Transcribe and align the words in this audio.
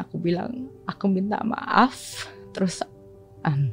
aku 0.00 0.18
bilang 0.18 0.70
aku 0.88 1.06
minta 1.06 1.38
maaf. 1.44 2.26
Terus 2.54 2.82
um, 3.44 3.70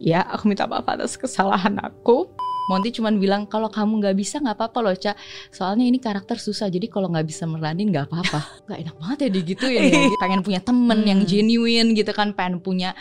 ya 0.00 0.24
aku 0.24 0.48
minta 0.48 0.64
maaf 0.64 0.88
atas 0.88 1.18
kesalahan 1.18 1.76
aku. 1.80 2.30
Monty 2.70 2.94
cuman 2.94 3.18
bilang 3.18 3.50
kalau 3.50 3.66
kamu 3.66 3.98
nggak 3.98 4.14
bisa 4.14 4.38
nggak 4.38 4.54
apa-apa 4.54 4.78
loh 4.78 4.94
Ca. 4.94 5.18
Soalnya 5.50 5.90
ini 5.90 5.98
karakter 5.98 6.38
susah 6.38 6.70
jadi 6.70 6.86
kalau 6.86 7.10
nggak 7.10 7.26
bisa 7.26 7.42
meranin 7.42 7.90
nggak 7.90 8.06
apa-apa. 8.06 8.40
Nggak 8.70 8.78
enak 8.86 8.96
banget 9.02 9.18
ya 9.18 9.30
digituin 9.34 9.82
ya. 9.90 10.00
Pengen 10.22 10.40
punya 10.46 10.60
temen 10.62 11.00
yang 11.02 11.20
genuine 11.26 11.98
gitu 11.98 12.14
kan 12.14 12.30
pengen 12.30 12.62
punya 12.62 12.94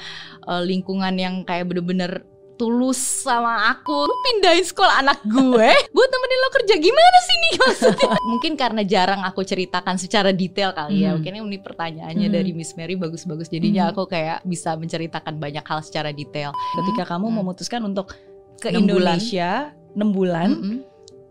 uh, 0.50 0.66
lingkungan 0.66 1.14
yang 1.22 1.46
kayak 1.46 1.70
bener-bener 1.70 2.26
tulus 2.60 3.00
sama 3.00 3.72
aku 3.72 4.04
lu 4.04 4.16
pindahin 4.22 4.62
sekolah 4.62 5.00
anak 5.00 5.24
gue 5.24 5.70
buat 5.90 6.10
temenin 6.12 6.40
lo 6.40 6.50
kerja 6.52 6.76
gimana 6.76 7.18
sih 7.22 7.36
nih 7.40 7.54
maksudnya 7.64 8.10
mungkin 8.22 8.54
karena 8.54 8.84
jarang 8.84 9.24
aku 9.24 9.42
ceritakan 9.42 9.96
secara 9.96 10.30
detail 10.30 10.76
kali 10.76 11.02
ya 11.02 11.10
Hmm. 11.10 11.24
mungkin 11.24 11.40
ini 11.40 11.58
pertanyaannya 11.58 12.28
Hmm. 12.28 12.36
dari 12.36 12.52
Miss 12.52 12.76
Mary 12.76 12.94
bagus-bagus 12.94 13.48
jadinya 13.48 13.88
Hmm. 13.88 13.92
aku 13.96 14.04
kayak 14.06 14.44
bisa 14.44 14.76
menceritakan 14.76 15.40
banyak 15.40 15.64
hal 15.64 15.80
secara 15.80 16.12
detail 16.12 16.52
Ketika 16.76 17.08
kamu 17.08 17.26
Hmm. 17.26 17.36
memutuskan 17.40 17.80
untuk 17.82 18.12
ke 18.60 18.68
Enam 18.68 18.86
bulan. 18.86 19.16
Indonesia 19.16 19.50
6 19.96 20.10
bulan, 20.12 20.50
Mm-mm. 20.52 20.78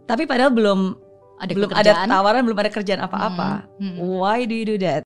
tapi 0.03 0.25
padahal 0.25 0.49
belum 0.49 0.97
ada 1.37 1.53
belum 1.53 1.69
ada 1.69 1.77
pekerjaan. 1.85 2.09
tawaran, 2.09 2.43
belum 2.43 2.59
ada 2.59 2.71
kerjaan 2.73 3.01
apa-apa. 3.05 3.49
Mm-mm. 3.77 4.01
Why 4.17 4.49
do 4.49 4.57
you 4.57 4.65
do 4.65 4.81
that? 4.81 5.05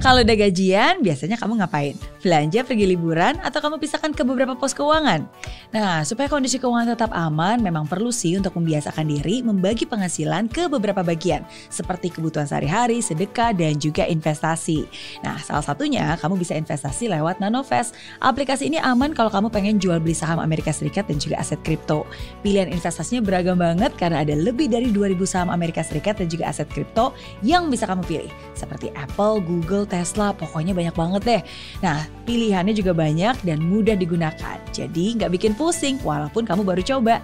Kalau 0.00 0.20
udah 0.20 0.36
gajian, 0.38 1.00
biasanya 1.00 1.36
kamu 1.36 1.60
ngapain? 1.60 1.96
Belanja, 2.24 2.64
pergi 2.64 2.88
liburan, 2.88 3.36
atau 3.44 3.60
kamu 3.60 3.76
pisahkan 3.76 4.08
ke 4.16 4.24
beberapa 4.24 4.56
pos 4.56 4.72
keuangan? 4.72 5.28
Nah, 5.76 6.00
supaya 6.08 6.24
kondisi 6.32 6.56
keuangan 6.56 6.96
tetap 6.96 7.12
aman, 7.12 7.60
memang 7.60 7.84
perlu 7.84 8.08
sih 8.08 8.40
untuk 8.40 8.56
membiasakan 8.56 9.04
diri 9.04 9.44
membagi 9.44 9.84
penghasilan 9.84 10.48
ke 10.48 10.72
beberapa 10.72 11.04
bagian, 11.04 11.44
seperti 11.68 12.08
kebutuhan 12.08 12.48
sehari-hari, 12.48 13.04
sedekah, 13.04 13.52
dan 13.52 13.76
juga 13.76 14.08
investasi. 14.08 14.88
Nah, 15.20 15.36
salah 15.44 15.60
satunya 15.60 16.16
kamu 16.16 16.40
bisa 16.40 16.56
investasi 16.56 17.12
lewat 17.12 17.44
Nanovest. 17.44 17.92
Aplikasi 18.24 18.72
ini 18.72 18.80
aman 18.80 19.12
kalau 19.12 19.28
kamu 19.28 19.52
pengen 19.52 19.76
jual 19.76 20.00
beli 20.00 20.16
saham 20.16 20.40
Amerika 20.40 20.72
Serikat 20.72 21.04
dan 21.12 21.20
juga 21.20 21.36
aset 21.44 21.60
kripto. 21.60 22.08
Pilihan 22.40 22.72
investasinya 22.72 23.20
beragam 23.20 23.60
banget 23.60 23.92
karena 24.00 24.24
ada 24.24 24.32
lebih 24.32 24.72
dari 24.72 24.88
2000 24.88 25.20
saham 25.28 25.52
Amerika 25.52 25.84
Serikat 25.84 26.16
dan 26.16 26.32
juga 26.32 26.48
aset 26.48 26.70
kripto 26.72 27.12
yang 27.44 27.68
bisa 27.68 27.84
kamu 27.84 28.00
pilih. 28.08 28.32
Seperti 28.56 28.88
Apple, 28.96 29.44
Google, 29.44 29.84
Tesla, 29.84 30.32
pokoknya 30.32 30.72
banyak 30.72 30.96
banget 30.96 31.22
deh. 31.28 31.42
Nah, 31.84 32.13
pilihannya 32.24 32.72
juga 32.72 32.94
banyak 32.94 33.42
dan 33.42 33.58
mudah 33.60 33.98
digunakan. 33.98 34.56
Jadi 34.70 35.18
nggak 35.18 35.30
bikin 35.34 35.52
pusing 35.58 35.98
walaupun 36.06 36.46
kamu 36.46 36.62
baru 36.62 36.82
coba. 36.82 37.20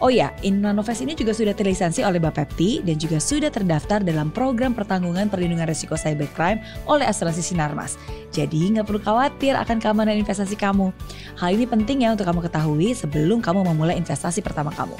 Oh 0.00 0.08
ya, 0.08 0.32
Innanovest 0.40 1.04
ini 1.04 1.12
juga 1.12 1.36
sudah 1.36 1.52
terlisensi 1.52 2.00
oleh 2.00 2.16
Bapepti 2.16 2.80
dan 2.80 2.96
juga 2.96 3.20
sudah 3.20 3.52
terdaftar 3.52 4.00
dalam 4.00 4.32
program 4.32 4.72
pertanggungan 4.72 5.28
perlindungan 5.28 5.68
risiko 5.68 5.92
cybercrime 5.94 6.60
oleh 6.88 7.04
asuransi 7.04 7.44
Sinarmas. 7.44 8.00
Jadi 8.32 8.72
nggak 8.76 8.88
perlu 8.88 9.00
khawatir 9.04 9.54
akan 9.60 9.76
keamanan 9.76 10.16
investasi 10.16 10.56
kamu. 10.56 10.88
Hal 11.36 11.50
ini 11.52 11.68
penting 11.68 12.08
ya 12.08 12.16
untuk 12.16 12.24
kamu 12.24 12.40
ketahui 12.48 12.96
sebelum 12.96 13.44
kamu 13.44 13.64
memulai 13.72 14.00
investasi 14.00 14.40
pertama 14.40 14.72
kamu. 14.72 14.96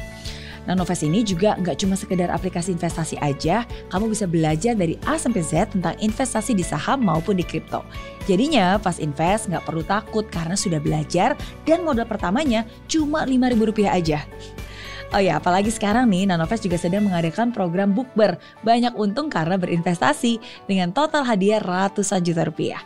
Nanovest 0.70 1.02
ini 1.02 1.26
juga 1.26 1.58
nggak 1.58 1.82
cuma 1.82 1.98
sekedar 1.98 2.30
aplikasi 2.30 2.70
investasi 2.78 3.18
aja, 3.18 3.66
kamu 3.90 4.14
bisa 4.14 4.30
belajar 4.30 4.78
dari 4.78 4.94
A 5.02 5.18
sampai 5.18 5.42
Z 5.42 5.74
tentang 5.74 5.98
investasi 5.98 6.54
di 6.54 6.62
saham 6.62 7.02
maupun 7.02 7.34
di 7.34 7.42
kripto. 7.42 7.82
Jadinya 8.30 8.78
pas 8.78 9.02
invest 9.02 9.50
nggak 9.50 9.66
perlu 9.66 9.82
takut 9.82 10.22
karena 10.30 10.54
sudah 10.54 10.78
belajar 10.78 11.34
dan 11.66 11.82
modal 11.82 12.06
pertamanya 12.06 12.62
cuma 12.86 13.26
Rp5.000 13.26 13.90
aja. 13.90 14.22
Oh 15.10 15.18
ya, 15.18 15.42
apalagi 15.42 15.74
sekarang 15.74 16.06
nih 16.06 16.30
Nanovest 16.30 16.62
juga 16.62 16.78
sedang 16.78 17.02
mengadakan 17.10 17.50
program 17.50 17.90
Bookber. 17.90 18.38
Banyak 18.62 18.94
untung 18.94 19.26
karena 19.26 19.58
berinvestasi 19.58 20.38
dengan 20.70 20.94
total 20.94 21.26
hadiah 21.26 21.58
ratusan 21.58 22.22
juta 22.22 22.46
rupiah. 22.46 22.78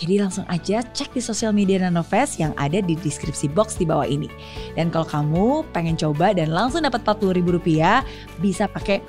Jadi 0.00 0.16
langsung 0.16 0.48
aja 0.48 0.80
cek 0.80 1.12
di 1.12 1.20
sosial 1.20 1.52
media 1.52 1.76
Nanovest 1.76 2.40
yang 2.40 2.56
ada 2.56 2.80
di 2.80 2.96
deskripsi 2.96 3.52
box 3.52 3.76
di 3.76 3.84
bawah 3.84 4.08
ini. 4.08 4.32
Dan 4.72 4.88
kalau 4.88 5.04
kamu 5.04 5.68
pengen 5.76 6.00
coba 6.00 6.32
dan 6.32 6.48
langsung 6.48 6.88
dapat 6.88 7.04
Rp40.000, 7.04 8.00
bisa 8.40 8.64
pakai 8.64 9.04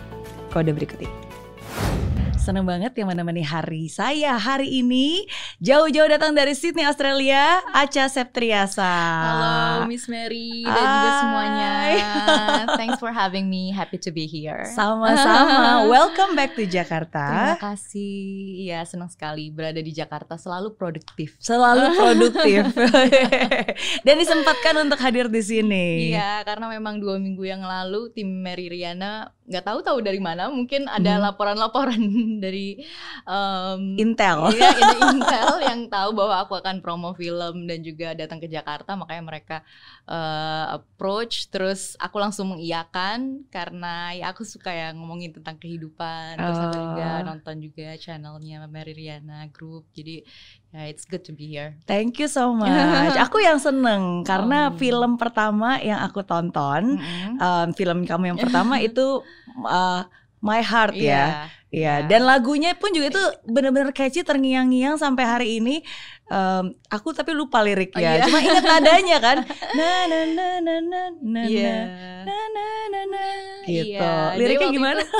kode 0.52 0.76
berikut 0.76 1.00
ini. 1.00 1.31
Seneng 2.42 2.66
banget 2.66 2.98
yang 2.98 3.06
menemani 3.06 3.46
hari 3.46 3.86
saya 3.86 4.34
hari 4.34 4.82
ini. 4.82 5.30
Jauh-jauh 5.62 6.10
datang 6.10 6.34
dari 6.34 6.58
Sydney, 6.58 6.82
Australia, 6.82 7.62
Aca 7.70 8.10
Septriasa. 8.10 8.82
Halo 9.22 9.86
Miss 9.86 10.10
Mary 10.10 10.66
dan 10.66 10.74
juga 10.82 11.10
semuanya. 11.22 11.72
Thanks 12.82 12.98
for 12.98 13.14
having 13.14 13.46
me. 13.46 13.70
Happy 13.70 14.02
to 14.02 14.10
be 14.10 14.26
here. 14.26 14.66
Sama-sama. 14.74 15.86
Welcome 15.94 16.34
back 16.34 16.58
to 16.58 16.66
Terima 16.66 16.82
Jakarta. 16.82 17.62
kasih. 17.62 18.66
Ya 18.66 18.82
senang 18.90 19.14
sekali 19.14 19.54
berada 19.54 19.78
di 19.78 19.94
Jakarta. 19.94 20.34
Selalu 20.34 20.74
produktif. 20.74 21.38
Selalu 21.38 21.94
produktif. 22.02 22.74
Dan 24.06 24.18
disempatkan 24.18 24.82
untuk 24.82 24.98
hadir 24.98 25.30
di 25.30 25.46
sini. 25.46 26.10
Iya, 26.10 26.42
karena 26.42 26.74
memang 26.74 26.98
dua 26.98 27.22
minggu 27.22 27.46
yang 27.46 27.62
lalu 27.62 28.10
tim 28.18 28.42
Mary 28.42 28.66
Riana 28.66 29.30
nggak 29.46 29.62
tahu 29.62 29.80
tahu 29.86 30.00
dari 30.02 30.18
mana. 30.18 30.50
Mungkin 30.50 30.90
ada 30.90 31.22
Hmm. 31.22 32.31
Dari 32.40 32.80
um, 33.26 33.98
Intel. 33.98 34.54
Iya, 34.54 34.70
ini 34.80 34.98
Intel 35.18 35.52
yang 35.60 35.80
tahu 35.90 36.14
bahwa 36.14 36.36
aku 36.40 36.54
akan 36.56 36.80
promo 36.80 37.12
film 37.12 37.66
dan 37.66 37.82
juga 37.82 38.14
datang 38.14 38.38
ke 38.38 38.48
Jakarta, 38.48 38.96
makanya 38.96 39.24
mereka 39.26 39.58
uh, 40.06 40.78
approach. 40.78 41.50
Terus 41.50 41.98
aku 41.98 42.16
langsung 42.16 42.54
mengiyakan 42.54 43.44
karena 43.50 44.14
ya 44.14 44.30
aku 44.30 44.46
suka 44.46 44.70
ya 44.70 44.94
ngomongin 44.94 45.34
tentang 45.34 45.58
kehidupan. 45.58 46.38
Terus 46.38 46.60
aku 46.62 46.78
juga 46.78 47.00
Oh. 47.12 47.28
nonton 47.28 47.60
juga 47.60 47.98
channelnya 47.98 48.64
Mary 48.66 48.94
Riana 48.94 49.50
Group. 49.50 49.90
Jadi 49.92 50.22
ya 50.70 50.88
it's 50.88 51.04
good 51.04 51.26
to 51.26 51.34
be 51.34 51.50
here. 51.50 51.76
Thank 51.84 52.22
you 52.22 52.30
so 52.30 52.54
much. 52.58 52.72
Aku 53.18 53.42
yang 53.42 53.58
seneng 53.58 54.22
karena 54.22 54.70
Oh. 54.70 54.78
film 54.78 55.18
pertama 55.18 55.82
yang 55.82 55.98
aku 56.00 56.22
tonton, 56.22 56.96
Mm-mm. 56.96 57.36
um, 57.38 57.68
film 57.74 58.06
kamu 58.06 58.32
yang 58.32 58.40
pertama 58.40 58.78
itu 58.88 59.26
uh, 59.64 60.04
My 60.42 60.60
Heart 60.60 60.94
ya. 60.94 61.02
Iya. 61.02 61.26
Iya, 61.72 61.94
Iya. 61.96 61.96
dan 62.04 62.28
lagunya 62.28 62.76
pun 62.76 62.92
juga 62.92 63.08
itu 63.08 63.24
bener-bener 63.46 63.96
catchy 63.96 64.22
terngiang-ngiang 64.22 64.98
sampai 64.98 65.24
hari 65.24 65.48
ini. 65.56 65.80
Em, 66.28 66.66
aku 66.88 67.12
tapi 67.12 67.32
lupa 67.32 67.60
liriknya, 67.60 67.96
Oh, 68.08 68.16
iya. 68.18 68.24
cuma 68.24 68.40
ingat 68.40 68.64
nadanya 68.72 69.18
kan. 69.20 69.38
Na 69.72 69.92
na 70.06 70.20
na 70.28 70.48
na 70.60 70.76
na 70.82 71.02
na 71.14 71.42
Iya. 71.44 71.76
na 72.24 72.38
na 72.50 72.66
na 72.88 73.02
na 73.06 73.24
gitu. 73.62 73.88
Iya, 73.94 74.12
jadi 74.32 74.36
Liriknya 74.38 74.64
waktu 74.66 74.76
gimana? 74.76 75.02
itu- 75.02 75.16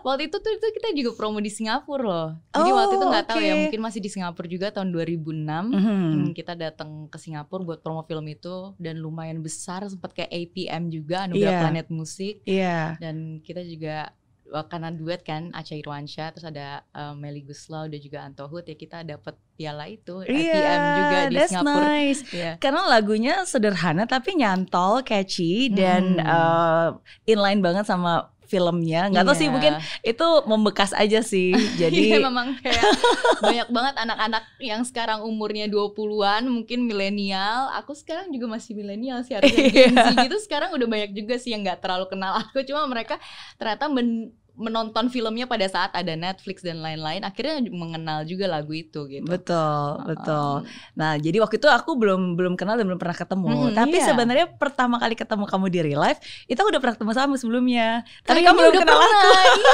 waktu 0.00 0.22
itu 0.24 0.36
tuh 0.36 0.52
itu 0.52 0.66
kita 0.72 0.88
juga 0.94 1.10
promo 1.16 1.38
di 1.38 1.48
Singapura 1.48 2.02
loh. 2.04 2.28
Jadi 2.52 2.68
Oh, 2.68 2.74
waktu 2.76 2.94
itu 2.94 3.06
nggak 3.08 3.26
tahu 3.28 3.40
ya, 3.40 3.54
mungkin 3.56 3.80
masih 3.80 4.00
di 4.00 4.10
Singapura 4.12 4.46
juga 4.46 4.66
tahun 4.68 4.88
2006. 4.90 5.64
Mhm. 5.68 5.82
Hmm, 5.82 6.26
kita 6.32 6.54
datang 6.54 6.90
ke 7.06 7.18
Singapura 7.18 7.62
buat 7.64 7.80
promo 7.80 8.02
film 8.02 8.26
itu 8.26 8.54
dan 8.76 8.98
lumayan 8.98 9.38
besar 9.40 9.82
sempat 9.84 10.10
kayak 10.12 10.30
APM 10.30 10.90
juga 10.90 11.26
Anugerah 11.26 11.42
Iya. 11.50 11.60
Planet 11.60 11.86
Musik 11.88 12.34
Iya. 12.44 12.78
dan 12.98 13.16
kita 13.40 13.62
juga 13.62 14.14
karena 14.66 14.88
duet 14.88 15.20
kan 15.20 15.52
Aca 15.52 15.72
Irwansyah 15.72 16.32
terus 16.32 16.46
ada 16.46 16.80
eh, 16.88 17.14
Melly 17.14 17.42
Guslau 17.42 17.84
dan 17.84 18.00
juga 18.00 18.18
Anto 18.22 18.44
Hood 18.44 18.64
ya 18.64 18.74
kita 18.74 19.02
dapat 19.02 19.36
piala 19.52 19.84
itu 19.86 20.22
APM 20.22 20.32
Iya, 20.32 20.72
juga 20.94 21.18
di 21.28 21.34
that's 21.36 21.50
Singapura. 21.52 21.84
nice. 21.84 22.20
Iya. 22.30 22.52
Karena 22.56 22.82
lagunya 22.86 23.34
sederhana 23.44 24.04
tapi 24.04 24.34
nyantol, 24.34 25.02
catchy 25.02 25.68
dan 25.68 26.16
Hmm. 26.16 26.24
eh, 26.24 26.88
inline 27.28 27.60
banget 27.60 27.84
sama 27.84 28.32
filmnya. 28.48 29.12
Nggak 29.12 29.22
tahu 29.22 29.36
sih 29.36 29.46
Iya. 29.46 29.52
mungkin 29.52 29.72
itu 30.02 30.26
membekas 30.44 30.90
aja 30.90 31.20
sih. 31.20 31.52
Jadi 31.80 32.10
Iya, 32.10 32.24
memang 32.24 32.56
kayak 32.58 32.82
banyak 33.38 33.68
banget 33.68 33.94
anak-anak 34.00 34.44
yang 34.58 34.82
sekarang 34.82 35.22
umurnya 35.22 35.68
20-an 35.68 36.48
mungkin 36.48 36.88
milenial. 36.88 37.68
Aku 37.76 37.92
sekarang 37.92 38.32
juga 38.32 38.48
masih 38.48 38.72
milenial 38.72 39.20
sih 39.22 39.36
harusnya 39.36 39.68
Gen 39.68 39.92
Z 39.92 40.06
Iya. 40.16 40.24
gitu. 40.24 40.36
Sekarang 40.40 40.72
udah 40.72 40.88
banyak 40.88 41.12
juga 41.12 41.36
sih 41.36 41.52
yang 41.52 41.62
nggak 41.62 41.78
terlalu 41.78 42.08
kenal 42.08 42.32
aku. 42.34 42.64
Cuma 42.64 42.88
mereka 42.88 43.20
ternyata 43.54 43.86
men- 43.86 44.32
menonton 44.58 45.06
filmnya 45.06 45.46
pada 45.46 45.64
saat 45.70 45.94
ada 45.94 46.18
Netflix 46.18 46.66
dan 46.66 46.82
lain-lain. 46.82 47.22
Akhirnya 47.22 47.62
mengenal 47.70 48.26
juga 48.26 48.50
lagu 48.50 48.74
itu 48.74 49.06
gitu. 49.06 49.22
betul, 49.22 50.02
betul. 50.04 50.66
Nah, 50.98 51.14
jadi 51.14 51.38
waktu 51.38 51.62
itu 51.62 51.70
aku 51.70 51.94
belum 51.94 52.34
belum 52.34 52.58
kenal 52.58 52.74
dan 52.74 52.90
belum 52.90 52.98
pernah 52.98 53.14
ketemu. 53.14 53.46
Mm-mm, 53.48 53.76
Tapi 53.78 53.96
iya. 53.96 54.06
sebenarnya 54.10 54.46
pertama 54.58 54.98
kali 54.98 55.14
ketemu 55.14 55.44
kamu 55.46 55.66
di 55.70 55.78
real 55.80 56.02
life, 56.02 56.18
itu 56.50 56.58
aku 56.58 56.74
udah 56.74 56.82
pernah 56.82 56.94
ketemu 56.98 57.12
sama 57.14 57.34
sebelumnya. 57.38 58.02
Tapi 58.26 58.42
kayaknya 58.42 58.50
kamu 58.50 58.58
belum 58.58 58.72
udah 58.74 58.82
kenal 58.82 58.98
aku. 58.98 59.08
pernah, 59.08 59.42
iya. 59.46 59.72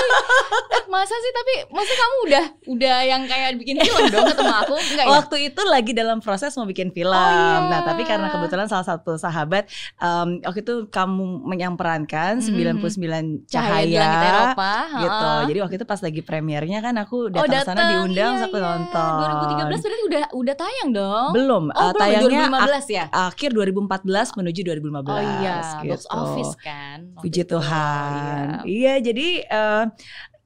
Eh, 0.75 0.85
masa 0.93 1.15
sih 1.17 1.33
tapi 1.33 1.55
masa 1.73 1.93
kamu 1.97 2.15
udah 2.29 2.45
udah 2.77 2.97
yang 3.03 3.23
kayak 3.25 3.49
bikin 3.57 3.77
film 3.81 4.05
dong 4.13 4.27
ketemu 4.29 4.55
aku 4.61 4.75
enggak 4.77 5.05
ya? 5.09 5.13
Waktu 5.17 5.37
itu 5.49 5.63
lagi 5.65 5.93
dalam 5.97 6.19
proses 6.21 6.53
mau 6.61 6.69
bikin 6.69 6.93
film. 6.93 7.15
Oh, 7.17 7.33
iya. 7.33 7.73
Nah, 7.73 7.81
tapi 7.89 8.05
karena 8.05 8.29
kebetulan 8.29 8.69
salah 8.69 8.85
satu 8.85 9.17
sahabat 9.17 9.65
um, 9.97 10.45
waktu 10.45 10.61
itu 10.61 10.75
kamu 10.93 11.25
yang 11.57 11.75
perankan 11.75 12.37
Mhm. 12.45 12.77
99 12.77 13.49
Cahaya 13.49 13.87
di 13.87 13.95
Cahaya, 13.95 14.01
Langit 14.03 14.21
Eropa 14.29 14.74
gitu. 14.77 15.09
heeh. 15.25 15.41
Jadi 15.47 15.59
waktu 15.61 15.75
itu 15.77 15.87
pas 15.87 16.01
lagi 16.01 16.21
premiernya 16.21 16.79
kan 16.81 16.95
aku 16.97 17.17
Oh 17.25 17.31
datang 17.31 17.63
sana 17.65 17.79
datang, 17.79 17.91
diundang 17.93 18.33
iya, 18.35 18.45
aku 18.45 18.57
iya. 18.57 18.65
nonton. 18.65 19.13
2013 19.17 19.85
berarti 19.85 20.05
udah 20.05 20.23
udah 20.33 20.55
tayang 20.55 20.89
dong. 20.91 21.31
Belum, 21.33 21.65
Oh, 21.67 21.79
uh, 21.81 21.91
belum 21.91 22.01
tayangnya 22.01 22.41
ak- 22.45 22.71
2015 22.73 22.87
ya? 22.89 23.05
akhir 23.11 23.51
2014 23.51 24.29
menuju 24.35 24.61
2015. 24.61 25.09
Oh 25.09 25.23
iya, 25.39 25.57
box 25.81 26.03
gitu. 26.03 26.09
office 26.13 26.55
kan. 26.59 26.99
Puji 27.17 27.41
itu. 27.41 27.51
Tuhan. 27.51 28.45
Iya. 28.63 28.65
Iya, 28.65 28.95
jadi 29.03 29.29
eh, 29.45 29.85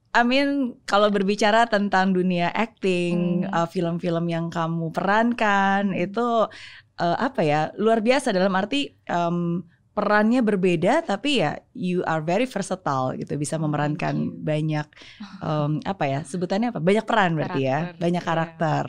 I 0.09 0.23
mean 0.23 0.49
kalau 0.83 1.07
berbicara 1.07 1.65
tentang 1.65 2.11
dunia 2.11 2.49
acting, 2.49 3.45
Hmm. 3.45 3.53
uh, 3.55 3.67
film-film 3.67 4.25
yang 4.25 4.49
kamu 4.49 4.89
perankan 4.89 5.93
itu 5.93 6.49
uh, 6.95 7.17
apa 7.19 7.41
ya 7.41 7.61
luar 7.75 7.99
biasa 7.99 8.29
dalam 8.29 8.51
arti 8.51 8.89
um, 9.05 9.61
perannya 9.99 10.39
berbeda 10.39 11.03
tapi 11.03 11.43
ya 11.43 11.59
you 11.75 11.99
are 12.07 12.23
very 12.23 12.47
versatile 12.47 13.11
gitu 13.19 13.35
bisa 13.35 13.59
memerankan 13.59 14.15
Thank 14.15 14.31
you. 14.31 14.43
banyak 14.47 14.87
um, 15.45 15.83
apa 15.83 16.03
ya 16.07 16.19
sebutannya 16.23 16.71
apa 16.71 16.79
banyak 16.79 17.03
peran 17.03 17.35
berarti 17.35 17.61
ya 17.67 17.91
banyak 17.99 18.23
iya. 18.23 18.29
karakter 18.31 18.85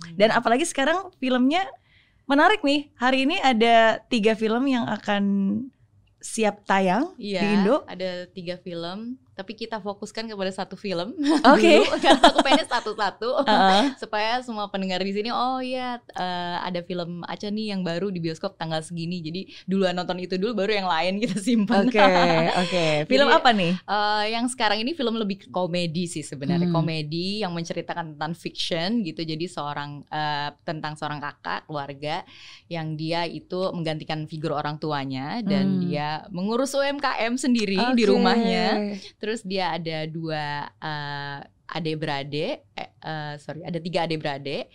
Hmm. 0.00 0.16
dan 0.16 0.32
apalagi 0.32 0.64
sekarang 0.64 1.12
filmnya 1.16 1.64
menarik 2.24 2.60
nih 2.60 2.88
hari 2.96 3.28
ini 3.28 3.36
ada 3.40 4.00
tiga 4.08 4.32
film 4.32 4.64
yang 4.64 4.88
akan 4.88 5.22
siap 6.20 6.68
tayang 6.68 7.16
Iya, 7.16 7.40
di 7.40 7.46
Indo. 7.56 7.76
ada 7.88 8.28
tiga 8.28 8.60
film, 8.60 9.16
tapi 9.40 9.56
kita 9.56 9.80
fokuskan 9.80 10.28
kepada 10.28 10.52
satu 10.52 10.76
film. 10.76 11.16
Oke. 11.48 11.80
dulu, 11.80 11.96
karena 11.96 12.20
aku 12.20 12.44
pengen 12.44 12.66
satu-satu 12.68 13.28
Heeh. 13.48 13.82
supaya 14.02 14.44
semua 14.44 14.68
pendengar 14.68 15.00
di 15.00 15.12
sini, 15.12 15.32
oh 15.32 15.56
iya 15.58 15.96
eh, 16.12 16.56
ada 16.60 16.84
film 16.84 17.24
Aca 17.24 17.48
nih 17.48 17.72
yang 17.72 17.80
baru 17.80 18.12
di 18.12 18.20
bioskop 18.20 18.54
tanggal 18.54 18.84
segini, 18.84 19.24
jadi 19.24 19.40
duluan 19.64 19.96
nonton 19.96 20.20
itu 20.20 20.36
dulu, 20.36 20.52
baru 20.58 20.76
yang 20.76 20.84
lain 20.84 21.12
kita 21.16 21.38
simpan. 21.38 21.86
Oke, 21.86 21.96
oke. 22.66 22.84
Film 23.06 23.28
Jadi, 23.30 23.38
apa 23.40 23.50
nih? 23.54 23.72
Eh, 23.80 24.24
yang 24.34 24.44
sekarang 24.44 24.82
ini 24.82 24.92
film 24.92 25.16
lebih 25.16 25.48
komedi 25.48 26.04
sih 26.04 26.20
sebenarnya 26.20 26.66
Hmm. 26.66 26.76
komedi 26.76 27.40
yang 27.40 27.54
menceritakan 27.54 28.18
tentang 28.18 28.34
fiction 28.34 29.00
gitu 29.00 29.22
jadi 29.22 29.46
seorang 29.46 30.02
eh, 30.04 30.50
tentang 30.60 30.98
seorang 30.98 31.22
kakak 31.22 31.70
keluarga 31.70 32.26
yang 32.66 32.98
dia 32.98 33.22
itu 33.22 33.70
menggantikan 33.70 34.26
figur 34.26 34.50
orang 34.50 34.74
tuanya 34.76 35.38
dan 35.40 35.70
Hmm. 35.70 35.80
dia 35.86 36.08
mengurus 36.30 36.74
UMKM 36.74 37.38
sendiri 37.38 37.78
di 37.94 38.02
Oke. 38.02 38.10
rumahnya 38.10 38.66
terus 39.16 39.29
dia 39.40 39.78
ada 39.78 40.02
dua 40.10 40.66
eh, 40.82 41.38
adik 41.70 42.02
beradik 42.02 42.66
eh, 42.74 42.90
eh, 42.98 43.34
sorry 43.38 43.62
ada 43.62 43.78
tiga 43.78 44.02
adik 44.02 44.18
beradik 44.18 44.66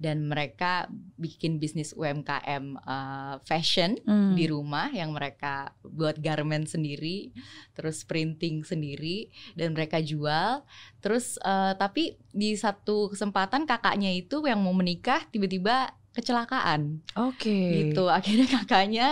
dan 0.00 0.24
mereka 0.24 0.86
bikin 1.20 1.58
bisnis 1.58 1.92
UMKM 1.92 2.64
eh, 2.78 3.34
fashion 3.44 4.00
Hmm. 4.08 4.32
di 4.32 4.48
rumah 4.48 4.88
yang 4.94 5.10
mereka 5.12 5.74
buat 5.84 6.16
garment 6.22 6.70
sendiri, 6.70 7.34
terus 7.74 8.06
printing 8.06 8.62
sendiri 8.62 9.28
dan 9.52 9.74
mereka 9.74 9.98
jual. 10.00 10.62
Terus 11.02 11.36
eh, 11.42 11.74
tapi 11.76 12.16
di 12.30 12.54
satu 12.54 13.10
kesempatan 13.12 13.66
kakaknya 13.66 14.14
itu 14.14 14.40
yang 14.46 14.62
mau 14.62 14.72
menikah 14.72 15.26
tiba-tiba 15.28 15.92
kecelakaan 16.14 17.02
Oke. 17.18 17.92
gitu. 17.92 18.06
Akhirnya 18.08 18.46
kakaknya 18.48 19.08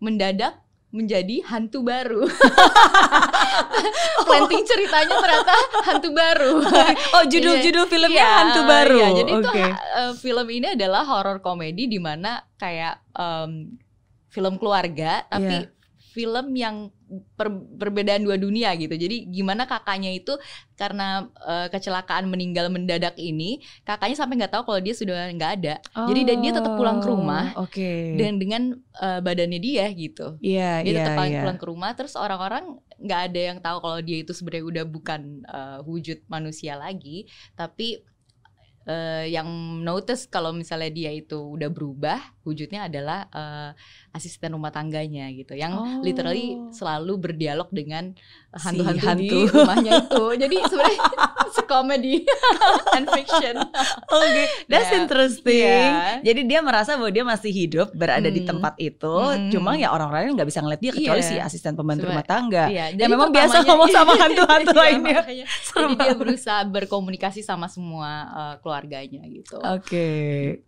mendadak 0.00 0.56
menjadi 0.90 1.42
hantu 1.46 1.82
baru. 1.82 2.26
Planting 4.26 4.64
ceritanya 4.64 5.16
ternyata 5.16 5.54
hantu 5.84 6.08
baru. 6.10 6.52
Oh, 7.12 7.24
judul-judul 7.24 7.84
filmnya 7.86 8.20
Iya, 8.20 8.30
hantu 8.36 8.60
baru. 8.64 8.98
iya. 8.98 9.08
jadi 9.16 9.32
Oke. 9.36 9.62
ha- 9.62 9.78
eh, 10.00 10.12
film 10.14 10.46
ini 10.48 10.66
adalah 10.70 11.02
horror 11.04 11.38
komedi 11.40 11.86
di 11.86 11.98
mana 11.98 12.42
kayak 12.56 13.02
em, 13.12 13.74
film 14.28 14.54
keluarga 14.56 15.26
tapi 15.26 15.66
Iya. 15.66 15.70
film 16.10 16.46
yang 16.54 16.76
per- 17.34 17.66
perbedaan 17.76 18.22
dua 18.22 18.38
dunia 18.38 18.70
gitu. 18.78 18.94
Jadi 18.94 19.26
gimana 19.28 19.66
kakaknya 19.66 20.14
itu 20.14 20.38
karena 20.78 21.26
eh, 21.44 21.66
kecelakaan 21.68 22.30
meninggal 22.30 22.70
mendadak 22.70 23.18
ini, 23.18 23.58
kakaknya 23.82 24.16
sampai 24.16 24.40
nggak 24.40 24.52
tahu 24.54 24.62
kalau 24.70 24.80
dia 24.80 24.94
sudah 24.94 25.28
nggak 25.34 25.52
ada. 25.60 25.74
Jadi 26.08 26.20
dia- 26.24 26.38
dia 26.40 26.52
tetap 26.56 26.72
pulang 26.78 26.98
ke 27.02 27.08
rumah 27.10 27.52
Oh, 27.56 27.66
Oke. 27.66 28.14
Dan 28.14 28.38
dengan 28.38 28.62
eh, 29.00 29.20
badannya 29.20 29.58
dia 29.58 29.86
gitu. 29.92 30.38
Iya, 30.40 30.84
Dia 30.84 30.90
iya, 30.90 30.98
tetap 31.02 31.12
pulang, 31.18 31.30
iya. 31.32 31.40
pulang 31.42 31.58
ke 31.58 31.66
rumah 31.66 31.90
terus 31.98 32.14
orang-orang 32.14 32.64
nggak 33.00 33.20
ada 33.32 33.40
yang 33.52 33.58
tahu 33.64 33.76
kalau 33.80 33.98
dia 34.04 34.18
itu 34.22 34.32
sebenarnya 34.36 34.64
udah 34.70 34.84
bukan 34.86 35.20
eh, 35.44 35.78
wujud 35.88 36.18
manusia 36.28 36.76
lagi, 36.76 37.26
tapi 37.56 38.00
eh, 38.88 39.24
yang 39.30 39.48
notice 39.84 40.26
kalau 40.26 40.52
misalnya 40.56 40.90
dia 40.90 41.10
itu 41.12 41.36
udah 41.36 41.68
berubah, 41.68 42.18
wujudnya 42.42 42.86
adalah 42.86 43.28
eh, 43.28 43.70
asisten 44.10 44.52
rumah 44.52 44.70
tangganya 44.70 45.28
gitu, 45.30 45.52
yang 45.52 45.72
Oh. 45.72 46.00
literally 46.00 46.58
selalu 46.70 47.16
berdialog 47.16 47.68
dengan 47.70 48.12
Si 48.50 48.66
hantu-hantu 48.66 48.98
di 49.22 49.30
hantu. 49.38 49.40
rumahnya 49.56 49.92
itu. 50.02 50.24
Jadi 50.36 50.56
sebenarnya 50.60 51.00
comedy 51.70 52.26
and 52.92 53.06
fiction. 53.08 53.54
Oke, 54.08 54.42
that's 54.66 54.90
Ya. 54.90 54.98
interesting. 54.98 55.70
Iya. 55.86 56.18
Jadi 56.20 56.40
dia 56.44 56.60
merasa 56.60 56.98
bahwa 56.98 57.08
dia 57.08 57.22
masih 57.22 57.50
hidup 57.50 57.92
berada 57.92 58.26
di 58.26 58.42
Hmm. 58.42 58.50
tempat 58.50 58.74
itu, 58.76 59.06
Hmm. 59.06 59.50
cuma 59.50 59.74
ya 59.74 59.88
orang-orang 59.88 60.34
nggak 60.34 60.48
bisa 60.48 60.58
ngeliat 60.58 60.80
dia 60.80 60.90
kecuali 60.90 61.20
Iya. 61.20 61.28
si 61.28 61.34
asisten 61.38 61.74
pembantu 61.74 62.06
rumah 62.06 62.24
tangga. 62.24 62.66
Iya, 62.66 62.90
Ya 62.92 63.06
memang 63.06 63.30
biasa 63.30 63.62
ngomong 63.62 63.88
sama 63.88 64.12
hantu-hantu 64.16 64.72
Iya, 64.72 64.80
lainnya. 64.80 65.18
makanya. 65.20 65.46
Jadi 65.46 65.92
dia 65.96 66.14
berusaha 66.14 66.60
berkomunikasi 66.64 67.40
sama 67.40 67.66
semua 67.66 68.10
uh, 68.28 68.54
keluarganya 68.58 69.22
gitu. 69.24 69.58
Oke, 69.60 70.08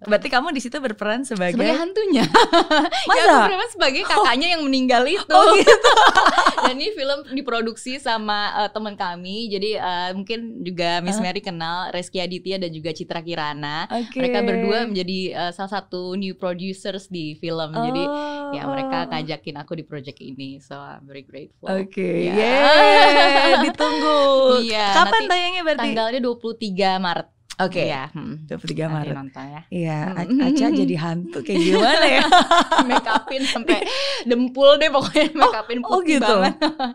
berarti 0.00 0.28
kamu 0.28 0.50
di 0.50 0.60
situ 0.60 0.78
berperan 0.78 1.22
sebagai, 1.24 1.58
Sebagai 1.62 1.78
hantunya. 1.78 2.24
Masa? 2.26 3.14
Ya, 3.22 3.22
aku 3.22 3.38
berperan 3.46 3.70
sebagai 3.70 4.02
kakaknya 4.02 4.48
yang 4.58 4.62
meninggal 4.62 5.02
itu. 5.16 5.30
Oh, 5.30 5.54
gitu. 5.54 5.90
Dan 6.66 6.74
ini 6.74 6.90
film 6.92 7.18
diproduksi 7.30 7.96
sama 7.96 8.50
uh, 8.56 8.68
teman 8.68 8.94
kami. 8.94 9.46
Jadi 9.46 9.74
uh, 9.74 10.10
mungkin 10.12 10.60
juga 10.60 10.98
Miss. 10.98 11.18
Mary 11.18 11.38
kenal 11.38 11.90
Reski 11.90 12.18
Aditya 12.18 12.58
dan 12.58 12.70
juga 12.70 12.90
Citra 12.90 13.22
Kirana. 13.22 13.86
Oke. 13.86 14.18
Mereka 14.18 14.38
berdua 14.42 14.78
menjadi 14.84 15.18
uh, 15.34 15.52
salah 15.52 15.78
satu 15.78 16.14
new 16.14 16.34
producers 16.34 17.06
di 17.06 17.34
film. 17.34 17.70
Jadi 17.70 18.02
Oh. 18.02 18.50
ya 18.50 18.66
mereka 18.66 19.06
ngajakin 19.06 19.56
aku 19.56 19.72
di 19.74 19.84
project 19.84 20.18
ini. 20.18 20.58
So 20.58 20.74
I'm 20.74 21.04
very 21.04 21.22
grateful. 21.22 21.70
Oke, 21.70 22.26
Ya. 22.26 22.34
yeay, 22.34 23.50
ditunggu. 23.64 24.20
Iya, 24.60 24.86
Kapan 24.92 25.10
nanti 25.14 25.30
tayangnya 25.30 25.62
berarti? 25.62 25.80
Tanggalnya 25.80 26.20
23 26.20 26.98
Maret. 26.98 27.28
Oke, 27.54 27.84
Iya, 27.84 28.08
hmm. 28.10 28.48
23 28.48 28.56
Nanti 28.80 28.80
Maret. 28.88 29.14
nonton 29.14 29.44
ya. 29.44 29.60
Iya, 29.68 29.98
Hmm. 30.14 30.40
Aca 30.42 30.66
jadi 30.72 30.94
hantu 30.96 31.38
kayak 31.40 31.60
gimana 31.60 32.04
ya? 32.06 32.24
make 32.88 33.04
upin 33.06 33.42
sampai 33.44 33.78
dempul 34.24 34.76
deh 34.76 34.88
pokoknya 34.88 35.26
make 35.32 35.58
upin 35.58 35.78
oh 35.80 35.88
putih 35.92 36.16
gitu. 36.16 36.24
banget. 36.24 36.54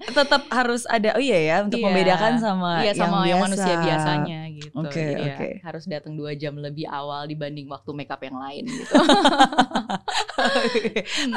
Tetap 0.09 0.41
harus 0.49 0.83
ada 0.85 1.13
oh 1.13 1.21
iya 1.21 1.39
ya 1.39 1.55
untuk 1.61 1.77
Iya. 1.77 1.85
membedakan 1.85 2.33
sama 2.37 2.71
Iya 2.81 2.91
sama 2.93 3.05
yang, 3.21 3.25
yang, 3.27 3.39
biasa. 3.39 3.45
manusia 3.45 3.73
biasanya 3.79 4.39
gitu. 4.49 4.73
Oke, 4.75 4.97
Jadi 4.97 5.21
ya 5.23 5.35
oke. 5.35 5.49
harus 5.61 5.83
datang 5.85 6.13
dua 6.13 6.31
jam 6.33 6.53
lebih 6.53 6.85
awal 6.85 7.25
dibanding 7.25 7.65
waktu 7.67 7.89
make 7.91 8.09
up 8.09 8.19
yang 8.19 8.35
lain 8.35 8.65
gitu. 8.65 8.93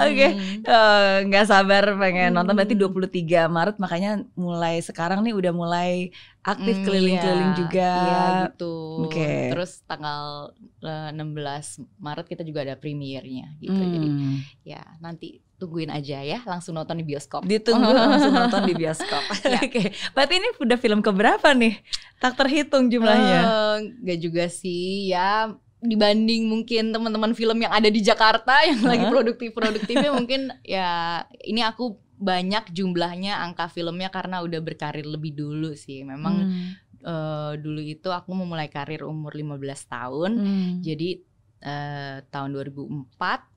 Oke, 0.00 0.26
Hmm. 0.30 0.62
Eh, 0.62 1.16
nggak 1.26 1.46
sabar 1.46 1.84
pengen 1.96 2.32
nonton 2.32 2.52
berarti 2.52 2.74
Hmm. 2.74 2.82
23 2.82 3.10
Maret 3.46 3.76
makanya 3.78 4.10
mulai 4.34 4.80
sekarang 4.80 5.20
nih 5.20 5.32
udah 5.32 5.52
mulai 5.52 6.12
aktif 6.40 6.80
Hmm, 6.80 6.84
keliling-keliling 6.88 7.52
iya. 7.52 7.58
juga. 7.58 7.90
Iya 7.92 8.20
gitu. 8.48 8.74
Oke. 9.04 9.52
Terus 9.52 9.84
tanggal 9.84 10.52
eh, 10.80 11.10
16 11.12 11.84
Maret 12.00 12.26
kita 12.26 12.42
juga 12.42 12.64
ada 12.64 12.74
premiernya 12.74 13.56
gitu. 13.60 13.76
Jadi 13.76 14.08
Hmm. 14.08 14.40
ya 14.64 14.80
nanti 14.98 15.44
tungguin 15.60 15.92
aja 15.92 16.24
ya 16.24 16.40
langsung 16.48 16.72
nonton 16.72 16.96
di 16.96 17.04
bioskop. 17.04 17.44
Ditunggu 17.44 17.92
langsung 17.92 18.32
nonton 18.32 18.64
di 18.64 18.72
bioskop. 18.72 19.20
Ya. 19.44 19.60
Oke, 19.60 19.92
berarti 20.12 20.34
ini 20.36 20.48
udah 20.56 20.78
film 20.80 21.00
keberapa 21.00 21.52
nih? 21.52 21.80
Tak 22.16 22.40
terhitung 22.40 22.88
jumlahnya. 22.88 23.40
Nggak 24.00 24.18
juga 24.20 24.44
sih 24.48 25.12
ya 25.12 25.52
dibanding 25.80 26.44
mungkin 26.44 26.92
teman-teman 26.92 27.32
film 27.32 27.56
yang 27.56 27.72
ada 27.72 27.88
di 27.88 28.04
Jakarta 28.04 28.68
yang 28.68 28.84
lagi 28.84 29.00
Hah? 29.00 29.12
produktif-produktifnya 29.12 30.12
mungkin 30.12 30.52
ya 30.60 31.24
ini 31.40 31.64
aku 31.64 31.96
banyak 32.20 32.76
jumlahnya 32.76 33.40
angka 33.40 33.72
filmnya 33.72 34.12
karena 34.12 34.44
udah 34.44 34.60
berkarir 34.60 35.08
lebih 35.08 35.32
dulu 35.32 35.72
sih. 35.72 36.04
Memang 36.04 36.34
Hmm. 36.44 36.70
eh, 37.00 37.52
dulu 37.56 37.80
itu 37.80 38.12
aku 38.12 38.36
memulai 38.36 38.68
karir 38.68 39.08
umur 39.08 39.32
15 39.32 39.88
tahun. 39.88 40.30
Hmm. 40.36 40.70
Jadi 40.84 41.24
eh, 41.60 42.24
tahun 42.28 42.56
2004 42.56 43.48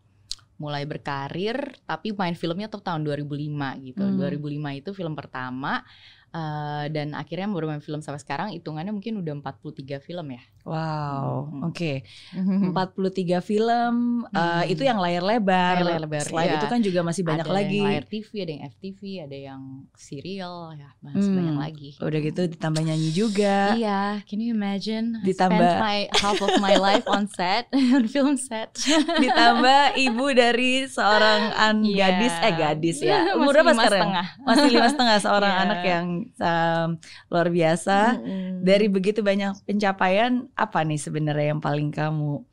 mulai 0.59 0.87
berkarir 0.87 1.75
tapi 1.83 2.15
main 2.15 2.35
filmnya 2.39 2.71
tuh 2.71 2.79
tahun 2.79 3.03
2005 3.03 3.79
gitu. 3.83 4.03
Hmm. 4.03 4.15
2005 4.15 4.71
itu 4.79 4.95
film 4.95 5.11
pertama 5.15 5.83
eh, 6.33 6.85
dan 6.89 7.13
akhirnya 7.13 7.45
baru 7.47 7.69
main 7.69 7.79
film 7.79 8.01
sampai 8.01 8.17
sekarang 8.17 8.49
hitungannya 8.51 8.89
mungkin 8.89 9.17
udah 9.17 9.33
43 9.39 9.97
film 9.99 10.27
ya. 10.29 10.41
Wow, 10.63 11.45
Hmm. 11.45 11.61
oke. 11.69 11.93
43 12.33 13.39
film 13.39 14.23
Hmm. 14.25 14.63
itu 14.65 14.81
yang 14.81 14.97
layar 14.97 15.21
lebar. 15.21 15.79
Layar 15.79 16.01
lebar, 16.01 16.23
Selain 16.23 16.49
iya. 16.49 16.57
itu 16.57 16.65
kan 16.65 16.79
juga 16.79 16.99
masih 17.01 17.21
banyak 17.21 17.43
ada 17.43 17.53
lagi. 17.53 17.77
yang 17.77 17.89
layar 17.89 18.05
TV, 18.05 18.29
ada 18.39 18.51
yang 18.51 18.63
FTV, 18.65 18.99
ada 19.21 19.37
yang 19.37 19.61
serial 19.93 20.55
ya, 20.73 20.89
masih 20.99 21.21
Hmm. 21.25 21.37
banyak 21.37 21.57
lagi. 21.59 21.89
Udah 21.99 22.19
gitu 22.21 22.41
ditambah 22.47 22.81
nyanyi 22.81 23.09
juga. 23.11 23.75
Iya, 23.75 24.01
can 24.23 24.39
you 24.39 24.51
imagine? 24.51 25.19
I 25.19 25.27
Ditambah- 25.27 25.59
spent 25.59 25.81
my 25.81 25.97
half 26.15 26.39
of 26.39 26.53
my 26.59 26.75
life 26.77 27.05
on 27.05 27.27
set, 27.27 27.67
on 27.93 28.07
film 28.07 28.35
set. 28.35 28.71
ditambah 29.13 29.81
ibu 29.97 30.25
dari 30.31 30.85
seorang 30.85 31.53
an 31.53 31.83
Iya. 31.83 32.07
gadis 32.09 32.33
eh 32.39 32.53
gadis 32.53 32.97
ya 32.99 33.19
Masih 33.25 33.35
umur 33.35 33.53
berapa 33.53 33.67
lima 33.67 33.81
sekarang 33.81 34.01
setengah. 34.01 34.25
masih 34.41 34.69
lima 34.69 34.87
setengah 34.87 35.17
seorang 35.19 35.51
Iya. 35.51 35.61
anak 35.61 35.81
yang 35.83 36.05
um, 36.39 36.89
luar 37.27 37.47
biasa 37.51 38.19
Mm-mm. 38.19 38.63
dari 38.63 38.87
begitu 38.87 39.19
banyak 39.19 39.63
pencapaian 39.67 40.47
apa 40.55 40.83
nih 40.85 40.99
sebenarnya 40.99 41.57
yang 41.57 41.61
paling 41.63 41.89
kamu 41.91 42.43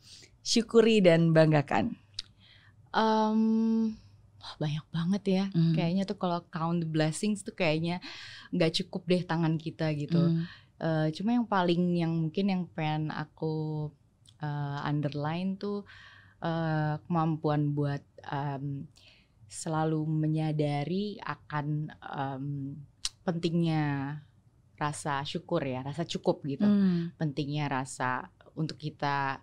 syukuri 0.41 1.05
dan 1.05 1.31
banggakan 1.31 2.00
Em, 2.91 3.95
wah, 4.43 4.55
banyak 4.59 4.87
banget 4.91 5.23
ya. 5.27 5.45
Hmm. 5.55 5.75
Kayaknya 5.75 6.03
tuh 6.07 6.19
kalau 6.19 6.43
count 6.50 6.83
the 6.83 6.89
blessings 6.89 7.47
tuh 7.47 7.55
kayaknya 7.55 8.03
nggak 8.50 8.83
cukup 8.83 9.07
deh 9.07 9.23
tangan 9.23 9.55
kita 9.55 9.95
gitu. 9.95 10.19
Hmm. 10.19 10.45
Uh, 10.81 11.07
cuma 11.12 11.37
yang 11.37 11.47
paling 11.47 11.83
yang 12.00 12.11
mungkin 12.11 12.47
yang 12.50 12.62
pengen 12.73 13.12
aku 13.12 13.87
uh, 14.41 14.79
underline 14.83 15.55
tuh 15.61 15.85
uh, 16.43 16.97
kemampuan 17.05 17.77
buat 17.77 18.03
um, 18.27 18.89
selalu 19.50 20.03
menyadari 20.09 21.21
akan 21.21 21.93
um, 22.00 22.47
pentingnya 23.30 24.18
rasa 24.75 25.22
syukur 25.22 25.62
ya, 25.62 25.87
rasa 25.87 26.02
cukup 26.02 26.42
gitu. 26.49 26.66
Hmm. 26.66 27.14
Pentingnya 27.14 27.70
rasa 27.70 28.26
untuk 28.58 28.75
kita 28.80 29.38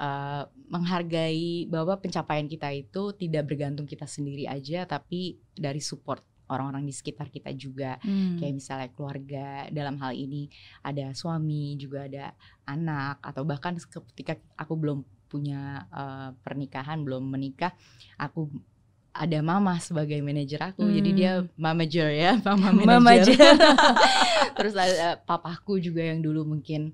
uh, 0.00 0.42
menghargai 0.72 1.68
bahwa 1.68 2.00
pencapaian 2.00 2.48
kita 2.48 2.72
itu 2.72 3.12
tidak 3.18 3.44
bergantung 3.50 3.84
kita 3.84 4.08
sendiri 4.08 4.48
aja, 4.48 4.88
tapi 4.88 5.36
dari 5.52 5.82
support 5.84 6.24
orang-orang 6.46 6.86
di 6.86 6.94
sekitar 6.94 7.28
kita 7.28 7.50
juga. 7.58 7.98
Hmm. 8.00 8.38
Kayak 8.38 8.54
misalnya 8.54 8.88
keluarga 8.94 9.46
dalam 9.74 9.98
hal 9.98 10.14
ini 10.14 10.46
ada 10.86 11.10
suami, 11.12 11.74
juga 11.76 12.06
ada 12.06 12.32
anak 12.64 13.18
atau 13.20 13.42
bahkan 13.42 13.74
ketika 13.76 14.38
aku 14.54 14.74
belum 14.78 15.02
punya 15.26 15.84
uh, 15.90 16.30
pernikahan, 16.46 17.02
belum 17.02 17.26
menikah, 17.26 17.74
aku 18.14 18.46
ada 19.16 19.38
mama 19.40 19.80
sebagai 19.80 20.20
manajer 20.20 20.60
aku 20.72 20.84
hmm. 20.84 20.94
jadi 20.94 21.10
dia 21.12 21.32
hmm. 21.40 21.48
manager 21.56 22.08
ya 22.12 22.32
mama 22.46 23.00
manajer 23.00 23.36
terus 24.58 24.74
ada 24.76 25.20
papaku 25.24 25.80
juga 25.80 26.04
yang 26.04 26.20
dulu 26.20 26.44
mungkin 26.44 26.92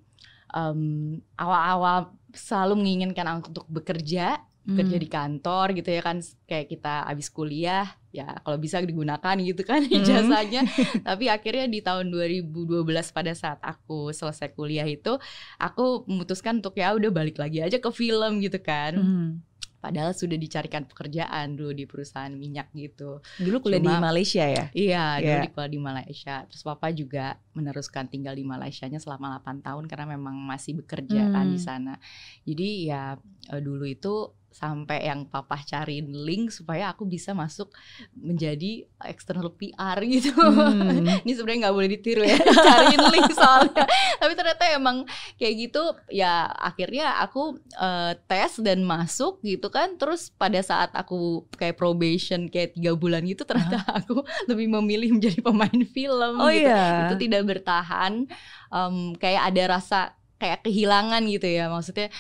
um, 0.55 1.19
awal-awal 1.35 2.15
selalu 2.33 2.81
menginginkan 2.81 3.27
aku 3.29 3.53
untuk 3.53 3.67
bekerja 3.69 4.41
hmm. 4.67 4.77
kerja 4.79 4.97
di 4.97 5.09
kantor 5.11 5.67
gitu 5.75 5.89
ya 5.91 6.01
kan 6.03 6.19
kayak 6.47 6.67
kita 6.71 7.05
habis 7.07 7.29
kuliah 7.29 7.87
ya 8.13 8.29
kalau 8.45 8.61
bisa 8.61 8.79
digunakan 8.79 9.37
gitu 9.41 9.63
kan 9.67 9.83
hmm. 9.87 9.97
ijazahnya 10.01 10.63
tapi 11.03 11.27
akhirnya 11.29 11.67
di 11.67 11.81
tahun 11.83 12.13
2012 12.13 12.87
pada 13.13 13.33
saat 13.35 13.59
aku 13.61 14.15
selesai 14.15 14.53
kuliah 14.55 14.87
itu 14.87 15.19
aku 15.59 16.07
memutuskan 16.07 16.63
untuk 16.63 16.79
ya 16.79 16.95
udah 16.95 17.11
balik 17.11 17.41
lagi 17.41 17.65
aja 17.65 17.81
ke 17.81 17.91
film 17.91 18.41
gitu 18.41 18.61
kan 18.63 18.95
hmm 18.97 19.52
Padahal 19.83 20.15
sudah 20.15 20.39
dicarikan 20.39 20.87
pekerjaan 20.87 21.59
dulu 21.59 21.75
di 21.75 21.91
perusahaan 21.91 22.31
minyak 22.31 22.71
gitu. 22.71 23.19
Dulu 23.43 23.67
kuliah 23.67 23.83
Cuma, 23.83 23.99
di 23.99 23.99
Malaysia 23.99 24.47
ya? 24.47 24.65
Iya, 24.71 25.05
dulu 25.19 25.35
yeah. 25.35 25.43
di 25.43 25.51
kuliah 25.51 25.73
di 25.75 25.81
Malaysia. 25.83 26.35
Terus 26.47 26.63
papa 26.63 26.95
juga 26.95 27.35
meneruskan 27.59 28.07
tinggal 28.07 28.39
di 28.39 28.47
Malaysianya 28.47 29.03
selama 29.03 29.43
8 29.43 29.67
tahun 29.67 29.85
karena 29.91 30.07
memang 30.15 30.39
masih 30.39 30.79
bekerja 30.79 31.27
hmm. 31.27 31.35
kan 31.35 31.47
di 31.51 31.59
hmm. 31.59 31.67
sana. 31.67 31.95
Jadi 32.47 32.69
ya 32.87 33.19
eh, 33.51 33.59
dulu 33.59 33.83
itu 33.91 34.31
sampai 34.53 35.09
yang 35.09 35.25
papa 35.25 35.59
cariin 35.65 36.13
link 36.13 36.53
supaya 36.53 36.93
aku 36.93 37.09
bisa 37.09 37.33
masuk 37.33 37.73
menjadi 38.13 38.85
external 39.03 39.51
PR 39.57 39.99
gitu. 40.05 40.37
Hmm. 40.37 41.03
Ini 41.25 41.33
sebenarnya 41.33 41.69
nggak 41.69 41.77
boleh 41.77 41.91
ditiru 41.91 42.23
ya, 42.23 42.39
cariin 42.69 43.03
link 43.09 43.33
soalnya. 43.33 43.85
Tapi 44.21 44.33
ternyata 44.37 44.65
emang 44.77 45.09
kayak 45.41 45.55
gitu 45.69 45.83
ya 46.13 46.47
akhirnya 46.53 47.19
aku 47.25 47.59
uh, 47.81 48.13
tes 48.29 48.61
dan 48.61 48.85
masuk 48.85 49.41
gitu 49.43 49.73
kan. 49.73 49.97
Terus 49.97 50.31
pada 50.31 50.61
saat 50.61 50.93
aku 50.93 51.49
kayak 51.57 51.81
probation 51.81 52.53
kayak 52.53 52.77
tiga 52.77 52.93
bulan 52.95 53.25
gitu 53.25 53.49
ternyata 53.49 53.81
huh? 53.83 53.99
aku 54.05 54.21
lebih 54.47 54.69
memilih 54.69 55.17
menjadi 55.17 55.41
pemain 55.41 55.81
film 55.91 56.35
oh, 56.39 56.53
gitu. 56.53 56.69
Iya. 56.69 57.11
Itu 57.11 57.17
tidak 57.17 57.43
bertahan. 57.49 58.29
Um, 58.73 59.17
kayak 59.17 59.53
ada 59.53 59.63
rasa 59.81 60.01
kayak 60.43 60.67
kehilangan 60.67 61.23
gitu 61.31 61.47
ya 61.47 61.71
maksudnya 61.71 62.11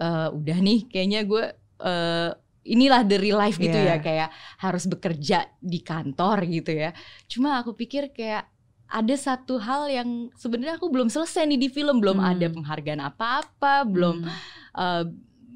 uh, 0.00 0.28
udah 0.32 0.58
nih 0.62 0.86
kayaknya 0.86 1.26
gue 1.26 1.44
uh, 1.82 2.30
inilah 2.68 3.02
the 3.08 3.16
real 3.16 3.40
life 3.40 3.56
gitu 3.56 3.74
yeah. 3.74 3.96
ya 3.96 4.04
kayak 4.04 4.28
harus 4.60 4.84
bekerja 4.84 5.48
di 5.58 5.80
kantor 5.80 6.44
gitu 6.46 6.76
ya. 6.76 6.90
Cuma 7.26 7.58
aku 7.58 7.72
pikir 7.74 8.12
kayak 8.12 8.46
ada 8.88 9.14
satu 9.20 9.60
hal 9.60 9.88
yang 9.92 10.32
sebenarnya 10.32 10.80
aku 10.80 10.88
belum 10.88 11.12
selesai 11.12 11.44
nih 11.44 11.60
di 11.60 11.68
film, 11.68 12.00
belum 12.00 12.20
hmm. 12.20 12.30
ada 12.32 12.46
penghargaan 12.48 13.02
apa-apa, 13.04 13.84
belum 13.84 14.24
hmm. 14.24 14.32
uh, 14.76 15.04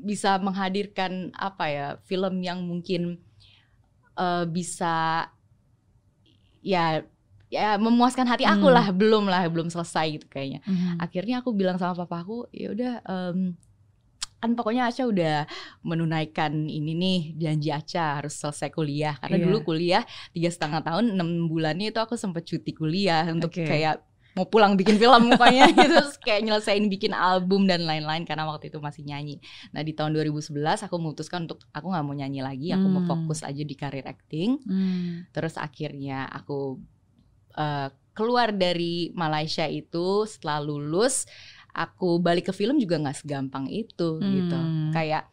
bisa 0.02 0.36
menghadirkan 0.42 1.32
apa 1.32 1.64
ya 1.70 1.86
film 2.04 2.42
yang 2.44 2.60
mungkin 2.60 3.22
uh, 4.18 4.44
bisa 4.44 5.28
ya 6.60 7.06
ya 7.52 7.76
memuaskan 7.76 8.28
hati 8.28 8.44
aku 8.44 8.68
hmm. 8.68 8.76
lah, 8.76 8.86
belum 8.92 9.24
lah, 9.28 9.44
belum 9.48 9.68
selesai 9.72 10.20
gitu 10.20 10.26
kayaknya. 10.28 10.60
Hmm. 10.64 11.00
Akhirnya 11.00 11.40
aku 11.40 11.56
bilang 11.56 11.80
sama 11.80 11.96
papaku, 11.96 12.48
ya 12.52 12.72
udah 12.72 12.94
um, 13.04 13.56
kan 14.42 14.58
pokoknya 14.58 14.90
Aca 14.90 15.06
udah 15.06 15.46
menunaikan 15.86 16.66
ini 16.66 16.98
nih 16.98 17.20
janji 17.38 17.70
Aca 17.70 18.18
harus 18.18 18.34
selesai 18.34 18.74
kuliah 18.74 19.14
karena 19.22 19.38
yeah. 19.38 19.46
dulu 19.46 19.58
kuliah 19.62 20.02
tiga 20.34 20.50
setengah 20.50 20.82
tahun 20.82 21.14
enam 21.14 21.46
bulannya 21.46 21.94
itu 21.94 22.02
aku 22.02 22.18
sempat 22.18 22.42
cuti 22.42 22.74
kuliah 22.74 23.22
untuk 23.30 23.54
okay. 23.54 23.62
kayak 23.70 24.02
mau 24.32 24.48
pulang 24.48 24.80
bikin 24.80 24.96
film 24.96 25.30
mukanya 25.30 25.68
gitu 25.76 25.92
terus 25.92 26.16
kayak 26.18 26.42
nyelesain 26.42 26.82
bikin 26.88 27.12
album 27.12 27.68
dan 27.68 27.84
lain-lain 27.84 28.24
karena 28.24 28.48
waktu 28.48 28.72
itu 28.72 28.80
masih 28.80 29.04
nyanyi. 29.04 29.38
Nah 29.76 29.84
di 29.84 29.92
tahun 29.92 30.16
2011 30.16 30.88
aku 30.88 30.94
memutuskan 30.96 31.44
untuk 31.44 31.60
aku 31.70 31.86
nggak 31.92 32.04
mau 32.04 32.16
nyanyi 32.16 32.40
lagi, 32.40 32.72
aku 32.72 32.86
hmm. 32.88 32.94
mau 32.96 33.04
fokus 33.04 33.44
aja 33.44 33.60
di 33.60 33.76
karir 33.76 34.08
acting. 34.08 34.56
Hmm. 34.64 35.28
Terus 35.36 35.60
akhirnya 35.60 36.24
aku 36.32 36.80
uh, 37.60 37.92
keluar 38.16 38.52
dari 38.52 39.12
Malaysia 39.12 39.68
itu 39.68 40.24
setelah 40.28 40.64
lulus 40.64 41.28
aku 41.72 42.20
balik 42.20 42.48
ke 42.48 42.52
film 42.52 42.76
juga 42.76 43.00
nggak 43.00 43.24
segampang 43.24 43.68
itu 43.68 43.88
gitu. 43.88 44.20
hmm. 44.20 44.32
gitu 44.36 44.58
kayak 44.92 45.28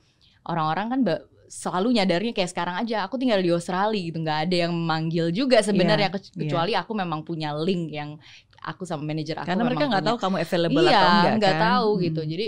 orang-orang 0.48 0.88
kan 0.90 1.02
selalu 1.50 1.98
nyadarnya 1.98 2.32
kayak 2.32 2.50
sekarang 2.54 2.78
aja 2.78 3.04
aku 3.04 3.18
tinggal 3.18 3.42
di 3.42 3.50
Australia 3.50 4.00
gitu 4.00 4.22
nggak 4.22 4.40
ada 4.48 4.56
yang 4.70 4.72
memanggil 4.72 5.34
juga 5.34 5.60
sebenarnya 5.66 6.14
yeah, 6.14 6.22
kecuali 6.22 6.72
yeah. 6.78 6.86
aku 6.86 6.94
memang 6.94 7.26
punya 7.26 7.52
link 7.58 7.90
yang 7.90 8.22
aku 8.62 8.86
sama 8.86 9.02
manajer 9.02 9.42
aku 9.42 9.50
karena 9.50 9.64
mereka 9.66 9.86
nggak 9.90 10.06
tahu 10.06 10.18
kamu 10.22 10.36
available 10.46 10.86
iya, 10.86 10.94
atau 10.94 11.10
enggak 11.10 11.34
nggak 11.42 11.56
kan? 11.56 11.66
tahu 11.66 11.90
gitu 12.06 12.22
hmm. 12.22 12.30
jadi 12.30 12.46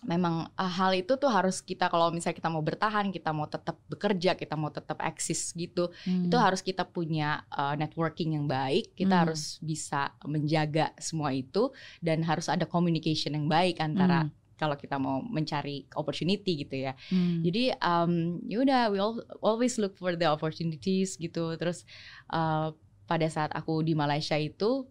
memang 0.00 0.48
uh, 0.56 0.72
hal 0.80 0.96
itu 0.96 1.16
tuh 1.20 1.28
harus 1.28 1.60
kita 1.60 1.92
kalau 1.92 2.08
misalnya 2.08 2.40
kita 2.40 2.48
mau 2.48 2.64
bertahan, 2.64 3.12
kita 3.12 3.30
mau 3.36 3.44
tetap 3.44 3.76
bekerja, 3.86 4.32
kita 4.32 4.56
mau 4.56 4.72
tetap 4.72 4.96
eksis 5.04 5.52
gitu, 5.52 5.92
hmm. 6.08 6.32
itu 6.32 6.36
harus 6.40 6.64
kita 6.64 6.88
punya 6.88 7.44
uh, 7.52 7.76
networking 7.76 8.38
yang 8.40 8.48
baik, 8.48 8.96
kita 8.96 9.12
hmm. 9.12 9.22
harus 9.28 9.60
bisa 9.60 10.16
menjaga 10.24 10.96
semua 10.96 11.36
itu 11.36 11.68
dan 12.00 12.24
harus 12.24 12.48
ada 12.48 12.64
communication 12.64 13.36
yang 13.36 13.46
baik 13.46 13.78
antara 13.80 14.24
hmm 14.26 14.38
kalau 14.60 14.76
kita 14.76 15.00
mau 15.00 15.24
mencari 15.24 15.88
opportunity 15.96 16.68
gitu 16.68 16.84
ya. 16.84 16.92
Hmm. 17.08 17.40
Jadi 17.40 17.72
um, 17.80 18.44
ya 18.44 18.60
udah 18.60 18.82
we 18.92 19.00
all, 19.00 19.16
always 19.40 19.80
look 19.80 19.96
for 19.96 20.12
the 20.12 20.28
opportunities 20.28 21.16
gitu. 21.16 21.56
Terus 21.56 21.88
uh, 22.28 22.76
pada 23.08 23.26
saat 23.32 23.56
aku 23.56 23.80
di 23.80 23.96
Malaysia 23.96 24.36
itu 24.36 24.84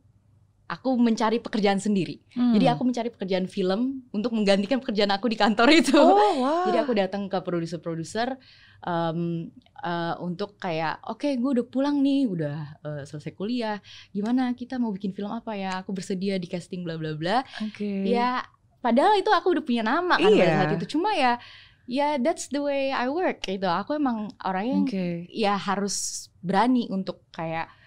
aku 0.69 0.93
mencari 1.01 1.41
pekerjaan 1.41 1.81
sendiri. 1.81 2.21
Hmm. 2.37 2.53
Jadi 2.53 2.69
aku 2.69 2.85
mencari 2.85 3.09
pekerjaan 3.09 3.49
film 3.49 4.05
untuk 4.13 4.37
menggantikan 4.37 4.77
pekerjaan 4.77 5.09
aku 5.09 5.25
di 5.25 5.37
kantor 5.41 5.69
itu. 5.73 5.97
Oh, 5.97 6.13
wow. 6.45 6.69
Jadi 6.69 6.77
aku 6.77 6.93
datang 6.93 7.25
ke 7.25 7.41
produser-produser 7.41 8.37
um, 8.85 9.49
uh, 9.81 10.13
untuk 10.21 10.61
kayak, 10.61 11.01
oke, 11.09 11.25
okay, 11.25 11.41
gue 11.41 11.51
udah 11.57 11.65
pulang 11.65 12.05
nih, 12.05 12.29
udah 12.29 12.57
uh, 12.85 13.01
selesai 13.01 13.33
kuliah. 13.33 13.81
Gimana 14.13 14.53
kita 14.53 14.77
mau 14.77 14.93
bikin 14.93 15.17
film 15.17 15.33
apa 15.33 15.57
ya? 15.57 15.81
Aku 15.81 15.89
bersedia 15.89 16.37
di 16.37 16.45
casting 16.45 16.85
bla 16.85 17.01
bla 17.01 17.17
bla. 17.17 17.41
Oke. 17.65 18.05
Okay. 18.05 18.13
Ya, 18.13 18.45
padahal 18.85 19.17
itu 19.17 19.33
aku 19.33 19.57
udah 19.57 19.65
punya 19.65 19.81
nama 19.81 20.21
kan 20.21 20.29
iya. 20.29 20.37
pada 20.45 20.53
saat 20.53 20.71
itu. 20.77 20.85
Cuma 20.93 21.17
ya, 21.17 21.41
ya 21.89 22.21
that's 22.21 22.45
the 22.53 22.61
way 22.61 22.93
I 22.93 23.09
work 23.09 23.41
gitu. 23.41 23.65
Aku 23.65 23.97
emang 23.97 24.29
orangnya 24.45 24.85
okay. 24.85 25.25
ya 25.33 25.57
harus 25.57 26.29
berani 26.45 26.85
untuk 26.93 27.25
kayak 27.33 27.78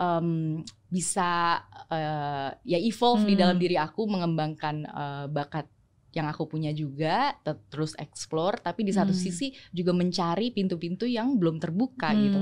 um, 0.00 0.60
bisa 0.88 1.60
uh, 1.92 2.50
ya 2.64 2.78
evolve 2.80 3.28
hmm. 3.28 3.30
di 3.30 3.34
dalam 3.36 3.56
diri 3.60 3.76
aku 3.76 4.08
mengembangkan 4.08 4.76
uh, 4.88 5.26
bakat 5.28 5.68
yang 6.10 6.26
aku 6.26 6.42
punya 6.50 6.74
juga 6.74 7.38
terus 7.70 7.94
explore 7.94 8.58
tapi 8.58 8.82
di 8.82 8.90
satu 8.90 9.14
hmm. 9.14 9.22
sisi 9.22 9.54
juga 9.70 9.94
mencari 9.94 10.50
pintu-pintu 10.50 11.06
yang 11.06 11.38
belum 11.38 11.62
terbuka 11.62 12.10
hmm. 12.10 12.18
gitu 12.26 12.40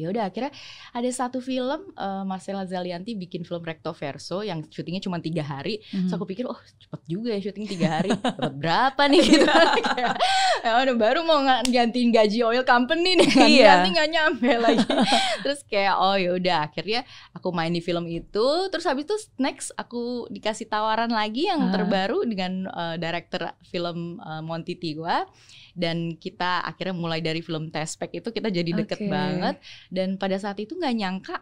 ya 0.00 0.08
udah 0.08 0.24
akhirnya 0.32 0.52
ada 0.96 1.10
satu 1.12 1.44
film 1.44 1.92
uh, 1.94 2.24
Marcella 2.24 2.64
Zalianti 2.64 3.12
bikin 3.12 3.44
film 3.44 3.60
Recto 3.60 3.92
Verso 3.92 4.40
yang 4.40 4.64
syutingnya 4.64 5.04
cuma 5.04 5.20
tiga 5.20 5.44
hari. 5.44 5.84
Mm-hmm. 5.92 6.08
so 6.08 6.16
aku 6.16 6.26
pikir 6.32 6.48
oh 6.48 6.56
cepet 6.56 7.00
juga 7.04 7.36
ya 7.36 7.40
syuting 7.44 7.66
tiga 7.68 8.00
hari. 8.00 8.10
Dapat 8.16 8.54
berapa 8.56 9.02
nih? 9.06 9.20
Gitu. 9.30 9.46
Kayak 9.46 10.16
ya 10.64 10.70
udah 10.82 10.96
baru 10.96 11.20
mau 11.22 11.40
gantiin 11.68 12.10
gaji 12.10 12.38
oil 12.42 12.64
company 12.64 13.20
nih. 13.20 13.28
Kan 13.30 13.48
iya. 13.52 13.66
ganti 13.78 13.88
nggak 13.94 14.10
nyampe 14.10 14.50
lagi. 14.56 14.86
Terus 15.44 15.60
kayak 15.68 15.94
oh 16.00 16.16
ya 16.16 16.30
udah. 16.34 16.58
Akhirnya 16.66 17.06
aku 17.36 17.52
main 17.52 17.70
di 17.70 17.84
film 17.84 18.08
itu. 18.08 18.46
Terus 18.72 18.84
habis 18.88 19.04
itu 19.06 19.16
next 19.38 19.70
aku 19.76 20.26
dikasih 20.32 20.66
tawaran 20.66 21.12
lagi 21.12 21.46
yang 21.46 21.68
uh. 21.68 21.72
terbaru 21.72 22.24
dengan 22.24 22.66
uh, 22.72 22.96
director 22.96 23.52
film 23.68 24.18
uh, 24.24 24.40
Monty 24.40 24.74
Tigua 24.74 25.28
dan 25.74 26.18
kita 26.18 26.66
akhirnya 26.66 26.94
mulai 26.94 27.22
dari 27.22 27.40
film 27.40 27.70
Tespek 27.70 28.22
itu 28.22 28.28
kita 28.34 28.50
jadi 28.50 28.70
deket 28.84 29.06
okay. 29.06 29.10
banget 29.10 29.56
dan 29.90 30.16
pada 30.16 30.38
saat 30.38 30.56
itu 30.62 30.78
nggak 30.78 30.96
nyangka 30.96 31.36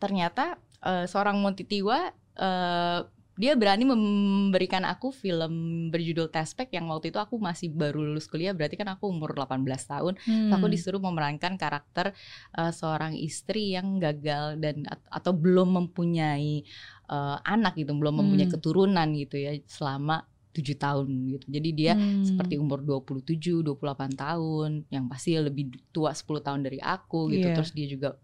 ternyata 0.00 0.58
uh, 0.82 1.06
seorang 1.06 1.38
Monty 1.38 1.62
Tiwa 1.62 2.10
uh, 2.40 3.00
dia 3.32 3.56
berani 3.56 3.88
memberikan 3.88 4.84
aku 4.84 5.08
film 5.08 5.88
berjudul 5.88 6.28
Tespek 6.28 6.68
yang 6.76 6.92
waktu 6.92 7.08
itu 7.08 7.16
aku 7.16 7.40
masih 7.40 7.72
baru 7.72 8.04
lulus 8.04 8.28
kuliah 8.28 8.52
berarti 8.52 8.76
kan 8.76 8.92
aku 8.92 9.08
umur 9.08 9.32
18 9.32 9.64
tahun 9.88 10.14
Hmm. 10.20 10.52
aku 10.52 10.68
disuruh 10.68 11.00
memerankan 11.00 11.56
karakter 11.56 12.12
uh, 12.60 12.68
seorang 12.68 13.16
istri 13.16 13.72
yang 13.72 13.96
gagal 13.96 14.60
dan 14.60 14.84
at- 14.84 15.08
atau 15.08 15.32
belum 15.32 15.80
mempunyai 15.80 16.60
uh, 17.08 17.40
anak 17.40 17.80
gitu 17.80 17.96
belum 17.96 18.20
mempunyai 18.20 18.52
Hmm. 18.52 18.54
keturunan 18.60 19.08
gitu 19.16 19.40
ya 19.40 19.56
selama 19.64 20.28
tujuh 20.52 20.76
tahun 20.76 21.08
gitu. 21.32 21.46
Jadi 21.48 21.68
dia 21.72 21.92
Hmm. 21.96 22.24
seperti 22.24 22.60
umur 22.60 22.84
27, 22.84 23.64
28 23.64 24.12
tahun 24.12 24.84
yang 24.92 25.08
pasti 25.08 25.36
lebih 25.36 25.72
tua 25.90 26.12
10 26.12 26.44
tahun 26.44 26.60
dari 26.60 26.76
aku 26.78 27.32
gitu. 27.32 27.48
Iya. 27.48 27.56
terus 27.56 27.72
dia 27.72 27.88
juga 27.88 28.16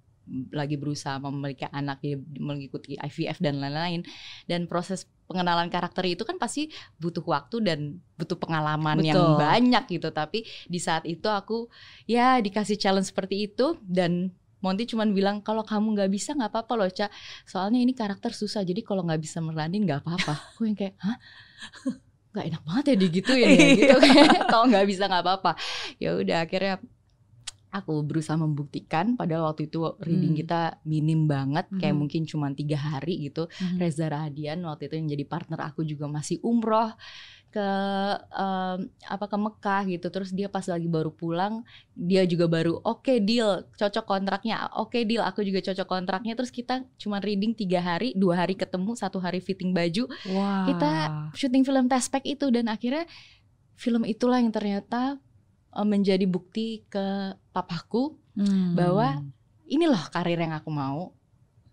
lagi 0.52 0.76
berusaha 0.76 1.16
memiliki 1.16 1.64
anak 1.72 2.04
dia 2.04 2.20
mengikuti 2.36 3.00
IVF 3.00 3.40
dan 3.40 3.64
lain-lain. 3.64 4.04
Dan 4.44 4.68
proses 4.68 5.08
pengenalan 5.24 5.72
karakter 5.72 6.04
itu 6.04 6.28
kan 6.28 6.36
pasti 6.36 6.68
butuh 7.00 7.24
waktu 7.24 7.64
dan 7.64 7.78
butuh 8.20 8.36
pengalaman 8.36 9.00
yang 9.00 9.16
Betul. 9.16 9.40
banyak 9.40 9.84
gitu. 9.88 10.08
Tapi 10.12 10.44
di 10.68 10.76
saat 10.76 11.08
itu 11.08 11.32
aku 11.32 11.72
ya 12.04 12.44
dikasih 12.44 12.76
challenge 12.76 13.08
seperti 13.08 13.48
itu. 13.48 13.80
Dan 13.80 14.36
Monty 14.60 14.84
cuman 14.84 15.14
bilang 15.14 15.40
kalau 15.40 15.62
kamu 15.64 15.96
nggak 15.96 16.10
bisa 16.12 16.36
nggak 16.36 16.50
apa-apa 16.52 16.72
loh 16.76 16.90
Ca. 16.92 17.08
Soalnya 17.48 17.80
ini 17.80 17.96
karakter 17.96 18.36
susah. 18.36 18.60
Jadi 18.68 18.84
kalau 18.84 19.08
nggak 19.08 19.24
bisa 19.24 19.40
meranin 19.40 19.86
nggak 19.88 20.04
apa-apa. 20.04 20.34
Aku 20.52 20.68
yang 20.68 20.76
kayak 20.76 20.92
hah 21.00 21.16
nggak 22.30 22.46
enak 22.46 22.62
banget 22.62 22.84
ya 22.86 22.96
digituin 22.98 23.48
ya 23.48 23.66
gitu 23.80 23.96
kalau 24.50 24.64
nggak 24.66 24.86
bisa 24.86 25.06
nggak 25.06 25.22
apa-apa 25.22 25.52
ya 25.96 26.14
udah 26.14 26.44
akhirnya 26.44 26.74
aku 27.68 28.00
berusaha 28.00 28.32
membuktikan 28.34 29.12
pada 29.12 29.44
waktu 29.44 29.68
itu 29.68 29.84
reading 30.00 30.32
Hmm. 30.32 30.40
kita 30.40 30.60
minim 30.84 31.28
banget 31.28 31.68
kayak 31.70 31.92
Mhm. 31.92 32.00
mungkin 32.00 32.22
cuma 32.24 32.48
tiga 32.50 32.76
hari 32.76 33.28
gitu 33.28 33.44
Hmm. 33.54 33.76
Reza 33.76 34.08
Radian 34.08 34.64
waktu 34.64 34.88
itu 34.88 34.94
yang 34.96 35.08
jadi 35.10 35.24
partner 35.24 35.60
aku 35.62 35.84
juga 35.84 36.08
masih 36.08 36.40
umroh 36.40 36.96
ke 37.48 37.68
em, 38.30 38.78
apa 39.04 39.24
ke 39.24 39.36
Mekah 39.36 39.82
gitu. 39.88 40.06
Terus 40.08 40.30
dia 40.30 40.46
pas 40.46 40.62
lagi 40.62 40.84
baru 40.84 41.08
pulang 41.08 41.64
dia 41.92 42.22
juga 42.22 42.44
baru 42.44 42.78
oke 42.78 43.18
deal 43.20 43.64
cocok 43.72 44.04
kontraknya. 44.04 44.68
Oke 44.76 45.02
deal 45.02 45.20
aku 45.20 45.40
juga 45.40 45.64
cocok 45.64 45.84
kontraknya. 45.84 46.32
Terus 46.32 46.48
kita 46.48 46.84
cuma 46.96 47.18
reading 47.18 47.52
tiga 47.52 47.80
hari 47.80 48.12
dua 48.12 48.44
hari 48.44 48.52
ketemu 48.52 48.92
satu 48.94 49.16
hari 49.16 49.40
fitting 49.40 49.72
baju. 49.72 50.06
Wah. 50.28 50.68
kita- 50.68 51.32
syuting 51.34 51.62
film 51.62 51.86
Tespek 51.86 52.24
itu 52.24 52.48
dan 52.48 52.68
akhirnya 52.68 53.08
film 53.74 54.04
itulah 54.04 54.38
yang 54.38 54.50
ternyata 54.50 55.16
eh, 55.70 55.86
menjadi 55.86 56.24
bukti 56.24 56.84
ke 56.86 57.32
papaku 57.50 58.16
Hmm. 58.32 58.78
bahwa 58.78 59.26
ini 59.66 59.84
loh 59.84 59.98
karir 60.08 60.38
yang 60.38 60.54
aku 60.54 60.70
mau 60.70 61.10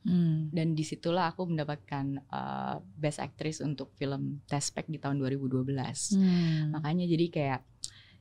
Hmm. 0.05 0.53
dan 0.53 0.71
di 0.71 0.81
situlah 0.81 1.33
aku 1.33 1.49
mendapatkan 1.49 2.05
uh, 2.29 2.77
Best 2.93 3.17
Actress 3.17 3.57
untuk 3.59 3.89
film 3.93 4.37
Tespek 4.45 4.85
di 4.85 4.95
tahun 4.95 5.17
2012 5.17 5.65
Hmm. 6.13 6.71
makanya 6.71 7.05
jadi 7.05 7.25
kayak 7.27 7.59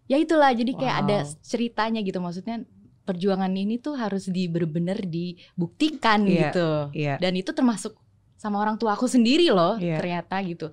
ya 0.04 0.16
itulah 0.16 0.48
jadi 0.50 0.72
kayak 0.72 0.96
Wow. 0.96 1.02
ada 1.04 1.16
ceritanya 1.40 2.00
gitu 2.00 2.18
maksudnya 2.18 2.64
perjuangan 3.02 3.52
ini 3.52 3.76
tuh 3.76 3.94
harus 3.94 4.24
di 4.26 4.48
bener-bener 4.48 5.04
dibuktikan 5.04 6.24
Iya, 6.24 6.48
gitu 6.48 6.68
Iya. 6.96 7.14
dan 7.20 7.32
itu 7.34 7.52
termasuk 7.52 7.92
sama 8.34 8.56
orang 8.58 8.76
tua 8.76 8.92
aku 8.92 9.04
sendiri 9.04 9.48
loh 9.48 9.76
Iya. 9.76 10.00
ternyata 10.00 10.40
gitu 10.40 10.72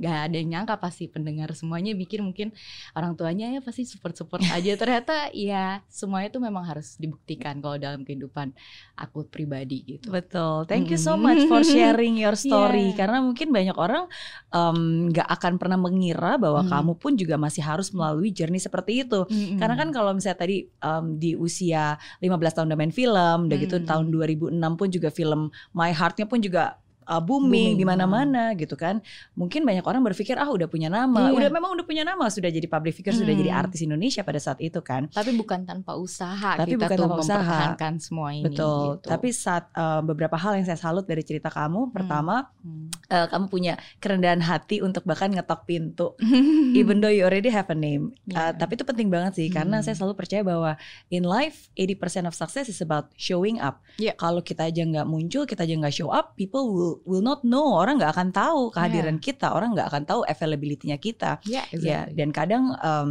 Gak 0.00 0.32
ada 0.32 0.36
yang 0.40 0.48
nyangka 0.50 0.80
pasti 0.80 1.06
pendengar 1.06 1.52
semuanya 1.52 1.92
mikir 1.92 2.24
mungkin 2.24 2.56
orang 2.96 3.12
tuanya 3.14 3.52
ya 3.52 3.60
pasti 3.60 3.84
support-support 3.84 4.40
aja 4.48 4.72
ternyata 4.80 5.28
ya 5.30 5.84
semuanya 5.86 6.32
itu 6.32 6.40
memang 6.40 6.64
harus 6.64 6.96
dibuktikan 6.96 7.60
kalau 7.60 7.76
dalam 7.76 8.00
kehidupan 8.00 8.56
aku 8.96 9.28
pribadi 9.28 9.84
gitu 9.84 10.08
Betul. 10.08 10.64
Thank 10.64 10.88
you 10.88 10.96
so 10.96 11.14
much 11.14 11.44
for 11.44 11.60
sharing 11.60 12.16
your 12.16 12.32
story. 12.40 12.92
Iya. 12.92 12.96
Karena 12.96 13.20
mungkin 13.20 13.52
banyak 13.52 13.76
orang 13.76 14.08
em, 14.48 14.78
nggak 15.12 15.28
akan 15.28 15.52
pernah 15.60 15.76
mengira 15.76 16.40
bahwa 16.40 16.60
Hmm. 16.60 16.72
kamu 16.72 16.92
pun 16.96 17.12
juga 17.14 17.36
masih 17.36 17.60
harus 17.60 17.92
melalui 17.92 18.32
journey 18.32 18.56
seperti 18.56 19.04
itu. 19.04 19.28
Karena 19.56 19.76
kan 19.76 19.92
kalau 19.92 20.16
misalnya 20.16 20.40
tadi 20.40 20.64
em, 20.64 21.04
di 21.16 21.36
usia 21.36 21.94
15 22.18 22.30
tahun 22.56 22.66
udah 22.68 22.78
main 22.78 22.94
film, 22.94 23.38
udah 23.48 23.58
gitu 23.58 23.76
Mm-mm. 23.76 23.88
tahun 23.88 24.06
2006 24.08 24.78
pun 24.80 24.88
juga 24.88 25.08
film 25.10 25.40
My 25.72 25.92
Heart-nya 25.92 26.24
pun 26.24 26.40
juga 26.40 26.80
uh, 27.10 27.18
booming, 27.18 27.50
Booming, 27.50 27.72
di 27.74 27.84
mana-mana 27.84 28.54
gitu 28.54 28.74
kan. 28.74 29.02
Mungkin 29.34 29.66
banyak 29.66 29.82
orang 29.82 30.00
berpikir 30.00 30.38
ah 30.38 30.46
udah 30.46 30.64
punya 30.64 30.86
nama, 30.86 31.28
Iya. 31.28 31.36
udah 31.36 31.48
memang 31.50 31.70
udah 31.74 31.82
punya 31.82 32.06
nama, 32.06 32.30
sudah 32.30 32.46
jadi 32.46 32.64
public 32.64 32.94
figure, 32.94 33.10
sudah 33.12 33.34
Hmm. 33.34 33.42
jadi 33.42 33.50
artis 33.52 33.80
Indonesia 33.80 34.22
pada 34.22 34.38
saat 34.38 34.58
itu 34.58 34.78
kan. 34.80 35.10
tapi 35.10 35.34
bukan 35.34 35.64
tanpa 35.64 35.96
usaha 35.96 36.54
Tapi 36.54 36.72
kita 36.72 36.86
bukan 36.86 36.96
tuh 36.96 37.02
tanpa 37.02 37.16
usaha. 37.18 37.36
mempertahankan 37.36 37.92
semua 37.98 38.28
ini 38.30 38.46
Betul. 38.46 39.02
gitu. 39.02 39.08
Tapi 39.08 39.28
saat 39.30 39.64
uh, 39.74 39.98
beberapa 40.00 40.36
hal 40.36 40.54
yang 40.54 40.64
saya 40.64 40.78
salut 40.78 41.02
dari 41.02 41.20
cerita 41.20 41.48
kamu, 41.48 41.90
pertama 41.90 42.46
Hmm. 42.60 42.86
uh, 43.08 43.26
kamu 43.26 43.44
punya 43.48 43.72
kerendahan 43.98 44.38
hati 44.38 44.78
untuk 44.78 45.02
bahkan 45.02 45.28
ngetok 45.28 45.64
pintu, 45.64 46.14
even 46.76 47.00
though 47.00 47.10
you 47.10 47.22
already 47.22 47.48
have 47.48 47.66
a 47.66 47.74
name. 47.74 48.12
Uh, 48.28 48.52
Iya. 48.52 48.56
tapi 48.56 48.76
itu 48.76 48.84
penting 48.84 49.08
banget 49.08 49.32
sih, 49.34 49.48
karena 49.48 49.80
Hmm. 49.80 49.84
saya 49.84 49.96
selalu 49.96 50.14
percaya 50.14 50.42
bahwa 50.42 50.76
in 51.08 51.24
life 51.24 51.72
80% 51.74 52.24
of 52.24 52.34
success 52.34 52.68
is 52.68 52.78
about 52.78 53.10
showing 53.14 53.58
up. 53.58 53.80
Iya. 53.96 54.14
Kalau 54.14 54.40
kita 54.40 54.64
aja 54.64 54.80
nggak 54.80 55.06
muncul, 55.06 55.42
kita 55.42 55.64
aja 55.64 55.74
nggak 55.74 55.92
show 55.92 56.08
up, 56.08 56.36
people 56.36 56.68
will 56.68 56.94
will 57.02 57.20
not 57.20 57.40
know. 57.42 57.74
Orang 57.74 57.96
nggak 57.96 58.12
akan 58.12 58.28
tahu 58.30 58.70
kehadiran 58.70 59.16
kita, 59.16 59.50
orang 59.50 59.72
nggak 59.72 59.88
akan 59.88 60.02
tahu 60.04 60.20
availability-nya 60.24 60.96
kita. 60.96 61.38
Ya, 61.42 61.64
Ya, 61.72 62.06
exactly. 62.06 62.14
dan 62.14 62.28
kadang 62.30 62.64
um, 62.76 63.10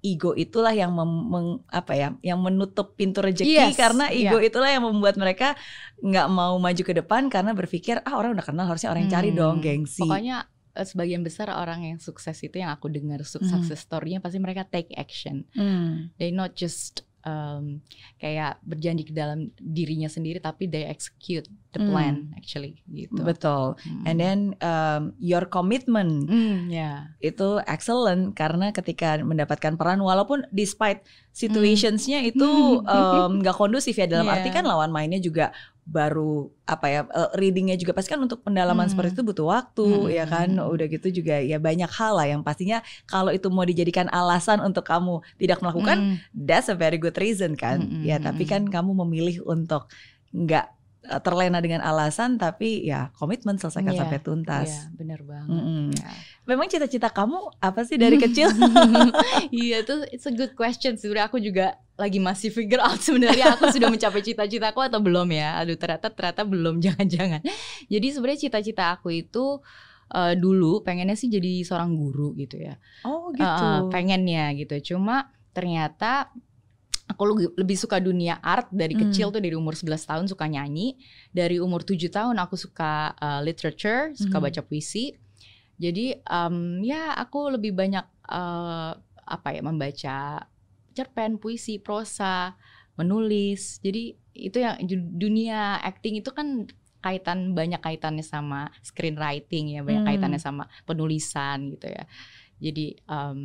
ego 0.00 0.32
itulah 0.32 0.70
yang 0.70 0.90
mem- 0.90 1.26
meng- 1.26 1.60
apa 1.66 1.92
ya, 1.92 2.08
yang 2.20 2.38
menutup 2.38 2.94
pintu 2.94 3.18
rezeki 3.18 3.48
Yes, 3.70 3.74
karena 3.74 4.06
iya. 4.08 4.30
ego 4.30 4.38
itulah 4.38 4.68
yang 4.68 4.82
membuat 4.82 5.16
mereka 5.16 5.54
nggak 5.98 6.28
mau 6.28 6.54
maju 6.56 6.82
ke 6.82 6.92
depan 6.92 7.26
karena 7.26 7.50
berpikir 7.52 8.02
ah 8.02 8.14
orang 8.14 8.36
udah 8.36 8.44
kenal 8.44 8.66
harusnya 8.66 8.90
orang 8.90 9.06
yang 9.06 9.14
cari 9.14 9.30
Hmm. 9.30 9.38
dong 9.38 9.56
gengsi. 9.60 10.02
Pokoknya 10.02 10.44
eh, 10.72 10.84
sebagian 10.84 11.24
besar 11.24 11.48
orang 11.48 11.86
yang 11.86 11.96
sukses 11.96 12.36
itu 12.38 12.60
yang 12.60 12.68
aku 12.68 12.92
dengar 12.92 13.24
su- 13.24 13.40
Mhm. 13.40 13.48
success 13.48 13.80
story-nya 13.80 14.20
pasti 14.20 14.36
mereka 14.36 14.62
take 14.62 14.92
action. 14.92 15.48
Hmm. 15.56 16.12
They 16.18 16.28
not 16.28 16.52
just 16.52 17.05
um, 17.26 17.82
kayak 18.16 18.56
berjanji 18.62 19.02
ke 19.02 19.12
dalam 19.12 19.50
dirinya 19.56 20.06
sendiri 20.06 20.38
tapi 20.38 20.64
they 20.64 20.82
execute 20.82 21.44
the 21.68 21.78
Hmm. 21.78 21.90
plan 21.90 22.14
actually 22.32 22.80
gitu. 22.88 23.20
Betul. 23.20 23.76
Hmm. 23.76 24.04
And 24.04 24.16
then 24.16 24.38
um, 24.60 25.02
your 25.18 25.44
commitment 25.44 26.24
Hmm, 26.24 26.70
ya. 26.70 27.12
itu 27.18 27.60
excellent 27.62 28.32
karena 28.32 28.70
ketika 28.70 29.18
mendapatkan 29.18 29.74
peran 29.74 30.00
walaupun 30.00 30.46
despite 30.48 31.04
situationsnya 31.30 32.24
itu 32.24 32.48
um, 32.86 33.42
nggak 33.42 33.52
kondusif 33.54 33.92
ya 33.92 34.06
dalam 34.06 34.24
Iya. 34.24 34.34
arti 34.40 34.48
kan 34.50 34.64
lawan 34.64 34.88
mainnya 34.88 35.18
juga 35.18 35.52
baru 35.86 36.50
apa 36.66 36.86
ya 36.90 37.00
uh, 37.06 37.30
readingnya 37.38 37.78
juga 37.78 37.94
pasti 37.94 38.10
kan 38.10 38.18
untuk 38.18 38.42
pendalaman 38.42 38.84
Hmm. 38.84 38.92
seperti 38.92 39.14
itu 39.14 39.22
butuh 39.22 39.46
waktu 39.46 39.86
Hmm. 39.86 40.10
ya 40.10 40.24
kan 40.26 40.50
udah 40.52 40.86
gitu 40.90 41.22
juga 41.22 41.38
ya 41.38 41.56
banyak 41.56 41.86
hal 41.88 42.18
lah 42.18 42.26
yang 42.26 42.42
pastinya 42.42 42.82
kalau 43.06 43.30
itu 43.30 43.46
mau 43.48 43.62
dijadikan 43.62 44.10
alasan 44.10 44.58
untuk 44.60 44.82
kamu 44.82 45.22
tidak 45.38 45.62
melakukan 45.62 45.96
Hmm. 45.96 46.16
that's 46.34 46.66
a 46.66 46.74
very 46.74 46.98
good 46.98 47.14
reason 47.16 47.54
kan 47.54 47.80
Mm-mm, 47.80 48.02
ya 48.02 48.18
tapi 48.18 48.44
kan 48.44 48.66
kamu 48.66 48.98
memilih 49.06 49.46
untuk 49.46 49.86
nggak 50.34 50.75
terlena 51.20 51.58
dengan 51.58 51.80
alasan 51.80 52.36
tapi 52.36 52.82
ya 52.82 53.10
komitmen 53.12 53.54
selesaikan 53.54 53.90
Iya, 53.90 54.00
sampai 54.02 54.18
tuntas. 54.18 54.68
Iya, 54.68 54.82
benar 54.92 55.20
banget. 55.22 55.50
Mm-mm. 55.50 55.84
Ya. 55.92 56.10
memang 56.44 56.66
cita-cita 56.66 57.08
kamu 57.08 57.36
apa 57.58 57.80
sih 57.82 57.96
dari 57.96 58.16
kecil? 58.16 58.50
Iya 59.50 59.82
tuh 59.82 60.06
it's 60.10 60.24
a 60.24 60.32
good 60.32 60.52
question 60.52 60.94
sebenarnya 60.94 61.26
aku 61.26 61.38
juga 61.38 61.66
lagi 61.94 62.18
masih 62.18 62.50
figure 62.50 62.78
out 62.78 63.00
sebenarnya 63.00 63.56
aku 63.56 63.70
sudah 63.70 63.88
mencapai 63.88 64.20
cita-citaku 64.20 64.80
atau 64.82 65.00
belum 65.00 65.26
ya. 65.30 65.58
Aduh 65.58 65.74
ternyata 65.74 66.08
ternyata 66.08 66.42
belum. 66.42 66.78
Jangan-jangan. 66.84 67.40
Jadi 67.86 68.06
sebenarnya 68.10 68.40
cita-cita 68.46 68.94
aku 68.94 69.10
itu 69.10 69.58
eh, 70.10 70.34
dulu 70.34 70.82
pengennya 70.82 71.16
sih 71.16 71.26
jadi 71.26 71.64
seorang 71.64 71.96
guru 71.96 72.36
gitu 72.36 72.60
ya. 72.60 72.76
Oh 73.02 73.32
Eh, 73.32 73.42
eh, 73.42 73.80
pengennya 73.88 74.52
gitu. 74.54 74.94
Cuma 74.94 75.32
ternyata 75.50 76.28
aku 77.06 77.22
lebih, 77.54 77.76
suka 77.78 78.02
dunia 78.02 78.42
art 78.42 78.66
dari 78.74 78.98
Hmm. 78.98 79.06
kecil 79.06 79.30
tuh 79.30 79.38
dari 79.38 79.54
umur 79.54 79.78
11 79.78 80.02
tahun 80.04 80.26
suka 80.26 80.50
nyanyi 80.50 80.98
dari 81.30 81.62
umur 81.62 81.86
7 81.86 82.10
tahun 82.10 82.36
aku 82.42 82.58
suka 82.58 83.14
eh, 83.16 83.40
literature 83.46 84.10
suka 84.18 84.36
Mhm. 84.38 84.44
baca 84.44 84.60
puisi 84.66 85.14
jadi 85.78 86.18
em, 86.24 86.82
ya 86.82 87.14
aku 87.14 87.54
lebih 87.54 87.72
banyak 87.76 88.04
eh, 88.26 88.92
apa 89.26 89.48
ya 89.54 89.62
membaca 89.62 90.16
cerpen 90.96 91.38
puisi 91.38 91.78
prosa 91.78 92.56
menulis 92.96 93.78
jadi 93.84 94.16
itu 94.36 94.58
yang 94.60 94.76
dunia 95.16 95.80
acting 95.84 96.20
itu 96.20 96.32
kan 96.32 96.64
kaitan 97.04 97.54
banyak 97.54 97.78
kaitannya 97.78 98.24
sama 98.24 98.72
screenwriting 98.82 99.78
ya 99.78 99.80
banyak 99.86 100.02
Hmm. 100.02 100.08
kaitannya 100.10 100.40
sama 100.42 100.64
penulisan 100.88 101.70
gitu 101.76 101.86
ya 101.86 102.04
jadi 102.58 102.96
em, 103.06 103.40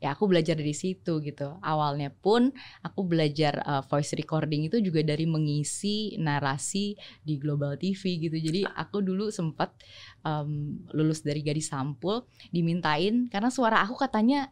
ya 0.00 0.16
aku 0.16 0.32
belajar 0.32 0.56
dari 0.56 0.72
situ 0.72 1.20
gitu 1.20 1.60
awalnya 1.60 2.08
pun 2.08 2.48
aku 2.80 3.04
belajar 3.04 3.60
uh, 3.68 3.84
voice 3.84 4.16
recording 4.16 4.64
itu 4.66 4.80
juga 4.80 5.04
dari 5.04 5.28
mengisi 5.28 6.16
narasi 6.16 6.96
di 7.20 7.36
Global 7.36 7.76
TV 7.76 8.16
gitu 8.16 8.36
jadi 8.40 8.64
aku 8.64 9.04
dulu 9.04 9.28
sempat 9.28 9.76
um, 10.24 10.80
lulus 10.96 11.20
dari 11.20 11.44
gadis 11.44 11.68
sampul 11.68 12.24
dimintain 12.48 13.28
karena 13.28 13.52
suara 13.52 13.84
aku 13.84 14.00
katanya 14.00 14.48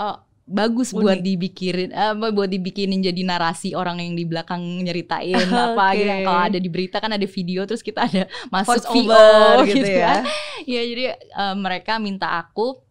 uh, 0.00 0.24
bagus 0.46 0.94
Unik. 0.94 1.02
buat 1.02 1.18
dibikinin 1.20 1.90
apa 1.90 2.30
buat 2.30 2.46
dibikinin 2.46 3.02
jadi 3.02 3.18
narasi 3.26 3.74
orang 3.74 3.98
yang 3.98 4.14
di 4.14 4.22
belakang 4.22 4.62
nyeritain 4.62 5.34
apa 5.66 5.86
gitu 5.98 6.14
kalau 6.22 6.40
ada 6.46 6.58
di 6.62 6.70
berita 6.70 7.02
kan 7.02 7.10
ada 7.10 7.26
video 7.26 7.66
terus 7.66 7.82
kita 7.82 8.06
ada 8.06 8.30
masuk 8.54 8.78
Voice 8.78 8.86
VO 8.86 9.10
over 9.10 9.66
gitu 9.66 9.90
ya. 9.90 10.22
kan. 10.22 10.22
ya 10.64 10.82
jadi 10.86 11.04
eh, 11.18 11.54
mereka 11.58 11.98
minta 11.98 12.38
aku 12.38 12.85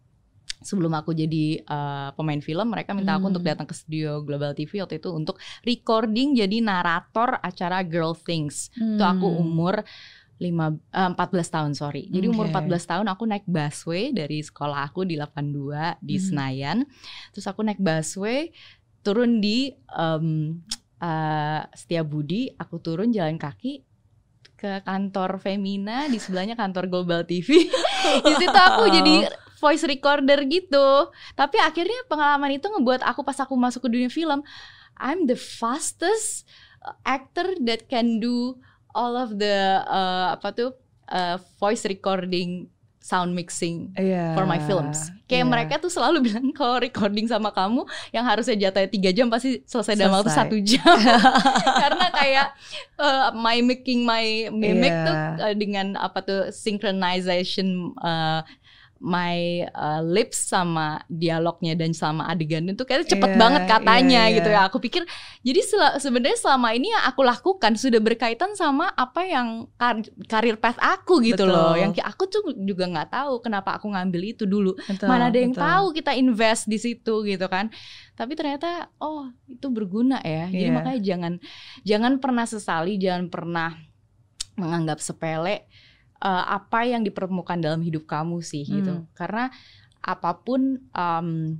sebelum 0.66 0.90
aku 0.92 1.14
jadi 1.14 1.62
eh, 1.62 2.08
pemain 2.12 2.42
film 2.42 2.66
mereka 2.66 2.90
minta 2.90 3.14
aku 3.14 3.24
Hmm. 3.24 3.32
untuk 3.32 3.46
datang 3.46 3.64
ke 3.64 3.72
studio 3.72 4.20
Global 4.20 4.50
TV 4.52 4.82
waktu 4.82 4.98
itu 4.98 5.14
untuk 5.14 5.38
recording 5.62 6.34
jadi 6.34 6.58
narator 6.58 7.38
acara 7.38 7.86
Girl 7.86 8.12
Things 8.12 8.68
itu 8.74 9.00
aku 9.00 9.24
Hmm. 9.24 9.40
umur 9.40 9.74
lima 10.36 10.68
eh, 10.92 11.10
14 11.16 11.48
tahun 11.48 11.72
sorry. 11.72 12.10
Jadi 12.10 12.26
umur 12.28 12.50
Oke. 12.50 12.60
14 12.68 12.84
tahun 12.84 13.06
aku 13.06 13.24
naik 13.24 13.46
busway 13.46 14.12
dari 14.12 14.42
sekolah 14.42 14.84
aku 14.84 15.06
di 15.06 15.16
82 15.16 15.96
di 16.02 16.18
Hmm. 16.18 16.24
Senayan. 16.26 16.78
Terus 17.30 17.46
aku 17.46 17.64
naik 17.64 17.80
busway 17.80 18.52
turun 19.00 19.40
di 19.40 19.70
em, 19.88 20.60
eh, 20.98 21.62
Setiabudi, 21.72 22.52
aku 22.52 22.76
turun 22.80 23.08
jalan 23.08 23.38
kaki 23.38 23.80
ke 24.56 24.80
kantor 24.82 25.36
Femina 25.36 26.04
di 26.04 26.16
sebelahnya 26.16 26.52
kantor 26.52 26.88
Global 26.88 27.24
TV. 27.24 27.48
di 28.26 28.32
situ 28.34 28.52
aku 28.52 28.88
jadi 28.88 29.16
voice 29.56 29.82
recorder 29.82 30.44
gitu. 30.44 31.10
Tapi 31.32 31.56
akhirnya 31.58 32.04
pengalaman 32.06 32.54
itu 32.54 32.66
ngebuat 32.66 33.02
aku 33.02 33.20
pas 33.20 33.36
aku 33.36 33.54
masuk 33.54 33.84
ke 33.84 33.90
dunia 33.90 34.08
film, 34.08 34.40
I'm 34.96 35.24
the 35.24 35.36
fastest 35.36 36.44
uh, 36.80 36.96
actor 37.02 37.56
that 37.64 37.86
can 37.86 38.18
do 38.18 38.56
all 38.92 39.12
of 39.12 39.36
the 39.36 39.56
uh, 39.82 40.32
apa 40.32 40.48
tuh 40.50 40.70
uh, 41.06 41.36
voice 41.56 41.84
recording 41.84 42.68
sound 42.98 43.38
mixing 43.38 43.94
Iya. 43.94 44.34
for 44.34 44.42
my 44.44 44.58
films. 44.58 45.14
Kayak 45.30 45.38
Iya. 45.38 45.52
mereka 45.52 45.74
tuh 45.78 45.86
selalu 45.86 46.18
bilang 46.26 46.50
kalau 46.50 46.82
recording 46.82 47.30
sama 47.30 47.54
kamu 47.54 47.86
yang 48.10 48.26
harusnya 48.26 48.58
jatahnya 48.58 48.90
tiga 48.90 49.14
jam 49.14 49.30
pasti 49.30 49.62
selesai 49.62 49.94
dalam 49.94 50.18
waktu 50.18 50.26
Selesai. 50.26 50.42
satu 50.42 50.56
jam. 50.58 50.96
Karena 51.86 52.06
kayak 52.10 52.46
uh, 52.98 53.30
mimicking 53.30 54.02
my 54.02 54.50
mimic 54.50 54.90
Iya. 54.90 55.06
tuh 55.06 55.16
uh, 55.38 55.54
dengan 55.54 55.94
apa 55.94 56.18
tuh 56.18 56.50
synchronization 56.50 57.94
uh, 58.00 58.42
my 58.98 59.64
uh, 59.70 60.00
lips 60.00 60.48
sama 60.48 61.04
dialognya 61.06 61.76
dan 61.76 61.92
sama 61.92 62.24
adegan 62.26 62.64
itu 62.64 62.80
kayak 62.82 63.04
cepet 63.04 63.32
Iya, 63.32 63.38
banget 63.38 63.62
katanya 63.68 64.22
iya, 64.24 64.32
iya. 64.32 64.36
gitu 64.40 64.48
ya. 64.48 64.60
Aku 64.66 64.80
pikir 64.80 65.04
jadi 65.40 65.60
sel- 65.60 65.96
sebenarnya 66.00 66.40
selama 66.40 66.72
ini 66.72 66.88
yang 66.90 67.04
aku 67.04 67.20
lakukan 67.20 67.76
sudah 67.76 68.00
berkaitan 68.00 68.56
sama 68.56 68.88
apa 68.92 69.22
yang 69.22 69.68
kar- 69.76 70.06
karir 70.26 70.56
path 70.56 70.80
aku 70.80 71.20
gitu 71.20 71.44
Betul. 71.44 71.52
loh. 71.52 71.76
Yang 71.76 72.00
aku 72.00 72.24
tuh 72.26 72.42
juga 72.56 72.88
nggak 72.88 73.08
tahu 73.12 73.44
kenapa 73.44 73.76
aku 73.76 73.92
ngambil 73.92 74.22
itu 74.32 74.48
dulu. 74.48 74.72
Betul, 74.88 75.06
Mana 75.06 75.28
ada 75.28 75.38
yang 75.38 75.52
betul. 75.52 75.64
tahu 75.64 75.86
kita 75.92 76.12
invest 76.16 76.64
di 76.64 76.78
situ 76.80 77.14
gitu 77.22 77.46
kan. 77.46 77.68
Tapi 78.16 78.32
ternyata 78.32 78.88
oh 78.96 79.28
itu 79.44 79.68
berguna 79.68 80.24
ya. 80.24 80.48
Jadi 80.48 80.68
Iya. 80.68 80.74
makanya 80.74 81.00
jangan 81.04 81.32
jangan 81.84 82.12
pernah 82.16 82.46
sesali, 82.48 82.96
jangan 82.96 83.28
pernah 83.28 83.76
menganggap 84.56 85.04
sepele 85.04 85.68
eh, 86.22 86.44
apa 86.52 86.86
yang 86.86 87.02
dipertemukan 87.04 87.58
dalam 87.60 87.80
hidup 87.84 88.08
kamu 88.08 88.40
sih 88.40 88.64
gitu. 88.64 89.02
Hmm. 89.02 89.08
Karena 89.12 89.50
apa 90.06 90.38
pun 90.38 90.78
um, 90.94 91.58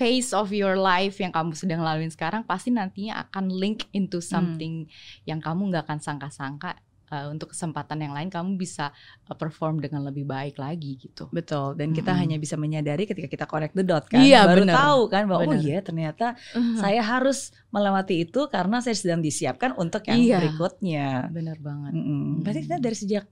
phase 0.00 0.32
of 0.32 0.48
your 0.48 0.80
life 0.80 1.20
yang 1.20 1.28
kamu 1.28 1.52
sedang 1.52 1.84
laluin 1.84 2.08
sekarang 2.08 2.40
pasti 2.46 2.72
nantinya 2.72 3.20
akan 3.28 3.52
link 3.52 3.84
into 3.92 4.24
something 4.24 4.88
yang 5.28 5.44
kamu 5.44 5.68
nggak 5.68 5.84
akan 5.84 6.00
sangka-sangka 6.00 6.80
eh, 7.10 7.26
untuk 7.26 7.50
kesempatan 7.50 7.98
yang 8.00 8.14
lain 8.14 8.26
kamu 8.26 8.54
bisa 8.54 8.94
eh, 9.26 9.34
perform 9.34 9.78
dengan 9.78 10.06
lebih 10.06 10.24
baik 10.24 10.56
lagi 10.56 10.96
gitu. 10.96 11.26
Betul, 11.28 11.74
dan 11.74 11.90
kita 11.90 12.10
Mm-mm. 12.10 12.22
hanya 12.22 12.36
bisa 12.36 12.54
menyadari 12.54 13.04
ketika 13.04 13.26
kita 13.26 13.44
connect 13.44 13.74
the 13.74 13.82
dot 13.82 14.06
kan. 14.06 14.22
Iya, 14.22 14.46
Baru 14.46 14.62
bener. 14.62 14.74
tahu 14.74 15.00
kan 15.06 15.22
bahwa 15.26 15.42
oh 15.42 15.52
Bener. 15.52 15.62
iya 15.62 15.78
ternyata 15.80 16.38
saya 16.76 17.02
harus 17.02 17.50
melewati 17.68 18.24
itu 18.24 18.46
karena 18.46 18.78
saya 18.78 18.94
sedang 18.94 19.20
disiapkan 19.20 19.74
untuk 19.74 20.06
yang 20.06 20.18
Iya. 20.18 20.36
berikutnya. 20.38 21.08
Bener 21.28 21.58
banget. 21.58 21.92
Mm-mm. 21.92 22.40
Berarti 22.40 22.60
kita 22.64 22.78
dari 22.78 22.96
sejak 22.96 23.24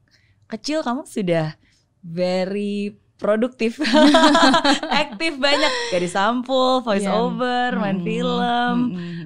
kecil 0.46 0.80
kamu 0.80 1.04
sudah 1.04 1.54
very 2.00 2.96
produktif, 3.18 3.82
aktif 5.02 5.36
banyak 5.36 5.72
dari 5.90 6.06
sampul, 6.06 6.80
voice 6.80 7.02
Iya. 7.02 7.18
over, 7.18 7.68
main 7.76 7.98
Mm-mm. 7.98 8.06
film. 8.06 8.76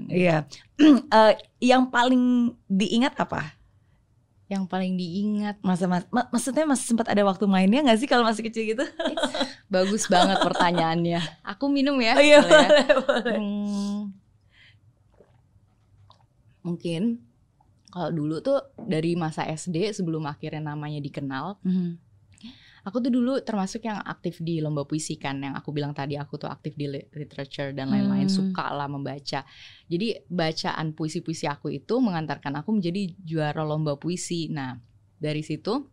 Iya. 0.08 0.44
Eh, 0.82 1.34
yang 1.62 1.86
paling 1.88 2.50
diingat 2.66 3.14
apa? 3.14 3.54
Yang 4.52 4.68
paling 4.68 4.92
diingat 4.94 5.56
Masa 5.64 5.88
mas, 5.88 6.04
ma- 6.12 6.28
maksudnya 6.28 6.68
masih 6.68 6.92
sempat 6.92 7.08
ada 7.08 7.24
waktu 7.24 7.48
mainnya 7.48 7.80
nggak 7.80 7.96
sih 7.96 8.04
kalau 8.04 8.20
masih 8.20 8.44
kecil 8.44 8.68
gitu? 8.68 8.84
bagus 9.72 10.04
banget 10.06 10.36
pertanyaannya. 10.44 11.24
Aku 11.48 11.72
minum 11.72 11.96
ya. 11.96 12.12
Oh 12.12 12.20
iya 12.20 12.38
boleh 12.38 12.52
ya? 12.52 12.68
boleh 12.68 12.84
boleh. 13.00 13.36
Hmm, 13.40 14.00
mungkin 16.62 17.02
kalau 17.88 18.08
dulu 18.08 18.40
tuh 18.40 18.60
dari 18.78 19.12
masa 19.14 19.44
SD 19.44 19.92
sebelum 19.92 20.24
akhirnya 20.24 20.72
namanya 20.72 20.96
dikenal, 20.98 21.60
Mhm. 21.60 21.96
Aku 22.82 22.98
tuh 22.98 23.10
dulu 23.10 23.38
termasuk 23.40 23.82
yang 23.82 23.98
aktif 23.98 24.38
di 24.38 24.58
lomba 24.58 24.82
puisi 24.82 25.14
kan, 25.14 25.38
yang 25.38 25.54
aku 25.54 25.70
bilang 25.70 25.90
tadi 25.90 26.14
aku 26.14 26.34
tuh 26.36 26.46
aktif 26.46 26.74
di 26.74 26.86
li- 26.86 27.06
literature 27.10 27.70
dan 27.70 27.88
lain-lain, 27.88 28.26
Hmm. 28.26 28.36
suka 28.50 28.70
lah 28.70 28.86
membaca. 28.86 29.46
Jadi 29.86 30.06
bacaan 30.26 30.90
puisi-puisi 30.90 31.46
aku 31.46 31.70
itu 31.70 31.94
mengantarkan 31.96 32.58
aku 32.58 32.74
menjadi 32.74 33.14
juara 33.18 33.62
lomba 33.62 33.94
puisi. 33.94 34.46
Nah 34.46 34.74
dari 35.16 35.40
situ 35.40 35.86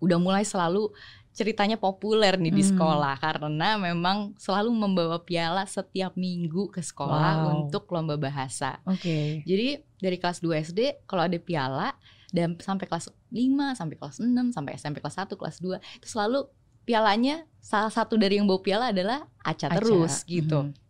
udah 0.00 0.16
mulai 0.16 0.42
selalu 0.42 0.88
ceritanya 1.30 1.76
populer 1.76 2.34
nih 2.34 2.50
di 2.50 2.64
Hmm. 2.64 2.70
sekolah 2.74 3.14
karena 3.16 3.78
memang 3.78 4.34
selalu 4.34 4.72
membawa 4.72 5.20
piala 5.20 5.62
setiap 5.62 6.16
minggu 6.16 6.68
ke 6.68 6.80
sekolah 6.80 7.34
Wow. 7.38 7.48
untuk 7.54 7.86
lomba 7.92 8.16
bahasa. 8.16 8.80
Oke. 8.82 9.44
Jadi 9.44 9.68
dari 9.96 10.16
kelas 10.16 10.40
2 10.40 10.58
SD 10.58 11.04
kalau 11.04 11.28
ada 11.28 11.38
piala 11.38 11.94
dan 12.30 12.58
sampai 12.58 12.86
kelas 12.86 13.10
5, 13.30 13.74
sampai 13.76 13.96
kelas 13.98 14.16
6, 14.22 14.54
sampai 14.54 14.78
SMP 14.78 14.98
kelas 15.02 15.16
1, 15.18 15.34
kelas 15.36 15.56
2 15.62 15.78
itu 16.00 16.06
selalu 16.08 16.46
pialanya 16.86 17.44
salah 17.60 17.92
satu 17.92 18.16
dari 18.16 18.40
yang 18.40 18.48
bawa 18.48 18.60
piala 18.64 18.86
adalah 18.90 19.28
Aca, 19.44 19.68
Aca. 19.68 19.78
terus 19.78 20.24
gitu. 20.26 20.70
Mhm. 20.70 20.89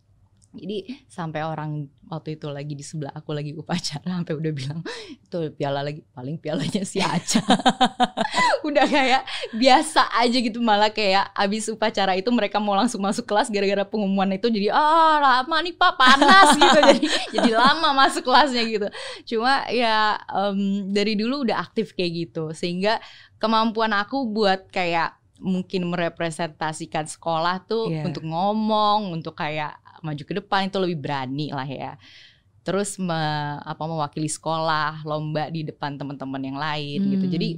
Jadi 0.51 1.07
sampai 1.07 1.47
orang 1.47 1.87
waktu 2.11 2.35
itu 2.35 2.51
lagi 2.51 2.75
di 2.75 2.83
sebelah 2.83 3.15
aku 3.15 3.31
lagi 3.31 3.55
upacara 3.55 4.03
sampai 4.19 4.35
udah 4.35 4.51
bilang 4.51 4.83
itu 5.15 5.39
piala 5.55 5.79
lagi 5.81 6.03
paling 6.11 6.37
pialanya 6.37 6.83
si 6.83 6.99
Aca. 6.99 7.39
udah 8.67 8.83
kayak 8.85 9.23
biasa 9.55 10.11
aja 10.13 10.39
gitu 10.43 10.59
malah 10.59 10.91
kayak 10.91 11.31
abis 11.33 11.71
upacara 11.71 12.19
itu 12.19 12.29
mereka 12.31 12.59
mau 12.59 12.75
langsung 12.75 12.99
masuk 12.99 13.25
kelas 13.25 13.47
gara-gara 13.47 13.87
pengumuman 13.87 14.27
itu 14.35 14.51
jadi 14.51 14.75
ah 14.75 15.17
lama 15.23 15.57
nih 15.63 15.75
pak 15.75 15.95
panas 15.95 16.59
gitu 16.59 16.79
jadi 16.99 17.07
jadi 17.31 17.51
lama 17.55 17.89
masuk 17.95 18.27
kelasnya 18.27 18.67
gitu. 18.67 18.89
Cuma 19.27 19.71
ya 19.71 20.19
em, 20.27 20.91
dari 20.91 21.15
dulu 21.15 21.47
udah 21.47 21.63
aktif 21.63 21.95
kayak 21.95 22.27
gitu 22.27 22.51
sehingga 22.51 22.99
kemampuan 23.39 23.95
aku 23.95 24.27
buat 24.27 24.67
kayak 24.69 25.15
mungkin 25.41 25.89
merepresentasikan 25.89 27.09
sekolah 27.09 27.65
tuh 27.65 27.89
Iya. 27.89 28.05
untuk 28.13 28.29
ngomong 28.29 29.17
untuk 29.17 29.33
kayak 29.33 29.73
maju 30.03 30.23
ke 30.23 30.35
depan 30.35 30.67
itu 30.67 30.79
lebih 30.79 30.99
berani 30.99 31.51
lah 31.51 31.65
ya. 31.65 31.93
Terus 32.61 33.01
me- 33.01 33.17
apa 33.59 33.83
mewakili 33.83 34.29
sekolah 34.29 35.03
lomba 35.03 35.49
di 35.49 35.65
depan 35.65 35.97
teman-teman 35.97 36.43
yang 36.45 36.59
lain 36.59 37.01
gitu. 37.09 37.27
Hmm. 37.27 37.35
jadi 37.35 37.49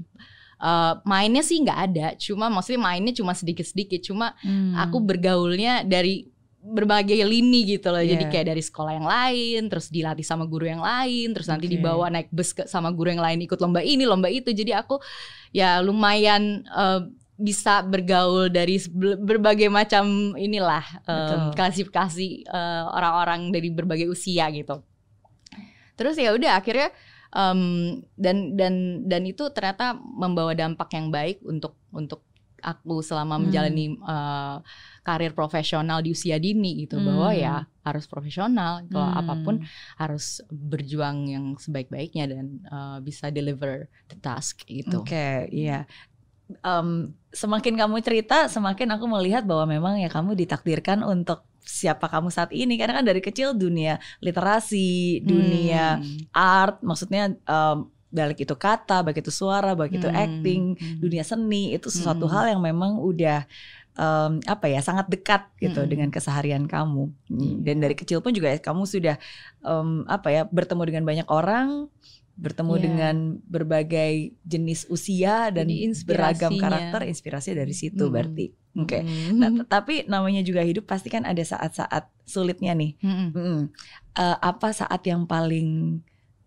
eh, 0.63 0.93
mainnya 1.03 1.43
sih 1.43 1.59
nggak 1.59 1.81
ada. 1.91 2.07
Cuma 2.15 2.47
maksudnya 2.47 2.79
mainnya 2.79 3.11
cuma 3.11 3.35
sedikit-sedikit. 3.35 3.99
Cuma 4.01 4.31
Hmm. 4.41 4.79
aku 4.79 5.03
bergaulnya 5.03 5.83
dari 5.83 6.31
berbagai 6.63 7.19
lini 7.27 7.67
gitu 7.67 7.91
loh. 7.91 7.99
Jadi 7.99 8.23
Iya. 8.23 8.31
kayak 8.31 8.47
dari 8.47 8.63
sekolah 8.63 8.93
yang 8.95 9.03
lain 9.03 9.61
terus 9.67 9.91
dilatih 9.91 10.23
sama 10.23 10.47
guru 10.47 10.71
yang 10.71 10.79
lain 10.79 11.35
terus 11.35 11.51
nanti 11.51 11.67
dibawa 11.67 12.07
naik 12.07 12.31
bus 12.31 12.55
ke 12.55 12.71
sama 12.71 12.95
guru 12.95 13.11
yang 13.11 13.19
lain 13.19 13.43
ikut 13.43 13.59
lomba 13.59 13.83
ini 13.83 14.07
lomba 14.07 14.31
itu. 14.31 14.55
Jadi 14.55 14.71
aku 14.71 15.03
ya 15.51 15.83
lumayan 15.83 16.63
eh, 16.63 17.01
bisa 17.43 17.83
bergaul 17.83 18.47
dari 18.47 18.79
berbagai 19.19 19.67
macam 19.67 20.33
inilah 20.39 20.85
Betul. 21.03 21.59
klasifikasi 21.59 22.29
eh, 22.47 22.85
orang-orang 22.95 23.51
dari 23.51 23.69
berbagai 23.75 24.07
usia 24.07 24.47
gitu 24.55 24.87
terus 25.93 26.17
ya 26.17 26.33
udah 26.33 26.57
akhirnya 26.57 26.89
em, 27.35 27.61
dan 28.17 28.57
dan 28.57 28.75
dan 29.07 29.23
itu 29.29 29.45
ternyata 29.53 29.93
membawa 29.99 30.57
dampak 30.57 30.89
yang 30.97 31.13
baik 31.13 31.43
untuk 31.45 31.77
untuk 31.93 32.25
aku 32.63 33.03
selama 33.03 33.37
Hmm. 33.37 33.51
menjalani 33.51 33.87
eh, 33.99 34.57
karir 35.03 35.35
profesional 35.35 35.99
di 36.01 36.15
usia 36.15 36.39
dini 36.39 36.87
gitu 36.87 37.03
Hmm. 37.03 37.07
bahwa 37.11 37.31
ya 37.35 37.55
harus 37.83 38.07
profesional 38.07 38.87
kalau 38.87 39.11
Hmm. 39.11 39.21
apa 39.21 39.35
pun 39.43 39.55
harus 39.99 40.39
berjuang 40.49 41.27
yang 41.27 41.45
sebaik-baiknya 41.59 42.25
dan 42.31 42.47
eh, 42.63 42.99
bisa 43.03 43.29
deliver 43.35 43.91
the 44.09 44.17
task 44.17 44.63
gitu. 44.65 45.03
Oke, 45.03 45.51
iya. 45.51 45.85
Em, 46.61 46.89
semakin 47.33 47.75
kamu 47.81 48.05
cerita, 48.05 48.47
semakin 48.53 48.89
aku 48.99 49.05
melihat 49.09 49.43
bahwa 49.49 49.65
memang 49.71 49.95
ya 50.01 50.13
kamu 50.13 50.37
ditakdirkan 50.37 51.01
untuk 51.07 51.49
siapa 51.65 52.11
kamu 52.11 52.29
saat 52.29 52.51
ini. 52.53 52.77
Karena 52.77 53.01
kan 53.01 53.07
dari 53.07 53.23
kecil 53.25 53.57
dunia 53.57 53.97
literasi, 54.21 55.23
dunia 55.25 55.99
Hmm. 56.03 56.29
art, 56.35 56.83
maksudnya 56.85 57.33
em, 57.33 57.79
balik 58.13 58.45
itu 58.45 58.53
kata, 58.53 59.01
baik 59.01 59.25
itu 59.25 59.33
suara, 59.33 59.73
baik 59.73 59.97
itu 59.97 60.09
Hmm. 60.09 60.19
acting, 60.25 60.63
Hmm. 60.77 60.99
dunia 61.01 61.25
seni 61.25 61.73
itu 61.73 61.89
sesuatu 61.89 62.29
Hmm. 62.29 62.35
hal 62.37 62.45
yang 62.57 62.61
memang 62.61 63.01
udah 63.01 63.49
um, 63.93 64.41
apa 64.49 64.73
ya 64.73 64.81
sangat 64.81 65.09
dekat 65.13 65.53
gitu 65.61 65.85
Mm-mm. 65.85 65.91
dengan 65.93 66.09
keseharian 66.09 66.65
kamu 66.65 67.13
Iya. 67.29 67.57
dan 67.61 67.77
dari 67.85 67.93
kecil 67.93 68.25
pun 68.25 68.33
juga 68.33 68.57
kamu 68.57 68.89
sudah 68.89 69.17
um, 69.61 70.09
apa 70.09 70.29
ya 70.33 70.43
bertemu 70.49 70.83
dengan 70.89 71.05
banyak 71.05 71.29
orang 71.29 71.93
bertemu 72.33 72.75
Iya. 72.75 72.83
dengan 72.83 73.17
berbagai 73.45 74.13
jenis 74.43 74.89
usia 74.89 75.53
dan 75.53 75.69
beragam 76.03 76.53
karakter 76.57 77.05
inspirasi 77.05 77.53
dari 77.53 77.73
situ 77.73 78.09
Mm-mm. 78.09 78.15
berarti 78.15 78.47
oke 78.73 78.99
Mm. 78.99 79.37
Nah, 79.37 79.51
t- 79.53 79.67
tapi 79.69 79.95
namanya 80.07 80.41
juga 80.41 80.65
hidup 80.65 80.89
pasti 80.89 81.13
kan 81.13 81.23
ada 81.23 81.41
saat-saat 81.41 82.09
sulitnya 82.25 82.73
nih 82.73 82.97
Mm-mm. 82.99 83.29
Mm-mm. 83.31 83.61
Eh, 84.13 84.37
apa 84.41 84.73
saat 84.73 85.05
yang 85.05 85.25
paling 85.25 86.01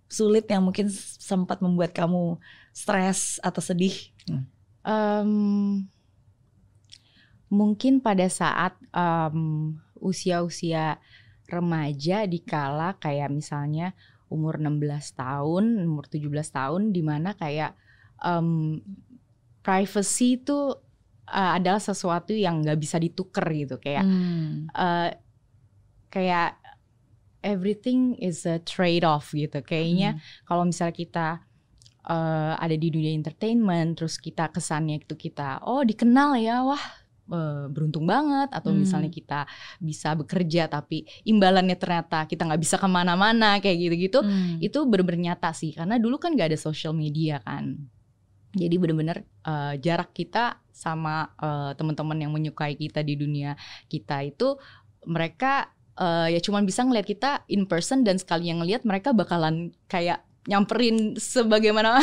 sulit 0.05 0.45
yang 0.45 0.65
mungkin 0.65 0.89
sempat 1.21 1.61
membuat 1.61 1.93
kamu 1.93 2.37
stres 2.71 3.37
atau 3.41 3.61
sedih 3.61 3.93
Em, 4.81 5.81
mungkin 7.49 8.01
pada 8.01 8.25
saat 8.25 8.73
em, 8.89 9.73
usia-usia 9.97 10.97
remaja 11.45 12.25
dikala 12.25 12.97
kayak 12.97 13.29
misalnya 13.29 13.93
umur 14.29 14.57
16 14.57 14.81
tahun, 15.13 15.85
umur 15.85 16.05
17 16.09 16.29
tahun 16.49 16.81
di 16.89 17.01
mana 17.05 17.33
kayak 17.33 17.77
em, 18.21 18.81
privacy 19.61 20.39
itu 20.39 20.73
eh, 21.25 21.51
adalah 21.57 21.81
sesuatu 21.81 22.33
yang 22.33 22.61
nggak 22.61 22.79
bisa 22.79 22.97
dituker 22.97 23.45
gitu 23.53 23.75
kayak 23.77 24.05
Hmm. 24.05 24.69
eh, 24.69 25.11
kayak 26.09 26.57
everything 27.41 28.17
is 28.17 28.45
a 28.45 28.57
trade 28.61 29.05
off 29.05 29.29
gitu 29.33 29.61
kayaknya 29.61 30.17
kalau 30.45 30.65
misalnya 30.65 30.95
kita 30.95 31.27
eh, 32.05 32.53
ada 32.57 32.75
di 32.77 32.87
dunia 32.89 33.13
entertainment 33.13 33.97
terus 33.97 34.17
kita 34.17 34.49
kesannya 34.49 35.01
itu 35.01 35.13
kita 35.13 35.61
oh 35.65 35.81
dikenal 35.81 36.37
ya 36.37 36.61
wah 36.61 36.81
eh, 37.25 37.65
beruntung 37.69 38.05
banget 38.05 38.53
atau 38.53 38.69
Hmm. 38.69 38.85
misalnya 38.85 39.09
kita 39.09 39.49
bisa 39.81 40.13
bekerja 40.13 40.69
tapi 40.69 41.03
imbalannya 41.25 41.73
ternyata 41.73 42.25
kita 42.25 42.45
nggak 42.45 42.61
bisa 42.61 42.75
ke 42.77 42.85
mana-mana 42.85 43.57
kayak 43.57 43.77
gitu-gitu 43.81 44.19
Hmm. 44.21 44.61
itu 44.61 44.77
bener-bener 44.85 45.33
nyata 45.33 45.49
sih 45.51 45.73
karena 45.73 45.97
dulu 45.97 46.21
kan 46.21 46.37
nggak 46.37 46.53
ada 46.53 46.59
social 46.59 46.93
media 46.93 47.41
kan 47.41 47.89
jadi 48.55 48.75
bener-bener 48.77 49.25
eh, 49.43 49.73
jarak 49.81 50.13
kita 50.13 50.61
sama 50.69 51.33
eh, 51.37 51.71
teman-teman 51.73 52.17
yang 52.19 52.31
menyukai 52.31 52.75
kita 52.75 53.01
di 53.01 53.17
dunia 53.17 53.57
kita 53.87 54.21
itu 54.21 54.55
mereka 55.05 55.69
eh, 55.95 56.35
ya 56.35 56.39
cuman 56.39 56.63
bisa 56.63 56.83
ngelihat 56.83 57.07
kita 57.07 57.31
in 57.47 57.65
person 57.65 58.03
dan 58.03 58.19
sekali 58.19 58.51
yang 58.51 58.59
ngelihat 58.61 58.83
mereka 58.83 59.15
bakalan 59.15 59.71
kayak 59.87 60.21
nyamperin 60.45 61.17
sebagaimana 61.17 61.97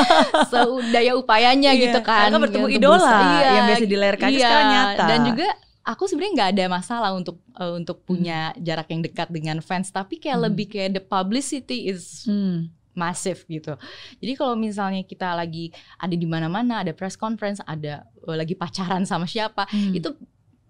sedaya 0.50 1.12
upayanya 1.14 1.70
Iya, 1.72 1.82
gitu 1.88 1.98
kan 2.00 2.28
karena 2.28 2.38
bertemu 2.40 2.66
Untuk 2.66 2.78
idola. 2.78 3.12
Iya, 3.38 3.48
yang 3.52 3.64
biasa 3.68 3.84
di 3.84 3.96
layar 3.96 4.16
kaca 4.16 4.30
iya. 4.30 4.40
sekarang 4.40 4.68
nyata. 4.68 5.04
dan 5.06 5.20
juga 5.24 5.48
aku 5.82 6.02
sebenarnya 6.06 6.32
nggak 6.32 6.50
ada 6.52 6.64
masalah 6.68 7.10
untuk 7.12 7.36
eh, 7.52 7.72
untuk 7.74 7.96
punya 8.02 8.38
jarak 8.56 8.88
yang 8.88 9.02
dekat 9.02 9.28
dengan 9.28 9.58
fans 9.60 9.90
tapi 9.90 10.16
kayak 10.16 10.38
Hmm. 10.38 10.46
lebih 10.46 10.66
kayak 10.68 10.90
the 10.92 11.02
publicity 11.02 11.88
is 11.88 12.24
Hmm. 12.24 12.70
masif 12.92 13.44
gitu. 13.46 13.72
Jadi 14.20 14.32
kalau 14.34 14.52
misalnya 14.52 15.00
kita 15.00 15.32
lagi 15.32 15.72
ada 15.96 16.12
di 16.12 16.28
mana-mana, 16.28 16.84
ada 16.84 16.92
press 16.92 17.16
conference, 17.16 17.56
ada 17.64 18.04
eh, 18.04 18.36
lagi 18.36 18.52
pacaran 18.52 19.04
sama 19.04 19.24
siapa, 19.24 19.64
Hmm. 19.66 19.92
itu 19.92 20.12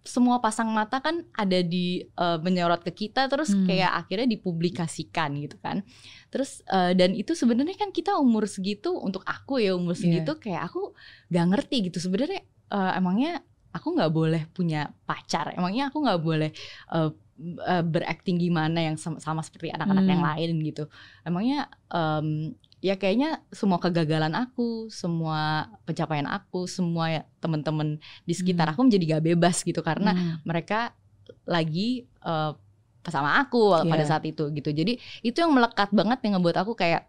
semua 0.02 0.38
pasang 0.38 0.66
mata 0.68 0.98
kan 0.98 1.22
ada 1.32 1.62
di 1.62 2.02
eh, 2.02 2.38
menyorot 2.38 2.82
ke 2.82 2.90
kita 2.92 3.26
terus 3.26 3.54
Hmm. 3.54 3.66
kayak 3.66 3.90
akhirnya 4.02 4.26
dipublikasikan 4.28 5.38
gitu 5.38 5.56
kan. 5.58 5.82
Terus 6.28 6.62
eh, 6.66 6.92
dan 6.92 7.14
itu 7.14 7.32
sebenarnya 7.32 7.74
kan 7.74 7.90
kita 7.90 8.18
umur 8.18 8.46
segitu 8.46 8.90
untuk 8.92 9.22
aku 9.22 9.58
ya 9.58 9.74
umur 9.74 9.94
Iya. 9.94 10.02
segitu 10.22 10.32
kayak 10.38 10.66
aku 10.66 10.92
gak 11.28 11.46
ngerti 11.54 11.76
gitu 11.86 11.98
sebenarnya 11.98 12.42
eh, 12.70 12.92
emangnya 12.98 13.42
aku 13.72 13.88
nggak 13.96 14.12
boleh 14.12 14.42
punya 14.52 14.92
pacar, 15.02 15.56
emangnya 15.56 15.88
aku 15.88 16.04
nggak 16.04 16.20
boleh 16.20 16.50
eh, 16.92 17.10
eh, 17.64 17.82
berakting 17.82 18.36
gimana 18.36 18.84
yang 18.84 18.96
sama, 19.00 19.16
sama 19.16 19.40
seperti 19.40 19.72
anak-anak 19.72 20.04
Hmm. 20.04 20.12
yang 20.12 20.22
lain 20.22 20.50
gitu. 20.62 20.84
Emangnya 21.22 21.58
em, 21.88 22.52
ya 22.82 22.98
kayaknya 22.98 23.46
semua 23.54 23.78
kegagalan 23.78 24.34
aku, 24.34 24.90
semua 24.90 25.70
pencapaian 25.86 26.26
aku, 26.26 26.66
semua 26.66 27.04
ya 27.14 27.22
teman-teman 27.38 28.02
di 28.26 28.34
sekitar 28.34 28.66
Hmm. 28.66 28.74
aku 28.74 28.80
menjadi 28.90 29.04
gak 29.16 29.24
bebas 29.32 29.62
gitu 29.62 29.80
karena 29.86 30.12
Hmm. 30.12 30.42
mereka 30.42 30.92
lagi 31.46 32.10
eh, 32.26 32.52
sama 33.06 33.38
aku 33.42 33.82
pada 33.86 34.02
Iya. 34.02 34.10
saat 34.10 34.24
itu 34.26 34.50
gitu. 34.50 34.70
Jadi 34.74 34.98
itu 35.22 35.38
yang 35.38 35.54
melekat 35.54 35.90
banget 35.94 36.18
yang 36.26 36.38
ngebuat 36.38 36.58
aku 36.66 36.74
kayak 36.74 37.06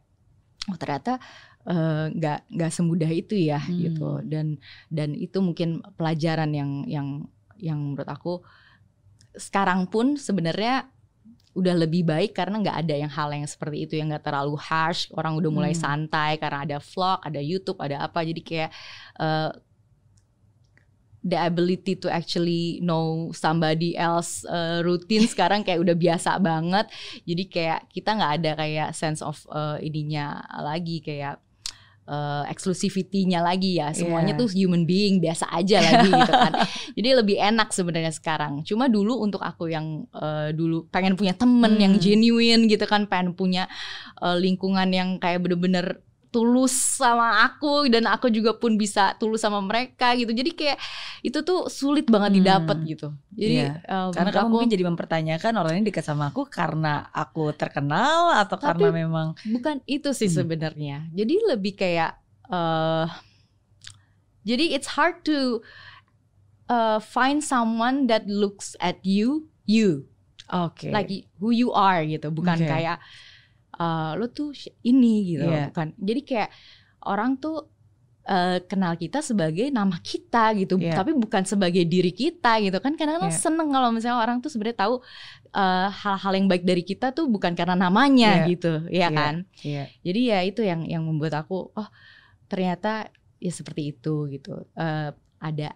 oh 0.69 0.77
ternyata 0.77 1.17
eh, 1.65 2.05
nggak 2.13 2.39
nggak 2.53 2.71
semudah 2.73 3.09
itu 3.09 3.33
ya 3.33 3.57
Hmm. 3.57 3.77
gitu. 3.81 4.09
Dan 4.25 4.61
dan 4.93 5.17
itu 5.17 5.41
mungkin 5.41 5.81
pelajaran 5.97 6.53
yang 6.53 6.85
yang 6.85 7.07
yang 7.57 7.79
menurut 7.81 8.09
aku 8.09 8.45
sekarang 9.33 9.89
pun 9.89 10.13
sebenarnya 10.13 10.92
udah 11.53 11.75
lebih 11.85 12.01
baik 12.01 12.33
karena 12.33 12.57
nggak 12.61 12.77
ada 12.85 12.95
yang 12.97 13.11
hal 13.13 13.29
yang 13.29 13.45
seperti 13.45 13.85
itu 13.85 13.93
yang 13.99 14.09
nggak 14.09 14.25
terlalu 14.25 14.57
harsh. 14.57 15.09
Orang 15.13 15.37
udah 15.37 15.51
mulai 15.53 15.73
Hmm. 15.77 15.83
santai 15.85 16.41
karena 16.41 16.65
ada 16.65 16.77
vlog 16.81 17.21
ada 17.21 17.39
YouTube 17.41 17.77
ada 17.81 18.01
apa. 18.05 18.25
Jadi 18.25 18.41
kayak 18.41 18.69
eh, 19.21 19.51
the 21.23 21.39
ability 21.39 21.95
to 21.95 22.11
actually 22.11 22.83
know 22.83 23.31
somebody 23.31 23.95
else 23.95 24.43
uh, 24.49 24.83
routine 24.83 25.23
sekarang 25.31 25.63
kayak 25.63 25.79
udah 25.83 25.95
biasa 25.95 26.35
banget. 26.41 26.89
Jadi 27.23 27.43
kayak 27.47 27.79
kita 27.93 28.09
nggak 28.17 28.33
ada 28.41 28.51
kayak 28.59 28.89
sense 28.97 29.21
of 29.23 29.39
uh, 29.53 29.79
ininya 29.79 30.43
lagi. 30.59 30.99
Kayak 30.99 31.42
uh, 32.05 32.43
exclusivity-nya 32.47 33.39
lagi 33.39 33.77
ya 33.77 33.91
semuanya 33.91 34.33
Yeah. 34.33 34.39
tuh 34.39 34.49
human 34.49 34.83
being 34.83 35.19
biasa 35.19 35.45
aja 35.49 35.77
lagi 35.79 36.09
gitu 36.09 36.31
kan 36.31 36.53
jadi 36.97 37.09
lebih 37.19 37.37
enak 37.37 37.69
sebenarnya 37.69 38.11
sekarang 38.11 38.63
cuma 38.63 38.87
dulu 38.87 39.19
untuk 39.19 39.39
aku 39.39 39.67
yang 39.67 40.07
uh, 40.11 40.49
dulu 40.49 40.87
pengen 40.89 41.13
punya 41.13 41.33
temen 41.33 41.73
Hmm. 41.73 41.81
yang 41.81 41.93
genuine 41.97 42.67
gitu 42.67 42.85
kan 42.85 43.05
pengen 43.05 43.33
punya 43.33 43.65
uh, 44.19 44.35
lingkungan 44.35 44.89
yang 44.89 45.17
kayak 45.17 45.41
bener-bener 45.41 45.99
tulus 46.33 46.73
sama 46.73 47.45
aku 47.45 47.85
dan 47.87 48.09
aku 48.09 48.25
juga 48.27 48.57
pun 48.57 48.73
bisa 48.73 49.13
tulus 49.15 49.37
sama 49.39 49.61
mereka 49.61 50.17
gitu 50.17 50.33
jadi 50.33 50.49
kayak 50.49 50.77
itu 51.21 51.39
tuh 51.39 51.69
sulit 51.69 52.09
banget 52.09 52.33
Hmm. 52.33 52.37
didapat 52.41 52.77
gitu 52.83 53.07
jadi 53.31 53.53
Iya. 53.53 53.69
uh, 53.85 54.09
Karena 54.09 54.31
kamu 54.33 54.41
aku 54.41 54.49
mungkin 54.49 54.69
jadi 54.69 54.83
mempertanyakan 54.83 55.53
orang 55.53 55.73
ini 55.77 55.85
dekat 55.87 56.01
sama 56.03 56.33
aku 56.33 56.43
karena 56.43 57.05
aku 57.07 57.53
terkenal 57.53 58.33
atau 58.33 58.57
Tapi- 58.57 58.65
karena 58.81 58.89
memang 58.91 59.27
bukan 59.45 59.77
itu 59.85 60.09
sih 60.11 60.25
Hmm. 60.25 60.41
sebenarnya 60.41 61.05
jadi 61.13 61.33
lebih 61.47 61.77
kayak 61.77 62.17
eh 62.45 63.07
jadi 64.43 64.73
it's 64.73 64.97
hard 64.97 65.21
to 65.21 65.61
uh, 66.67 66.97
find 66.97 67.39
someone 67.39 68.07
that 68.07 68.25
looks 68.25 68.75
at 68.79 68.99
you 69.03 69.47
you 69.63 70.09
oke. 70.49 70.83
like 70.85 71.07
who 71.37 71.49
you 71.49 71.71
are 71.71 72.01
gitu 72.01 72.27
bukan 72.27 72.57
Oke. 72.57 72.67
kayak 72.67 72.97
eh, 73.73 74.11
lo 74.15 74.25
tuh 74.29 74.53
ini 74.81 75.33
gitu 75.33 75.45
Iya. 75.45 75.69
bukan 75.69 75.87
jadi 75.97 76.21
kayak 76.21 76.49
orang 77.03 77.37
tuh 77.37 77.69
eh, 78.23 78.63
kenal 78.63 78.95
kita 78.95 79.19
sebagai 79.19 79.67
nama 79.67 79.99
kita 79.99 80.55
gitu 80.55 80.79
Iya. 80.79 80.95
tapi 80.95 81.11
bukan 81.11 81.43
sebagai 81.43 81.83
diri 81.83 82.09
kita 82.09 82.63
gitu 82.63 82.79
kan 82.79 82.95
kadang-kadang 82.95 83.27
Iya. 83.27 83.41
seneng 83.41 83.67
kalau 83.67 83.91
misalnya 83.91 84.15
orang 84.17 84.39
tuh 84.39 84.47
sebenarnya 84.47 84.79
tahu 84.79 84.95
eh, 85.51 85.87
hal-hal 85.91 86.33
yang 86.33 86.47
baik 86.47 86.63
dari 86.63 86.81
kita 86.81 87.11
tuh 87.11 87.27
bukan 87.27 87.51
karena 87.51 87.75
namanya 87.75 88.41
Iya. 88.41 88.47
gitu 88.47 88.71
ya 88.87 89.07
Iya. 89.07 89.07
kan 89.11 89.35
Iya. 89.59 89.83
jadi 90.01 90.19
ya 90.23 90.39
itu 90.47 90.61
yang 90.63 90.87
yang 90.87 91.03
membuat 91.03 91.43
aku 91.43 91.69
oh 91.71 91.89
ternyata 92.47 93.11
ya 93.37 93.51
seperti 93.51 93.91
itu 93.91 94.31
gitu 94.31 94.65
Eh, 94.71 95.11
ada 95.43 95.75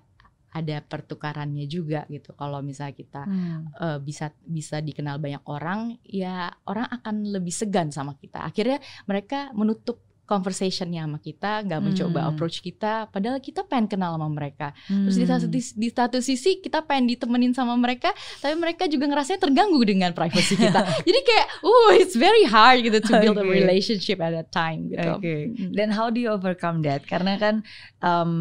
ada 0.55 0.79
pertukarannya 0.79 1.67
juga 1.67 2.07
gitu 2.07 2.31
kalau 2.33 2.63
misalnya 2.63 2.95
kita 2.95 3.21
Hmm. 3.27 3.67
eh, 3.75 3.99
bisa 3.99 4.31
bisa 4.47 4.79
dikenal 4.79 5.19
banyak 5.19 5.43
orang 5.43 5.99
ya 6.07 6.47
orang 6.63 6.88
akan 6.88 7.27
lebih 7.36 7.51
segan 7.51 7.91
sama 7.91 8.15
kita 8.15 8.47
akhirnya 8.47 8.79
mereka 9.05 9.51
menutup 9.51 10.07
conversationnya 10.27 11.07
sama 11.07 11.17
kita 11.17 11.63
nggak 11.63 11.81
mencoba 11.81 12.19
Hmm. 12.19 12.29
approach 12.35 12.59
kita 12.59 13.07
padahal 13.07 13.39
kita 13.39 13.63
pengen 13.63 13.87
kenal 13.87 14.19
sama 14.19 14.27
mereka 14.27 14.75
terus 14.85 15.15
di 15.15 15.23
Hmm. 15.23 15.31
satu 15.33 15.45
di, 15.47 15.61
di 15.63 15.89
satu 15.89 16.17
sisi 16.19 16.59
kita 16.59 16.83
pengen 16.83 17.15
ditemenin 17.15 17.55
sama 17.55 17.73
mereka 17.73 18.11
tapi 18.43 18.59
mereka 18.59 18.85
juga 18.85 19.07
ngerasanya 19.07 19.39
terganggu 19.39 19.79
dengan 19.81 20.11
privacy 20.11 20.59
kita 20.59 20.83
jadi 21.07 21.19
kayak 21.23 21.47
oh 21.63 21.89
it's 21.95 22.13
very 22.13 22.43
hard 22.43 22.83
gitu 22.83 22.99
to 22.99 23.15
build 23.17 23.39
a 23.39 23.41
Oke. 23.41 23.55
relationship 23.55 24.19
at 24.19 24.35
that 24.35 24.49
time 24.51 24.91
gitu. 24.91 25.07
Mm. 25.23 25.71
Dan 25.71 25.93
how 25.93 26.11
do 26.11 26.19
you 26.19 26.27
overcome 26.27 26.83
that? 26.83 27.05
Karena 27.05 27.39
kan 27.39 27.63
em, 28.03 28.31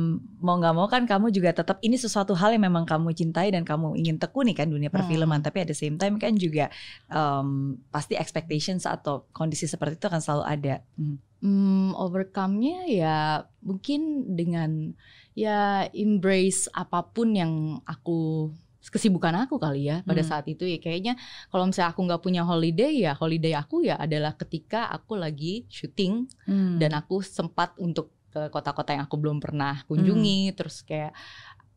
mau 0.41 0.59
nggak 0.59 0.75
mau 0.75 0.91
kan 0.91 1.07
kamu 1.07 1.31
juga 1.31 1.55
tetap 1.55 1.79
ini 1.81 1.95
sesuatu 1.95 2.35
hal 2.35 2.51
yang 2.57 2.67
memang 2.67 2.83
kamu 2.83 3.13
cintai 3.13 3.55
dan 3.55 3.63
kamu 3.63 3.95
ingin 3.95 4.19
tekuni 4.19 4.51
kan 4.51 4.67
dunia 4.67 4.91
perfilman. 4.91 5.45
Tapi 5.45 5.63
at 5.63 5.69
the 5.69 5.79
same 5.79 5.95
time 5.95 6.19
kan 6.19 6.35
juga 6.35 6.73
em, 7.07 7.79
pasti 7.89 8.17
expectations 8.17 8.83
atau 8.85 9.29
kondisi 9.31 9.69
seperti 9.69 10.01
itu 10.01 10.07
akan 10.09 10.21
selalu 10.21 10.45
ada. 10.45 10.75
Hmm. 10.99 11.17
Hmm, 11.45 11.93
overcome-nya 11.93 12.89
ya 12.89 13.17
mungkin 13.61 14.33
dengan 14.33 14.97
ya 15.37 15.85
embrace 15.93 16.65
apa 16.73 17.05
pun 17.13 17.37
yang 17.37 17.77
aku 17.85 18.51
kesibukan 18.87 19.35
aku 19.45 19.59
kali 19.61 19.91
ya 19.91 20.01
pada 20.07 20.23
Hmm. 20.25 20.31
saat 20.33 20.47
itu 20.49 20.65
ya 20.65 20.79
kayaknya 20.81 21.19
kalau 21.53 21.69
misalnya 21.69 21.93
aku 21.93 22.01
nggak 22.07 22.23
punya 22.23 22.43
holiday 22.47 23.05
ya 23.05 23.13
holiday 23.19 23.53
aku 23.53 23.85
ya 23.85 24.01
adalah 24.01 24.33
ketika 24.39 24.89
aku 24.89 25.19
lagi 25.19 25.67
syuting 25.69 26.25
Hmm. 26.49 26.79
dan 26.81 26.97
aku 26.97 27.21
sempat 27.21 27.77
untuk 27.77 28.15
ke 28.33 28.49
kota-kota 28.49 28.97
yang 28.97 29.05
aku 29.05 29.21
belum 29.21 29.37
pernah 29.43 29.85
kunjungi 29.91 30.55
terus 30.57 30.81
kayak 30.87 31.13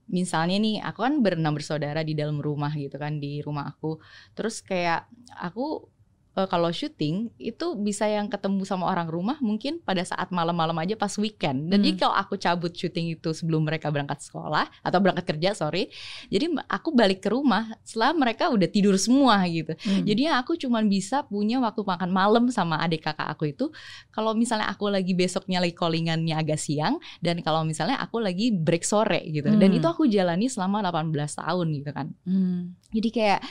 misalnya 0.08 0.58
nih 0.58 0.76
aku 0.82 1.00
kan 1.06 1.22
berenam 1.22 1.54
bersaudara 1.54 2.02
di 2.02 2.16
dalam 2.18 2.40
rumah 2.42 2.74
gitu 2.74 2.96
kan 2.98 3.18
di 3.22 3.44
rumah 3.46 3.70
aku 3.70 4.00
terus 4.34 4.62
kayak 4.64 5.06
aku 5.38 5.86
eh, 6.40 6.48
kalau 6.48 6.72
syuting 6.72 7.28
itu 7.36 7.66
bisa 7.76 8.08
yang 8.08 8.26
ketemu 8.26 8.64
sama 8.64 8.88
orang 8.88 9.06
rumah 9.06 9.36
mungkin 9.40 9.84
pada 9.84 10.00
saat 10.02 10.32
malam-malam 10.32 10.74
aja 10.80 10.96
pas 10.96 11.12
weekend. 11.16 11.68
Dan 11.68 11.84
Hmm. 11.84 11.86
jadi 11.86 11.98
kalau 12.00 12.16
aku 12.16 12.34
cabut 12.36 12.72
syuting 12.72 13.12
itu 13.14 13.30
sebelum 13.32 13.68
mereka 13.68 13.92
berangkat 13.92 14.24
sekolah 14.24 14.72
atau 14.80 15.00
berangkat 15.00 15.28
kerja, 15.28 15.52
sorry. 15.52 15.92
Jadi 16.28 16.56
aku 16.66 16.96
balik 16.96 17.20
ke 17.20 17.30
rumah 17.30 17.76
setelah 17.84 18.16
mereka 18.16 18.48
udah 18.48 18.66
tidur 18.66 18.96
semua 18.96 19.44
gitu. 19.46 19.76
Hmm. 19.76 20.08
Jadi 20.08 20.24
aku 20.26 20.56
cuman 20.56 20.88
bisa 20.88 21.22
punya 21.22 21.60
waktu 21.60 21.84
makan 21.84 22.10
malam 22.10 22.44
sama 22.48 22.80
adik 22.80 23.04
kakak 23.04 23.28
aku 23.28 23.52
itu 23.52 23.68
kalau 24.10 24.32
misalnya 24.32 24.72
aku 24.72 24.88
lagi 24.88 25.12
besoknya 25.12 25.60
lagi 25.60 25.76
callingannya 25.76 26.34
agak 26.34 26.56
siang 26.56 26.96
dan 27.20 27.44
kalau 27.44 27.62
misalnya 27.62 28.00
aku 28.00 28.24
lagi 28.24 28.50
break 28.50 28.88
sore 28.88 29.20
gitu. 29.28 29.50
Dan 29.50 29.70
Hmm. 29.70 29.78
itu 29.78 29.86
aku 29.86 30.08
jalani 30.08 30.48
selama 30.48 30.80
18 30.80 31.36
tahun 31.36 31.68
gitu 31.76 31.92
kan. 31.92 32.08
Hmm. 32.24 32.78
Jadi 32.90 33.10
kayak 33.12 33.42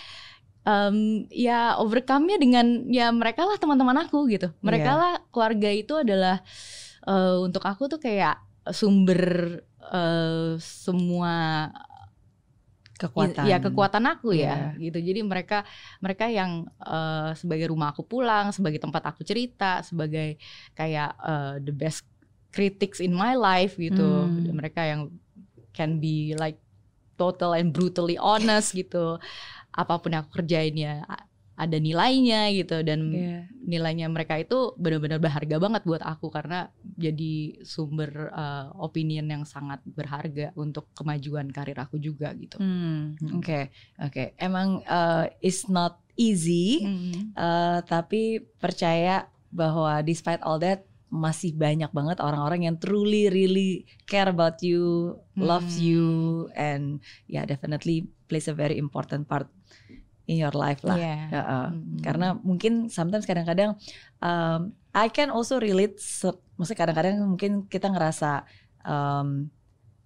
em, 0.69 0.97
ya 1.33 1.81
overcome-nya 1.81 2.37
dengan 2.37 2.67
ya 2.93 3.09
mereka 3.09 3.49
lah 3.49 3.57
teman-teman 3.57 4.05
aku 4.05 4.29
gitu. 4.29 4.53
Mereka 4.61 4.91
Iya. 4.93 5.01
lah 5.01 5.13
keluarga 5.33 5.71
itu 5.73 5.97
adalah 5.97 6.45
eh, 7.09 7.37
untuk 7.41 7.65
aku 7.65 7.89
tuh 7.89 7.97
kayak 7.97 8.37
sumber 8.69 9.23
eh, 9.81 10.61
semua 10.61 11.35
Kekuatan. 12.99 13.47
ya 13.47 13.63
kekuatan 13.63 14.05
aku 14.11 14.35
Iya. 14.35 14.75
ya 14.75 14.91
gitu. 14.91 14.99
Jadi 14.99 15.21
mereka 15.23 15.63
mereka 16.03 16.27
yang 16.27 16.67
eh, 16.83 17.31
sebagai 17.39 17.71
rumah 17.71 17.95
aku 17.95 18.03
pulang, 18.03 18.51
sebagai 18.51 18.83
tempat 18.83 19.07
aku 19.07 19.23
cerita, 19.23 19.87
sebagai 19.87 20.35
kayak 20.75 21.15
eh, 21.17 21.55
the 21.63 21.71
best 21.71 22.03
critics 22.51 22.99
in 22.99 23.15
my 23.15 23.39
life 23.39 23.79
gitu. 23.79 24.03
Hmm. 24.27 24.51
Mereka 24.51 24.83
yang 24.83 25.15
can 25.71 26.03
be 26.03 26.35
like 26.35 26.59
total 27.15 27.55
and 27.55 27.71
brutally 27.71 28.19
honest 28.19 28.75
gitu. 28.75 29.23
Apa 29.79 30.03
pun 30.03 30.11
yang 30.11 30.27
aku 30.27 30.43
kerjain 30.43 30.75
ya 30.75 31.07
ada 31.59 31.75
nilainya 31.75 32.55
gitu 32.55 32.87
dan 32.87 33.11
Iya. 33.11 33.51
nilainya 33.67 34.07
mereka 34.07 34.39
itu 34.39 34.79
benar-benar 34.79 35.19
berharga 35.19 35.59
banget 35.59 35.83
buat 35.83 36.03
aku 36.07 36.31
karena 36.31 36.71
jadi 36.95 37.59
sumber 37.67 38.31
uh, 38.31 38.71
opinion 38.79 39.27
yang 39.27 39.43
sangat 39.43 39.83
berharga 39.83 40.55
untuk 40.55 40.87
kemajuan 40.95 41.51
karir 41.51 41.75
aku 41.83 41.99
juga 41.99 42.31
gitu. 42.39 42.63
Hmm, 42.63 43.19
Hmm. 43.19 43.43
Oke, 43.43 43.75
oke. 43.99 44.39
Emang 44.39 44.87
uh, 44.87 45.27
it's 45.43 45.67
not 45.67 45.99
easy, 46.15 46.87
Hmm. 46.87 47.35
uh, 47.35 47.83
tapi 47.83 48.39
percaya 48.63 49.27
bahwa 49.51 49.99
despite 50.07 50.39
all 50.47 50.63
that 50.63 50.87
masih 51.11 51.57
banyak 51.57 51.91
banget 51.91 52.21
orang-orang 52.23 52.71
yang 52.71 52.77
truly 52.79 53.27
really 53.33 53.83
care 54.07 54.31
about 54.31 54.63
you, 54.63 55.17
loves 55.35 55.75
Hmm. 55.75 55.89
you, 55.91 56.07
and 56.55 57.03
yeah 57.27 57.43
definitely 57.43 58.07
plays 58.31 58.47
a 58.47 58.55
very 58.55 58.79
important 58.79 59.27
part 59.27 59.51
in 60.29 60.37
your 60.39 60.53
life 60.53 60.85
lah. 60.85 60.95
Iya. 60.95 61.17
Ya, 61.33 61.41
uh, 61.41 61.69
Hmm. 61.73 61.99
Karena 62.05 62.37
mungkin 62.37 62.93
sometimes 62.93 63.25
kadang-kadang 63.25 63.81
um, 64.21 64.77
I 64.93 65.09
can 65.09 65.33
also 65.33 65.57
relate. 65.57 65.97
Maksudnya 66.55 66.79
kadang-kadang 66.79 67.17
mungkin 67.25 67.65
kita 67.67 67.89
ngerasa 67.89 68.45
um, 68.85 69.49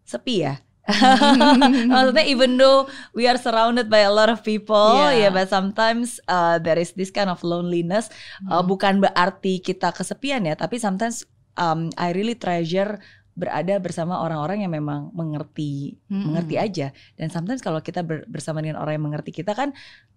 sepi 0.07 0.47
ya. 0.47 0.63
Maksudnya 1.95 2.27
even 2.27 2.59
though 2.59 2.91
we 3.15 3.27
are 3.27 3.39
surrounded 3.39 3.87
by 3.87 4.03
a 4.03 4.11
lot 4.11 4.27
of 4.27 4.43
people, 4.43 4.99
Yeah. 4.99 5.29
ya, 5.29 5.31
but 5.31 5.47
sometimes 5.47 6.19
uh, 6.27 6.59
there 6.59 6.79
is 6.79 6.93
this 6.95 7.11
kind 7.11 7.31
of 7.31 7.43
loneliness. 7.43 8.11
Uh, 8.45 8.61
Hmm. 8.61 8.67
bukan 8.67 8.95
berarti 8.99 9.59
kita 9.59 9.95
kesepian 9.95 10.43
ya, 10.43 10.55
tapi 10.55 10.79
sometimes 10.79 11.23
um, 11.55 11.91
I 11.95 12.11
really 12.13 12.35
treasure 12.35 12.99
berada 13.33 13.81
bersama 13.81 14.21
orang-orang 14.21 14.61
yang 14.61 14.73
memang 14.73 15.09
mengerti, 15.11 15.97
Hmm. 16.07 16.29
mengerti 16.29 16.57
aja. 16.57 16.87
Dan 17.17 17.29
sometimes 17.29 17.59
kalau 17.59 17.81
kita 17.81 18.01
ber- 18.01 18.29
bersama 18.29 18.61
dengan 18.61 18.77
orang 18.77 19.01
yang 19.01 19.07
mengerti 19.09 19.33
kita 19.33 19.53
kan 19.53 19.73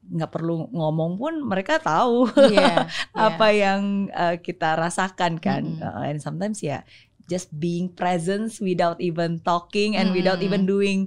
nggak 0.06 0.30
perlu 0.30 0.68
ngomong 0.70 1.16
pun 1.16 1.34
mereka 1.42 1.80
tahu 1.80 2.28
Iya, 2.30 2.86
apa 3.16 3.48
yang 3.50 3.82
uh, 4.12 4.36
kita 4.38 4.76
rasakan 4.76 5.40
kan. 5.40 5.64
Mm-mm. 5.64 5.82
Uh, 5.82 6.04
and 6.06 6.20
sometimes 6.20 6.60
ya 6.60 6.84
just 7.26 7.50
being 7.52 7.90
present 7.90 8.54
without 8.60 9.00
even 9.00 9.42
talking 9.42 9.96
and 9.96 10.12
without 10.12 10.38
Mm-mm. 10.38 10.48
even 10.52 10.64
doing 10.64 11.00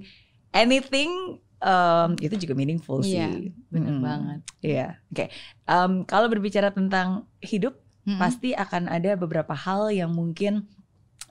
anything 0.51 1.39
um, 1.61 2.17
itu 2.19 2.35
juga 2.39 2.55
meaningful 2.55 3.05
Iya, 3.05 3.29
sih. 3.31 3.53
bener 3.69 3.93
Mm-mm. 3.95 4.03
banget. 4.03 4.41
Iya, 4.59 4.87
oke. 5.07 5.25
Um, 5.65 5.93
kalau 6.03 6.27
berbicara 6.27 6.71
tentang 6.71 7.29
hidup, 7.39 7.77
Hmm. 8.03 8.17
pasti 8.17 8.57
akan 8.57 8.89
ada 8.89 9.15
beberapa 9.15 9.53
hal 9.53 9.93
yang 9.93 10.09
mungkin 10.09 10.65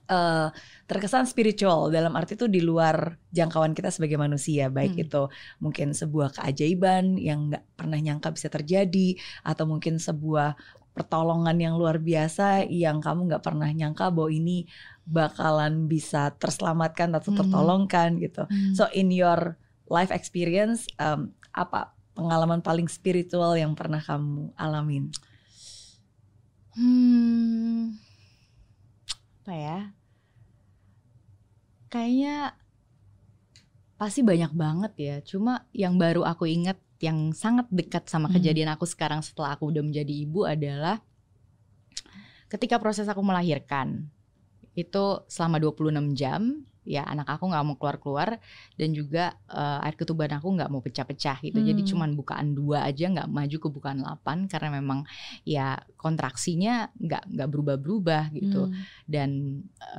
uh, 0.09 0.49
terkesan 0.87 1.27
spiritual 1.27 1.91
dalam 1.91 2.15
arti 2.15 2.35
itu 2.39 2.47
di 2.47 2.63
luar 2.63 3.15
jangkauan 3.31 3.75
kita 3.75 3.91
sebagai 3.91 4.15
manusia, 4.19 4.71
baik 4.71 4.95
Hmm. 4.95 5.03
itu 5.07 5.21
mungkin 5.59 5.91
sebuah 5.93 6.35
keajaiban 6.39 7.19
yang 7.19 7.51
nggak 7.51 7.63
pernah 7.75 7.99
nyangka 7.99 8.31
bisa 8.31 8.47
terjadi, 8.47 9.19
atau 9.43 9.63
mungkin 9.67 9.99
sebuah 9.99 10.55
pertolongan 10.97 11.61
yang 11.61 11.77
luar 11.77 12.01
biasa 12.01 12.65
yang 12.65 12.97
kamu 12.97 13.29
nggak 13.29 13.45
pernah 13.45 13.69
nyangka 13.69 14.09
bahwa 14.09 14.33
ini 14.33 14.65
bakalan 15.05 15.85
bisa 15.85 16.33
terselamatkan 16.35 17.13
atau 17.13 17.29
Hmm. 17.31 17.39
tertolongkan 17.45 18.17
gitu. 18.17 18.49
Hmm. 18.49 18.73
So 18.73 18.89
in 18.91 19.13
your 19.13 19.55
life 19.87 20.09
experience, 20.09 20.89
um, 20.97 21.31
apa 21.53 21.93
pengalaman 22.17 22.65
paling 22.65 22.89
spiritual 22.89 23.53
yang 23.53 23.77
pernah 23.77 24.01
kamu 24.01 24.51
alamin? 24.57 25.13
Hmm, 26.77 27.97
apa 29.41 29.53
ya? 29.53 29.79
Kayaknya 31.87 32.55
pasti 33.97 34.21
banyak 34.21 34.51
banget 34.53 34.93
ya. 34.97 35.15
Cuma 35.23 35.65
yang 35.73 35.97
baru 35.97 36.23
aku 36.27 36.45
ingat 36.45 36.77
yang 37.01 37.31
sangat 37.33 37.69
dekat 37.69 38.09
sama 38.09 38.29
Hmm. 38.29 38.41
kejadian 38.41 38.73
aku 38.73 38.85
sekarang 38.89 39.21
setelah 39.21 39.53
aku 39.53 39.69
udah 39.69 39.85
menjadi 39.85 40.13
ibu 40.13 40.45
adalah 40.49 41.01
ketika 42.49 42.81
proses 42.81 43.05
aku 43.09 43.21
melahirkan. 43.21 44.09
Itu 44.77 45.25
selama 45.25 45.57
26 45.57 46.13
jam 46.13 46.65
ya 46.87 47.03
anak 47.03 47.27
aku 47.35 47.51
nggak 47.51 47.63
mau 47.67 47.75
keluar-keluar 47.75 48.39
dan 48.79 48.89
juga 48.95 49.35
eh, 49.51 49.85
air 49.85 49.95
ketuban 49.99 50.31
aku 50.39 50.47
nggak 50.55 50.69
mau 50.71 50.79
pecah-pecah 50.79 51.43
gitu. 51.43 51.59
Jadi 51.59 51.81
Hmm. 51.83 51.89
cuman 51.91 52.09
bukaan 52.15 52.55
dua 52.55 52.87
aja 52.87 53.11
nggak 53.11 53.27
maju 53.27 53.57
ke 53.59 53.67
bukaan 53.67 53.99
8 53.99 54.47
karena 54.47 54.69
memang 54.79 55.03
ya 55.43 55.75
kontraksinya 55.99 56.89
nggak 56.95 57.23
nggak 57.35 57.47
berubah-berubah 57.51 58.23
gitu 58.31 58.71
Hmm. 58.71 58.81
dan 59.05 59.29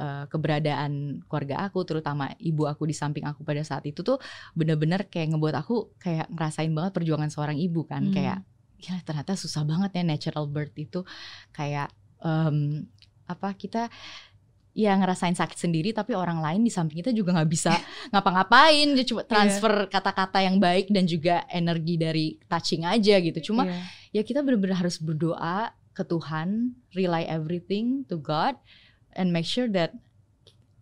eh, 0.01 0.24
keberadaan 0.33 1.20
keluarga 1.29 1.68
aku 1.68 1.85
terutama 1.85 2.33
ibu 2.40 2.64
aku 2.64 2.88
di 2.88 2.94
samping 2.96 3.29
aku 3.29 3.44
pada 3.44 3.61
saat 3.61 3.85
itu 3.85 4.01
tuh 4.01 4.16
bener-bener 4.57 5.07
kayak 5.12 5.37
ngebuat 5.37 5.55
aku 5.61 5.92
kayak 6.01 6.27
ngerasain 6.33 6.72
banget 6.72 6.92
perjuangan 6.96 7.29
seorang 7.29 7.61
ibu 7.61 7.85
kan 7.85 8.09
Hmm. 8.09 8.14
kayak 8.16 8.38
ya 8.79 8.94
ternyata 9.03 9.35
susah 9.35 9.66
banget 9.66 9.90
ya 9.98 10.03
natural 10.07 10.46
birth 10.46 10.72
itu 10.79 11.03
kayak 11.51 11.90
em, 12.22 12.87
apa 13.29 13.53
kita 13.59 13.92
ya 14.79 14.95
ngerasain 14.95 15.35
sakit 15.35 15.59
sendiri 15.59 15.91
tapi 15.91 16.14
orang 16.14 16.38
lain 16.38 16.62
di 16.62 16.71
samping 16.71 17.03
kita 17.03 17.11
juga 17.11 17.35
nggak 17.35 17.51
bisa 17.51 17.75
ngapa-ngapain. 18.14 18.95
Dia 18.95 19.03
cuma 19.03 19.27
transfer 19.27 19.91
kata-kata 19.91 20.38
yang 20.38 20.62
baik 20.62 20.95
dan 20.95 21.03
juga 21.03 21.43
energi 21.51 21.99
dari 21.99 22.27
touching 22.47 22.87
aja 22.87 23.19
gitu. 23.19 23.51
Cuma 23.51 23.67
Iya. 23.67 23.83
ya 24.14 24.23
kita 24.23 24.38
benar-benar 24.47 24.79
harus 24.79 25.03
berdoa 25.03 25.75
ke 25.91 26.07
Tuhan, 26.07 26.79
rely 26.95 27.27
everything 27.27 28.07
to 28.07 28.23
God, 28.23 28.55
and 29.19 29.35
make 29.35 29.51
sure 29.51 29.67
that 29.67 29.99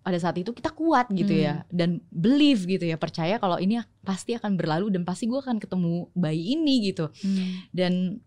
pada 0.05 0.21
saat 0.23 0.39
itu 0.39 0.55
kita 0.55 0.71
kuat 0.71 1.11
gitu 1.11 1.35
ya 1.35 1.67
dan 1.67 1.99
believe 2.15 2.63
gitu 2.63 2.87
ya 2.87 2.95
percaya 2.95 3.43
kalau 3.43 3.59
ini 3.59 3.83
pasti 4.07 4.39
akan 4.39 4.55
berlalu 4.55 4.95
dan 4.95 5.03
pasti 5.03 5.27
gue 5.27 5.35
akan 5.35 5.59
ketemu 5.59 6.07
bayi 6.15 6.55
ini 6.55 6.93
gitu. 6.93 7.11
Hmm. 7.25 7.67
dan 7.75 8.23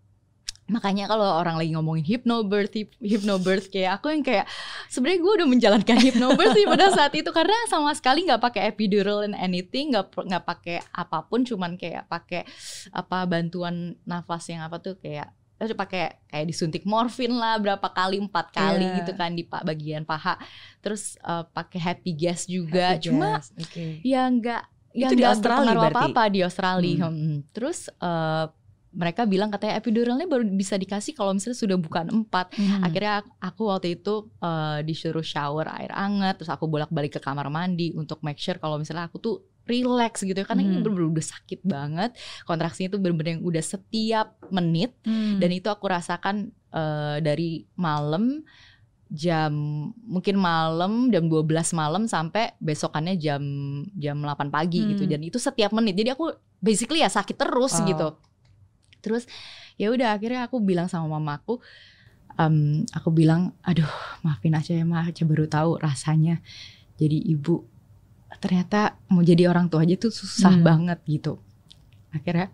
makanya 0.70 1.06
kalau 1.06 1.26
orang 1.36 1.56
lagi 1.56 1.72
ngomongin 1.72 2.06
hypnobirth 2.06 2.72
hypnobirth 2.96 3.68
kayak 3.68 3.98
aku 3.98 4.10
yang 4.10 4.22
kayak 4.22 4.46
sebenarnya 4.86 5.20
gue 5.20 5.34
udah 5.36 5.48
menjalankan 5.48 5.98
hypnobirth 6.00 6.54
sih 6.54 6.66
pada 6.66 6.88
saat 6.90 7.12
itu 7.12 7.30
karena 7.30 7.58
sama 7.66 7.92
sekali 7.92 8.24
nggak 8.24 8.40
pakai 8.40 8.62
epidural 8.68 9.22
and 9.22 9.34
anything 9.36 9.90
nggak 9.90 10.10
nggak 10.12 10.44
pakai 10.44 10.78
apa 10.88 11.22
pun 11.24 11.42
cuman 11.42 11.74
kayak 11.74 12.06
pakai 12.06 12.46
apa 12.92 13.26
bantuan 13.26 13.76
nafas 14.04 14.46
yang 14.48 14.62
apa 14.62 14.78
tuh 14.78 14.96
kayak 14.96 15.30
eh, 15.58 15.74
pakai 15.74 16.02
kayak 16.26 16.46
disuntik 16.46 16.84
morfin 16.84 17.34
lah 17.34 17.58
berapa 17.58 17.84
kali 17.86 18.16
empat 18.18 18.48
kali 18.50 18.80
Iya. 18.82 18.96
gitu 18.98 19.12
kan 19.14 19.32
di 19.32 19.44
pa- 19.44 19.60
bagian 19.62 20.04
paha 20.04 20.40
terus 20.80 21.18
eh, 21.20 21.44
pakai 21.46 21.80
happy 21.82 22.12
gas 22.14 22.46
juga 22.46 22.94
Happy 22.94 23.10
cuma 23.10 23.38
gas, 23.38 23.52
oke. 23.54 24.00
ya 24.02 24.24
nggak 24.24 24.64
ya 24.92 25.06
Itu 25.06 25.16
di 25.16 25.24
Australia 25.24 25.76
berarti? 25.76 25.94
apa-apa 25.94 26.24
di 26.28 26.40
Australia 26.42 26.96
Hmm. 27.04 27.18
Hmm. 27.18 27.40
terus 27.50 27.92
eh, 27.92 28.46
mereka 28.92 29.22
bilang 29.24 29.48
katanya 29.48 29.78
epiduralnya 29.78 30.26
baru 30.26 30.44
bisa 30.48 30.74
dikasih 30.74 31.14
kalau 31.14 31.32
misalnya 31.32 31.58
sudah 31.58 31.78
bukan 31.78 32.10
empat 32.12 32.52
Hmm. 32.52 32.82
akhirnya 32.82 33.22
ak- 33.22 33.34
aku 33.40 33.62
waktu 33.68 33.88
itu 33.94 34.16
eh, 34.36 34.80
disuruh 34.82 35.22
shower 35.22 35.70
air 35.72 35.92
hangat 35.92 36.36
terus 36.36 36.50
aku 36.50 36.66
bolak-balik 36.66 37.14
ke 37.14 37.20
kamar 37.20 37.48
mandi 37.48 37.94
untuk 37.94 38.20
make 38.20 38.38
sure 38.38 38.58
kalau 38.58 38.76
misalnya 38.76 39.06
aku 39.06 39.18
tuh 39.18 39.36
relax 39.64 40.22
gitu 40.22 40.34
ya 40.34 40.44
karena 40.44 40.64
ini 40.64 40.72
Hmm. 40.72 40.82
bener-bener 40.82 41.12
udah 41.12 41.28
sakit 41.28 41.62
banget 41.62 42.12
kontraksinya 42.44 42.90
tuh 42.90 43.00
bener-bener 43.00 43.32
yang 43.36 43.44
udah 43.44 43.62
setiap 43.64 44.28
menit 44.50 44.98
Hmm. 45.02 45.38
dan 45.38 45.50
itu 45.50 45.68
aku 45.68 45.86
rasakan 45.86 46.50
eh, 46.70 47.18
dari 47.20 47.50
malam 47.76 48.42
jam 49.08 49.50
mungkin 50.00 50.38
malam 50.38 51.10
jam 51.10 51.26
12 51.26 51.50
malam 51.74 52.06
sampai 52.06 52.54
besokannya 52.60 53.18
jam 53.18 53.42
jam 53.92 54.18
8 54.20 54.50
pagi 54.50 54.86
gitu 54.88 55.02
Hmm. 55.02 55.12
dan 55.12 55.22
itu 55.24 55.38
setiap 55.38 55.70
menit 55.72 55.94
jadi 55.94 56.14
aku 56.14 56.30
basically 56.60 57.02
ya 57.02 57.10
sakit 57.10 57.34
terus 57.34 57.74
Wow. 57.76 57.86
gitu 57.88 58.08
terus 59.00 59.26
ya 59.80 59.90
udah 59.92 60.16
akhirnya 60.16 60.44
aku 60.48 60.60
bilang 60.60 60.92
sama 60.92 61.20
mamaku 61.20 61.60
em, 62.40 62.84
aku 62.92 63.10
bilang 63.12 63.52
aduh 63.64 63.88
maafin 64.24 64.56
aja 64.56 64.72
ya 64.76 64.84
ma 64.88 65.04
aja 65.04 65.24
baru 65.28 65.48
tahu 65.48 65.80
rasanya. 65.80 66.40
Jadi 67.00 67.16
ibu 67.32 67.64
ternyata 68.40 68.96
mau 69.12 69.24
jadi 69.24 69.48
orang 69.52 69.68
tua 69.68 69.84
aja 69.84 69.96
tuh 70.00 70.12
susah 70.12 70.56
Hmm. 70.56 70.64
banget 70.64 71.00
gitu. 71.08 71.40
Akhirnya 72.12 72.52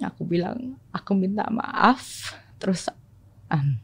aku 0.00 0.24
bilang 0.24 0.76
aku 0.92 1.12
minta 1.16 1.44
maaf. 1.48 2.32
Terus 2.60 2.88
em, 3.48 3.80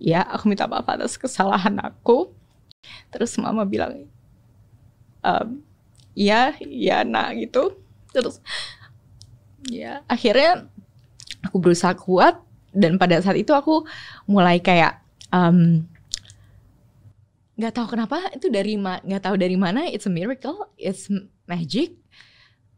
ya 0.00 0.24
aku 0.24 0.48
minta 0.50 0.68
maaf 0.68 0.86
atas 0.88 1.16
kesalahan 1.16 1.76
aku. 1.80 2.32
Terus 3.12 3.32
mama 3.40 3.64
bilang 3.64 4.08
em, 5.24 5.48
ya 6.12 6.52
ya 6.60 7.00
nak 7.04 7.32
gitu. 7.40 7.76
Terus 8.12 8.38
ya 9.68 10.04
akhirnya 10.06 10.68
aku 11.44 11.56
berusaha 11.60 11.94
kuat 11.96 12.40
dan 12.74 12.98
pada 12.98 13.20
saat 13.20 13.38
itu 13.38 13.52
aku 13.54 13.86
mulai 14.26 14.58
kayak 14.58 14.98
em, 15.30 15.86
nggak 17.54 17.72
tahu 17.72 17.86
kenapa 17.94 18.18
itu 18.34 18.50
dari 18.50 18.74
ma- 18.74 18.98
nggak 18.98 19.22
tahu 19.22 19.36
dari 19.38 19.54
mana 19.54 19.86
it's 19.86 20.06
a 20.06 20.12
miracle 20.12 20.74
it's 20.74 21.06
magic. 21.46 21.94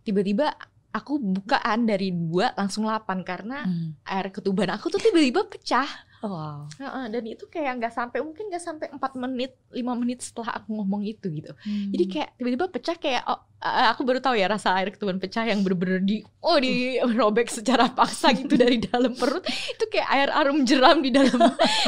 Tiba-tiba 0.05 0.53
aku 0.93 1.16
bukaan 1.18 1.89
dari 1.89 2.12
dua 2.12 2.53
langsung 2.57 2.84
delapan 2.84 3.24
karena 3.24 3.64
Hmm. 3.64 3.97
air 4.05 4.28
ketuban 4.28 4.68
aku 4.72 4.93
tuh 4.93 5.01
tiba-tiba 5.01 5.45
pecah 5.49 5.89
wow. 6.23 6.64
Heeh, 6.77 7.05
dan 7.12 7.23
itu 7.27 7.45
kayak 7.49 7.83
nggak 7.83 7.93
sampai 7.93 8.25
mungkin 8.25 8.49
nggak 8.49 8.64
sampai 8.64 8.87
empat 8.89 9.12
menit 9.17 9.57
lima 9.73 9.93
menit 9.93 10.25
setelah 10.25 10.61
aku 10.61 10.73
ngomong 10.73 11.05
itu 11.05 11.29
gitu. 11.29 11.53
Jadi 11.64 12.05
Hmm. 12.07 12.12
kayak 12.12 12.29
tiba-tiba 12.37 12.67
pecah 12.73 12.97
kayak 12.97 13.23
oh, 13.29 13.41
eh, 13.61 13.87
aku 13.93 14.05
baru 14.05 14.21
tahu 14.25 14.37
ya 14.37 14.49
rasa 14.49 14.77
air 14.81 14.93
ketuban 14.93 15.21
pecah 15.21 15.45
yang 15.45 15.61
bener-bener 15.61 16.01
di 16.01 16.25
oh 16.41 16.57
di 16.57 16.97
robek 17.01 17.53
secara 17.53 17.93
paksa 17.93 18.33
gitu 18.33 18.57
dari 18.62 18.81
dalam 18.81 19.12
perut. 19.12 19.45
Itu 19.47 19.85
kayak 19.93 20.09
air 20.09 20.29
arum 20.33 20.64
jeram 20.64 21.05
di 21.05 21.11
dalam 21.12 21.41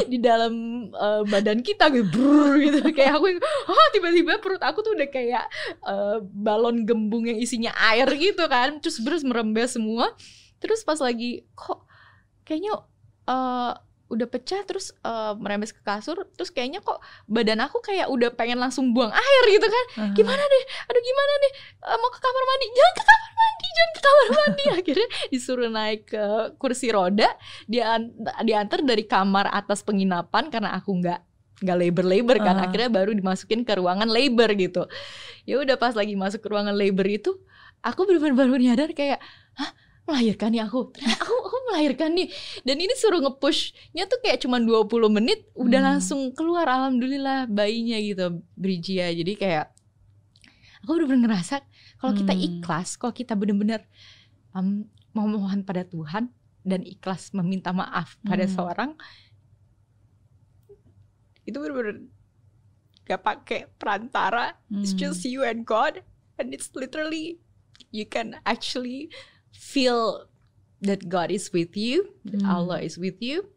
di 0.05 0.17
dalam 0.21 0.53
eh, 0.93 1.21
badan 1.25 1.59
kita 1.65 1.89
gitu 1.89 2.05
brrr, 2.13 2.53
gitu. 2.69 2.77
Kayak 2.93 3.17
aku 3.17 3.27
oh 3.69 3.87
tiba-tiba 3.93 4.37
perut 4.37 4.61
aku 4.61 4.85
tuh 4.85 4.93
udah 4.93 5.09
kayak 5.09 5.45
eh, 5.85 6.17
balon 6.21 6.85
gembung 6.85 7.25
yang 7.25 7.41
isinya 7.41 7.73
air 7.93 8.05
gitu 8.13 8.45
kan. 8.45 8.77
Terus 8.77 9.01
terus 9.01 9.21
merembes 9.25 9.73
semua. 9.73 10.13
Terus 10.59 10.83
pas 10.83 10.99
lagi 10.99 11.47
kok 11.55 11.81
kayaknya 12.45 12.77
eh, 13.25 13.73
udah 14.09 14.25
pecah 14.25 14.65
terus 14.65 14.89
eh, 15.05 15.33
merembes 15.37 15.69
ke 15.69 15.81
kasur 15.85 16.25
terus 16.33 16.49
kayaknya 16.49 16.81
kok 16.81 16.97
badan 17.29 17.61
aku 17.61 17.77
kayak 17.79 18.09
udah 18.09 18.33
pengen 18.33 18.57
langsung 18.57 18.91
buang 18.91 19.13
air 19.13 19.43
gitu 19.53 19.67
kan. 19.69 19.85
Aha. 20.01 20.13
gimana 20.17 20.41
deh? 20.41 20.63
Aduh 20.89 21.01
gimana 21.01 21.33
deh? 21.37 21.51
Eh, 21.93 21.97
mau 22.01 22.09
ke 22.09 22.19
kamar 22.19 22.43
mandi? 22.43 22.65
Jangan 22.73 22.93
ke 22.93 23.03
kamar 23.05 23.31
mandi 23.37 23.67
jangan 23.69 23.91
ke 23.91 24.01
kamar 24.01 24.27
mandi. 24.33 24.63
Akhirnya 24.81 25.07
disuruh 25.29 25.69
naik 25.69 26.01
ke 26.09 26.23
kursi 26.57 26.87
roda 26.89 27.29
dia 27.69 28.01
diantar 28.41 28.81
dari 28.81 29.05
kamar 29.05 29.53
atas 29.53 29.85
penginapan 29.85 30.49
karena 30.49 30.73
aku 30.73 30.97
nggak 30.97 31.19
nggak 31.59 31.77
labor 31.77 32.05
labor 32.07 32.37
kan. 32.41 32.55
Ah. 32.55 32.65
akhirnya 32.71 32.89
baru 32.89 33.11
dimasukin 33.13 33.61
ke 33.67 33.77
ruangan 33.77 34.09
labor 34.09 34.49
gitu. 34.57 34.89
Ya 35.45 35.61
udah 35.61 35.77
pas 35.77 35.93
lagi 35.93 36.17
masuk 36.17 36.41
ke 36.41 36.49
ruangan 36.49 36.73
labor 36.73 37.05
itu 37.05 37.37
aku 37.83 38.07
benar-benar 38.07 38.35
baru 38.35 38.55
nyadar 38.59 38.89
kayak 38.91 39.19
hah 39.55 39.71
melahirkan 40.09 40.49
nih 40.49 40.65
aku 40.65 40.89
Ternyata 40.91 41.21
aku 41.23 41.35
aku 41.45 41.57
melahirkan 41.69 42.09
nih 42.17 42.27
dan 42.65 42.75
ini 42.75 42.93
suruh 42.97 43.21
nge-pushnya 43.21 44.03
tuh 44.05 44.19
kayak 44.19 44.41
cuma 44.41 44.57
20 44.57 44.89
menit 45.13 45.45
udah 45.53 45.79
Hmm. 45.79 45.89
langsung 45.95 46.33
keluar 46.33 46.65
alhamdulillah 46.65 47.45
bayinya 47.45 48.01
gitu 48.01 48.25
Brijia 48.57 49.13
jadi 49.13 49.33
kayak 49.37 49.65
aku 50.81 50.97
bener-bener 50.97 51.29
ngerasa 51.29 51.61
kalau 52.01 52.13
kita 52.13 52.33
Hmm. 52.33 52.43
ikhlas 52.43 52.97
kalau 52.97 53.13
kita 53.13 53.37
bener-bener 53.37 53.85
um, 54.51 54.83
memohon 55.13 55.61
pada 55.61 55.83
Tuhan 55.83 56.33
dan 56.65 56.81
ikhlas 56.83 57.31
meminta 57.31 57.69
maaf 57.69 58.17
pada 58.21 58.43
Hmm. 58.43 58.53
seorang 58.53 58.91
itu 61.45 61.57
bener-bener 61.57 62.05
gak 63.05 63.21
pakai 63.25 63.59
perantara 63.75 64.53
it's 64.77 64.93
Hmm. 64.93 65.01
just 65.01 65.25
you 65.25 65.41
and 65.41 65.65
God 65.65 66.05
and 66.37 66.53
it's 66.53 66.69
literally 66.77 67.41
you 67.89 68.05
can 68.05 68.37
actually 68.45 69.09
feel 69.51 70.29
that 70.79 71.07
God 71.11 71.29
is 71.29 71.51
with 71.51 71.75
you 71.75 72.15
that 72.23 72.39
Hmm. 72.39 72.49
Allah 72.49 72.79
is 72.81 72.95
with 72.95 73.19
you 73.19 73.49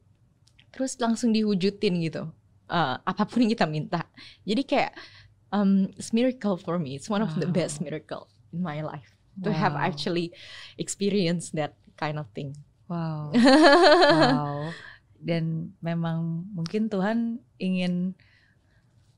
terus 0.72 0.96
langsung 0.98 1.32
diwujudin 1.32 2.00
gitu 2.02 2.32
Eh, 2.72 2.96
apa 3.04 3.28
pun 3.28 3.44
yang 3.44 3.52
kita 3.52 3.66
minta 3.68 4.00
jadi 4.48 4.62
kayak 4.64 4.92
um, 5.52 5.92
it's 5.92 6.08
miracle 6.16 6.56
for 6.56 6.80
me 6.80 6.96
it's 6.96 7.12
one 7.12 7.20
of 7.20 7.28
the 7.36 7.44
Wow. 7.44 7.52
best 7.52 7.84
miracle 7.84 8.32
in 8.48 8.64
my 8.64 8.80
life 8.80 9.12
to 9.44 9.52
have 9.52 9.76
Wow. 9.76 9.84
actually 9.84 10.32
experienced 10.80 11.52
that 11.52 11.76
kind 12.00 12.16
of 12.16 12.32
thing 12.32 12.56
Wow. 12.88 13.36
Wow. 14.08 14.72
Dan 15.20 15.76
memang 15.84 16.48
mungkin 16.56 16.88
Tuhan 16.88 17.44
ingin 17.60 18.16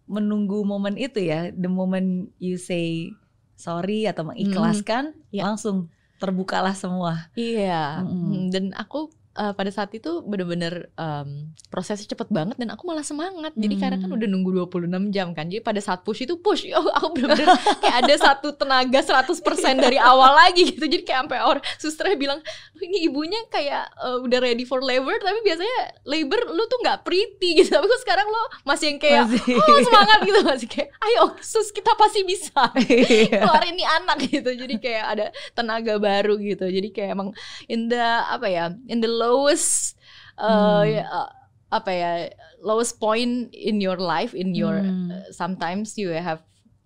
menunggu 0.05 0.61
momen 0.67 1.01
itu 1.01 1.17
ya, 1.25 1.49
the 1.55 1.71
moment 1.71 2.29
you 2.37 2.61
say 2.61 3.09
sorry 3.57 4.05
atau 4.05 4.27
mengikhlaskan, 4.29 5.17
Ya. 5.33 5.49
langsung 5.49 5.89
terbukalah 6.25 6.73
semua. 6.73 7.29
Iya, 7.37 8.01
mm, 8.01 8.49
dan 8.49 8.65
aku 8.73 9.13
uh, 9.35 9.53
pada 9.53 9.69
saat 9.69 9.91
itu 9.91 10.23
bener-bener 10.23 10.91
um, 10.95 11.51
prosesnya 11.69 12.07
cepet 12.07 12.29
banget 12.29 12.57
dan 12.57 12.71
aku 12.71 12.85
malah 12.85 13.03
semangat. 13.03 13.53
Jadi 13.55 13.75
karena 13.77 13.97
kan 13.97 14.07
Hmm. 14.07 14.17
udah 14.17 14.29
nunggu 14.29 14.51
26 14.71 15.11
jam 15.11 15.31
kan. 15.31 15.47
Jadi 15.47 15.61
pada 15.61 15.79
saat 15.79 16.03
push 16.03 16.23
itu 16.23 16.39
push, 16.39 16.67
oh, 16.79 16.87
aku 16.91 17.15
bener-bener 17.15 17.47
kayak 17.83 17.97
ada 18.03 18.15
satu 18.15 18.55
tenaga 18.55 19.01
100% 19.01 19.35
dari 19.77 19.97
awal 19.97 20.35
lagi 20.35 20.71
gitu. 20.71 20.85
Jadi 20.85 21.03
kayak 21.03 21.27
sampai 21.27 21.41
orang 21.41 21.65
susternya 21.77 22.17
bilang, 22.17 22.39
"Loh, 22.75 22.83
ini 22.83 23.07
ibunya 23.07 23.41
kayak 23.49 23.85
uh, 23.97 24.19
udah 24.21 24.39
ready 24.39 24.63
for 24.63 24.79
labor, 24.79 25.15
tapi 25.17 25.39
biasanya 25.41 25.79
labor 26.05 26.49
lu 26.49 26.65
tuh 26.65 26.79
nggak 26.81 27.03
pretty 27.03 27.59
gitu. 27.59 27.71
Tapi 27.71 27.85
kok 27.85 28.01
sekarang 28.01 28.27
lo 28.27 28.43
masih 28.63 28.87
yang 28.89 28.99
kayak 28.99 29.23
Masih. 29.27 29.57
oh 29.57 29.79
semangat 29.83 30.19
gitu 30.23 30.41
masih 30.41 30.69
kayak, 30.69 30.89
ayo 31.01 31.23
sus 31.41 31.69
kita 31.69 31.93
pasti 31.95 32.23
bisa 32.23 32.63
Iya. 32.85 33.43
keluarin 33.43 33.75
nih 33.75 33.89
anak 33.89 34.19
gitu 34.25 34.51
jadi 34.55 34.75
kayak 34.77 35.05
ada 35.07 35.27
tenaga 35.53 35.97
baru 35.97 36.37
gitu 36.37 36.65
jadi 36.65 36.89
kayak 36.89 37.11
emang 37.13 37.29
in 37.67 37.89
the 37.89 38.01
apa 38.25 38.47
ya 38.47 38.65
in 38.87 39.01
the 39.01 39.11
lowest 39.25 39.97
uh, 40.37 40.85
Hmm. 40.85 41.01
ya, 41.01 41.03
uh, 41.09 41.31
apa 41.73 41.91
ya 41.91 42.13
lowest 42.61 43.01
point 43.01 43.49
in 43.51 43.81
your 43.81 43.97
life 43.97 44.37
in 44.37 44.53
your 44.53 44.85
Hmm. 44.85 45.11
uh, 45.11 45.27
sometimes 45.33 45.97
you 45.97 46.13
have 46.13 46.45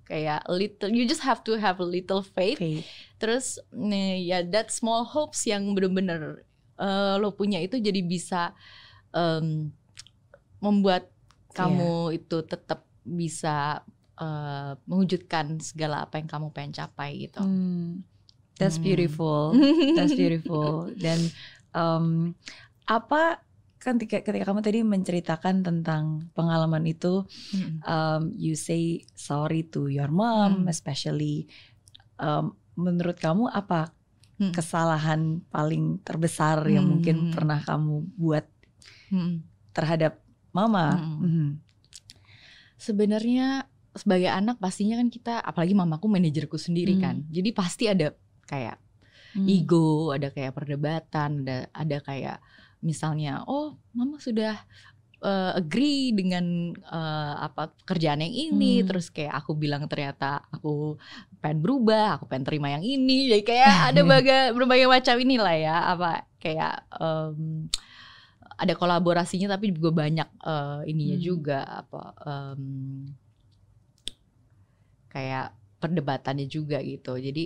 kayak 0.08 0.40
a 0.48 0.54
little 0.54 0.88
you 0.88 1.04
just 1.04 1.20
have 1.20 1.44
to 1.44 1.60
have 1.60 1.76
a 1.78 1.84
little 1.84 2.24
faith 2.24 2.56
Faith. 2.56 2.88
terus 3.20 3.60
nih 3.68 4.24
ya 4.24 4.38
that 4.40 4.72
small 4.72 5.04
hopes 5.04 5.44
yang 5.44 5.76
bener-bener 5.76 6.48
uh, 6.80 7.20
lo 7.20 7.34
punya 7.36 7.60
itu 7.60 7.76
jadi 7.76 8.00
bisa 8.00 8.56
um, 9.12 9.68
membuat 10.58 11.12
kamu 11.52 12.16
itu 12.16 12.40
tetap 12.46 12.86
bisa 13.04 13.82
uh, 14.16 14.72
mewujudkan 14.88 15.58
segala 15.60 16.06
apa 16.06 16.18
yang 16.20 16.28
kamu 16.30 16.48
pengen 16.54 16.72
capai 16.74 17.28
gitu. 17.28 17.42
Hmm. 17.42 18.04
That's 18.58 18.78
Hmm. 18.78 18.86
beautiful. 18.86 19.54
That's 19.96 20.14
beautiful. 20.14 20.90
Dan 20.98 21.30
um, 21.78 22.34
apa 22.84 23.46
kan 23.78 23.94
ketika, 23.94 24.26
ketika 24.26 24.50
kamu 24.50 24.58
tadi 24.58 24.82
menceritakan 24.82 25.62
tentang 25.62 26.26
pengalaman 26.34 26.82
itu, 26.82 27.22
Mm. 27.54 27.78
um, 27.86 28.22
you 28.34 28.58
say 28.58 29.06
sorry 29.14 29.62
to 29.62 29.86
your 29.86 30.10
mom, 30.10 30.66
Hmm. 30.66 30.68
especially. 30.68 31.46
Um, 32.18 32.58
menurut 32.74 33.22
kamu 33.22 33.46
apa 33.46 33.94
Hmm. 34.42 34.50
kesalahan 34.50 35.46
paling 35.50 36.02
terbesar 36.02 36.66
yang 36.66 36.90
Hmm. 36.90 36.92
mungkin 36.98 37.16
pernah 37.30 37.62
kamu 37.62 38.18
buat 38.18 38.46
Mm. 39.14 39.46
terhadap 39.70 40.18
mama? 40.50 40.98
Hmm. 40.98 41.22
Mhm. 41.22 41.48
Sebenarnya 42.78 43.66
sebagai 43.94 44.30
anak 44.30 44.58
pastinya 44.58 44.98
kan 44.98 45.10
kita 45.10 45.38
apalagi 45.42 45.74
mamaku 45.74 46.06
manajerku 46.06 46.58
sendiri 46.58 46.98
Hmm. 46.98 47.02
kan. 47.02 47.16
Jadi 47.30 47.50
pasti 47.54 47.86
ada 47.86 48.10
kayak 48.46 48.78
Hmm. 49.34 49.46
ego, 49.48 50.12
ada 50.14 50.28
kayak 50.34 50.56
perdebatan, 50.56 51.44
ada 51.46 51.56
ada 51.72 51.96
kayak 52.04 52.38
misalnya 52.84 53.42
oh 53.50 53.74
mama 53.96 54.16
sudah 54.22 54.54
uh, 55.22 55.52
agree 55.58 56.14
dengan 56.14 56.74
uh, 56.86 57.34
apa 57.42 57.74
pekerjaan 57.82 58.22
yang 58.22 58.34
ini 58.34 58.82
Hmm. 58.82 58.86
terus 58.86 59.10
kayak 59.10 59.34
aku 59.44 59.52
bilang 59.58 59.84
ternyata 59.90 60.46
aku 60.54 60.96
pengen 61.42 61.58
berubah, 61.64 62.18
aku 62.18 62.24
pengen 62.30 62.46
terima 62.46 62.68
yang 62.74 62.84
ini. 62.86 63.30
Jadi 63.32 63.42
kayak 63.46 63.74
ada 63.94 64.00
berbagai 64.06 64.40
berbagai 64.56 64.88
macam 64.90 65.14
inilah 65.18 65.56
ya 65.58 65.76
apa 65.94 66.10
kayak 66.38 66.74
em, 67.02 67.66
ada 68.58 68.74
kolaborasinya 68.74 69.54
tapi 69.54 69.70
juga 69.74 69.90
banyak 69.94 70.28
eh, 70.42 70.80
ininya 70.90 71.18
Hmm. 71.18 71.26
juga 71.30 71.58
apa 71.66 72.02
em, 72.26 72.62
kayak 75.08 75.54
perdebatannya 75.78 76.46
juga 76.50 76.78
gitu. 76.82 77.14
Jadi 77.18 77.44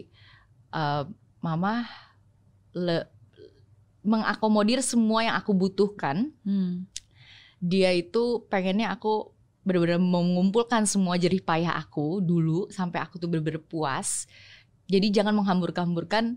eh, 0.72 1.05
mama 1.43 1.84
le- 2.72 3.11
mengakomodir 4.03 4.82
semua 4.82 5.26
yang 5.26 5.36
aku 5.36 5.53
butuhkan 5.55 6.32
Hmm. 6.43 6.86
dia 7.62 7.95
itu 7.95 8.47
pengennya 8.51 8.90
aku 8.90 9.30
benar-benar 9.62 10.03
mengumpulkan 10.03 10.82
semua 10.86 11.14
jerih 11.14 11.38
payah 11.38 11.78
aku 11.78 12.18
dulu 12.18 12.66
sampai 12.74 12.99
aku 12.99 13.18
tuh 13.22 13.30
benar-benar 13.30 13.62
puas. 13.62 14.26
Jadi 14.90 15.14
jangan 15.14 15.38
menghambur-hamburkan 15.38 16.34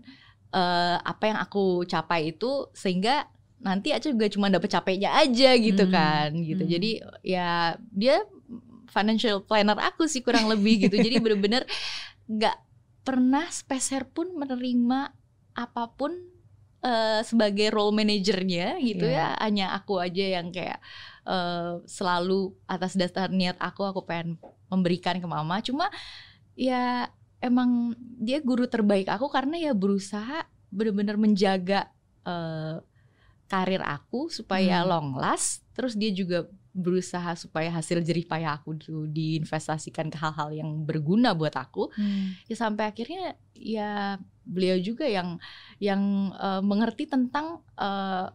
uh, 0.54 1.02
apa 1.02 1.34
yang 1.34 1.38
aku 1.42 1.82
capai 1.90 2.30
itu 2.30 2.70
sehingga 2.70 3.26
nanti 3.58 3.90
aja 3.90 4.14
juga 4.14 4.30
cuma 4.30 4.46
dapet 4.46 4.70
capeknya 4.70 5.10
aja 5.18 5.50
gitu 5.58 5.84
hmm. 5.90 5.92
kan 5.92 6.30
gitu. 6.38 6.62
Hmm. 6.62 6.70
Jadi 6.70 6.90
ya 7.26 7.74
dia 7.90 8.22
financial 8.94 9.42
planner 9.42 9.76
aku 9.82 10.06
sih 10.06 10.22
kurang 10.22 10.46
lebih 10.46 10.86
gitu. 10.86 10.94
Jadi 10.94 11.18
bener-bener 11.18 11.66
nggak 12.30 12.56
pernah 13.06 13.46
speser 13.54 14.02
pun 14.10 14.34
menerima 14.34 15.14
apa 15.54 15.84
pun 15.94 16.10
uh, 16.82 17.22
sebagai 17.22 17.70
role 17.70 17.94
manajernya 17.94 18.82
gitu 18.82 19.06
yeah. 19.06 19.38
ya. 19.38 19.46
Hanya 19.46 19.66
aku 19.78 20.02
aja 20.02 20.42
yang 20.42 20.50
kayak 20.50 20.82
uh, 21.22 21.78
selalu 21.86 22.50
atas 22.66 22.98
dasar 22.98 23.30
niat 23.30 23.54
aku 23.62 23.86
aku 23.86 24.02
pengen 24.02 24.42
memberikan 24.66 25.22
ke 25.22 25.26
mama. 25.30 25.62
Cuma 25.62 25.86
ya 26.58 27.06
emang 27.38 27.94
dia 28.18 28.42
guru 28.42 28.66
terbaik 28.66 29.06
aku 29.06 29.30
karena 29.30 29.54
ya 29.54 29.72
berusaha 29.72 30.50
bener-bener 30.74 31.14
menjaga 31.14 31.94
uh, 32.26 32.82
karir 33.46 33.86
aku 33.86 34.26
supaya 34.34 34.82
hmm. 34.82 34.88
long 34.90 35.08
last. 35.14 35.62
Terus 35.78 35.94
dia 35.94 36.10
juga 36.10 36.50
berusaha 36.76 37.32
supaya 37.40 37.72
hasil 37.72 38.04
jerih 38.04 38.28
payah 38.28 38.60
aku 38.60 38.76
tuh 38.76 39.08
diinvestasikan 39.08 40.12
ke 40.12 40.20
hal-hal 40.20 40.52
yang 40.52 40.70
berguna 40.84 41.32
buat 41.32 41.56
aku. 41.56 41.88
Hmm. 41.96 42.36
Ya 42.44 42.56
sampai 42.60 42.92
akhirnya 42.92 43.40
ya 43.56 44.20
beliau 44.44 44.76
juga 44.78 45.08
yang 45.08 45.40
yang 45.80 46.30
uh, 46.36 46.60
mengerti 46.60 47.08
tentang 47.08 47.64
uh, 47.80 48.28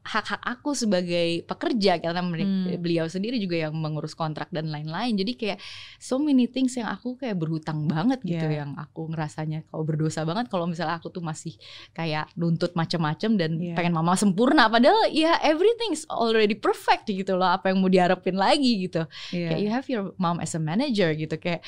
hak-hak 0.00 0.40
aku 0.40 0.72
sebagai 0.72 1.44
pekerja 1.44 2.00
karena 2.00 2.24
hmm. 2.24 2.80
beliau 2.80 3.06
sendiri 3.06 3.36
juga 3.36 3.68
yang 3.68 3.74
mengurus 3.76 4.16
kontrak 4.16 4.48
dan 4.48 4.72
lain-lain 4.72 5.14
jadi 5.14 5.32
kayak 5.36 5.58
so 6.00 6.16
many 6.16 6.48
things 6.48 6.74
yang 6.74 6.88
aku 6.88 7.20
kayak 7.20 7.36
berhutang 7.36 7.84
banget 7.84 8.18
gitu 8.24 8.46
yeah. 8.48 8.64
yang 8.64 8.72
aku 8.80 9.12
ngerasanya 9.12 9.62
kalau 9.68 9.84
berdosa 9.84 10.24
banget 10.24 10.48
kalau 10.48 10.66
misalnya 10.66 10.98
aku 10.98 11.12
tuh 11.12 11.22
masih 11.22 11.54
kayak 11.92 12.32
nuntut 12.34 12.72
macam-macam 12.72 13.30
dan 13.38 13.50
yeah. 13.60 13.76
pengen 13.76 13.94
mama 13.94 14.16
sempurna 14.18 14.66
padahal 14.72 15.08
ya 15.12 15.38
everything's 15.44 16.08
already 16.10 16.56
perfect 16.56 17.06
gitu 17.06 17.36
loh 17.36 17.52
apa 17.52 17.70
yang 17.70 17.78
mau 17.78 17.92
diharapin 17.92 18.34
lagi 18.34 18.88
gitu 18.90 19.06
yeah. 19.30 19.54
kayak 19.54 19.60
you 19.60 19.70
have 19.70 19.86
your 19.86 20.16
mom 20.16 20.42
as 20.42 20.56
a 20.56 20.60
manager 20.60 21.12
gitu 21.14 21.36
kayak 21.38 21.62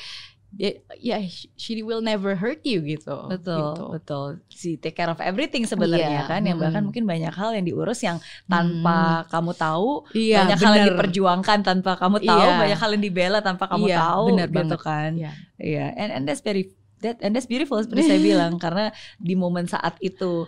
ya 0.55 0.71
yeah, 0.95 1.19
she 1.59 1.83
will 1.83 1.99
never 1.99 2.35
hurt 2.39 2.63
you 2.63 2.79
gitu. 2.79 3.27
Betul, 3.27 3.75
gitu. 3.75 3.83
betul. 3.91 4.27
Si 4.47 4.79
take 4.79 4.95
care 4.95 5.11
of 5.11 5.19
everything 5.19 5.67
sebenarnya 5.67 6.23
yeah. 6.23 6.29
kan 6.31 6.47
yang 6.47 6.55
bahkan 6.55 6.87
mungkin 6.87 7.03
banyak 7.03 7.33
hal 7.35 7.51
yang 7.51 7.67
diurus 7.67 7.99
yang 8.03 8.23
tanpa 8.47 9.23
hmm. 9.23 9.27
kamu 9.31 9.51
tahu, 9.59 9.89
yeah, 10.15 10.47
banyak 10.47 10.57
bener. 10.59 10.67
hal 10.67 10.73
yang 10.75 10.87
diperjuangkan 10.95 11.59
tanpa 11.63 11.91
kamu 11.99 12.17
tahu, 12.23 12.47
yeah. 12.47 12.59
banyak 12.59 12.79
hal 12.79 12.89
yang 12.95 13.03
dibela 13.03 13.39
tanpa 13.43 13.65
kamu 13.67 13.85
yeah, 13.91 13.99
tahu 13.99 14.25
bener 14.31 14.47
gitu 14.47 14.75
banget. 14.75 14.79
kan. 14.79 15.11
Iya, 15.19 15.23
yeah. 15.27 15.33
yeah. 15.59 15.89
and 15.99 16.09
and 16.15 16.23
that's 16.23 16.39
very 16.39 16.71
that 17.03 17.19
and 17.19 17.35
that's 17.35 17.45
beautiful 17.45 17.77
seperti 17.77 18.07
saya 18.07 18.21
bilang 18.33 18.55
karena 18.55 18.95
di 19.19 19.35
momen 19.35 19.67
saat 19.67 19.99
itu 19.99 20.47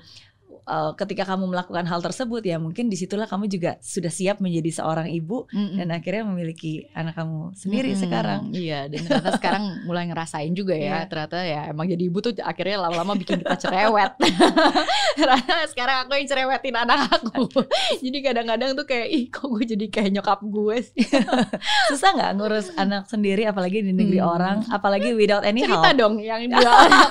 uh, 0.67 0.91
ketika 0.99 1.23
kamu 1.23 1.47
melakukan 1.47 1.87
hal 1.87 2.03
tersebut 2.03 2.43
ya 2.43 2.59
mungkin 2.59 2.91
di 2.91 2.99
situlah 2.99 3.25
kamu 3.25 3.47
juga 3.47 3.79
sudah 3.79 4.11
siap 4.11 4.43
menjadi 4.43 4.83
seorang 4.83 5.07
ibu 5.09 5.47
mm 5.47 5.55
-mm. 5.55 5.77
dan 5.79 5.87
akhirnya 5.95 6.23
memiliki 6.27 6.91
anak 6.91 7.15
kamu 7.15 7.55
sendiri 7.55 7.91
mm 7.91 7.95
-hmm. 7.95 8.03
sekarang. 8.03 8.41
Iya 8.51 8.79
dan 8.91 8.99
ternyata 9.07 9.31
sekarang 9.39 9.63
mulai 9.87 10.03
ngerasain 10.11 10.51
juga 10.51 10.75
ya 10.75 10.83
yeah. 10.83 11.03
ternyata 11.07 11.37
ya 11.41 11.61
emang 11.71 11.87
jadi 11.87 12.03
ibu 12.03 12.19
tuh 12.19 12.33
akhirnya 12.43 12.77
lama-lama 12.83 13.15
bikin 13.15 13.39
kita 13.39 13.55
cerewet. 13.55 14.11
karena 15.17 15.55
sekarang 15.71 15.97
aku 16.05 16.11
yang 16.19 16.27
cerewetin 16.27 16.75
anak 16.75 16.99
aku. 17.09 17.47
jadi 18.03 18.17
kadang-kadang 18.19 18.75
tuh 18.75 18.85
kayak 18.85 19.07
ih 19.07 19.23
kok 19.31 19.47
gue 19.47 19.63
jadi 19.63 19.85
kayak 19.87 20.09
nyokap 20.19 20.39
gue 20.43 20.75
sih. 20.83 21.07
Susah 21.89 22.11
nggak 22.13 22.31
ngurus 22.35 22.67
anak 22.75 23.07
sendiri 23.07 23.47
apalagi 23.47 23.79
di 23.79 23.95
negeri 23.95 24.19
hmm. 24.19 24.27
orang 24.27 24.57
apalagi 24.67 25.15
without 25.15 25.47
any 25.47 25.63
Cerita 25.63 25.95
help. 25.95 25.99
dong 25.99 26.15
yang 26.19 26.43
dua 26.51 26.71
anak. 26.85 27.09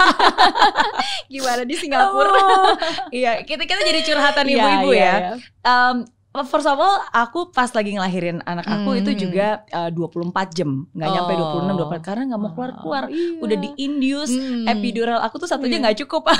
Gimana 1.33 1.63
di 1.65 1.75
Singapura? 1.75 2.37
Oh, 2.37 2.73
iya 3.15 3.46
kita 3.47 3.63
kita 3.65 3.83
jadi 3.87 4.01
curhatan 4.03 4.45
iya, 4.47 4.55
ibu-ibu 4.59 4.91
yeah, 4.93 5.01
yeah, 5.01 5.17
ya. 5.17 5.31
Yeah. 5.33 5.37
Um, 5.65 5.97
first 6.45 6.69
of 6.69 6.77
all 6.77 7.01
aku 7.15 7.49
pas 7.55 7.73
lagi 7.73 7.97
ngelahirin 7.97 8.45
anak 8.45 8.69
aku 8.69 8.93
hmm. 8.93 9.01
itu 9.01 9.11
juga 9.25 9.65
uh, 9.73 9.89
24 9.89 10.53
jam 10.53 10.85
nggak 10.93 11.09
oh. 11.09 11.15
nyampe 11.15 11.33
26 11.33 12.05
24 12.05 12.05
karena 12.05 12.23
nggak 12.29 12.41
mau 12.43 12.51
keluar 12.53 12.73
keluar 12.77 13.05
oh, 13.09 13.15
iya. 13.15 13.41
udah 13.41 13.57
di 13.57 13.71
induce 13.81 14.35
hmm. 14.37 14.67
epidural 14.69 15.19
aku 15.25 15.41
tuh 15.41 15.49
satunya 15.49 15.81
nggak 15.81 15.97
yeah. 15.97 16.03
cukup 16.05 16.29
oh. 16.29 16.35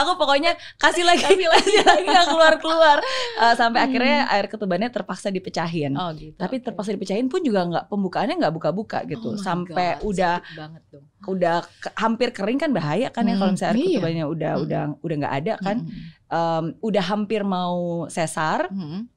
aku 0.00 0.10
pokoknya 0.16 0.56
kasih 0.80 1.04
lagi 1.04 1.26
kasih 1.26 1.48
lagi 1.50 1.74
lagi 1.84 2.04
nggak 2.06 2.26
keluar 2.30 2.54
keluar 2.62 2.98
uh, 3.42 3.54
sampai 3.58 3.82
hmm. 3.82 3.88
akhirnya 3.90 4.18
air 4.32 4.46
ketubannya 4.48 4.88
terpaksa 4.88 5.28
dipecahin 5.28 5.92
oh, 5.98 6.14
gitu, 6.14 6.38
tapi 6.38 6.62
okay. 6.62 6.64
terpaksa 6.70 6.94
dipecahin 6.94 7.26
pun 7.28 7.42
juga 7.44 7.66
nggak 7.66 7.84
pembukaannya 7.90 8.40
nggak 8.40 8.54
buka-buka 8.54 9.04
gitu 9.04 9.34
oh 9.34 9.40
sampai 9.40 9.98
God, 10.00 10.14
udah 10.14 10.34
banget 10.54 10.82
dong. 10.88 11.04
udah 11.28 11.56
ke, 11.66 11.88
hampir 11.98 12.28
kering 12.32 12.60
kan 12.60 12.70
bahaya 12.72 13.12
kan 13.12 13.26
hmm. 13.26 13.32
ya 13.32 13.34
kalau 13.36 13.52
misalnya 13.52 13.74
air 13.74 13.80
iya. 13.82 13.88
ketubannya 13.98 14.24
udah 14.30 14.52
hmm. 14.54 14.64
udah 14.64 14.82
udah 15.02 15.16
nggak 15.20 15.34
ada 15.44 15.54
kan 15.60 15.78
hmm 15.84 16.19
um, 16.30 16.72
udah 16.80 17.04
hampir 17.04 17.42
mau 17.44 18.06
sesar. 18.08 18.70
Hmm. 18.70 19.10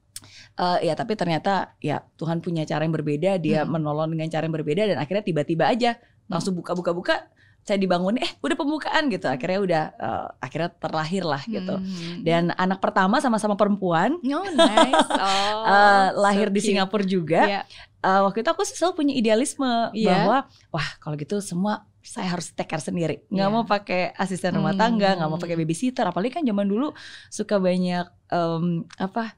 Uh, 0.54 0.78
ya 0.80 0.94
tapi 0.96 1.18
ternyata 1.18 1.74
ya 1.82 2.00
Tuhan 2.16 2.40
punya 2.40 2.64
cara 2.64 2.86
yang 2.86 2.94
berbeda 2.94 3.36
dia 3.42 3.66
hmm. 3.66 3.74
menolong 3.74 4.14
dengan 4.14 4.30
cara 4.30 4.46
yang 4.46 4.54
berbeda 4.54 4.86
dan 4.86 4.96
akhirnya 4.96 5.26
tiba-tiba 5.26 5.66
aja 5.68 6.00
langsung 6.30 6.56
buka-buka-buka 6.56 7.28
saya 7.64 7.80
dibangun 7.80 8.20
eh 8.20 8.28
udah 8.44 8.56
pembukaan 8.60 9.08
gitu 9.08 9.24
akhirnya 9.24 9.60
udah 9.64 9.84
uh, 9.96 10.28
akhirnya 10.36 10.70
terlahir 10.76 11.24
lah 11.24 11.40
gitu 11.48 11.80
hmm. 11.80 12.20
dan 12.20 12.52
anak 12.60 12.76
pertama 12.76 13.24
sama-sama 13.24 13.56
perempuan 13.56 14.20
oh, 14.20 14.48
nice. 14.52 15.08
oh, 15.24 15.64
uh, 15.64 16.08
lahir 16.20 16.52
so 16.52 16.54
di 16.54 16.60
Singapura 16.60 17.04
juga 17.08 17.42
yeah. 17.48 17.64
uh, 18.04 18.28
waktu 18.28 18.44
itu 18.44 18.50
aku 18.52 18.68
selalu 18.68 18.92
punya 19.00 19.14
idealisme 19.16 19.66
yeah. 19.96 20.12
bahwa 20.12 20.38
wah 20.68 20.88
kalau 21.00 21.16
gitu 21.16 21.40
semua 21.40 21.88
saya 22.04 22.28
harus 22.36 22.52
take 22.52 22.68
care 22.68 22.84
sendiri 22.84 23.24
nggak 23.32 23.48
yeah. 23.48 23.54
mau 23.56 23.64
pakai 23.64 24.12
asisten 24.20 24.60
rumah 24.60 24.76
tangga 24.76 25.16
nggak 25.16 25.28
mau 25.32 25.40
pakai 25.40 25.56
hmm. 25.56 25.64
babysitter 25.64 26.04
apalagi 26.04 26.36
kan 26.36 26.44
zaman 26.44 26.68
dulu 26.68 26.92
suka 27.32 27.56
banyak 27.56 28.04
um, 28.28 28.84
apa 29.00 29.32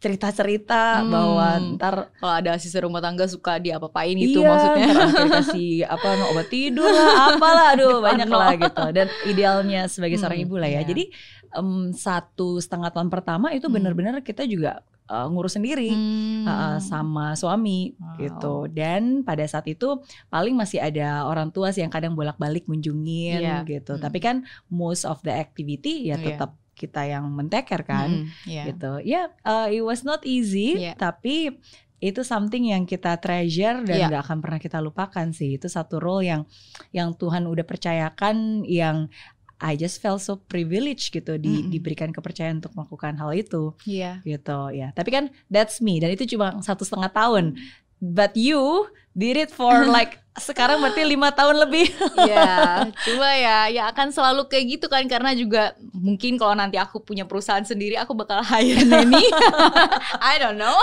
cerita-cerita 0.00 1.04
hmm. 1.04 1.08
bahwa 1.12 1.48
ntar 1.76 1.94
kalau 2.18 2.34
ada 2.34 2.56
asisten 2.56 2.82
rumah 2.88 3.04
tangga 3.04 3.28
suka 3.28 3.60
diapa-apain 3.60 4.16
gitu 4.16 4.42
iya, 4.42 4.48
maksudnya 4.48 4.88
kasih 5.38 5.72
apa 5.86 6.08
obat 6.34 6.48
tidur 6.48 6.88
lah 6.88 7.36
apalah 7.36 7.76
aduh 7.76 8.00
banyak 8.02 8.28
lah 8.32 8.56
gitu 8.56 8.84
dan 8.96 9.06
idealnya 9.28 9.86
sebagai 9.86 10.16
hmm, 10.18 10.22
seorang 10.24 10.40
ibu 10.42 10.56
lah 10.56 10.72
ya 10.72 10.80
yeah. 10.80 10.84
jadi 10.88 11.04
um, 11.54 11.92
satu 11.92 12.58
setengah 12.58 12.90
tahun 12.90 13.12
pertama 13.12 13.52
itu 13.52 13.68
hmm. 13.68 13.76
benar-benar 13.76 14.14
kita 14.24 14.48
juga 14.48 14.80
uh, 15.10 15.26
ngurus 15.26 15.58
sendiri 15.58 15.90
hmm. 15.90 16.46
uh, 16.46 16.78
sama 16.78 17.34
suami 17.34 17.98
wow. 17.98 18.16
gitu 18.22 18.54
dan 18.70 19.26
pada 19.26 19.42
saat 19.50 19.66
itu 19.66 19.98
paling 20.30 20.54
masih 20.54 20.78
ada 20.78 21.26
orang 21.26 21.50
tua 21.50 21.74
sih 21.74 21.82
yang 21.82 21.90
kadang 21.90 22.14
bolak-balik 22.14 22.64
kunjungin 22.70 23.42
yeah. 23.42 23.66
gitu 23.66 23.98
hmm. 23.98 24.02
tapi 24.02 24.22
kan 24.22 24.46
most 24.70 25.02
of 25.02 25.18
the 25.26 25.34
activity 25.34 26.08
ya 26.08 26.16
iya. 26.16 26.24
tetap 26.32 26.54
yeah. 26.54 26.78
kita 26.78 27.02
yang 27.04 27.28
menteker 27.28 27.82
kan 27.84 28.24
hmm, 28.24 28.48
yeah. 28.48 28.64
gitu 28.70 28.92
ya 29.02 29.10
yeah, 29.10 29.26
uh, 29.44 29.68
it 29.68 29.82
was 29.82 30.06
not 30.06 30.22
easy 30.22 30.78
yeah. 30.78 30.94
tapi 30.94 31.58
itu 32.00 32.24
something 32.24 32.72
yang 32.72 32.88
kita 32.88 33.20
treasure 33.20 33.84
dan 33.84 33.98
yeah. 34.00 34.08
gak 34.08 34.24
akan 34.24 34.40
pernah 34.40 34.56
kita 34.56 34.80
lupakan 34.80 35.36
sih 35.36 35.60
itu 35.60 35.68
satu 35.68 36.00
role 36.00 36.24
yang 36.24 36.42
yang 36.96 37.12
Tuhan 37.12 37.44
udah 37.44 37.68
percayakan 37.68 38.64
yang 38.64 39.12
I 39.60 39.76
just 39.76 40.00
felt 40.00 40.24
so 40.24 40.40
privileged 40.40 41.12
gitu 41.12 41.36
di, 41.36 41.52
mm 41.52 41.60
-hmm. 41.60 41.70
diberikan 41.70 42.10
kepercayaan 42.10 42.64
untuk 42.64 42.72
melakukan 42.72 43.14
hal 43.20 43.30
itu. 43.36 43.76
Yeah. 43.84 44.24
gitu 44.24 44.72
ya. 44.72 44.90
Tapi 44.96 45.10
kan 45.12 45.24
that's 45.52 45.84
me 45.84 46.00
dan 46.00 46.16
itu 46.16 46.24
cuma 46.34 46.56
satu 46.64 46.82
setengah 46.82 47.12
tahun. 47.12 47.60
But 48.00 48.32
you 48.32 48.88
did 49.12 49.36
it 49.36 49.52
for 49.52 49.84
like 49.96 50.16
sekarang 50.40 50.80
berarti 50.80 51.04
lima 51.04 51.28
tahun 51.36 51.60
lebih. 51.68 51.92
Ya 52.30 52.84
cuma 53.06 53.28
ya 53.36 53.68
ya 53.68 53.82
akan 53.92 54.08
selalu 54.08 54.48
kayak 54.48 54.80
gitu 54.80 54.86
kan 54.88 55.04
karena 55.04 55.36
juga 55.36 55.76
mungkin 55.92 56.40
kalau 56.40 56.56
nanti 56.56 56.80
aku 56.80 57.04
punya 57.04 57.28
perusahaan 57.28 57.64
sendiri 57.64 58.00
aku 58.00 58.16
bakal 58.16 58.40
hire 58.40 58.80
Neni. 58.88 59.24
I 60.20 60.40
don't 60.40 60.56
know. 60.56 60.76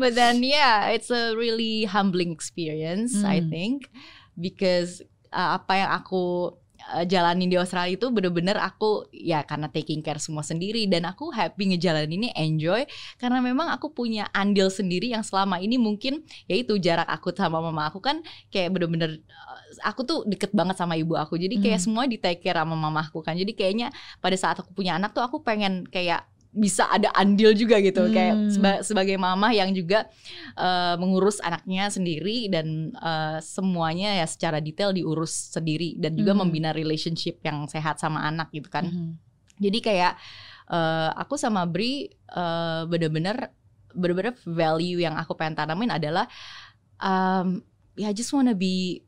But 0.00 0.16
then 0.16 0.40
yeah 0.40 0.88
it's 0.88 1.12
a 1.12 1.36
really 1.36 1.84
humbling 1.84 2.32
experience 2.32 3.20
mm. 3.20 3.28
I 3.28 3.44
think. 3.44 3.92
Because 4.32 5.04
uh, 5.28 5.60
apa 5.60 5.72
yang 5.76 5.90
aku 5.92 6.56
uh, 6.90 7.04
jalanin 7.06 7.46
di 7.46 7.54
Australia 7.54 7.94
itu 7.94 8.10
bener-bener 8.10 8.58
aku 8.58 9.06
ya 9.14 9.46
karena 9.46 9.70
taking 9.70 10.02
care 10.02 10.18
semua 10.18 10.42
sendiri 10.42 10.84
dan 10.90 11.06
aku 11.06 11.30
happy 11.30 11.74
ngejalanin 11.74 12.26
ini 12.26 12.28
enjoy. 12.34 12.82
Karena 13.20 13.38
memang 13.38 13.70
aku 13.70 13.94
punya 13.94 14.26
andil 14.34 14.68
sendiri 14.72 15.14
yang 15.14 15.22
selama 15.22 15.62
ini 15.62 15.78
mungkin 15.78 16.26
yaitu 16.50 16.76
jarak 16.82 17.06
aku 17.06 17.30
sama 17.32 17.62
mama 17.62 17.86
aku 17.86 18.02
kan 18.02 18.20
kayak 18.50 18.74
bener-bener 18.74 19.22
uh, 19.30 19.58
aku 19.86 20.02
tuh 20.02 20.18
deket 20.26 20.50
banget 20.50 20.74
sama 20.74 20.98
ibu 20.98 21.14
aku. 21.14 21.38
Jadi 21.38 21.62
kayak 21.62 21.78
hmm. 21.78 21.86
semua 21.86 22.04
di 22.10 22.18
take 22.18 22.42
care 22.42 22.58
sama 22.58 22.74
mamaku 22.74 23.22
kan. 23.22 23.38
Jadi 23.38 23.54
kayaknya 23.54 23.94
pada 24.18 24.34
saat 24.34 24.58
aku 24.58 24.74
punya 24.74 24.98
anak 24.98 25.14
tuh 25.14 25.22
aku 25.22 25.40
pengen 25.46 25.86
kayak 25.86 26.31
bisa 26.52 26.84
ada 26.92 27.08
andil 27.16 27.56
juga 27.56 27.80
gitu 27.80 28.04
hmm. 28.04 28.12
kayak 28.12 28.36
seba 28.52 28.72
sebagai 28.84 29.16
mama 29.16 29.56
yang 29.56 29.72
juga 29.72 30.04
uh, 30.52 31.00
mengurus 31.00 31.40
anaknya 31.40 31.88
sendiri 31.88 32.52
dan 32.52 32.92
uh, 33.00 33.40
semuanya 33.40 34.20
ya 34.20 34.26
secara 34.28 34.60
detail 34.60 34.92
diurus 34.92 35.32
sendiri 35.56 35.96
dan 35.96 36.12
juga 36.12 36.36
hmm. 36.36 36.40
membina 36.44 36.70
relationship 36.76 37.40
yang 37.40 37.64
sehat 37.72 37.96
sama 37.96 38.28
anak 38.28 38.52
gitu 38.52 38.68
kan. 38.68 38.84
Hmm. 38.84 39.16
Jadi 39.64 39.80
kayak 39.80 40.20
uh, 40.68 41.16
aku 41.16 41.40
sama 41.40 41.64
Bri 41.64 42.12
uh, 42.36 42.84
bener-bener 42.84 43.48
bener-bener 43.96 44.36
value 44.44 45.00
yang 45.00 45.16
aku 45.16 45.32
pengen 45.32 45.56
tanamin 45.56 45.88
adalah 45.88 46.28
um, 47.00 47.64
ya 47.96 48.12
I 48.12 48.14
just 48.16 48.32
wanna 48.36 48.52
be 48.52 49.00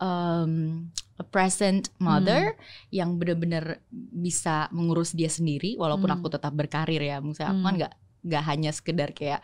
um, 0.00 0.88
a 1.14 1.24
present 1.24 1.92
mother 2.00 2.56
yang 2.88 3.20
bener-bener 3.20 3.84
bisa 3.92 4.72
mengurus 4.72 5.12
dia 5.12 5.28
sendiri 5.28 5.76
walaupun 5.76 6.08
Hmm. 6.08 6.16
aku 6.16 6.32
tetap 6.32 6.56
berkarir 6.56 6.98
ya 6.98 7.20
misalnya 7.20 7.52
aku 7.52 7.60
kan 7.60 7.68
Hmm. 7.68 7.80
nggak 7.84 7.92
nggak 8.20 8.44
hanya 8.48 8.70
sekedar 8.72 9.12
kayak 9.12 9.40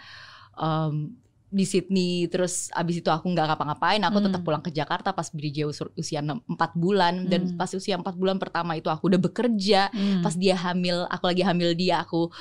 um, 0.57 1.13
di 1.47 1.63
Sydney 1.63 2.27
terus 2.27 2.69
abis 2.75 3.01
itu 3.01 3.09
aku 3.09 3.31
nggak 3.31 3.55
ngapa-ngapain 3.55 4.03
aku 4.03 4.19
tetap 4.19 4.41
Hmm. 4.43 4.47
pulang 4.49 4.63
ke 4.65 4.73
Jakarta 4.73 5.13
pas 5.13 5.29
usur- 5.31 5.93
usia 5.95 6.21
4 6.21 6.73
bulan 6.75 7.29
dan 7.29 7.53
Hmm. 7.53 7.57
pas 7.57 7.71
usia 7.71 7.95
4 7.97 8.17
bulan 8.17 8.41
pertama 8.41 8.75
itu 8.75 8.89
aku 8.89 9.13
udah 9.13 9.21
bekerja 9.21 9.93
Hmm. 9.93 10.25
pas 10.25 10.35
dia 10.35 10.57
hamil 10.57 11.05
aku 11.07 11.25
lagi 11.29 11.45
hamil 11.45 11.77
dia 11.77 12.01
aku 12.03 12.33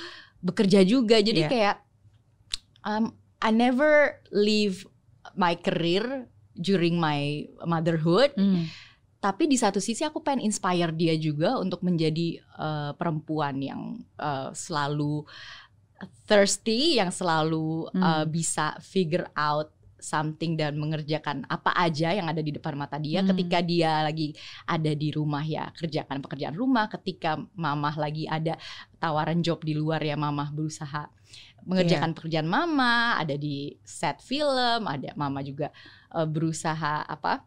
bekerja 0.41 0.81
juga 0.81 1.19
jadi 1.19 1.45
Iya. 1.45 1.49
kayak 1.51 1.75
um, 2.83 3.13
I 3.43 3.51
never 3.51 4.15
leave 4.31 4.87
my 5.35 5.53
career 5.53 6.31
during 6.55 6.95
my 6.95 7.43
motherhood 7.63 8.31
Hmm. 8.33 8.65
tapi 9.19 9.49
di 9.49 9.57
satu 9.57 9.83
sisi 9.83 10.05
aku 10.05 10.21
pengen 10.21 10.47
inspire 10.47 10.93
dia 10.93 11.17
juga 11.19 11.59
untuk 11.59 11.83
menjadi 11.83 12.39
uh, 12.55 12.91
perempuan 12.95 13.59
yang 13.59 13.81
uh, 14.15 14.53
selalu 14.55 15.25
thirsty 16.27 16.99
yang 16.99 17.11
selalu 17.11 17.87
uh, 17.95 18.23
Hmm. 18.23 18.31
bisa 18.31 18.75
figure 18.79 19.27
out 19.35 19.74
something 19.99 20.53
dan 20.59 20.75
mengerjakan 20.75 21.43
apa 21.47 21.71
aja 21.73 22.11
yang 22.13 22.27
ada 22.27 22.43
di 22.43 22.51
depan 22.53 22.75
mata 22.75 22.99
dia 22.99 23.23
Hmm. 23.23 23.31
ketika 23.33 23.59
dia 23.63 24.03
lagi 24.03 24.35
ada 24.67 24.91
di 24.93 25.09
rumah 25.09 25.41
ya 25.41 25.71
kerjakan 25.73 26.19
pekerjaan 26.21 26.53
rumah 26.53 26.85
ketika 26.91 27.39
mamah 27.55 27.95
lagi 27.97 28.27
ada 28.27 28.59
tawaran 28.99 29.41
job 29.41 29.63
di 29.63 29.73
luar 29.73 30.03
ya 30.03 30.13
mamah 30.15 30.51
berusaha 30.51 31.07
mengerjakan 31.65 32.13
Iya. 32.13 32.17
pekerjaan 32.21 32.47
mama 32.47 33.17
ada 33.17 33.33
di 33.33 33.73
set 33.81 34.21
film 34.21 34.85
ada 34.85 35.09
mama 35.17 35.41
juga 35.41 35.73
uh, 36.13 36.27
berusaha 36.29 37.01
apa 37.01 37.41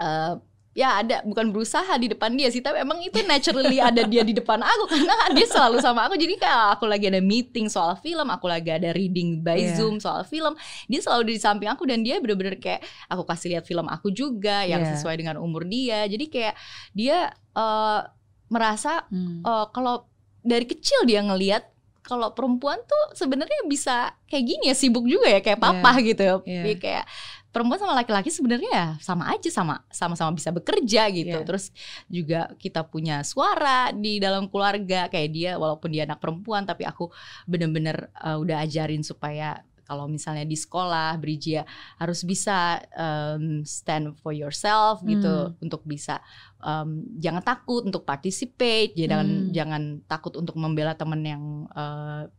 eh, 0.00 0.34
ya 0.80 0.96
ada 0.96 1.20
bukan 1.22 1.52
berusaha 1.52 1.92
di 1.94 2.08
depan 2.08 2.32
dia 2.32 2.48
sih 2.48 2.58
tapi 2.58 2.80
emang 2.80 2.96
itu 2.98 3.20
naturally 3.22 3.76
ada 3.78 4.00
dia 4.02 4.22
di 4.22 4.32
depan 4.32 4.56
aku 4.58 4.88
karena 4.88 5.12
dia 5.30 5.44
selalu 5.44 5.76
sama 5.78 6.06
aku 6.06 6.16
jadi 6.16 6.34
kayak 6.34 6.60
aku 6.74 6.84
lagi 6.86 7.06
ada 7.06 7.20
meeting 7.20 7.68
soal 7.68 7.94
film 7.94 8.24
aku 8.26 8.46
lagi 8.46 8.70
ada 8.70 8.88
reading 8.90 9.38
by 9.38 9.60
Iya. 9.60 9.76
zoom 9.76 9.98
soal 9.98 10.24
film 10.24 10.56
dia 10.86 10.98
selalu 10.98 11.28
di 11.28 11.36
samping 11.36 11.68
aku 11.68 11.84
dan 11.84 12.00
dia 12.00 12.16
bener-bener 12.16 12.56
kayak 12.56 12.80
aku 13.06 13.22
kasih 13.22 13.52
lihat 13.52 13.64
film 13.64 13.84
aku 13.86 14.08
juga 14.10 14.64
yang 14.64 14.80
Iya. 14.80 14.96
sesuai 14.96 15.14
dengan 15.14 15.36
umur 15.36 15.62
dia 15.64 16.06
jadi 16.06 16.24
kayak 16.26 16.54
dia 16.92 17.28
eh, 17.52 18.00
merasa 18.48 19.04
Hmm. 19.06 19.42
eh, 19.42 19.66
kalau 19.68 20.08
dari 20.40 20.64
kecil 20.64 21.04
dia 21.04 21.20
ngelihat 21.20 21.68
kalau 22.00 22.32
perempuan 22.32 22.80
tuh 22.80 23.14
sebenarnya 23.14 23.60
bisa 23.64 24.16
kayak 24.24 24.44
gini 24.44 24.64
ya 24.64 24.74
sibuk 24.74 25.04
juga 25.04 25.28
ya 25.28 25.38
kayak 25.38 25.60
papa 25.60 25.92
gitu 26.00 26.40
Iya. 26.42 26.62
Dia 26.64 26.76
kayak 26.76 27.04
perempuan 27.50 27.78
sama 27.78 27.98
laki-laki 27.98 28.30
sebenarnya 28.30 28.70
ya 28.70 28.88
sama 29.02 29.26
aja 29.28 29.50
sama 29.50 29.82
sama-sama 29.90 30.30
bisa 30.32 30.50
bekerja 30.50 31.10
gitu 31.10 31.34
Iya. 31.34 31.46
terus 31.46 31.74
juga 32.06 32.46
kita 32.56 32.86
punya 32.86 33.22
suara 33.22 33.90
di 33.90 34.18
dalam 34.18 34.46
keluarga 34.46 35.06
kayak 35.06 35.30
dia 35.30 35.52
walaupun 35.58 35.90
dia 35.90 36.06
anak 36.06 36.22
perempuan 36.22 36.62
tapi 36.62 36.86
aku 36.86 37.10
bener-bener 37.44 38.06
uh, 38.16 38.38
udah 38.38 38.62
ajarin 38.62 39.02
supaya 39.02 39.60
kalau 39.82 40.06
misalnya 40.06 40.46
di 40.46 40.54
sekolah 40.54 41.18
Brijia 41.18 41.66
harus 41.98 42.22
bisa 42.22 42.78
um, 42.94 43.66
stand 43.66 44.14
for 44.22 44.30
yourself 44.30 45.02
gitu 45.02 45.50
Hmm. 45.50 45.58
untuk 45.58 45.82
bisa 45.82 46.22
um, 46.62 47.02
jangan 47.18 47.42
takut 47.42 47.82
untuk 47.82 48.06
participate 48.06 48.94
jangan 48.94 49.26
Hmm. 49.26 49.50
jangan 49.50 49.82
takut 50.06 50.38
untuk 50.38 50.54
membela 50.54 50.94
temen 50.94 51.18
yang 51.26 51.42
uh, 51.74 52.30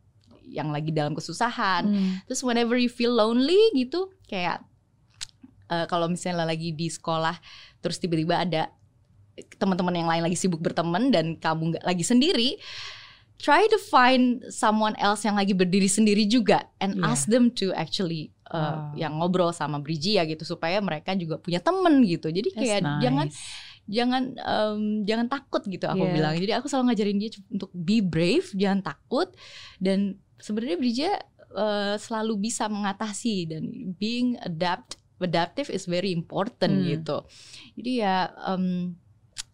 yang 0.47 0.71
lagi 0.71 0.95
dalam 0.95 1.11
kesusahan 1.11 1.83
Hmm. 1.83 2.23
terus 2.23 2.39
whenever 2.39 2.79
you 2.79 2.87
feel 2.87 3.11
lonely 3.11 3.59
gitu 3.75 4.07
kayak 4.23 4.63
eh, 5.71 5.85
kalau 5.87 6.05
misalnya 6.05 6.43
lagi 6.43 6.75
di 6.75 6.91
sekolah 6.91 7.39
terus 7.79 7.97
tiba-tiba 7.97 8.43
ada 8.43 8.69
teman-teman 9.57 9.95
yang 9.95 10.09
lain 10.11 10.23
lagi 10.27 10.37
sibuk 10.37 10.59
berteman 10.59 11.09
dan 11.09 11.33
kamu 11.35 11.73
nggak 11.73 11.85
lagi 11.87 12.03
sendiri 12.03 12.59
try 13.41 13.65
to 13.65 13.79
find 13.81 14.45
someone 14.53 14.93
else 15.01 15.25
yang 15.25 15.33
lagi 15.33 15.55
berdiri 15.55 15.89
sendiri 15.89 16.29
juga 16.29 16.67
and 16.77 16.93
Yeah. 16.93 17.09
ask 17.09 17.25
them 17.25 17.49
to 17.49 17.73
actually 17.73 18.29
uh, 18.53 18.91
Wow. 18.93 18.93
yang 18.93 19.13
ngobrol 19.17 19.49
sama 19.49 19.81
Brijia 19.81 20.27
gitu 20.29 20.45
supaya 20.45 20.77
mereka 20.77 21.17
juga 21.17 21.41
punya 21.41 21.57
temen 21.57 22.05
gitu 22.05 22.29
jadi 22.29 22.45
That's 22.53 22.59
kayak 22.61 22.79
nice. 22.85 23.01
jangan 23.01 23.27
jangan 23.89 24.23
em, 24.37 24.81
jangan 25.09 25.25
takut 25.25 25.63
gitu 25.65 25.89
aku 25.89 26.05
Yeah. 26.05 26.13
bilang 26.13 26.33
jadi 26.37 26.53
aku 26.61 26.69
selalu 26.69 26.93
ngajarin 26.93 27.17
dia 27.17 27.29
untuk 27.49 27.71
be 27.73 27.97
brave 27.97 28.45
jangan 28.53 28.85
takut 28.85 29.33
dan 29.81 30.21
sebenarnya 30.37 30.77
Bridget 30.77 31.17
eh, 31.51 31.95
selalu 31.97 32.45
bisa 32.45 32.69
mengatasi 32.69 33.49
dan 33.49 33.63
being 33.97 34.37
adapt 34.45 35.00
adaptive 35.21 35.69
is 35.69 35.85
very 35.85 36.09
important 36.09 36.81
Hmm. 36.81 36.87
gitu 36.97 37.17
jadi 37.77 37.91
ya 37.97 38.15
em, 38.49 38.95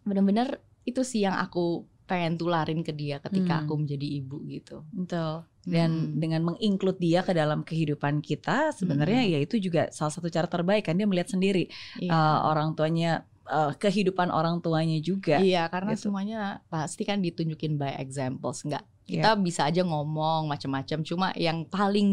benar-benar 0.03 0.59
itu 0.83 1.03
sih 1.03 1.23
yang 1.23 1.35
aku 1.35 1.83
pengen 2.07 2.39
tularin 2.39 2.87
ke 2.87 2.95
dia 2.95 3.19
ketika 3.19 3.59
Hmm. 3.59 3.61
aku 3.67 3.73
menjadi 3.83 4.07
ibu 4.23 4.39
gitu 4.47 4.87
Betul. 4.95 5.43
Dan 5.67 5.91
Hmm. 5.91 6.15
dengan 6.15 6.41
menginclude 6.47 6.95
dia 6.95 7.19
ke 7.19 7.35
dalam 7.35 7.59
kehidupan 7.59 8.23
kita, 8.23 8.71
sebenarnya 8.71 9.19
Hmm. 9.27 9.31
ya 9.35 9.39
itu 9.43 9.59
juga 9.59 9.91
salah 9.91 10.15
satu 10.15 10.31
cara 10.31 10.47
terbaik 10.47 10.87
kan 10.87 10.95
dia 10.95 11.03
melihat 11.03 11.27
sendiri 11.27 11.67
Iya. 11.99 12.07
uh, 12.07 12.39
orang 12.47 12.71
tuanya, 12.71 13.27
uh, 13.51 13.75
kehidupan 13.75 14.31
orang 14.31 14.63
tuanya 14.63 14.95
juga. 15.03 15.43
Iya, 15.43 15.67
karena 15.67 15.91
gitu. 15.99 16.07
semuanya 16.07 16.63
pasti 16.71 17.03
kan 17.03 17.19
ditunjukin 17.19 17.75
by 17.75 17.99
examples, 17.99 18.63
enggak. 18.63 18.87
Iya. 19.07 19.23
Kita 19.23 19.29
bisa 19.39 19.61
aja 19.71 19.81
ngomong 19.87 20.51
macam-macam, 20.51 20.99
cuma 21.07 21.31
yang 21.39 21.63
paling 21.63 22.07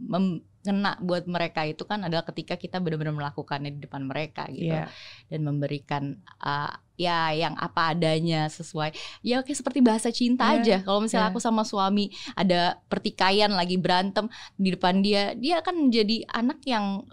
mengena 0.00 0.96
buat 1.04 1.28
mereka 1.28 1.68
itu 1.68 1.84
kan 1.84 2.00
adalah 2.00 2.24
ketika 2.24 2.56
kita 2.56 2.80
benar-benar 2.80 3.12
melakukannya 3.12 3.76
di 3.76 3.80
depan 3.84 4.08
mereka 4.08 4.48
gitu 4.48 4.72
Iya. 4.72 4.88
dan 5.28 5.40
memberikan 5.44 6.02
uh, 6.40 6.72
ya 6.96 7.32
yang 7.32 7.56
apa 7.56 7.96
adanya 7.96 8.48
sesuai 8.48 8.92
ya 9.24 9.40
kayak 9.40 9.56
seperti 9.56 9.80
bahasa 9.84 10.08
cinta 10.12 10.48
Iya, 10.52 10.60
aja. 10.60 10.76
Kalau 10.84 11.00
misalnya 11.04 11.28
iya. 11.28 11.32
aku 11.32 11.40
sama 11.44 11.64
suami 11.64 12.08
ada 12.36 12.80
pertikaian 12.88 13.52
lagi 13.52 13.76
berantem 13.76 14.28
di 14.56 14.72
depan 14.72 15.00
dia, 15.04 15.36
dia 15.36 15.60
akan 15.60 15.88
menjadi 15.88 16.24
anak 16.28 16.60
yang 16.64 17.04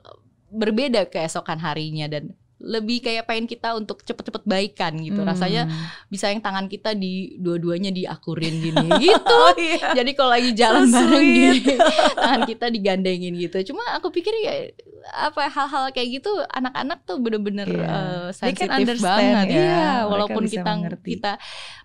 berbeda 0.47 1.11
keesokan 1.11 1.59
harinya 1.59 2.07
dan 2.07 2.31
lebih 2.57 2.99
kayak 2.99 3.23
pengen 3.23 3.45
kita 3.45 3.71
untuk 3.71 4.01
cepet-cepet 4.01 4.41
baikan 4.43 4.97
gitu. 4.97 5.19
Hmm. 5.19 5.29
Rasanya 5.29 5.69
bisa 6.07 6.27
yang 6.27 6.39
tangan 6.39 6.65
kita 6.65 6.91
di 6.91 7.37
dua-duanya 7.37 7.89
diakurin 7.89 8.57
gini 8.57 8.87
gitu. 9.05 9.29
Oh 9.29 9.53
iya. 9.53 9.93
Jadi 9.93 10.11
kalau 10.11 10.31
lagi 10.31 10.51
jalan 10.51 10.85
So 10.85 10.97
bareng 10.97 11.21
di 11.23 11.41
sweet. 11.61 11.77
tangan 12.17 12.41
kita 12.43 12.65
digandengin 12.67 13.33
gitu. 13.37 13.57
Cuma 13.67 13.85
aku 13.93 14.09
pikir 14.09 14.33
ya 14.37 14.73
apa 15.07 15.47
hal-hal 15.47 15.87
kayak 15.89 16.19
gitu 16.19 16.27
anak-anak 16.49 16.99
tuh 17.03 17.15
bener-bener 17.17 17.69
Iya. 17.69 17.87
eh, 18.27 18.27
They 18.43 18.51
can 18.51 18.67
sensitif 18.73 18.99
banget. 18.99 19.45
ya. 19.47 19.53
Iya, 19.53 19.63
Mereka 20.01 20.09
walaupun 20.09 20.43
kita 20.45 20.71
mengerti. 20.73 21.09
kita 21.13 21.31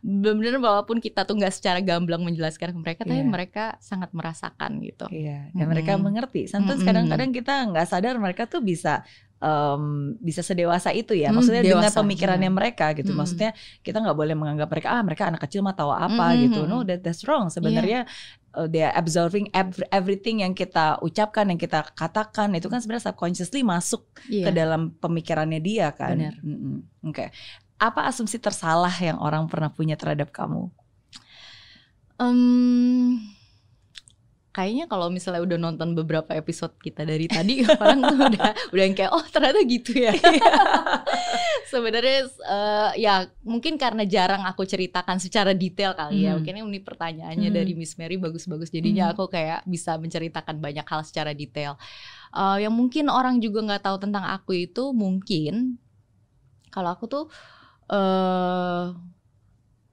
bener-bener 0.01 0.59
walaupun 0.59 0.97
kita 0.99 1.23
tuh 1.23 1.37
nggak 1.37 1.53
secara 1.53 1.79
gamblang 1.79 2.19
menjelaskan 2.21 2.73
ke 2.73 2.79
mereka, 2.81 3.01
tapi 3.05 3.21
Iya. 3.21 3.29
mereka 3.29 3.65
sangat 3.79 4.11
merasakan 4.11 4.81
gitu. 4.81 5.07
Iya, 5.09 5.53
dan 5.53 5.67
mereka 5.69 5.95
Mm-mm. 5.95 6.05
mengerti. 6.05 6.47
Sometimes 6.47 6.81
Mm-mm. 6.81 6.89
kadang-kadang 6.89 7.31
kita 7.31 7.55
nggak 7.69 7.87
sadar 7.87 8.17
mereka 8.17 8.43
tuh 8.45 8.59
bisa 8.59 9.05
em, 9.43 9.83
bisa 10.23 10.39
sedewasa 10.41 10.95
itu 10.95 11.19
ya. 11.19 11.35
Hmm, 11.35 11.43
Maksudnya 11.43 11.67
dengan 11.67 11.91
dewasa, 11.91 11.99
pemikirannya 11.99 12.47
iya. 12.47 12.55
mereka 12.55 12.87
gitu. 12.95 13.11
Mm-mm. 13.11 13.21
Maksudnya 13.27 13.51
kita 13.83 13.99
nggak 13.99 14.15
boleh 14.15 14.35
menganggap 14.39 14.69
mereka 14.71 14.89
ah 14.95 15.03
mereka 15.03 15.23
anak 15.27 15.43
kecil 15.43 15.67
mah 15.67 15.75
tahu 15.75 15.91
apa 15.91 16.27
Mm-mm. 16.33 16.43
gitu. 16.47 16.61
No, 16.71 16.87
that 16.87 17.03
that's 17.03 17.27
wrong. 17.27 17.51
Sebenarnya 17.51 18.07
uh, 18.55 18.71
they 18.71 18.87
are 18.87 18.95
absorbing 18.95 19.51
ev- 19.51 19.83
everything 19.91 20.47
yang 20.47 20.55
kita 20.55 21.03
ucapkan, 21.03 21.51
yang 21.51 21.59
kita 21.59 21.83
katakan 21.93 22.55
itu 22.55 22.71
kan 22.71 22.79
sebenarnya 22.79 23.11
subconsciously 23.11 23.67
masuk 23.67 24.07
ke 24.15 24.47
Iya. 24.47 24.55
dalam 24.55 24.95
pemikirannya 24.97 25.59
dia 25.59 25.91
kan. 25.91 26.15
Benar. 26.15 26.39
Mm-mm. 26.41 27.11
Oke. 27.11 27.35
Apa 27.83 28.07
asumsi 28.07 28.39
tersalah 28.39 28.95
yang 29.03 29.19
orang 29.19 29.51
pernah 29.51 29.67
punya 29.67 29.99
terhadap 29.99 30.31
kamu? 30.31 30.71
Em, 32.23 33.19
kayaknya 34.53 34.85
kalau 34.85 35.09
misalnya 35.09 35.41
udah 35.41 35.57
nonton 35.57 35.97
beberapa 35.97 36.37
episode 36.37 36.77
kita 36.79 37.09
dari 37.09 37.25
tadi 37.25 37.65
orang 37.81 37.99
tuh 38.05 38.17
udah 38.21 38.49
udah 38.69 38.83
yang 38.85 38.93
kayak 38.93 39.13
oh 39.17 39.25
ternyata 39.25 39.65
gitu 39.65 39.97
ya. 39.97 40.13
Sebenarnya 41.73 42.29
eh, 42.29 42.91
ya 43.01 43.15
mungkin 43.43 43.81
karena 43.81 44.05
jarang 44.05 44.45
aku 44.45 44.69
ceritakan 44.69 45.17
secara 45.17 45.57
detail 45.57 45.97
kali 45.97 46.29
ya. 46.29 46.37
Hmm. 46.37 46.45
Mungkin 46.45 46.69
ini 46.69 46.81
pertanyaannya 46.85 47.49
Hmm. 47.49 47.57
dari 47.57 47.73
Miss 47.73 47.97
Mary 47.97 48.21
bagus-bagus 48.21 48.69
jadinya 48.69 49.09
Hmm. 49.09 49.15
aku 49.17 49.33
kayak 49.33 49.65
bisa 49.65 49.97
menceritakan 49.97 50.61
banyak 50.61 50.85
hal 50.85 51.01
secara 51.01 51.33
detail. 51.33 51.81
Eh, 52.37 52.69
yang 52.69 52.77
mungkin 52.77 53.09
orang 53.09 53.41
juga 53.41 53.65
nggak 53.65 53.89
tahu 53.89 53.97
tentang 54.05 54.29
aku 54.29 54.53
itu 54.69 54.93
mungkin 54.93 55.81
kalau 56.69 56.93
aku 56.93 57.09
tuh 57.09 57.25
eh 57.89 58.85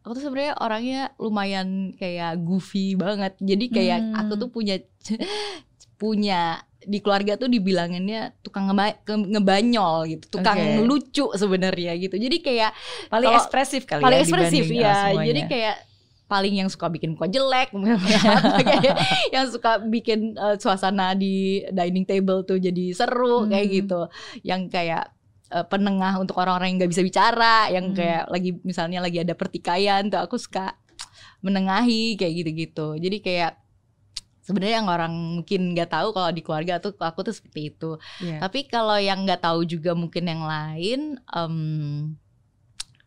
aku 0.10 0.18
tuh 0.18 0.26
sebenarnya 0.26 0.58
orangnya 0.58 1.02
lumayan 1.16 1.68
kayak 1.94 2.42
goofy 2.42 2.98
banget. 2.98 3.38
Jadi 3.38 3.66
kayak 3.70 4.00
Hmm. 4.02 4.18
aku 4.18 4.34
tuh 4.36 4.50
punya 4.50 4.82
punya 5.98 6.42
di 6.80 6.98
keluarga 6.98 7.36
tuh 7.36 7.46
dibilanginnya 7.46 8.34
tukang 8.40 8.66
ngeba- 8.66 9.04
ngebanyol 9.06 10.08
gitu, 10.08 10.26
tukang 10.32 10.58
Oke. 10.58 10.82
lucu 10.82 11.26
sebenarnya 11.30 11.94
gitu. 12.00 12.16
Jadi 12.16 12.40
kayak 12.40 12.72
Paling 13.08 13.30
Kalau- 13.30 13.38
ekspresif 13.38 13.84
kali 13.84 14.02
paling 14.02 14.18
ya 14.18 14.24
ekspresif 14.24 14.64
dibanding, 14.64 14.82
ya. 14.82 14.94
semuanya. 15.06 15.28
Jadi 15.28 15.42
kayak 15.46 15.76
paling 16.26 16.54
yang 16.56 16.70
suka 16.70 16.88
bikin 16.88 17.10
muka 17.14 17.28
jelek, 17.28 17.70
kayak 18.64 18.96
yang 19.30 19.46
suka 19.46 19.72
bikin 19.84 20.34
uh, 20.34 20.56
suasana 20.56 21.14
di 21.14 21.62
dining 21.68 22.06
table 22.06 22.42
tuh 22.42 22.58
jadi 22.58 22.96
seru 22.96 23.46
kayak 23.46 23.66
Hmm. 23.66 23.76
gitu. 23.76 24.02
Yang 24.42 24.62
kayak 24.72 25.04
uh, 25.52 25.66
penengah 25.66 26.18
untuk 26.18 26.38
orang-orang 26.38 26.74
yang 26.74 26.78
nggak 26.86 26.92
bisa 26.94 27.04
bicara, 27.06 27.70
yang 27.70 27.92
Hmm. 27.92 27.98
kayak 27.98 28.24
lagi 28.30 28.52
misalnya 28.64 29.00
lagi 29.02 29.18
ada 29.22 29.34
pertikaian 29.34 30.08
tuh 30.10 30.22
aku 30.22 30.38
suka 30.38 30.74
menengahi 31.42 32.16
kayak 32.20 32.34
gitu-gitu. 32.44 32.88
Jadi 33.00 33.18
kayak 33.24 33.54
sebenarnya 34.44 34.82
yang 34.82 34.90
orang 34.90 35.14
mungkin 35.14 35.78
nggak 35.78 35.94
tahu 35.94 36.10
kalau 36.10 36.30
di 36.34 36.42
keluarga 36.42 36.82
tuh 36.82 36.98
aku 36.98 37.22
tuh 37.22 37.34
seperti 37.38 37.70
itu. 37.70 38.02
Iya. 38.20 38.42
Tapi 38.42 38.66
kalau 38.66 38.98
yang 38.98 39.22
nggak 39.24 39.46
tahu 39.46 39.62
juga 39.64 39.94
mungkin 39.94 40.26
yang 40.26 40.44
lain, 40.44 41.00
em, 41.22 41.56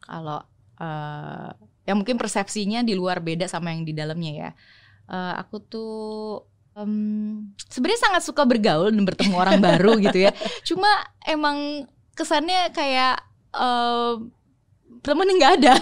kalau 0.03 0.41
eh, 0.79 1.51
yang 1.83 1.99
mungkin 1.99 2.15
persepsinya 2.19 2.83
di 2.83 2.95
luar 2.95 3.19
beda 3.19 3.47
sama 3.51 3.75
yang 3.75 3.83
di 3.83 3.91
dalamnya 3.95 4.33
ya. 4.33 4.51
Eh, 5.11 5.35
aku 5.43 5.57
tuh 5.63 5.93
em, 6.79 7.53
sebenarnya 7.69 8.01
sangat 8.07 8.23
suka 8.25 8.47
bergaul 8.47 8.89
dan 8.95 9.05
bertemu 9.05 9.35
orang 9.35 9.59
baru 9.61 9.99
gitu 9.99 10.27
ya. 10.27 10.33
Cuma 10.69 10.89
emang 11.27 11.87
kesannya 12.23 12.71
kayak 12.71 13.19
eh, 13.53 14.13
temen 15.03 15.27
nggak 15.27 15.53
ada. 15.59 15.75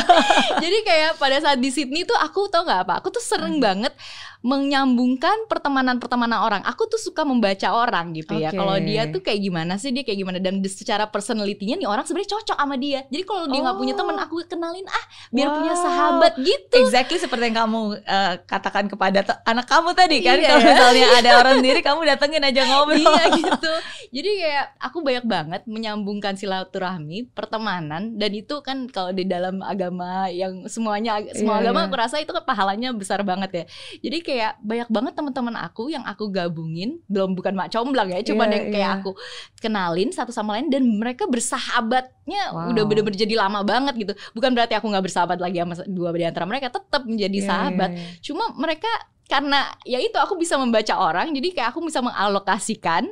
Jadi 0.62 0.78
kayak 0.84 1.16
pada 1.16 1.40
saat 1.40 1.56
di 1.56 1.72
Sydney 1.72 2.04
tuh 2.04 2.16
aku 2.20 2.52
tau 2.52 2.68
nggak 2.68 2.84
apa? 2.84 2.94
Aku 3.00 3.08
tuh 3.08 3.24
sering 3.24 3.56
Hmm. 3.58 3.64
banget 3.64 3.92
menyambungkan 4.38 5.50
pertemanan-pertemanan 5.50 6.38
orang. 6.38 6.62
Aku 6.62 6.86
tuh 6.86 6.96
suka 6.96 7.26
membaca 7.26 7.68
orang 7.70 8.14
gitu 8.14 8.38
ya. 8.38 8.50
Kalau 8.50 8.78
dia 8.78 9.10
tuh 9.10 9.18
kayak 9.18 9.40
gimana 9.42 9.74
sih 9.76 9.90
dia 9.90 10.02
kayak 10.02 10.18
gimana 10.18 10.38
dan 10.38 10.62
secara 10.62 11.06
personality-nya 11.06 11.74
nih 11.76 11.88
orang 11.90 12.06
sebenarnya 12.06 12.38
cocok 12.38 12.58
sama 12.58 12.76
dia. 12.76 13.02
Jadi 13.10 13.22
kalau 13.22 13.44
dia 13.46 13.60
nggak 13.60 13.76
punya 13.76 13.94
Oh. 13.94 13.98
temen 13.98 14.16
aku 14.16 14.34
kenalin 14.46 14.86
ah 14.86 15.04
biar 15.28 15.48
punya 15.50 15.74
Wow. 15.74 15.82
sahabat 15.82 16.32
gitu. 16.38 16.76
Exactly 16.78 17.18
seperti 17.18 17.50
yang 17.50 17.66
kamu 17.66 17.80
eh, 17.98 18.34
katakan 18.46 18.86
kepada 18.86 19.20
anak 19.42 19.66
kamu 19.66 19.90
tadi 19.92 20.22
kan 20.22 20.38
Iya. 20.38 20.48
kalau 20.48 20.62
misalnya 20.62 21.06
ada 21.18 21.30
orang 21.38 21.54
sendiri 21.58 21.80
kamu 21.82 22.00
datengin 22.06 22.42
aja 22.44 22.62
ngobrol. 22.62 22.98
iya 23.02 23.24
gitu. 23.34 23.72
Jadi 24.08 24.30
kayak 24.38 24.66
aku 24.78 24.98
banyak 25.02 25.24
banget 25.26 25.62
menyambungkan 25.66 26.34
silaturahmi, 26.34 27.28
pertemanan 27.34 28.14
dan 28.14 28.30
itu 28.30 28.62
kan 28.62 28.86
kalau 28.86 29.10
di 29.10 29.26
dalam 29.26 29.60
agama 29.60 30.30
yang 30.30 30.64
semuanya 30.66 31.18
semua 31.34 31.58
Iya, 31.58 31.68
agama 31.68 31.78
iya. 31.82 31.86
aku 31.90 31.96
rasa 31.98 32.16
itu 32.18 32.30
kan 32.30 32.44
pahalanya 32.46 32.94
besar 32.94 33.20
banget 33.20 33.50
ya. 33.52 33.64
Jadi 34.00 34.18
kayak 34.28 34.60
banyak 34.60 34.88
banget 34.92 35.12
teman-teman 35.16 35.56
aku 35.56 35.88
yang 35.88 36.04
aku 36.04 36.28
gabungin, 36.28 37.00
belum 37.08 37.32
bukan 37.32 37.56
mak 37.56 37.72
comblang 37.72 38.12
ya, 38.12 38.20
cuman 38.20 38.44
Iya, 38.44 38.54
yang 38.60 38.64
kayak 38.68 38.90
iya. 38.92 38.98
aku 39.00 39.10
kenalin 39.56 40.12
satu 40.12 40.28
sama 40.28 40.60
lain 40.60 40.68
dan 40.68 40.84
mereka 40.84 41.24
bersahabatnya 41.24 42.52
Wow. 42.52 42.76
udah 42.76 42.84
bener-bener 42.84 43.16
jadi 43.16 43.34
lama 43.40 43.64
banget 43.64 43.94
gitu. 43.96 44.12
Bukan 44.36 44.52
berarti 44.52 44.76
aku 44.76 44.84
nggak 44.92 45.04
bersahabat 45.08 45.40
lagi 45.40 45.64
sama 45.64 45.74
dua 45.88 46.12
di 46.12 46.28
antara 46.28 46.44
mereka, 46.44 46.68
tetap 46.68 47.08
menjadi 47.08 47.38
Iya, 47.40 47.48
sahabat. 47.48 47.90
iya, 47.96 48.00
iya. 48.04 48.20
Cuma 48.20 48.44
mereka 48.52 48.92
karena 49.24 49.72
ya 49.88 49.96
itu 50.00 50.16
aku 50.20 50.36
bisa 50.36 50.60
membaca 50.60 50.94
orang, 51.00 51.32
jadi 51.32 51.48
kayak 51.56 51.68
aku 51.72 51.80
bisa 51.84 52.04
mengalokasikan 52.04 53.08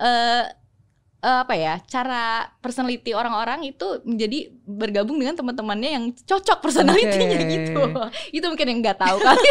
eh 0.00 0.44
eh, 1.20 1.38
apa 1.40 1.52
ya 1.52 1.74
cara 1.84 2.48
personality 2.58 3.12
orang-orang 3.12 3.64
itu 3.66 4.00
menjadi 4.02 4.48
bergabung 4.64 5.16
dengan 5.16 5.34
teman-temannya 5.34 5.90
yang 5.92 6.04
cocok 6.16 6.58
personalitinya 6.60 7.36
Oke. 7.36 7.46
gitu. 7.46 7.82
Itu 8.36 8.44
mungkin 8.46 8.66
yang 8.66 8.78
nggak 8.80 8.98
tahu 8.98 9.16
kali. 9.18 9.50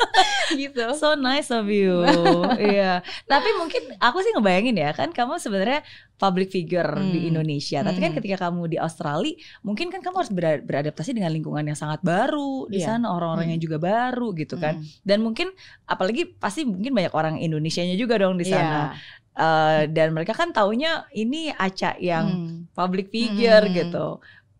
gitu. 0.62 0.84
So 0.94 1.14
nice 1.14 1.48
of 1.48 1.66
you. 1.66 2.04
Iya. 2.62 3.00
Tapi 3.24 3.48
mungkin 3.56 3.96
aku 3.98 4.20
sih 4.20 4.32
ngebayangin 4.32 4.76
ya 4.76 4.90
kan 4.92 5.10
kamu 5.10 5.36
sebenarnya 5.36 5.80
public 6.16 6.48
figure 6.48 6.86
di 7.02 7.26
Hmm. 7.26 7.30
Indonesia. 7.34 7.82
Tapi 7.82 7.98
kan 7.98 8.10
Hmm. 8.14 8.18
ketika 8.20 8.36
kamu 8.46 8.70
di 8.70 8.78
Australia, 8.78 9.34
mungkin 9.60 9.90
kan 9.90 9.98
kamu 9.98 10.14
harus 10.16 10.30
bera- 10.30 10.62
beradaptasi 10.62 11.10
dengan 11.12 11.34
lingkungan 11.34 11.66
yang 11.66 11.74
sangat 11.74 11.98
baru 12.00 12.70
di 12.70 12.78
Iya. 12.78 12.94
sana, 12.94 13.10
orang-orang 13.10 13.50
yang 13.50 13.60
juga 13.60 13.76
baru 13.76 14.30
gitu 14.32 14.54
kan. 14.54 14.78
Mm. 14.78 14.86
Dan 15.02 15.18
mungkin 15.20 15.50
apalagi 15.82 16.30
pasti 16.30 16.62
mungkin 16.62 16.94
banyak 16.94 17.10
orang 17.10 17.34
Indonesianya 17.36 17.98
juga 17.98 18.16
dong 18.16 18.38
di 18.38 18.46
sana. 18.46 18.94
Iya. 18.94 19.20
Eh, 19.32 19.88
dan 19.88 20.12
mereka 20.12 20.36
kan 20.36 20.52
taunya 20.52 21.08
ini 21.08 21.48
Aca 21.50 21.96
yang 21.96 22.26
Hmm. 22.28 22.56
public 22.76 23.08
figure 23.08 23.64
Hmm. 23.64 23.72
gitu. 23.72 24.06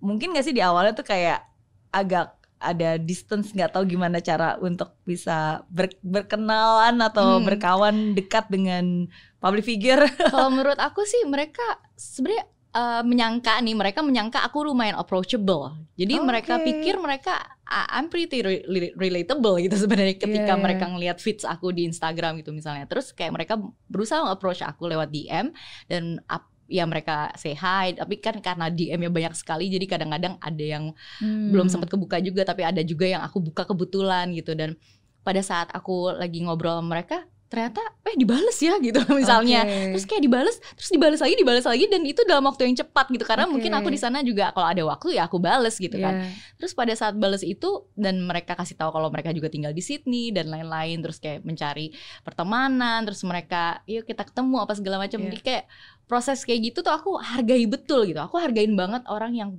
Mungkin 0.00 0.32
gak 0.32 0.48
sih 0.48 0.56
di 0.56 0.64
awalnya 0.64 0.96
tuh 0.96 1.04
kayak 1.04 1.44
agak 1.92 2.32
ada 2.56 2.94
distance 2.96 3.50
nggak 3.50 3.74
tahu 3.74 3.84
gimana 3.84 4.22
cara 4.22 4.54
untuk 4.56 4.94
bisa 5.02 5.66
ber- 5.68 5.98
berkenalan 6.00 6.94
atau 7.04 7.36
Hmm. 7.36 7.44
berkawan 7.44 7.96
dekat 8.14 8.48
dengan 8.48 9.10
public 9.38 9.66
figure. 9.66 10.08
Kalau 10.32 10.48
menurut 10.48 10.78
aku 10.78 11.04
sih 11.04 11.20
mereka 11.26 11.60
sebenarnya 11.92 12.46
eh, 12.72 13.02
menyangka 13.04 13.60
nih 13.60 13.76
mereka 13.76 14.00
menyangka 14.00 14.40
aku 14.44 14.64
lumayan 14.66 14.96
approachable. 14.96 15.76
Jadi 15.96 16.18
mereka 16.20 16.58
Oke. 16.58 16.72
pikir 16.72 16.96
mereka 16.98 17.36
I'm 17.72 18.12
pretty 18.12 18.44
re- 18.44 18.64
re- 18.68 18.94
relatable 18.96 19.56
gitu 19.64 19.76
sebenarnya 19.88 20.16
ketika 20.20 20.52
iya. 20.56 20.60
mereka 20.60 20.84
ngelihat 20.88 21.20
feeds 21.20 21.44
aku 21.48 21.72
di 21.72 21.88
Instagram 21.88 22.40
gitu 22.40 22.52
misalnya. 22.52 22.84
Terus 22.84 23.12
kayak 23.16 23.32
mereka 23.32 23.54
berusaha 23.88 24.28
approach 24.28 24.60
aku 24.60 24.88
lewat 24.92 25.08
DM 25.08 25.52
dan 25.88 26.20
up, 26.28 26.48
ya 26.72 26.88
mereka 26.88 27.28
say 27.36 27.52
hi 27.52 27.92
tapi 27.92 28.16
kan 28.16 28.40
karena 28.40 28.72
DM-nya 28.72 29.12
banyak 29.12 29.34
sekali 29.36 29.68
jadi 29.68 29.84
kadang-kadang 29.84 30.40
ada 30.40 30.64
yang 30.64 30.96
Hmm. 31.20 31.52
belum 31.52 31.68
sempat 31.68 31.92
kebuka 31.92 32.16
juga 32.24 32.48
tapi 32.48 32.64
ada 32.64 32.80
juga 32.80 33.04
yang 33.04 33.20
aku 33.20 33.44
buka 33.44 33.68
kebetulan 33.68 34.32
gitu 34.32 34.56
dan 34.56 34.80
pada 35.20 35.44
saat 35.44 35.68
aku 35.76 36.16
lagi 36.16 36.40
ngobrol 36.42 36.80
sama 36.80 36.98
mereka 36.98 37.28
ternyata 37.52 37.84
eh 38.08 38.16
dibales 38.16 38.56
ya 38.56 38.80
gitu 38.80 38.96
misalnya 39.20 39.60
Oke. 39.68 39.92
terus 39.92 40.04
kayak 40.08 40.22
dibales 40.24 40.56
terus 40.72 40.88
dibales 40.88 41.20
lagi 41.20 41.34
dibales 41.36 41.66
lagi 41.68 41.84
dan 41.84 42.00
itu 42.02 42.24
dalam 42.24 42.48
waktu 42.48 42.64
yang 42.64 42.80
cepat 42.80 43.12
gitu 43.12 43.28
karena 43.28 43.44
Oke. 43.44 43.52
mungkin 43.52 43.72
aku 43.76 43.92
di 43.92 44.00
sana 44.00 44.24
juga 44.24 44.56
kalau 44.56 44.72
ada 44.72 44.80
waktu 44.88 45.20
ya 45.20 45.28
aku 45.28 45.36
bales 45.36 45.76
gitu 45.76 46.00
kan 46.00 46.24
Iya. 46.24 46.32
terus 46.56 46.72
pada 46.72 46.96
saat 46.96 47.12
bales 47.12 47.44
itu 47.44 47.84
dan 47.92 48.24
mereka 48.24 48.56
kasih 48.56 48.72
tahu 48.74 48.88
kalau 48.88 49.12
mereka 49.12 49.36
juga 49.36 49.52
tinggal 49.52 49.70
di 49.70 49.84
Sydney 49.84 50.32
dan 50.32 50.48
lain-lain 50.48 51.04
terus 51.04 51.20
kayak 51.20 51.44
mencari 51.44 51.92
pertemanan 52.24 53.04
terus 53.04 53.20
mereka 53.22 53.84
yuk 53.84 54.08
kita 54.08 54.24
ketemu 54.24 54.56
apa 54.64 54.72
segala 54.72 54.96
macam 54.96 55.20
Iya. 55.20 55.28
jadi 55.28 55.38
kayak 55.44 55.64
proses 56.08 56.40
kayak 56.42 56.72
gitu 56.72 56.80
tuh 56.80 56.90
aku 56.90 57.20
hargai 57.20 57.68
betul 57.68 58.08
gitu 58.08 58.16
aku 58.16 58.40
hargain 58.40 58.72
banget 58.72 59.04
orang 59.06 59.36
yang 59.36 59.50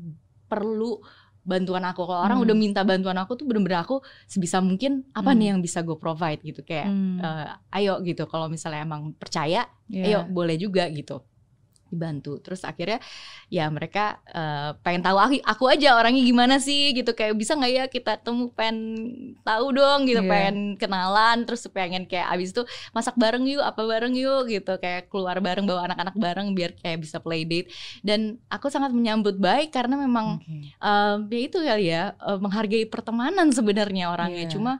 perlu 0.49 0.97
bantuan 1.43 1.83
aku 1.83 2.03
kalau 2.03 2.23
orang 2.23 2.39
Hmm. 2.39 2.45
udah 2.47 2.55
minta 2.55 2.81
bantuan 2.81 3.15
aku 3.15 3.35
tuh 3.35 3.43
bener-bener 3.43 3.79
aku 3.79 3.99
sebisa 4.25 4.59
mungkin 4.59 5.03
apa 5.11 5.29
Hmm. 5.29 5.37
nih 5.37 5.47
yang 5.51 5.59
bisa 5.59 5.79
gue 5.79 5.95
provide 5.95 6.39
gitu 6.41 6.63
kayak 6.63 6.87
Hmm. 6.87 7.19
eh, 7.19 7.47
ayo 7.77 7.99
gitu 8.01 8.23
kalau 8.25 8.47
misalnya 8.47 8.81
emang 8.81 9.11
percaya 9.13 9.67
Iya. 9.87 10.03
ayo 10.03 10.19
boleh 10.27 10.55
juga 10.55 10.87
gitu 10.87 11.19
dibantu 11.93 12.41
terus 12.41 12.65
akhirnya 12.65 12.97
ya 13.47 13.69
mereka 13.69 14.17
eh, 14.25 14.73
pengen 14.81 15.01
tahu 15.01 15.15
aku, 15.15 15.35
aku 15.39 15.63
aja 15.69 15.93
orangnya 15.93 16.19
gimana 16.19 16.57
sih 16.57 16.89
gitu 16.91 17.13
kayak 17.13 17.37
bisa 17.37 17.53
nggak 17.53 17.69
ya 17.71 17.83
kita 17.85 18.17
temu 18.17 18.49
pengen 18.49 18.77
tahu 19.41 19.65
dong 19.71 20.03
gitu 20.03 20.19
Iya. 20.19 20.29
pengen 20.29 20.57
kenalan 20.75 21.45
terus 21.45 21.61
pengen 21.69 22.03
kayak 22.03 22.27
abis 22.29 22.49
itu 22.49 22.65
masak 22.89 23.13
bareng 23.13 23.45
yuk 23.45 23.61
apa 23.61 23.79
bareng 23.79 24.13
yuk 24.13 24.49
gitu 24.49 24.73
kayak 24.77 25.07
keluar 25.07 25.37
bareng 25.37 25.63
bawa 25.63 25.85
anak-anak 25.85 26.15
bareng 26.15 26.51
biar 26.51 26.73
kayak 26.73 26.97
bisa 26.99 27.21
play 27.21 27.45
date 27.45 27.69
dan 28.01 28.41
aku 28.49 28.67
sangat 28.67 28.89
menyambut 28.89 29.37
baik 29.37 29.69
karena 29.69 29.93
memang 29.95 30.41
Oke. 30.41 30.73
Em, 30.73 31.17
ya 31.29 31.39
itu 31.39 31.57
kali 31.59 31.85
ya 31.87 32.03
eh, 32.15 32.39
menghargai 32.39 32.89
pertemanan 32.89 33.49
sebenarnya 33.49 34.09
orangnya 34.09 34.49
Iya. 34.49 34.51
cuma 34.51 34.73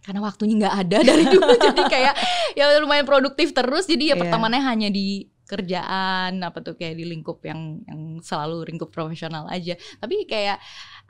karena 0.00 0.18
waktunya 0.18 0.54
nggak 0.58 0.76
ada 0.82 0.98
dari 1.08 1.24
dulu 1.26 1.52
jadi 1.54 1.82
kayak 1.86 2.14
ya 2.54 2.78
lumayan 2.78 3.04
produktif 3.04 3.50
terus 3.50 3.86
jadi 3.86 4.02
ya 4.02 4.14
Iya. 4.14 4.20
pertemanannya 4.22 4.64
hanya 4.64 4.88
di 4.88 5.30
kerjaan 5.52 6.40
apa 6.40 6.58
tuh 6.58 6.72
kayak 6.72 6.96
di 6.96 7.04
lingkup 7.04 7.44
yang 7.44 7.84
yang 7.84 8.00
selalu 8.20 8.64
lingkup 8.64 8.88
profesional 8.88 9.44
aja 9.46 9.76
tapi 10.00 10.24
kayak 10.24 10.56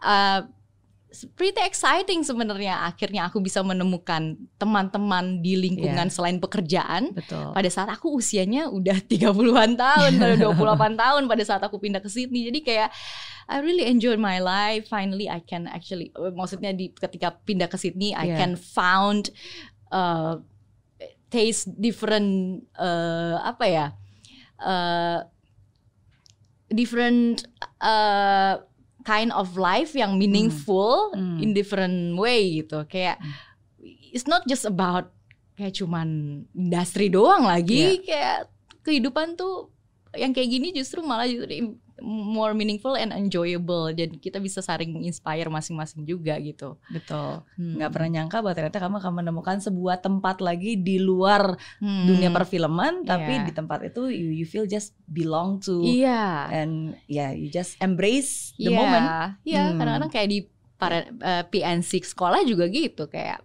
eh, 0.02 0.40
pretty 1.36 1.60
exciting 1.60 2.24
sebenarnya 2.24 2.88
akhirnya 2.88 3.28
aku 3.28 3.36
bisa 3.38 3.60
menemukan 3.60 4.32
teman-teman 4.56 5.44
di 5.44 5.60
lingkungan 5.60 6.08
Iya. 6.08 6.14
selain 6.14 6.40
pekerjaan 6.40 7.12
Betul. 7.12 7.52
pada 7.52 7.68
saat 7.68 7.92
aku 7.92 8.16
usianya 8.16 8.72
udah 8.72 8.96
30-an 9.04 9.76
tahun, 9.76 10.12
pada 10.16 10.34
28 10.40 10.56
tahun 10.96 11.22
pada 11.28 11.44
saat 11.44 11.60
aku 11.60 11.76
pindah 11.76 12.00
ke 12.00 12.08
Sydney. 12.08 12.48
Jadi 12.48 12.64
kayak 12.64 12.88
I 13.44 13.60
really 13.60 13.84
enjoy 13.84 14.16
my 14.16 14.40
life. 14.40 14.88
Finally 14.88 15.28
I 15.28 15.44
can 15.44 15.68
actually 15.68 16.08
eh, 16.16 16.32
maksudnya 16.32 16.72
di 16.72 16.88
ketika 16.88 17.36
pindah 17.44 17.68
ke 17.68 17.76
Sydney 17.76 18.16
I 18.16 18.32
Yeah. 18.32 18.40
can 18.40 18.52
found 18.56 19.28
uh, 19.92 20.40
taste 21.28 21.68
different 21.76 22.64
uh, 22.80 23.36
apa 23.44 23.64
ya? 23.68 23.86
Uh, 24.62 25.26
different 26.70 27.44
uh, 27.78 28.62
kind 29.02 29.34
of 29.34 29.58
life 29.58 29.92
yang 29.92 30.16
meaningful 30.16 31.12
Hmm. 31.12 31.42
in 31.42 31.52
different 31.52 32.16
way 32.16 32.62
gitu. 32.62 32.86
Kayak 32.86 33.18
Hmm. 33.18 33.34
it's 34.14 34.24
not 34.24 34.46
just 34.46 34.64
about 34.64 35.10
kayak 35.52 35.76
cuman 35.76 36.08
industri 36.54 37.12
doang 37.12 37.44
lagi 37.44 38.00
Iya. 38.00 38.06
kayak 38.06 38.38
kehidupan 38.82 39.36
tuh 39.36 39.68
yang 40.12 40.32
kayak 40.32 40.48
gini 40.48 40.72
justru 40.72 41.04
malah 41.04 41.28
justru 41.28 41.76
more 42.00 42.52
meaningful 42.52 42.94
and 42.94 43.10
enjoyable 43.10 43.90
jadi 43.90 44.14
kita 44.14 44.38
bisa 44.38 44.58
saling 44.58 45.04
inspire 45.04 45.46
masing-masing 45.46 46.02
juga 46.02 46.38
gitu 46.38 46.80
Betul. 46.88 47.44
Hmm. 47.54 47.76
Nggak 47.76 47.90
pernah 47.92 48.08
nyangka 48.10 48.36
bahwa 48.40 48.54
ternyata 48.54 48.78
kamu 48.78 48.96
akan 48.98 49.12
menemukan 49.18 49.56
sebuah 49.58 49.96
tempat 49.98 50.40
lagi 50.40 50.78
di 50.78 50.96
luar 50.96 51.58
Hmm. 51.78 52.06
dunia 52.06 52.30
perfilman, 52.30 53.02
tapi 53.02 53.32
Iya. 53.36 53.44
di 53.44 53.52
tempat 53.52 53.82
itu 53.84 54.08
you, 54.08 54.30
you 54.32 54.46
feel 54.46 54.64
just 54.64 54.94
belong 55.04 55.58
to 55.58 55.82
iya 55.82 56.48
and 56.48 56.94
yeah 57.06 57.30
you 57.30 57.48
just 57.48 57.76
embrace 57.78 58.54
the 58.56 58.70
Iya, 58.70 58.76
moment. 58.76 59.06
Iya, 59.42 59.62
Hmm. 59.68 59.76
kadang-kadang 59.76 60.10
kayak 60.10 60.28
di 60.28 60.38
para 60.76 60.98
uh, 61.06 61.44
PNC 61.46 62.02
sekolah 62.04 62.42
juga 62.42 62.66
gitu 62.66 63.06
kayak 63.06 63.42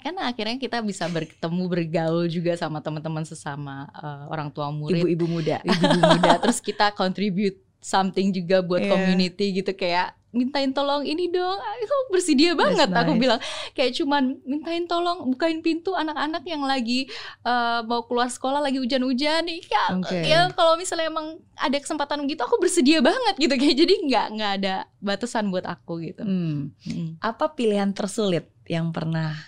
kan 0.00 0.20
akhirnya 0.20 0.60
kita 0.60 0.84
bisa 0.84 1.08
bertemu 1.08 1.64
bergaul 1.64 2.28
juga 2.28 2.52
sama 2.60 2.84
teman-teman 2.84 3.24
sesama 3.24 3.88
uh, 3.96 4.28
orang 4.28 4.52
tua 4.52 4.68
murid 4.68 5.00
ibu-ibu 5.00 5.24
muda 5.24 5.64
ibu-ibu 5.64 6.00
muda 6.20 6.36
terus 6.44 6.60
kita 6.60 6.92
contribute 6.92 7.56
something 7.84 8.32
juga 8.32 8.64
buat 8.64 8.80
Yeah. 8.80 8.90
community 8.90 9.52
gitu 9.54 9.70
kayak 9.70 10.16
mintain 10.30 10.72
tolong 10.72 11.06
ini 11.06 11.30
dong 11.30 11.54
aku 11.54 12.10
bersedia 12.10 12.58
banget 12.58 12.90
That's 12.90 12.98
aku 12.98 13.14
nice. 13.14 13.22
bilang 13.22 13.40
kayak 13.70 13.92
cuman 13.94 14.22
mintain 14.42 14.82
tolong 14.84 15.30
bukain 15.30 15.62
pintu 15.62 15.94
anak-anak 15.94 16.42
yang 16.42 16.66
lagi 16.66 17.06
uh, 17.44 17.86
mau 17.86 18.02
keluar 18.02 18.26
sekolah 18.26 18.58
lagi 18.58 18.76
hujan-hujan 18.76 19.46
nih 19.46 19.62
ya, 19.62 19.84
Oke. 19.94 20.18
ya 20.20 20.40
kalau 20.50 20.74
misalnya 20.74 21.06
emang 21.06 21.38
ada 21.54 21.78
kesempatan 21.78 22.26
gitu 22.26 22.42
aku 22.42 22.58
bersedia 22.58 22.98
banget 22.98 23.34
gitu 23.38 23.54
kayak 23.54 23.76
jadi 23.78 23.94
nggak 24.02 24.26
nggak 24.34 24.52
ada 24.58 24.74
batasan 24.98 25.54
buat 25.54 25.62
aku 25.64 26.02
gitu 26.02 26.26
Hmm. 26.26 26.74
Hmm. 26.82 27.14
apa 27.20 27.54
pilihan 27.54 27.94
tersulit 27.94 28.50
yang 28.66 28.90
pernah 28.90 29.38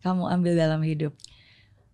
kamu 0.00 0.24
ambil 0.30 0.56
dalam 0.56 0.80
hidup 0.80 1.12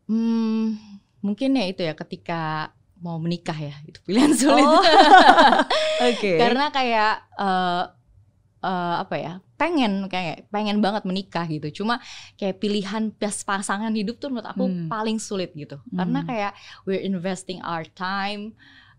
Hmm, 0.07 0.79
mungkin 1.19 1.59
ya 1.59 1.67
itu 1.67 1.83
ya 1.83 1.99
ketika 1.99 2.71
mau 2.99 3.17
menikah 3.17 3.55
ya 3.55 3.75
itu 3.85 4.01
pilihan 4.03 4.33
sulit 4.33 4.65
Oh. 4.65 4.81
oke 6.11 6.31
karena 6.37 6.65
kayak 6.71 7.13
eh 7.37 7.85
eh, 8.63 8.95
apa 9.01 9.17
ya 9.17 9.33
pengen 9.57 10.05
kayak 10.07 10.49
pengen 10.49 10.81
banget 10.81 11.05
menikah 11.05 11.45
gitu 11.45 11.83
cuma 11.83 12.01
kayak 12.37 12.57
pilihan 12.57 13.09
pas 13.11 13.37
pasangan 13.41 13.93
hidup 13.93 14.17
tuh 14.17 14.29
menurut 14.29 14.49
aku 14.49 14.65
Hmm. 14.67 14.89
paling 14.89 15.17
sulit 15.17 15.53
gitu 15.53 15.81
karena 15.93 16.21
Hmm. 16.21 16.29
kayak 16.29 16.53
we're 16.85 17.01
investing 17.01 17.61
our 17.65 17.85
time 17.87 18.53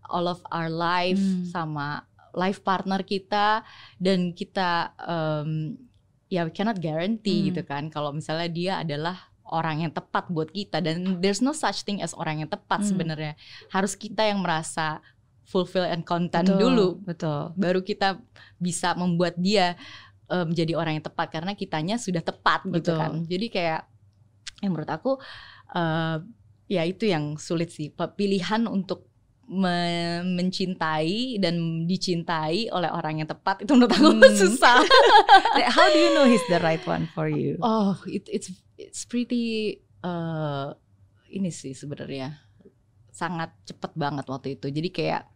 all 0.08 0.26
of 0.26 0.42
our 0.50 0.66
life 0.66 1.18
Hmm. 1.20 1.46
sama 1.46 2.02
life 2.34 2.62
partner 2.62 3.02
kita 3.02 3.62
dan 3.98 4.30
kita 4.32 4.94
em, 5.00 5.74
ya 6.28 6.44
we 6.44 6.52
cannot 6.52 6.78
guarantee 6.78 7.44
Hmm. 7.44 7.48
gitu 7.52 7.62
kan 7.62 7.86
kalau 7.88 8.10
misalnya 8.10 8.48
dia 8.48 8.72
adalah 8.78 9.30
orang 9.50 9.82
yang 9.82 9.92
tepat 9.92 10.28
buat 10.28 10.48
kita. 10.48 10.78
Dan 10.80 11.18
there's 11.18 11.40
no 11.40 11.52
such 11.52 11.82
thing 11.82 12.00
as 12.00 12.12
orang 12.14 12.40
yang 12.40 12.50
tepat 12.50 12.84
Hmm. 12.84 12.88
sebenarnya. 12.92 13.32
Harus 13.68 13.96
kita 13.96 14.24
yang 14.24 14.40
merasa 14.40 15.00
fulfill 15.48 15.88
and 15.88 16.04
content 16.04 16.44
Betul, 16.44 16.60
dulu. 16.60 16.88
betul. 17.02 17.40
Baru 17.56 17.80
kita 17.80 18.20
bisa 18.56 18.92
membuat 18.94 19.34
dia 19.36 19.74
eh, 20.28 20.44
menjadi 20.44 20.76
orang 20.76 21.00
yang 21.00 21.06
tepat. 21.08 21.32
Karena 21.32 21.56
kitanya 21.56 21.96
sudah 21.96 22.20
tepat 22.20 22.68
gitu 22.68 22.92
Betul. 22.92 22.98
kan. 23.00 23.12
Jadi 23.24 23.46
kayak 23.48 23.80
yang 24.60 24.70
menurut 24.76 24.92
aku 24.92 25.12
eh, 25.72 26.16
ya 26.68 26.82
itu 26.84 27.08
yang 27.08 27.40
sulit 27.40 27.72
sih. 27.72 27.88
Pilihan 27.92 28.68
untuk 28.68 29.08
me- 29.48 30.22
mencintai 30.22 31.40
dan 31.40 31.56
dicintai 31.84 32.68
oleh 32.68 32.86
orang 32.86 33.18
yang 33.18 33.28
tepat 33.28 33.64
itu 33.64 33.72
menurut 33.72 33.90
aku 33.90 34.12
Hmm. 34.12 34.28
susah. 34.28 34.78
How 35.74 35.86
do 35.88 35.98
you 35.98 36.12
know 36.12 36.24
he's 36.24 36.44
the 36.46 36.60
right 36.60 36.80
one 36.84 37.08
for 37.10 37.26
you? 37.26 37.56
Oh 37.58 37.96
it, 38.04 38.28
it's 38.28 38.52
it's 38.76 39.02
pretty 39.02 39.80
eh, 40.00 40.66
ini 41.30 41.48
sih 41.48 41.72
sebenarnya. 41.72 42.44
Sangat 43.08 43.50
cepet 43.64 43.92
banget 43.92 44.24
waktu 44.24 44.54
itu. 44.54 44.68
Jadi 44.68 44.88
kayak 44.88 45.26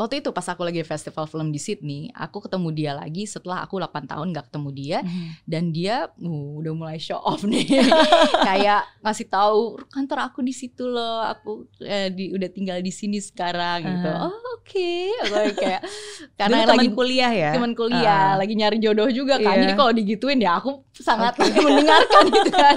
waktu 0.00 0.24
itu 0.24 0.32
pas 0.32 0.46
aku 0.48 0.64
lagi 0.64 0.80
festival 0.82 1.28
film 1.28 1.52
di 1.52 1.60
Sydney 1.60 2.08
aku 2.12 2.44
ketemu 2.44 2.68
dia 2.72 2.92
lagi 2.96 3.28
setelah 3.28 3.64
aku 3.64 3.78
8 3.78 4.08
tahun 4.08 4.32
gak 4.32 4.52
ketemu 4.52 4.70
dia. 4.72 4.98
Dan 5.44 5.72
dia 5.74 6.08
uh, 6.08 6.50
udah 6.60 6.72
mulai 6.72 6.98
show 6.98 7.20
off 7.20 7.44
nih. 7.44 7.66
Kayak 8.48 8.88
ngasih 9.04 9.26
tahu 9.28 9.80
kantor 9.90 10.32
aku 10.32 10.40
di 10.44 10.54
situ 10.54 10.88
loh. 10.88 11.24
Aku 11.26 11.66
eh, 11.82 12.08
di, 12.12 12.32
udah 12.32 12.48
tinggal 12.50 12.78
di 12.80 12.92
sini 12.92 13.18
sekarang 13.20 13.84
gitu. 13.84 14.10
Ah. 14.10 14.28
oh 14.28 14.51
oke 14.62 14.94
Aku 15.22 15.52
kayak 15.56 15.82
karena 16.38 16.56
Dulu 16.62 16.70
lagi 16.72 16.88
kuliah 16.92 17.32
ya 17.32 17.50
teman 17.52 17.72
kuliah 17.72 18.24
Ah. 18.28 18.36
lagi 18.36 18.54
nyari 18.54 18.78
jodoh 18.78 19.08
juga 19.08 19.36
kan 19.36 19.52
Iya. 19.52 19.62
jadi 19.62 19.74
kalau 19.74 19.92
digituin 19.92 20.38
ya 20.38 20.56
aku 20.56 20.70
sangat 20.94 21.34
mendengarkan 21.66 22.24
gitu 22.28 22.50
kan 22.62 22.76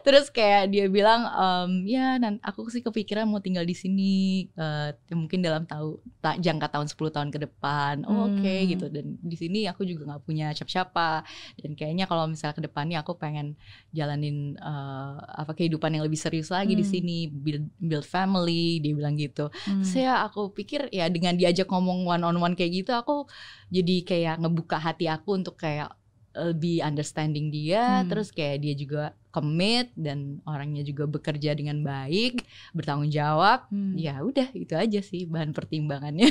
terus 0.00 0.28
kayak 0.28 0.68
dia 0.68 0.86
bilang 0.86 1.26
em, 1.26 1.70
ya 1.84 2.16
nan 2.16 2.38
aku 2.40 2.68
sih 2.68 2.80
kepikiran 2.80 3.24
mau 3.24 3.38
tinggal 3.38 3.62
di 3.62 3.72
sini 3.72 4.12
ya 4.48 5.12
mungkin 5.12 5.40
dalam 5.40 5.64
tahu 5.64 5.88
ta- 6.16 6.36
jangka 6.36 6.70
tahun 6.70 6.86
10 6.86 6.96
tahun 7.10 7.28
ke 7.28 7.38
depan 7.42 8.04
oh, 8.04 8.28
oke 8.28 8.38
Hmm. 8.50 8.66
gitu 8.68 8.86
dan 8.88 9.16
di 9.18 9.34
sini 9.34 9.64
aku 9.64 9.82
juga 9.82 10.04
nggak 10.06 10.22
punya 10.22 10.50
siapa-siapa 10.50 11.24
dan 11.56 11.70
kayaknya 11.72 12.04
kalau 12.04 12.26
misalnya 12.26 12.54
ke 12.54 12.62
depannya 12.62 12.98
aku 12.98 13.14
pengen 13.14 13.56
jalanin 13.90 14.36
eh, 14.54 15.12
apa 15.16 15.52
kehidupan 15.52 15.90
yang 15.90 16.02
lebih 16.02 16.16
serius 16.16 16.48
lagi 16.48 16.72
di 16.72 16.82
Hmm. 16.82 16.92
sini 16.92 17.16
build 17.26 17.66
build 17.78 18.04
family 18.04 18.78
dia 18.78 18.92
bilang 18.92 19.14
gitu 19.14 19.48
Hmm. 19.62 19.80
saya 19.82 20.22
aku 20.22 20.50
pikir 20.50 20.90
ya 20.90 20.99
dengan 21.08 21.32
diajak 21.32 21.64
ngomong 21.64 22.04
one 22.04 22.20
on 22.20 22.36
one 22.36 22.52
kayak 22.52 22.84
gitu 22.84 22.92
aku 22.92 23.24
jadi 23.70 23.96
kayak 24.04 24.34
ngebuka 24.42 24.76
hati 24.76 25.06
aku 25.06 25.38
untuk 25.38 25.56
kayak 25.56 25.94
lebih 26.30 26.78
understanding 26.80 27.50
dia 27.50 28.02
Hmm. 28.02 28.06
terus 28.06 28.30
kayak 28.30 28.62
dia 28.62 28.74
juga 28.74 29.02
commit 29.30 29.90
dan 29.94 30.38
orangnya 30.42 30.82
juga 30.82 31.06
bekerja 31.06 31.54
dengan 31.54 31.82
baik 31.82 32.46
bertanggung 32.70 33.10
jawab 33.10 33.66
Hmm. 33.66 33.98
ya 33.98 34.22
udah 34.22 34.46
itu 34.54 34.74
aja 34.74 35.00
sih 35.02 35.26
bahan 35.26 35.50
pertimbangannya 35.50 36.30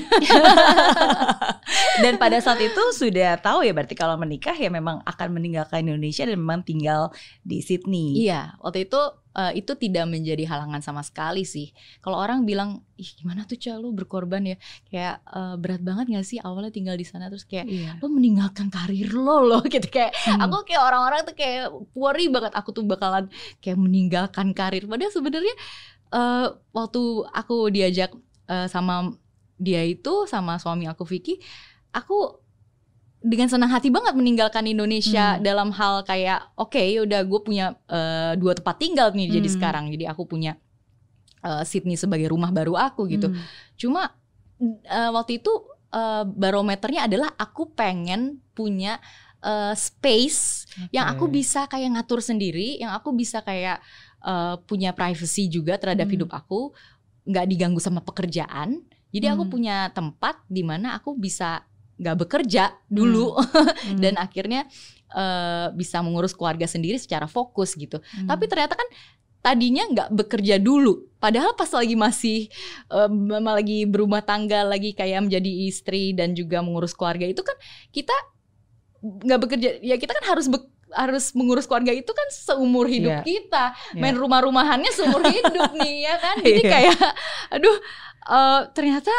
Dan 2.00 2.16
pada 2.16 2.40
saat 2.40 2.60
itu 2.60 2.80
sudah 2.96 3.36
tahu 3.40 3.68
ya 3.68 3.76
berarti 3.76 3.92
kalau 3.92 4.16
menikah 4.16 4.56
ya 4.56 4.72
memang 4.72 5.04
akan 5.04 5.36
meninggalkan 5.36 5.84
Indonesia 5.84 6.24
dan 6.24 6.40
memang 6.40 6.64
tinggal 6.64 7.12
di 7.44 7.60
Sydney. 7.60 8.24
iya 8.24 8.56
waktu 8.64 8.88
itu 8.88 9.00
eh, 9.40 9.52
itu 9.60 9.72
tidak 9.84 10.06
menjadi 10.14 10.44
halangan 10.52 10.82
sama 10.84 11.02
sekali 11.10 11.44
sih. 11.48 11.72
Kalau 12.04 12.18
orang 12.20 12.44
bilang 12.50 12.70
ih 13.00 13.10
gimana 13.20 13.48
tuh 13.50 13.56
Ca? 13.64 13.80
Lu 13.80 13.96
berkorban 13.96 14.44
ya? 14.52 14.56
Kayak 14.92 15.16
eh, 15.38 15.56
berat 15.62 15.82
banget 15.88 16.06
gak 16.16 16.26
sih 16.28 16.40
awalnya 16.44 16.72
tinggal 16.76 16.96
di 17.00 17.06
sana? 17.08 17.32
Terus 17.32 17.46
kayak 17.48 17.66
Iya. 17.72 17.92
lo 18.04 18.08
meninggalkan 18.12 18.68
karir 18.76 19.10
lo 19.16 19.38
loh. 19.50 19.62
Gitu 19.74 19.88
kayak 19.88 20.12
Hmm. 20.28 20.44
aku 20.44 20.56
kayak 20.68 20.82
orang-orang 20.84 21.20
tuh 21.28 21.36
kayak 21.40 21.72
worry 21.96 22.28
banget 22.36 22.52
aku 22.60 22.70
tuh 22.76 22.84
bakalan 22.84 23.26
kayak 23.64 23.78
meninggalkan 23.80 24.52
karir. 24.52 24.84
Padahal 24.92 25.14
sebenarnya 25.16 25.56
eh, 26.14 26.48
waktu 26.76 27.02
aku 27.32 27.56
diajak 27.76 28.12
eh, 28.50 28.68
sama 28.68 29.16
dia 29.60 29.84
itu 29.84 30.24
sama 30.32 30.56
suami 30.56 30.88
aku 30.88 31.04
Vicky 31.04 31.36
aku 31.92 32.16
dengan 33.20 33.52
senang 33.52 33.68
hati 33.68 33.92
banget 33.92 34.16
meninggalkan 34.16 34.64
Indonesia 34.64 35.36
Hmm. 35.36 35.44
dalam 35.44 35.70
hal 35.76 36.08
kayak 36.08 36.56
oke 36.56 36.80
udah 37.04 37.22
gue 37.28 37.40
punya 37.44 37.76
eh, 37.92 38.34
dua 38.40 38.56
tempat 38.56 38.80
tinggal 38.80 39.12
nih 39.12 39.28
jadi 39.40 39.48
Hmm. 39.48 39.56
sekarang 39.60 39.86
jadi 39.92 40.06
aku 40.16 40.24
punya 40.24 40.56
eh, 41.44 41.64
Sydney 41.68 42.00
sebagai 42.00 42.32
rumah 42.32 42.52
baru 42.52 42.80
aku 42.80 43.08
gitu 43.12 43.28
Hmm. 43.28 43.44
Cuma 43.76 44.12
eh, 44.88 45.12
waktu 45.12 45.44
itu 45.44 45.52
eh, 45.92 46.24
barometernya 46.24 47.12
adalah 47.12 47.36
aku 47.36 47.76
pengen 47.76 48.40
punya 48.56 49.00
eh, 49.44 49.76
space 49.76 50.68
yang 50.92 51.08
aku 51.12 51.28
bisa 51.28 51.64
kayak 51.68 51.96
ngatur 51.96 52.20
sendiri, 52.20 52.80
yang 52.80 52.92
aku 52.92 53.12
bisa 53.12 53.40
kayak 53.44 53.80
eh, 54.24 54.56
punya 54.64 54.92
privacy 54.96 55.48
juga 55.48 55.76
terhadap 55.80 56.08
Hmm. 56.08 56.16
hidup 56.20 56.32
aku, 56.32 56.72
nggak 57.28 57.46
diganggu 57.52 57.80
sama 57.80 58.00
pekerjaan. 58.00 58.84
Jadi 59.12 59.26
aku 59.28 59.44
Hmm. 59.48 59.52
punya 59.52 59.78
tempat 59.92 60.44
di 60.52 60.64
mana 60.64 61.00
aku 61.00 61.16
bisa 61.16 61.64
nggak 62.00 62.18
bekerja 62.18 62.72
dulu 62.88 63.36
Hmm. 63.36 64.00
dan 64.04 64.16
akhirnya 64.16 64.66
eh, 65.10 65.68
bisa 65.72 66.00
mengurus 66.00 66.32
keluarga 66.32 66.64
sendiri 66.64 66.96
secara 66.96 67.26
fokus 67.26 67.74
gitu. 67.74 68.00
Hmm. 68.00 68.26
Tapi 68.26 68.46
ternyata 68.46 68.74
kan 68.74 68.88
tadinya 69.40 69.84
nggak 69.86 70.10
bekerja 70.14 70.56
dulu. 70.58 71.08
Padahal 71.16 71.52
pas 71.54 71.68
lagi 71.70 71.96
masih 71.96 72.48
mama 73.10 73.54
lagi 73.54 73.84
berumah 73.84 74.20
tangga, 74.20 74.64
lagi 74.64 74.92
kayak 74.92 75.26
menjadi 75.26 75.52
istri 75.66 76.12
dan 76.12 76.32
juga 76.32 76.60
mengurus 76.60 76.92
keluarga 76.92 77.24
itu 77.24 77.40
kan 77.40 77.56
kita 77.90 78.12
nggak 79.00 79.40
bekerja. 79.40 79.70
Ya 79.80 79.96
kita 79.96 80.12
kan 80.12 80.26
harus 80.28 80.48
be- 80.48 80.68
harus 80.90 81.32
mengurus 81.32 81.64
keluarga 81.64 81.94
itu 81.94 82.10
kan 82.10 82.28
seumur 82.30 82.86
hidup 82.86 83.16
Iya. 83.16 83.24
kita. 83.24 83.64
Iya. 83.94 84.02
Main 84.02 84.16
rumah-rumahannya 84.18 84.92
seumur 84.92 85.22
hidup 85.24 85.72
nih 85.74 85.96
ya 86.04 86.16
kan. 86.18 86.36
Jadi 86.46 86.62
Iya. 86.62 86.70
kayak 86.70 86.98
aduh 87.50 87.78
eh, 88.28 88.62
ternyata 88.74 89.14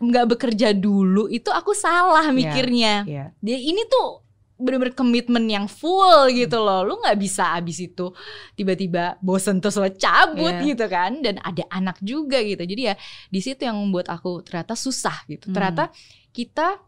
nggak 0.00 0.26
bekerja 0.36 0.74
dulu 0.74 1.30
itu 1.30 1.48
aku 1.48 1.70
salah 1.72 2.26
Iya. 2.26 2.34
mikirnya. 2.34 2.94
Iya. 3.06 3.24
Dia 3.38 3.58
ini 3.58 3.82
tuh 3.86 4.22
bener-bener 4.54 4.94
komitmen 4.94 5.44
yang 5.50 5.66
full 5.66 6.30
gitu 6.30 6.62
loh. 6.62 6.86
Lu 6.86 6.98
nggak 6.98 7.18
bisa 7.18 7.54
abis 7.54 7.82
itu 7.82 8.14
tiba-tiba 8.54 9.18
bosen 9.18 9.58
terus 9.58 9.74
lo 9.76 9.90
cabut 9.90 10.54
Iya. 10.62 10.66
gitu 10.74 10.84
kan. 10.86 11.18
Dan 11.22 11.38
ada 11.42 11.66
anak 11.70 11.98
juga 12.00 12.38
gitu. 12.38 12.62
Jadi 12.62 12.82
ya 12.86 12.94
di 13.28 13.40
situ 13.42 13.66
yang 13.66 13.74
membuat 13.78 14.10
aku 14.10 14.42
ternyata 14.42 14.74
susah 14.74 15.26
gitu. 15.26 15.50
Hmm. 15.50 15.54
Ternyata 15.58 15.90
kita 16.30 16.78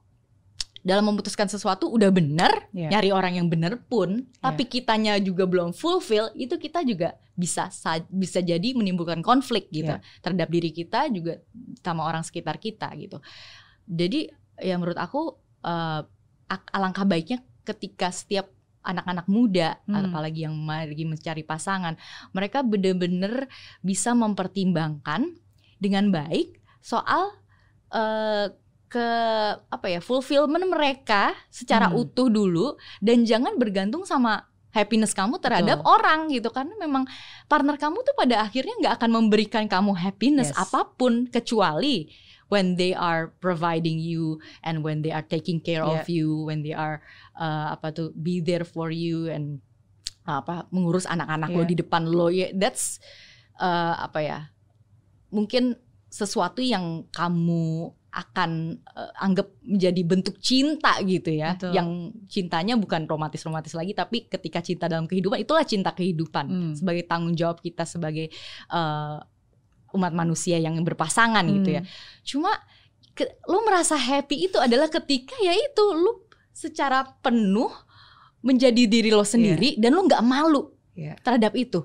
dalam 0.87 1.11
memutuskan 1.11 1.51
sesuatu 1.51 1.91
udah 1.91 2.15
bener, 2.15 2.71
Iya. 2.71 2.95
nyari 2.95 3.11
orang 3.11 3.43
yang 3.43 3.51
bener 3.51 3.83
pun, 3.91 4.23
tapi 4.39 4.71
kitanya 4.71 5.19
juga 5.19 5.43
belum 5.43 5.75
fulfill, 5.75 6.31
itu 6.39 6.55
kita 6.55 6.87
juga 6.87 7.19
bisa 7.35 7.67
sa- 7.75 8.07
bisa 8.07 8.39
jadi 8.39 8.71
menimbulkan 8.71 9.19
konflik 9.19 9.67
gitu 9.75 9.91
Iya. 9.91 10.01
terhadap 10.23 10.47
diri 10.47 10.71
kita 10.71 11.11
juga 11.11 11.43
sama 11.83 12.07
orang 12.07 12.23
sekitar 12.23 12.63
kita 12.63 12.87
gitu. 12.95 13.19
Jadi 13.83 14.31
ya 14.63 14.79
menurut 14.79 14.95
aku 14.97 15.35
ak- 16.47 16.71
alangkah 16.71 17.03
baiknya 17.03 17.43
ketika 17.67 18.15
setiap 18.15 18.47
anak-anak 18.87 19.27
muda 19.27 19.83
Hmm. 19.91 20.07
apalagi 20.07 20.47
yang 20.47 20.55
lagi 20.63 21.03
mencari 21.03 21.43
pasangan, 21.43 21.99
mereka 22.31 22.63
bener-bener 22.63 23.51
bisa 23.83 24.15
mempertimbangkan 24.15 25.35
dengan 25.83 26.15
baik 26.15 26.63
soal 26.79 27.35
eh, 27.87 28.51
ke 28.87 29.07
apa 29.67 29.87
ya 29.91 29.99
fulfillment 29.99 30.63
mereka 30.67 31.35
secara 31.51 31.91
Hmm. 31.91 32.01
utuh 32.07 32.31
dulu 32.31 32.79
dan 33.03 33.27
jangan 33.27 33.59
bergantung 33.59 34.07
sama 34.07 34.47
happiness 34.71 35.11
kamu 35.11 35.41
terhadap 35.41 35.81
Betul. 35.83 35.91
orang 35.91 36.21
gitu 36.31 36.49
karena 36.53 36.77
memang 36.77 37.09
partner 37.49 37.75
kamu 37.75 37.97
tuh 38.05 38.15
pada 38.15 38.45
akhirnya 38.45 38.77
nggak 38.79 38.95
akan 39.01 39.11
memberikan 39.11 39.65
kamu 39.67 39.97
happiness 39.97 40.53
Yes. 40.53 40.61
apa 40.61 40.93
pun 40.95 41.27
kecuali 41.27 42.13
when 42.47 42.79
they 42.79 42.95
are 42.95 43.35
providing 43.43 43.99
you 43.99 44.39
and 44.63 44.87
when 44.87 45.03
they 45.03 45.11
are 45.11 45.25
taking 45.25 45.59
care 45.59 45.83
of 45.83 46.07
you 46.07 46.47
when 46.47 46.63
they 46.63 46.71
are 46.71 47.03
uh, 47.35 47.75
apa 47.75 47.91
tuh 47.91 48.15
be 48.15 48.39
there 48.39 48.63
for 48.63 48.95
you 48.95 49.27
and 49.27 49.59
apa 50.23 50.67
mengurus 50.71 51.11
anak-anak 51.11 51.51
lo 51.51 51.63
Yeah. 51.65 51.71
di 51.71 51.77
depan 51.83 52.03
lo 52.07 52.31
ya 52.31 52.55
that's 52.55 53.03
uh, 53.59 53.99
apa 53.99 54.19
ya 54.23 54.39
mungkin 55.33 55.75
sesuatu 56.07 56.63
yang 56.63 57.09
kamu 57.11 57.91
akan 58.17 58.81
uh, 58.97 59.13
anggap 59.21 59.53
menjadi 59.61 60.01
bentuk 60.01 60.41
cinta 60.41 60.97
gitu 61.05 61.37
ya 61.37 61.53
Betul. 61.53 61.77
yang 61.77 61.89
cintanya 62.27 62.73
bukan 62.75 63.05
romantis-romantis 63.05 63.77
lagi 63.77 63.93
tapi 63.93 64.25
ketika 64.25 64.65
cinta 64.65 64.89
dalam 64.89 65.05
kehidupan 65.05 65.37
itulah 65.37 65.69
cinta 65.69 65.93
kehidupan 65.93 66.45
Hmm. 66.49 66.73
sebagai 66.73 67.05
tanggung 67.05 67.37
jawab 67.37 67.61
kita 67.61 67.85
sebagai 67.85 68.33
uh, 68.73 69.21
umat 69.93 70.17
manusia 70.17 70.57
yang 70.57 70.81
berpasangan 70.81 71.45
gitu 71.45 71.77
ya 71.77 71.85
Hmm. 71.85 71.93
cuma 72.25 72.51
ke, 73.13 73.29
lu 73.45 73.61
merasa 73.63 73.95
happy 73.95 74.49
itu 74.49 74.57
adalah 74.57 74.89
ketika 74.89 75.37
ya 75.39 75.53
itu 75.53 75.85
lu 75.93 76.25
secara 76.51 77.05
penuh 77.21 77.69
menjadi 78.41 78.89
diri 78.89 79.13
lo 79.13 79.25
sendiri 79.25 79.77
dan 79.77 79.93
lu 79.93 80.09
nggak 80.09 80.25
malu 80.25 80.73
Iya. 80.97 81.21
terhadap 81.21 81.53
itu 81.53 81.85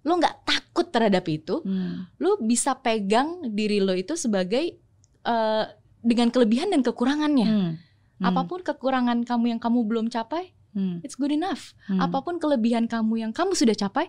lu 0.00 0.14
nggak 0.14 0.46
takut 0.46 0.86
terhadap 0.88 1.26
itu 1.26 1.58
Hmm. 1.66 2.06
lu 2.16 2.38
bisa 2.40 2.78
pegang 2.78 3.42
diri 3.50 3.82
lo 3.82 3.92
itu 3.92 4.14
sebagai 4.14 4.78
eh, 5.22 5.64
dengan 6.00 6.28
kelebihan 6.28 6.70
dan 6.70 6.80
kekurangannya 6.80 7.46
Hmm. 7.46 7.70
Hmm. 8.16 8.26
apa 8.26 8.44
pun 8.44 8.60
kekurangan 8.60 9.24
kamu 9.24 9.44
yang 9.50 9.60
kamu 9.60 9.84
belum 9.84 10.06
capai 10.08 10.52
Hmm. 10.70 11.02
it's 11.02 11.14
good 11.14 11.30
enough 11.30 11.72
Hmm. 11.84 11.98
apa 11.98 12.20
pun 12.20 12.36
kelebihan 12.36 12.86
kamu 12.86 13.20
yang 13.20 13.32
kamu 13.32 13.52
sudah 13.52 13.74
capai 13.74 14.08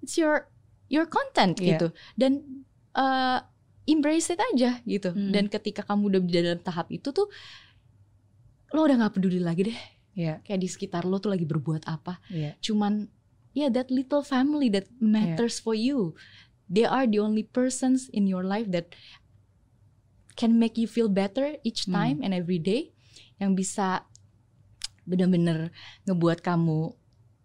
it's 0.00 0.14
your 0.14 0.46
your 0.88 1.04
content 1.04 1.58
Iya. 1.58 1.66
gitu 1.74 1.88
dan 2.14 2.64
eh, 2.92 3.38
embrace 3.86 4.28
it 4.28 4.40
aja 4.44 4.80
gitu 4.82 5.10
Hmm. 5.10 5.30
dan 5.30 5.46
ketika 5.46 5.82
kamu 5.82 6.02
udah 6.08 6.20
di 6.20 6.32
dalam 6.34 6.60
tahap 6.60 6.88
itu 6.88 7.08
tuh 7.08 7.28
lo 8.70 8.84
udah 8.84 8.96
nggak 8.98 9.14
peduli 9.14 9.40
lagi 9.40 9.72
deh 9.72 9.80
Iya. 10.14 10.42
kayak 10.42 10.60
di 10.60 10.68
sekitar 10.68 11.06
lo 11.06 11.16
tuh 11.18 11.30
lagi 11.30 11.46
berbuat 11.46 11.86
apa 11.86 12.18
Iya. 12.28 12.58
cuman 12.58 13.06
ya 13.54 13.70
that 13.70 13.88
little 13.88 14.20
family 14.20 14.66
that 14.68 14.90
matters 14.98 15.56
for 15.56 15.72
you 15.72 16.12
they 16.68 16.84
are 16.84 17.06
the 17.06 17.16
only 17.16 17.40
persons 17.42 18.10
in 18.10 18.28
your 18.28 18.44
life 18.44 18.68
that 18.68 18.92
can 20.38 20.54
make 20.54 20.78
you 20.78 20.86
feel 20.86 21.10
better 21.10 21.58
each 21.60 21.84
Hmm. 21.84 21.98
time 21.98 22.18
and 22.22 22.30
every 22.30 22.56
day 22.56 22.94
yang 23.36 23.52
bisa 23.52 24.06
bener-bener 25.02 25.74
ngebuat 26.04 26.38
kamu 26.38 26.94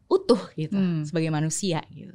utuh 0.06 0.42
gitu 0.54 0.76
Hmm. 0.76 1.02
sebagai 1.02 1.28
manusia 1.28 1.82
gitu 1.90 2.14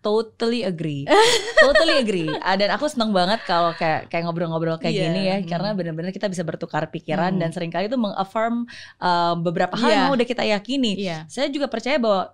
Totally 0.00 0.64
agree, 0.64 1.04
totally 1.60 2.00
agree. 2.00 2.24
Ah, 2.40 2.56
Dan 2.56 2.72
aku 2.72 2.88
seneng 2.88 3.12
banget 3.12 3.44
kalau 3.44 3.76
kayak 3.76 4.08
kayak 4.08 4.24
ngobrol-ngobrol 4.24 4.80
kayak 4.80 4.96
Iya, 4.96 5.02
gini 5.04 5.20
ya, 5.28 5.36
hmm. 5.36 5.44
karena 5.44 5.76
benar-benar 5.76 6.08
kita 6.08 6.24
bisa 6.24 6.40
bertukar 6.40 6.88
pikiran 6.88 7.36
Hmm. 7.36 7.40
dan 7.44 7.52
sering 7.52 7.68
kali 7.68 7.84
itu 7.84 8.00
mengaffirm 8.00 8.64
uh, 8.96 9.36
beberapa 9.36 9.76
hal 9.76 9.90
Iya. 9.92 9.96
yang 10.00 10.16
udah 10.16 10.24
kita 10.24 10.40
yakini. 10.48 10.96
iya 10.96 11.28
Saya 11.28 11.52
juga 11.52 11.68
percaya 11.68 12.00
bahwa 12.00 12.32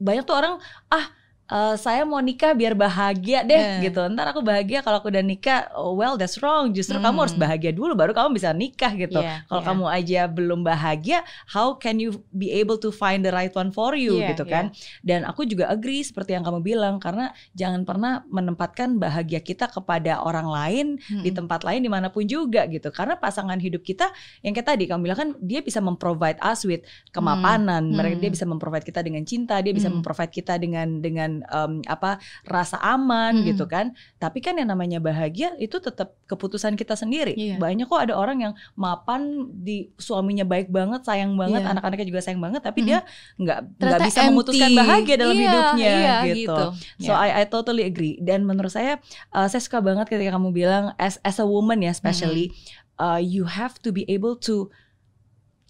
banyak 0.00 0.24
tuh 0.24 0.32
orang 0.32 0.54
ah 0.88 1.12
uh, 1.52 1.76
saya 1.76 2.02
mau 2.02 2.16
nikah 2.18 2.56
biar 2.56 2.72
bahagia 2.72 3.44
deh 3.44 3.60
Eh. 3.78 3.78
gitu. 3.84 4.00
Ntar 4.08 4.32
aku 4.32 4.40
bahagia 4.40 4.80
kalau 4.80 4.96
aku 4.98 5.12
udah 5.12 5.20
nikah. 5.20 5.68
Oh, 5.76 5.92
well, 5.92 6.16
that's 6.16 6.40
wrong. 6.40 6.72
Justru 6.72 6.96
Hmm. 6.96 7.04
kamu 7.04 7.18
harus 7.20 7.36
bahagia 7.36 7.70
dulu 7.70 7.92
baru 7.92 8.10
kamu 8.10 8.32
bisa 8.32 8.50
nikah 8.50 8.96
gitu. 8.96 9.20
Iya, 9.20 9.44
Kalau 9.44 9.60
iya. 9.60 9.68
kamu 9.68 9.84
aja 9.86 10.20
belum 10.26 10.60
bahagia, 10.62 11.18
how 11.46 11.76
can 11.76 12.00
you 12.00 12.10
be 12.32 12.48
able 12.50 12.80
to 12.80 12.88
find 12.88 13.20
the 13.20 13.30
right 13.30 13.52
one 13.52 13.68
for 13.68 13.92
you 13.92 14.16
Iya, 14.16 14.32
gitu 14.32 14.48
kan? 14.48 14.72
Dan 15.04 15.22
aku 15.22 15.44
juga 15.44 15.68
agree 15.68 16.00
seperti 16.00 16.32
yang 16.32 16.42
kamu 16.42 16.64
bilang 16.64 16.96
karena 16.96 17.28
jangan 17.52 17.84
pernah 17.84 18.24
menempatkan 18.26 18.96
bahagia 18.96 19.38
kita 19.38 19.68
kepada 19.68 20.24
orang 20.24 20.48
lain 20.48 20.86
Mm-mm. 20.96 21.20
di 21.20 21.30
tempat 21.30 21.60
lain 21.62 21.84
di 21.84 21.90
mana 21.90 22.08
pun 22.08 22.24
juga 22.24 22.64
gitu. 22.64 22.88
Karena 22.88 23.14
pasangan 23.14 23.58
hidup 23.58 23.82
kita 23.82 24.08
yang 24.40 24.50
kayak 24.50 24.72
tadi 24.72 24.88
kamu 24.88 25.00
bilang 25.04 25.18
kan 25.18 25.28
dia 25.38 25.60
bisa 25.60 25.78
memprovide 25.78 26.40
us 26.40 26.64
with 26.64 26.80
kemapanan, 27.12 27.84
Hmm. 27.84 27.94
mereka 27.94 28.16
dia 28.16 28.30
Hmm. 28.30 28.36
bisa 28.38 28.46
memprovide 28.46 28.82
kita 28.82 29.00
dengan 29.00 29.22
cinta, 29.22 29.58
dia 29.58 29.70
bisa 29.70 29.90
Hmm. 29.90 30.00
memprovide 30.00 30.32
kita 30.32 30.56
dengan 30.56 30.88
dengan 30.98 31.41
em, 31.42 31.82
apa 31.84 32.18
rasa 32.44 32.78
aman 32.78 33.42
Hmm. 33.42 33.46
gitu 33.48 33.64
kan. 33.66 33.90
Tapi 34.16 34.38
kan 34.38 34.54
yang 34.54 34.70
namanya 34.70 34.98
bahagia 34.98 35.52
itu 35.56 35.78
tetap 35.78 36.14
keputusan 36.26 36.74
kita 36.74 36.94
sendiri. 36.94 37.34
Iya. 37.34 37.56
Banyak 37.58 37.86
kok 37.86 38.00
ada 38.00 38.14
orang 38.14 38.38
yang 38.40 38.52
mapan 38.72 39.46
di 39.52 39.90
suaminya 39.96 40.42
baik 40.42 40.68
banget, 40.68 41.02
sayang 41.02 41.34
banget, 41.34 41.62
Iya. 41.62 41.70
anak-anaknya 41.74 42.06
juga 42.06 42.20
sayang 42.20 42.40
banget, 42.40 42.62
tapi 42.62 42.80
Hmm. 42.82 42.88
dia 42.88 42.98
nggak 43.36 43.58
nggak 43.76 44.00
bisa 44.06 44.20
memutuskan 44.28 44.70
empty. 44.70 44.78
bahagia 44.78 45.16
dalam 45.16 45.36
Iya, 45.36 45.42
hidupnya 45.44 45.92
iya, 45.92 46.16
gitu. 46.30 46.64
So 47.00 47.12
Iya. 47.12 47.18
I 47.18 47.28
I 47.40 47.44
totally 47.46 47.82
agree. 47.82 48.16
Dan 48.18 48.44
menurut 48.44 48.70
saya 48.70 49.02
uh, 49.30 49.46
saya 49.46 49.60
suka 49.60 49.78
banget 49.78 50.06
ketika 50.06 50.34
kamu 50.34 50.50
bilang 50.50 50.94
as 50.96 51.18
as 51.22 51.36
a 51.36 51.46
woman 51.46 51.80
ya 51.80 51.90
especially 51.90 52.52
uh, 52.96 53.18
you 53.18 53.44
have 53.44 53.78
to 53.78 53.90
be 53.90 54.04
able 54.06 54.36
to 54.36 54.68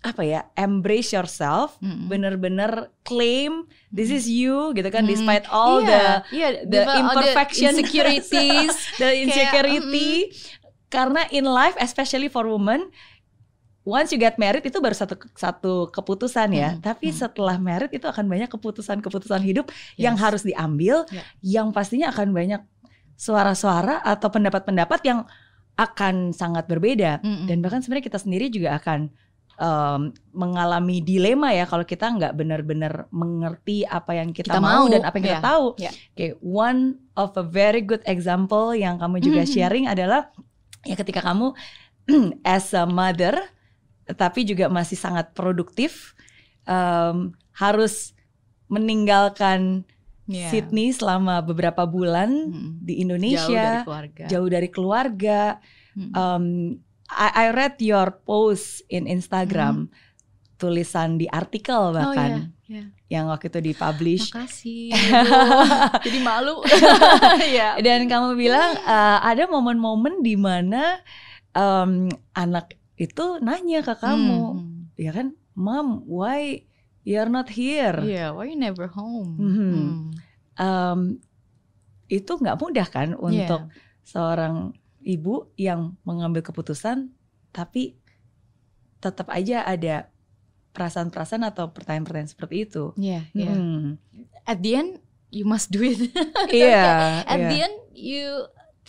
apa 0.02 0.22
ya 0.22 0.40
embrace 0.58 1.14
yourself 1.14 1.78
Mm-mm. 1.78 2.10
bener-bener 2.10 2.90
claim 3.02 3.70
this 3.88 4.10
is 4.10 4.26
you 4.26 4.74
gitu 4.74 4.90
kan 4.90 5.06
Hmm. 5.06 5.12
despite 5.14 5.46
all 5.46 5.78
iya, 5.78 6.18
the 6.66 6.82
all 6.82 6.90
the 6.90 6.98
imperfection 6.98 7.70
insecurities 7.72 8.74
the 8.98 9.06
the 9.06 9.10
insecurity 9.22 10.10
karena 10.90 11.22
in 11.30 11.46
life 11.46 11.78
especially 11.78 12.26
for 12.26 12.44
women 12.44 12.90
once 13.82 14.10
you 14.10 14.18
get 14.18 14.38
married 14.38 14.62
itu 14.62 14.78
baru 14.78 14.94
satu 14.94 15.14
satu 15.34 15.86
keputusan 15.88 16.50
ya 16.50 16.74
Hmm, 16.74 16.82
tapi 16.82 17.10
hmm. 17.10 17.18
setelah 17.18 17.56
married 17.58 17.90
itu 17.90 18.06
akan 18.06 18.26
banyak 18.26 18.50
keputusan-keputusan 18.50 19.42
hidup 19.42 19.70
yang 19.94 20.18
Yes. 20.18 20.22
harus 20.22 20.42
diambil 20.42 21.06
Ya. 21.10 21.22
yang 21.42 21.70
pastinya 21.70 22.10
akan 22.10 22.30
banyak 22.30 22.62
suara-suara 23.14 24.02
atau 24.02 24.28
pendapat-pendapat 24.30 25.00
yang 25.06 25.26
akan 25.74 26.30
sangat 26.30 26.66
berbeda 26.66 27.22
Mm-mm. 27.22 27.46
dan 27.46 27.62
bahkan 27.62 27.80
sebenarnya 27.80 28.06
kita 28.06 28.18
sendiri 28.18 28.50
juga 28.50 28.76
akan 28.76 29.08
em, 29.56 30.00
mengalami 30.30 31.00
dilema 31.00 31.50
ya 31.50 31.64
kalau 31.64 31.82
kita 31.82 32.08
nggak 32.08 32.32
benar-benar 32.32 33.06
mengerti 33.08 33.82
apa 33.82 34.14
yang 34.14 34.30
kita, 34.30 34.48
Kita 34.48 34.60
mau, 34.60 34.84
mau, 34.84 34.84
dan 34.88 35.02
apa 35.02 35.14
yang 35.16 35.26
kita 35.26 35.38
ya. 35.38 35.44
tahu. 35.44 35.66
Ya. 35.76 35.90
Kayak 36.12 36.36
one 36.40 36.80
of 37.14 37.30
a 37.34 37.44
very 37.44 37.80
good 37.80 38.00
example 38.04 38.72
yang 38.72 38.96
kamu 38.96 39.20
juga 39.20 39.42
Mhm. 39.42 39.50
sharing 39.50 39.86
adalah 39.86 40.32
ya 40.82 40.94
ketika 40.94 41.20
kamu 41.20 41.52
as 42.46 42.72
a 42.72 42.82
mother 42.82 43.36
tapi 44.12 44.42
juga 44.42 44.66
masih 44.66 44.96
sangat 44.96 45.30
produktif 45.30 46.12
em, 46.64 47.30
harus 47.52 48.12
meninggalkan 48.66 49.84
Iya. 50.22 50.48
Sydney 50.48 50.94
selama 50.94 51.42
beberapa 51.42 51.82
bulan 51.82 52.30
Mm-mm. 52.30 52.78
di 52.78 52.94
jauh 52.94 53.02
dari 53.02 53.02
Indonesia 53.02 53.66
keluarga. 53.82 54.24
jauh 54.30 54.48
dari 54.48 54.68
keluarga 54.70 55.40
Mm-mm. 55.92 56.14
um, 56.14 56.44
I, 57.12 57.28
I 57.36 57.46
read 57.52 57.76
your 57.78 58.10
post 58.22 58.80
in 58.88 59.04
Instagram 59.04 59.92
tulisan 60.56 61.18
di 61.18 61.26
artikel 61.26 61.90
oh 61.90 61.90
bahkan 61.90 62.54
iya, 62.68 62.70
iya. 62.70 62.84
yang 63.10 63.26
waktu 63.26 63.50
itu 63.50 63.58
dipublish 63.60 64.30
Makasih. 64.30 64.94
Jadi 66.06 66.18
malu. 66.22 66.62
Iya. 67.52 67.76
dan 67.82 68.06
kamu 68.06 68.38
bilang 68.38 68.78
uh, 68.80 69.18
ada 69.20 69.44
momen-momen 69.46 70.22
di 70.22 70.38
mana 70.38 71.02
um, 71.52 72.06
anak 72.32 72.78
itu 72.94 73.42
nanya 73.42 73.82
ke 73.82 73.98
kamu 73.98 74.42
Hmm. 74.54 74.86
ya 74.94 75.10
kan 75.10 75.34
mom 75.52 76.06
why 76.06 76.62
you're 77.02 77.26
not 77.26 77.50
here 77.50 77.98
Iya, 77.98 78.30
why 78.30 78.46
you 78.46 78.54
never 78.54 78.86
home? 78.86 79.34
Mhm. 79.36 79.58
Hmm. 79.58 79.96
Um, 80.54 81.00
itu 82.06 82.28
nggak 82.30 82.60
mudah 82.60 82.86
kan 82.86 83.18
untuk 83.18 83.66
Iya. 83.66 83.74
seorang 84.04 84.76
ibu 85.02 85.50
yang 85.58 85.98
mengambil 86.06 86.42
keputusan 86.42 87.10
tapi 87.50 87.98
tetap 89.02 89.28
aja 89.28 89.66
ada 89.66 90.08
perasaan-perasaan 90.72 91.44
atau 91.44 91.68
pertanyaan-pertanyaan 91.68 92.32
seperti 92.32 92.64
itu. 92.64 92.96
Iya, 92.96 93.28
iya. 93.36 93.52
Hmm. 93.52 94.00
At 94.48 94.64
the 94.64 94.72
end 94.72 94.90
you 95.28 95.44
must 95.44 95.68
do 95.68 95.84
it. 95.84 95.98
Iya. 96.48 97.22
At 97.28 97.38
iya. 97.38 97.48
the 97.50 97.58
end 97.68 97.76
you 97.92 98.24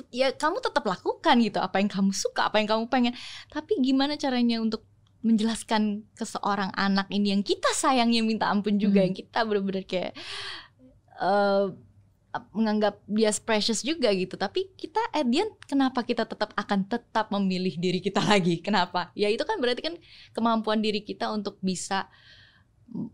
ya 0.09 0.31
kamu 0.33 0.63
tetap 0.63 0.85
lakukan 0.87 1.35
gitu 1.43 1.59
apa 1.59 1.77
yang 1.81 1.91
kamu 1.91 2.15
suka, 2.15 2.47
apa 2.47 2.61
yang 2.61 2.69
kamu 2.71 2.83
pengen. 2.87 3.13
Tapi 3.51 3.83
gimana 3.83 4.15
caranya 4.15 4.63
untuk 4.63 4.87
menjelaskan 5.23 6.03
ke 6.15 6.23
seorang 6.27 6.71
anak 6.75 7.07
ini 7.11 7.31
yang 7.31 7.43
kita 7.43 7.71
sayangnya 7.75 8.23
minta 8.23 8.51
ampun 8.51 8.75
juga 8.75 8.99
Hmm. 9.03 9.11
yang 9.11 9.15
kita 9.15 9.39
benar-benar 9.47 9.83
kayak 9.87 10.13
eh, 11.19 11.65
menganggap 12.49 12.97
dia 13.05 13.29
precious 13.45 13.85
juga 13.85 14.09
gitu 14.09 14.33
tapi 14.33 14.65
kita 14.73 14.97
at 15.13 15.21
the 15.29 15.45
end 15.45 15.53
kenapa 15.69 16.01
kita 16.01 16.25
tetap 16.25 16.49
akan 16.57 16.81
tetap 16.89 17.29
memilih 17.29 17.77
diri 17.77 18.01
kita 18.01 18.17
lagi 18.31 18.57
kenapa 18.57 19.13
ya 19.13 19.29
itu 19.29 19.45
kan 19.45 19.61
berarti 19.61 19.81
kan 19.85 19.95
kemampuan 20.33 20.81
diri 20.81 21.05
kita 21.05 21.29
untuk 21.29 21.61
bisa 21.61 22.09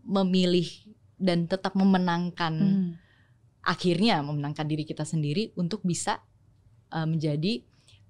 memilih 0.04 0.68
dan 1.20 1.44
tetap 1.44 1.76
memenangkan 1.76 2.54
Hmm. 2.56 2.92
akhirnya 3.60 4.24
memenangkan 4.24 4.64
diri 4.64 4.88
kita 4.88 5.04
sendiri 5.04 5.52
untuk 5.52 5.84
bisa 5.84 6.24
uh, 6.96 7.04
menjadi 7.04 7.60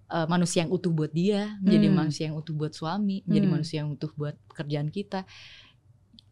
uh, 0.07 0.27
manusia 0.31 0.63
yang 0.63 0.71
utuh 0.71 0.95
buat 0.95 1.11
dia, 1.11 1.59
menjadi 1.59 1.87
Hmm. 1.91 1.97
manusia 2.07 2.25
yang 2.31 2.39
utuh 2.39 2.55
buat 2.55 2.71
suami, 2.71 3.27
menjadi 3.27 3.47
Hmm. 3.47 3.55
manusia 3.59 3.77
yang 3.83 3.91
utuh 3.91 4.11
buat 4.15 4.39
pekerjaan 4.47 4.95
kita. 4.95 5.27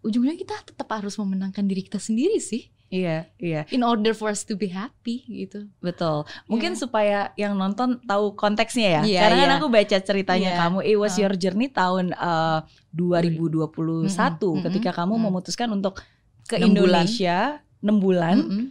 Ujungnya 0.01 0.35
kita 0.35 0.55
tetap 0.63 0.87
harus 0.91 1.15
memenangkan 1.15 1.63
diri 1.63 1.83
kita 1.83 1.99
sendiri 1.99 2.39
sih, 2.39 2.71
Iya, 2.89 3.29
iya, 3.37 3.69
in 3.69 3.85
order 3.85 4.13
for 4.13 4.27
us 4.27 4.43
to 4.43 4.55
be 4.55 4.67
happy 4.67 5.21
gitu. 5.29 5.69
betul. 5.79 6.25
Mungkin 6.47 6.73
Iya. 6.73 6.81
supaya 6.81 7.19
yang 7.35 7.53
nonton 7.53 8.01
tahu 8.03 8.33
konteksnya 8.33 8.89
ya. 8.89 9.03
Iya, 9.05 9.21
Karena 9.21 9.37
kan 9.37 9.51
iya. 9.51 9.59
aku 9.59 9.67
baca 9.69 9.97
ceritanya 10.01 10.51
Iya. 10.51 10.59
kamu, 10.59 10.79
it 10.83 10.97
was 10.97 11.13
Uh. 11.13 11.21
your 11.21 11.35
journey 11.35 11.69
tahun 11.69 12.11
eh, 12.11 12.59
2021 12.95 14.09
Mm-mm, 14.09 14.65
ketika 14.65 14.91
kamu 14.95 15.15
mm-mm. 15.15 15.25
memutuskan 15.29 15.69
untuk 15.71 16.01
ke 16.45 16.57
Enam 16.57 16.73
bulan. 16.73 17.05
Indonesia 17.05 17.37
6 17.81 17.93
bulan. 17.99 18.37
Mm-mm. 18.41 18.65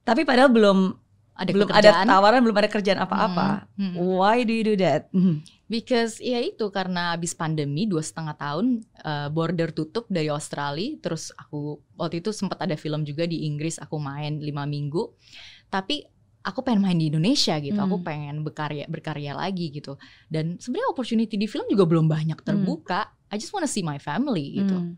Tapi 0.00 0.24
padahal 0.24 0.48
belum 0.48 0.78
Ada 1.36 1.50
belum 1.52 1.68
ada 1.68 1.76
pekerjaan. 1.76 2.06
tawaran, 2.08 2.40
belum 2.40 2.56
ada 2.56 2.68
kerjaan 2.68 2.98
apa-apa. 2.98 3.48
Mm-mm. 3.76 3.94
Why 4.00 4.42
do 4.42 4.50
you 4.50 4.64
do 4.64 4.74
that? 4.76 5.06
Mhm. 5.12 5.44
Because 5.68 6.16
ya 6.16 6.40
itu 6.40 6.72
karena 6.72 7.12
habis 7.12 7.36
pandemi 7.36 7.84
dua 7.84 8.00
setengah 8.00 8.40
tahun 8.40 8.80
uh, 9.04 9.28
border 9.28 9.68
tutup 9.76 10.08
dari 10.08 10.32
Australia, 10.32 10.96
terus 10.96 11.28
aku 11.36 11.76
waktu 11.92 12.24
itu 12.24 12.32
sempat 12.32 12.56
ada 12.64 12.72
film 12.72 13.04
juga 13.04 13.28
di 13.28 13.44
Inggris 13.44 13.76
aku 13.76 14.00
main 14.00 14.40
lima 14.40 14.64
minggu, 14.64 15.12
tapi 15.68 16.08
aku 16.40 16.64
pengen 16.64 16.80
main 16.88 16.96
di 16.96 17.12
Indonesia 17.12 17.60
gitu, 17.60 17.76
aku 17.76 18.00
Hmm. 18.00 18.06
pengen 18.08 18.36
berkarya 18.40 18.88
berkarya 18.88 19.36
lagi 19.36 19.68
gitu, 19.68 20.00
dan 20.32 20.56
sebenarnya 20.56 20.88
opportunity 20.88 21.36
di 21.36 21.44
film 21.44 21.68
juga 21.68 21.84
belum 21.84 22.08
banyak 22.08 22.40
terbuka. 22.40 23.12
I 23.28 23.36
just 23.36 23.52
wanna 23.52 23.68
see 23.68 23.84
my 23.84 24.00
family 24.00 24.64
gitu. 24.64 24.72
Hmm. 24.72 24.96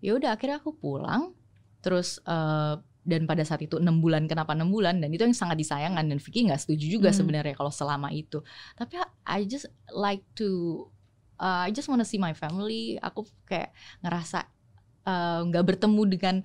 Ya 0.00 0.16
udah 0.16 0.32
akhirnya 0.32 0.64
aku 0.64 0.80
pulang, 0.80 1.36
terus 1.84 2.24
uh, 2.24 2.80
dan 3.10 3.26
pada 3.26 3.42
saat 3.42 3.58
itu 3.60 3.76
enam 3.76 3.98
bulan 3.98 4.30
kenapa 4.30 4.54
enam 4.54 4.70
bulan 4.70 5.02
dan 5.02 5.10
itu 5.10 5.26
yang 5.26 5.34
sangat 5.34 5.58
disayangkan 5.58 6.06
dan 6.06 6.18
Vicky 6.22 6.46
nggak 6.46 6.62
setuju 6.62 6.86
juga 6.86 7.10
Hmm. 7.10 7.18
sebenarnya 7.18 7.58
kalau 7.58 7.74
selama 7.74 8.14
itu 8.14 8.38
tapi 8.78 9.02
I 9.26 9.42
just 9.44 9.66
like 9.90 10.22
to 10.38 10.86
uh, 11.36 11.66
I 11.66 11.74
just 11.74 11.90
wanna 11.90 12.06
see 12.06 12.16
my 12.16 12.30
family 12.32 12.94
aku 12.96 13.26
kayak 13.44 13.74
ngerasa 14.00 14.46
uh, 15.04 15.42
nggak 15.44 15.64
bertemu 15.66 16.02
dengan 16.06 16.36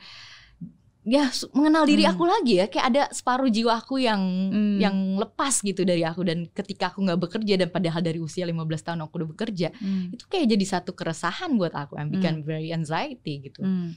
ya 1.06 1.30
mengenal 1.54 1.86
diri 1.86 2.02
Hmm. 2.02 2.18
aku 2.18 2.24
lagi 2.26 2.54
ya 2.58 2.66
kayak 2.66 2.86
ada 2.90 3.04
separuh 3.14 3.46
jiwa 3.46 3.78
aku 3.78 4.02
yang 4.02 4.18
Hmm. 4.50 4.82
yang 4.82 4.98
lepas 5.22 5.62
gitu 5.62 5.86
dari 5.86 6.02
aku 6.02 6.26
dan 6.26 6.50
ketika 6.50 6.90
aku 6.90 7.06
nggak 7.06 7.22
bekerja 7.22 7.62
dan 7.62 7.70
padahal 7.70 8.02
dari 8.02 8.18
usia 8.18 8.42
15 8.42 8.82
tahun 8.82 9.06
aku 9.06 9.22
udah 9.22 9.30
bekerja 9.30 9.70
Hmm. 9.78 10.10
itu 10.10 10.26
kayak 10.26 10.50
jadi 10.50 10.66
satu 10.66 10.98
keresahan 10.98 11.54
buat 11.62 11.78
aku 11.78 11.94
and 12.02 12.10
become 12.10 12.42
very 12.42 12.74
anxiety 12.74 13.38
gitu 13.46 13.62
Hmm. 13.62 13.94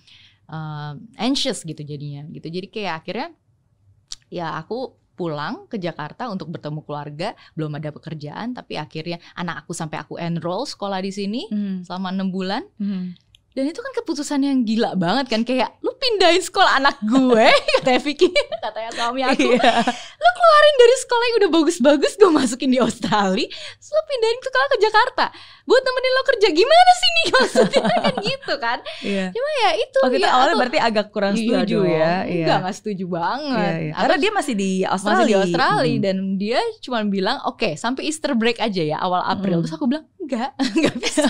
Uh, 0.49 0.93
anxious 1.17 1.63
gitu 1.63 1.81
jadinya 1.81 2.27
gitu 2.29 2.49
jadi 2.49 2.67
kayak 2.67 2.95
akhirnya 3.01 3.29
ya 4.29 4.57
aku 4.57 4.93
pulang 5.15 5.67
ke 5.67 5.77
Jakarta 5.77 6.31
untuk 6.31 6.47
bertemu 6.49 6.79
keluarga 6.87 7.29
belum 7.53 7.75
ada 7.75 7.91
pekerjaan 7.91 8.55
tapi 8.55 8.79
akhirnya 8.79 9.19
anak 9.35 9.67
aku 9.67 9.75
sampai 9.75 9.99
aku 9.99 10.15
enroll 10.15 10.63
sekolah 10.63 11.03
di 11.03 11.11
sini 11.11 11.43
Hmm. 11.51 11.83
selama 11.83 12.15
enam 12.15 12.31
bulan 12.31 12.63
Hmm. 12.79 13.19
dan 13.57 13.65
itu 13.67 13.81
kan 13.83 13.93
keputusan 13.99 14.47
yang 14.47 14.63
gila 14.63 14.95
banget 14.95 15.27
kan 15.27 15.43
kayak 15.43 15.75
pindahin 15.99 16.41
sekolah 16.41 16.73
anak 16.77 16.97
gue 17.01 17.47
katanya 17.77 18.01
Vicky 18.01 18.29
katanya 18.59 18.91
suami 18.91 19.21
aku 19.21 19.43
Iya. 19.51 19.73
lu 20.15 20.29
keluarin 20.31 20.77
dari 20.77 20.97
sekolah 20.99 21.25
yang 21.25 21.37
udah 21.39 21.51
bagus-bagus 21.53 22.13
gue 22.15 22.31
masukin 22.31 22.69
di 22.69 22.79
Australia 22.79 23.47
terus 23.47 23.91
lu 23.91 24.03
pindahin 24.05 24.39
sekolah 24.41 24.67
ke 24.69 24.79
Jakarta 24.81 25.25
buat 25.65 25.83
nemenin 25.83 26.13
lo 26.13 26.23
kerja 26.25 26.49
gimana 26.51 26.91
sih 26.95 27.11
nih 27.11 27.27
maksudnya 27.37 27.83
kan 27.85 28.15
gitu 28.19 28.55
kan 28.57 28.79
Iya. 29.01 29.27
cuma 29.31 29.51
ya 29.59 29.71
itu 29.77 29.99
kita 30.09 30.19
ya, 30.21 30.31
awalnya 30.31 30.49
aku- 30.49 30.61
berarti 30.61 30.79
agak 30.81 31.07
kurang 31.09 31.33
Iya 31.33 31.43
setuju 31.45 31.77
dong. 31.77 31.89
ya. 31.89 32.15
Iya. 32.25 32.35
Enggak, 32.39 32.59
enggak 32.59 32.75
setuju 32.75 33.05
banget. 33.07 33.59
Iya, 33.59 33.77
iya. 33.81 33.93
Karena 33.95 34.17
dia 34.17 34.33
masih 34.33 34.55
di 34.55 34.71
Australia. 34.81 35.15
masih 35.15 35.27
di 35.27 35.37
Australia 35.37 35.93
Hmm. 35.93 36.03
dan 36.03 36.17
dia 36.37 36.61
cuma 36.79 36.99
bilang, 37.05 37.37
"Oke, 37.45 37.75
sampai 37.75 38.03
Easter 38.05 38.33
break 38.33 38.59
aja 38.59 38.83
ya 38.83 38.97
awal 38.97 39.23
April." 39.25 39.59
Hmm. 39.59 39.65
Terus 39.65 39.75
aku 39.75 39.87
bilang, 39.87 40.05
"Enggak, 40.17 40.51
enggak 40.75 40.95
bisa." 40.97 41.27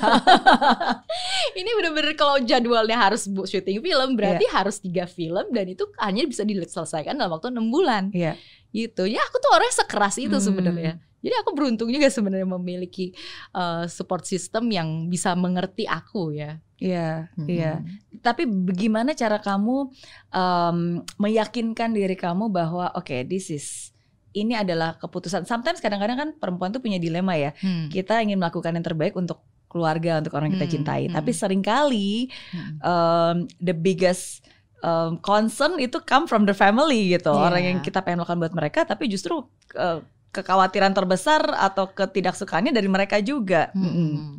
Ini 1.55 1.71
bener-bener 1.73 2.13
kalau 2.15 2.37
jadwalnya 2.41 2.97
harus 2.97 3.27
syuting 3.27 3.81
film, 3.81 4.15
berarti 4.15 4.45
Iya. 4.45 4.55
Harus 4.59 4.83
tiga 4.83 5.07
film 5.07 5.55
dan 5.55 5.67
itu 5.71 5.87
hanya 6.03 6.27
bisa 6.27 6.43
diselesaikan 6.43 7.15
dalam 7.15 7.31
waktu 7.33 7.55
enam 7.55 7.71
bulan. 7.71 8.11
Iya. 8.11 8.35
Gitu. 8.75 9.07
Ya, 9.07 9.23
aku 9.23 9.39
tuh 9.39 9.51
orangnya 9.55 9.77
sekeras 9.79 10.19
itu 10.19 10.35
Hmm. 10.35 10.45
sebenarnya. 10.45 10.93
Jadi 11.19 11.35
aku 11.35 11.51
beruntung 11.51 11.91
juga 11.91 12.07
sebenarnya 12.07 12.47
memiliki 12.47 13.11
uh, 13.51 13.91
support 13.91 14.23
system 14.23 14.71
yang 14.71 15.11
bisa 15.11 15.35
mengerti 15.35 15.83
aku 15.83 16.31
ya. 16.31 16.63
Iya, 16.79 17.27
Mm-mm. 17.35 17.51
iya. 17.51 17.83
Tapi 18.23 18.47
bagaimana 18.47 19.11
cara 19.11 19.43
kamu 19.43 19.91
em, 20.31 20.79
meyakinkan 21.19 21.91
diri 21.91 22.15
kamu 22.15 22.55
bahwa 22.55 22.95
oke, 22.95 23.27
this 23.27 23.51
is 23.51 23.91
ini 24.31 24.55
adalah 24.55 24.95
keputusan. 24.95 25.43
Sometimes 25.43 25.83
kadang-kadang 25.83 26.15
kan 26.15 26.29
perempuan 26.39 26.71
tuh 26.71 26.79
punya 26.79 27.03
dilema 27.03 27.35
ya. 27.35 27.51
Hmm. 27.59 27.91
Kita 27.91 28.23
ingin 28.23 28.39
melakukan 28.39 28.79
yang 28.79 28.87
terbaik 28.87 29.19
untuk 29.19 29.43
keluarga, 29.69 30.19
untuk 30.19 30.33
orang 30.35 30.51
yang 30.51 30.57
kita 30.59 30.69
Hmm, 30.69 30.77
cintai. 30.81 31.03
hmm. 31.07 31.15
Tapi 31.15 31.31
sering 31.33 31.63
kali 31.63 32.33
Hmm. 32.51 32.77
em, 32.81 33.37
the 33.61 33.77
biggest 33.77 34.43
em, 34.81 35.21
concern 35.21 35.77
itu 35.79 36.01
come 36.03 36.25
from 36.27 36.49
the 36.49 36.57
family 36.57 37.13
gitu. 37.13 37.31
Iya. 37.31 37.45
Orang 37.47 37.63
yang 37.63 37.79
kita 37.85 38.01
pengen 38.01 38.25
lakukan 38.25 38.41
buat 38.41 38.55
mereka, 38.57 38.83
tapi 38.83 39.07
justru 39.07 39.45
eh, 39.77 40.01
kekhawatiran 40.29 40.93
terbesar 40.93 41.41
atau 41.57 41.89
ketidaksukaannya 41.89 42.73
dari 42.73 42.89
mereka 42.89 43.17
juga. 43.21 43.73
Mm-mm. 43.73 44.11
Hmm. 44.13 44.37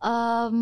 Em, 0.00 0.56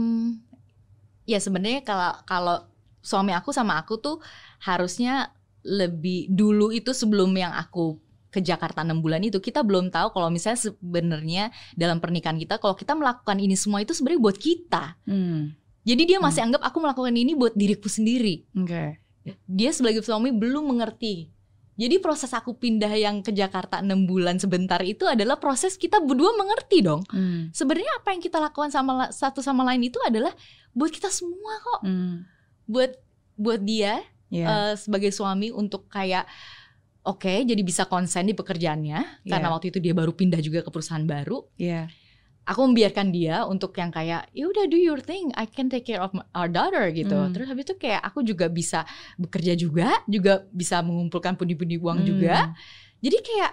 ya 1.24 1.38
sebenarnya 1.38 1.84
kalau 1.86 2.12
kalau 2.24 2.56
suami 2.98 3.30
aku 3.36 3.54
sama 3.54 3.78
aku 3.78 4.00
tuh 4.02 4.16
harusnya 4.64 5.30
lebih 5.62 6.26
dulu 6.32 6.72
itu 6.72 6.90
sebelum 6.90 7.30
yang 7.36 7.52
aku 7.54 8.00
ke 8.28 8.44
Jakarta 8.44 8.84
enam 8.84 9.00
bulan 9.00 9.24
itu 9.24 9.40
kita 9.40 9.64
belum 9.64 9.88
tahu 9.88 10.12
kalau 10.12 10.28
misalnya 10.28 10.60
sebenarnya 10.68 11.44
dalam 11.72 11.96
pernikahan 11.96 12.36
kita 12.36 12.60
kalau 12.60 12.76
kita 12.76 12.92
melakukan 12.92 13.40
ini 13.40 13.56
semua 13.56 13.80
itu 13.80 13.96
sebenarnya 13.96 14.20
buat 14.20 14.36
kita. 14.36 14.84
Hmm, 15.08 15.56
Jadi 15.88 16.02
dia 16.04 16.18
masih 16.20 16.44
anggap 16.44 16.60
aku 16.60 16.84
melakukan 16.84 17.14
ini 17.16 17.32
buat 17.32 17.56
diriku 17.56 17.88
sendiri. 17.88 18.44
Oke. 18.52 19.00
Dia 19.48 19.70
sebagai 19.72 20.04
suami 20.04 20.32
belum 20.32 20.76
mengerti. 20.76 21.32
Jadi 21.78 22.02
proses 22.02 22.34
aku 22.34 22.58
pindah 22.58 22.90
yang 22.90 23.22
ke 23.22 23.30
Jakarta 23.30 23.78
enam 23.78 24.02
bulan 24.02 24.34
sebentar 24.42 24.82
itu 24.82 25.06
adalah 25.06 25.38
proses 25.38 25.78
kita 25.78 26.02
berdua 26.02 26.34
mengerti 26.34 26.82
dong 26.82 27.06
Hmm, 27.14 27.54
sebenarnya 27.54 28.02
apa 28.02 28.10
yang 28.10 28.18
kita 28.18 28.42
lakukan 28.42 28.74
sama 28.74 29.14
satu 29.14 29.38
sama 29.38 29.62
lain 29.62 29.86
itu 29.86 30.02
adalah 30.02 30.34
buat 30.74 30.90
kita 30.90 31.06
semua 31.06 31.54
kok 31.62 31.86
hmm, 31.86 32.26
buat 32.66 32.98
buat 33.38 33.62
dia 33.62 34.02
iya. 34.34 34.74
eh, 34.74 34.74
sebagai 34.74 35.14
suami 35.14 35.54
untuk 35.54 35.86
kayak 35.86 36.26
oke 37.08 37.34
jadi 37.42 37.62
bisa 37.64 37.88
konsen 37.88 38.28
di 38.28 38.36
pekerjaannya 38.36 39.24
karena 39.24 39.48
Iya. 39.48 39.54
waktu 39.56 39.66
itu 39.72 39.78
dia 39.80 39.96
baru 39.96 40.12
pindah 40.12 40.38
juga 40.38 40.60
ke 40.60 40.68
perusahaan 40.68 41.02
baru 41.02 41.48
Iya. 41.56 41.88
aku 42.44 42.60
membiarkan 42.64 43.08
dia 43.08 43.44
untuk 43.44 43.72
yang 43.74 43.88
kayak 43.88 44.28
ya 44.30 44.44
udah 44.44 44.64
do 44.68 44.76
your 44.76 45.00
thing 45.00 45.32
I 45.32 45.44
can 45.44 45.68
take 45.68 45.84
care 45.84 46.00
of 46.00 46.12
my- 46.12 46.28
our 46.32 46.48
daughter 46.48 46.84
gitu 46.92 47.16
Hmm. 47.16 47.32
terus 47.32 47.48
habis 47.48 47.64
itu 47.64 47.76
kayak 47.76 48.04
aku 48.04 48.20
juga 48.20 48.48
bisa 48.48 48.84
bekerja 49.16 49.52
juga 49.52 49.88
juga 50.04 50.44
bisa 50.48 50.80
mengumpulkan 50.80 51.32
pundi-pundi 51.34 51.76
uang 51.76 52.04
Hmm. 52.04 52.08
juga 52.08 52.36
jadi 53.00 53.16
kayak 53.18 53.52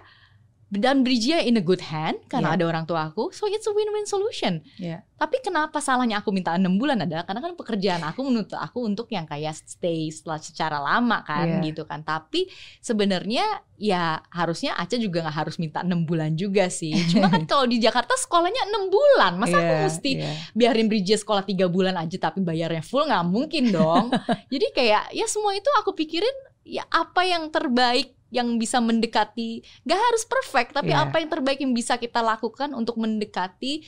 dan 0.76 1.02
Bridgia 1.02 1.40
in 1.40 1.56
a 1.56 1.64
good 1.64 1.82
hand 1.82 2.20
karena 2.26 2.52
Iya. 2.52 2.58
ada 2.58 2.66
orang 2.68 2.84
tua 2.84 3.08
aku 3.08 3.30
so 3.30 3.46
it's 3.46 3.64
a 3.64 3.72
win-win 3.72 4.04
solution 4.04 4.60
Iya. 4.76 5.02
tapi 5.16 5.40
kenapa 5.40 5.78
salahnya 5.78 6.20
aku 6.20 6.30
minta 6.30 6.52
enam 6.52 6.76
bulan 6.76 7.00
adalah 7.00 7.24
karena 7.24 7.40
kan 7.40 7.54
pekerjaan 7.54 8.04
aku 8.04 8.22
menuntut 8.22 8.56
aku 8.56 8.84
untuk 8.84 9.08
yang 9.10 9.24
kayak 9.24 9.56
stay 9.56 10.08
setelah 10.08 10.38
secara 10.38 10.78
lama 10.78 11.22
kan 11.22 11.60
Iya. 11.60 11.72
gitu 11.72 11.84
kan 11.84 12.02
tapi 12.02 12.48
sebenarnya 12.80 13.44
ya 13.76 14.24
harusnya 14.30 14.72
Aca 14.74 14.96
juga 14.96 15.20
nggak 15.20 15.36
harus 15.36 15.56
minta 15.56 15.82
enam 15.82 16.04
bulan 16.04 16.32
juga 16.34 16.70
sih 16.70 16.96
cuma 17.10 17.28
kan 17.28 17.44
kalau 17.52 17.66
di 17.66 17.76
Jakarta 17.78 18.16
sekolahnya 18.16 18.70
enam 18.70 18.88
bulan 18.88 19.36
masa 19.36 19.58
aku 19.58 19.74
Iya, 19.74 19.84
mesti 19.84 20.12
iya. 20.16 20.32
biarin 20.52 20.88
Bridgia 20.88 21.16
sekolah 21.16 21.44
tiga 21.44 21.68
bulan 21.68 21.96
aja 21.96 22.16
tapi 22.18 22.39
bayarnya 22.39 22.80
full 22.82 23.04
nggak 23.04 23.26
mungkin 23.26 23.70
dong 23.70 24.14
jadi 24.54 24.66
kayak 24.72 25.04
ya 25.12 25.26
semua 25.26 25.52
itu 25.52 25.68
aku 25.76 25.92
pikirin 25.92 26.36
ya 26.66 26.83
apa 26.89 27.21
yang 27.21 27.47
terbaik 27.47 28.12
yang 28.28 28.58
bisa 28.58 28.82
mendekati 28.82 29.62
gak 29.86 30.01
harus 30.01 30.25
perfect 30.25 30.74
tapi 30.74 30.92
Iya. 30.92 31.08
apa 31.08 31.21
yang 31.21 31.29
terbaik 31.29 31.62
yang 31.62 31.71
bisa 31.71 31.96
kita 31.96 32.20
lakukan 32.20 32.74
untuk 32.74 32.97
mendekati 32.97 33.86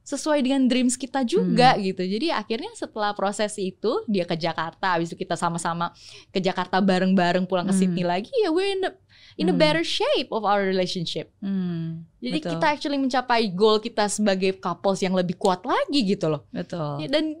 sesuai 0.00 0.40
dengan 0.40 0.64
dreams 0.64 0.96
kita 0.96 1.22
juga 1.22 1.76
Hmm. 1.76 1.82
gitu 1.84 2.02
jadi 2.02 2.34
akhirnya 2.34 2.72
setelah 2.72 3.12
proses 3.12 3.52
itu 3.54 4.02
dia 4.06 4.24
ke 4.24 4.34
Jakarta 4.34 4.96
habis 4.96 5.12
itu 5.12 5.18
kita 5.18 5.36
sama-sama 5.36 5.92
ke 6.30 6.40
Jakarta 6.40 6.80
bareng-bareng 6.80 7.44
pulang 7.44 7.66
ke 7.66 7.74
Hmm. 7.74 7.82
Sydney 7.82 8.06
lagi 8.06 8.32
ya 8.40 8.48
we're 8.48 8.72
in 8.72 8.82
a, 8.86 8.90
in 9.36 9.46
a 9.46 9.52
Hmm. 9.52 9.60
better 9.60 9.84
shape 9.84 10.30
of 10.30 10.42
our 10.42 10.64
relationship 10.64 11.30
Hmm, 11.38 12.08
jadi 12.18 12.38
Betul. 12.40 12.50
kita 12.56 12.66
actually 12.70 12.98
mencapai 12.98 13.52
goal 13.52 13.78
kita 13.78 14.08
sebagai 14.08 14.56
couples 14.56 14.98
yang 14.98 15.12
lebih 15.12 15.36
kuat 15.36 15.62
lagi 15.62 16.00
gitu 16.06 16.30
loh 16.30 16.46
betul. 16.48 17.04
Ya, 17.04 17.06
dan 17.06 17.36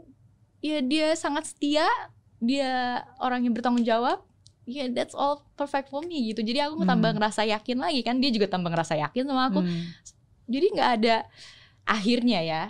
ya 0.60 0.78
dia 0.84 1.08
sangat 1.14 1.48
setia, 1.48 1.88
dia 2.38 3.00
orang 3.18 3.40
yang 3.42 3.56
bertanggung 3.56 3.82
jawab. 3.82 4.20
Ya 4.70 4.86
that's 4.88 5.12
all 5.12 5.42
perfect 5.54 5.90
for 5.90 6.00
me 6.00 6.30
gitu. 6.30 6.40
Jadi 6.40 6.62
aku 6.62 6.80
Hmm. 6.80 6.88
tambah 6.88 7.10
ngerasa 7.12 7.42
yakin 7.44 7.76
lagi 7.76 8.00
kan 8.00 8.16
dia 8.16 8.30
juga 8.30 8.46
tambah 8.46 8.70
ngerasa 8.70 8.94
yakin 8.96 9.26
sama 9.26 9.50
aku. 9.50 9.60
Hmm, 9.60 9.90
Jadi 10.46 10.66
nggak 10.70 10.90
ada 10.96 11.16
akhirnya 11.84 12.40
ya. 12.40 12.62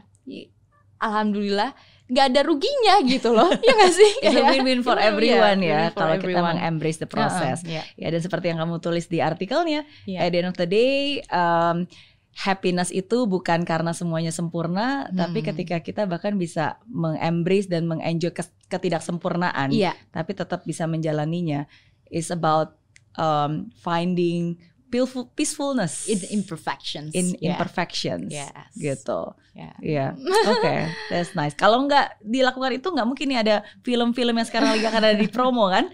Alhamdulillah 0.99 1.73
nggak 2.11 2.27
ada 2.27 2.41
ruginya 2.43 2.95
gitu 3.07 3.31
loh. 3.31 3.49
ya 3.67 3.73
nggak 3.73 3.95
sih? 3.95 4.11
It's 4.21 4.35
a 4.35 4.43
win-win 4.43 4.83
for 4.83 4.99
Iya, 4.99 5.09
everyone 5.09 5.63
win-win 5.63 5.71
ya 5.71 5.95
kalau 5.95 6.15
kita 6.15 6.27
everyone. 6.27 6.57
mengembrace 6.59 6.99
the 6.99 7.07
process. 7.07 7.63
Heeh, 7.63 7.79
iya. 7.79 7.83
Ya 7.97 8.09
dan 8.11 8.21
seperti 8.21 8.51
yang 8.51 8.59
kamu 8.59 8.81
tulis 8.81 9.07
di 9.07 9.21
artikelnya, 9.21 9.87
Iya. 10.05 10.19
at 10.21 10.29
the 10.29 10.39
end 10.39 10.51
of 10.51 10.59
the 10.59 10.67
day, 10.67 10.99
um, 11.31 11.87
happiness 12.33 12.91
itu 12.91 13.27
bukan 13.27 13.63
karena 13.63 13.91
semuanya 13.91 14.31
sempurna, 14.31 15.07
tapi 15.11 15.41
Hmm. 15.41 15.49
ketika 15.51 15.77
kita 15.79 16.03
bahkan 16.05 16.35
bisa 16.35 16.79
mengembrace 16.85 17.67
dan 17.67 17.87
mengenjoy 17.87 18.35
ketidaksempurnaan, 18.67 19.71
Iya, 19.71 19.95
tapi 20.11 20.33
tetap 20.33 20.63
bisa 20.63 20.85
menjalaninya. 20.85 21.65
It's 22.11 22.29
about 22.29 22.75
um, 23.15 23.71
finding 23.79 24.59
peaceful, 24.91 25.31
peacefulness 25.33 26.11
in 26.11 26.19
imperfections. 26.31 27.15
in 27.15 27.39
Yeah. 27.39 27.55
imperfections, 27.55 28.35
Yes. 28.35 28.51
gitu. 28.75 29.39
Yeah. 29.51 29.75
Iya, 29.83 30.07
oke, 30.51 30.75
that's 31.11 31.35
nice. 31.35 31.55
Kalau 31.55 31.83
nggak 31.85 32.23
dilakukan 32.23 32.71
itu 32.75 32.87
nggak 32.87 33.07
mungkin 33.07 33.27
nih 33.31 33.39
ada 33.43 33.57
film-film 33.83 34.35
yang 34.35 34.47
sekarang 34.47 34.75
lagi 34.75 34.87
akan 34.87 35.03
ada 35.03 35.19
di 35.19 35.27
promo 35.27 35.67
kan? 35.67 35.91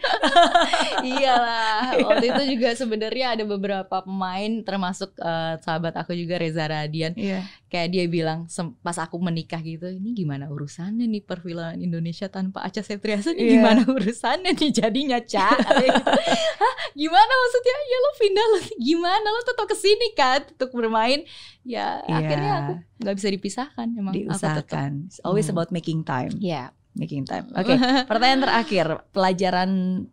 Iyalah, 1.05 1.93
waktu 2.09 2.27
itu 2.31 2.43
juga 2.57 2.69
sebenarnya 2.73 3.37
ada 3.37 3.45
beberapa 3.45 3.97
pemain 4.05 4.63
termasuk 4.63 5.13
eh, 5.17 5.55
sahabat 5.61 5.97
aku 5.97 6.13
juga 6.13 6.37
Reza 6.41 6.65
Radian 6.65 7.13
Iya. 7.17 7.45
Kayak 7.67 7.89
dia 7.91 8.07
bilang 8.07 8.47
pas 8.79 8.95
aku 8.97 9.19
menikah 9.19 9.59
gitu 9.59 9.91
ini 9.91 10.15
gimana 10.15 10.47
urusannya 10.47 11.03
nih 11.05 11.19
perfilman 11.21 11.79
Indonesia 11.79 12.27
tanpa 12.27 12.63
Acha 12.63 12.79
Septriasa 12.79 13.31
Iya. 13.31 13.37
nih 13.37 13.47
gimana 13.53 13.81
urusannya 13.85 14.55
nih 14.55 14.71
jadinya 14.71 15.19
Ca 15.19 15.51
Katanya 15.51 15.99
gitu. 15.99 16.11
Hah 16.57 16.75
gimana 16.95 17.27
maksudnya 17.29 17.75
ya 17.77 17.99
lo 17.99 18.11
pindah 18.17 18.47
lo 18.47 18.59
gimana 18.79 19.27
lo 19.27 19.41
tetap 19.43 19.67
ke 19.67 19.75
sini 19.75 20.09
kan 20.15 20.41
untuk 20.47 20.71
bermain 20.73 21.27
ya 21.63 22.01
Iya. 22.03 22.15
akhirnya 22.17 22.53
aku 22.57 22.73
nggak 23.03 23.15
bisa 23.15 23.29
dipisahkan 23.29 23.87
emang 23.93 24.15
Diusahakan. 24.15 24.91
It's 25.11 25.19
always 25.21 25.51
Hmm. 25.51 25.59
about 25.59 25.75
making 25.75 26.07
time, 26.07 26.31
ya 26.39 26.71
making 26.95 27.27
time. 27.27 27.51
Oke, 27.59 27.75
pertanyaan 28.07 28.41
terakhir, 28.41 28.87
pelajaran 29.11 29.71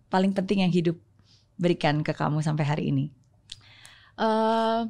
paling 0.09 0.33
penting 0.33 0.65
yang 0.65 0.73
hidup 0.73 0.97
berikan 1.55 2.01
ke 2.01 2.11
kamu 2.11 2.41
sampai 2.41 2.65
hari 2.65 2.83
ini. 2.89 3.13
eh 4.13 4.81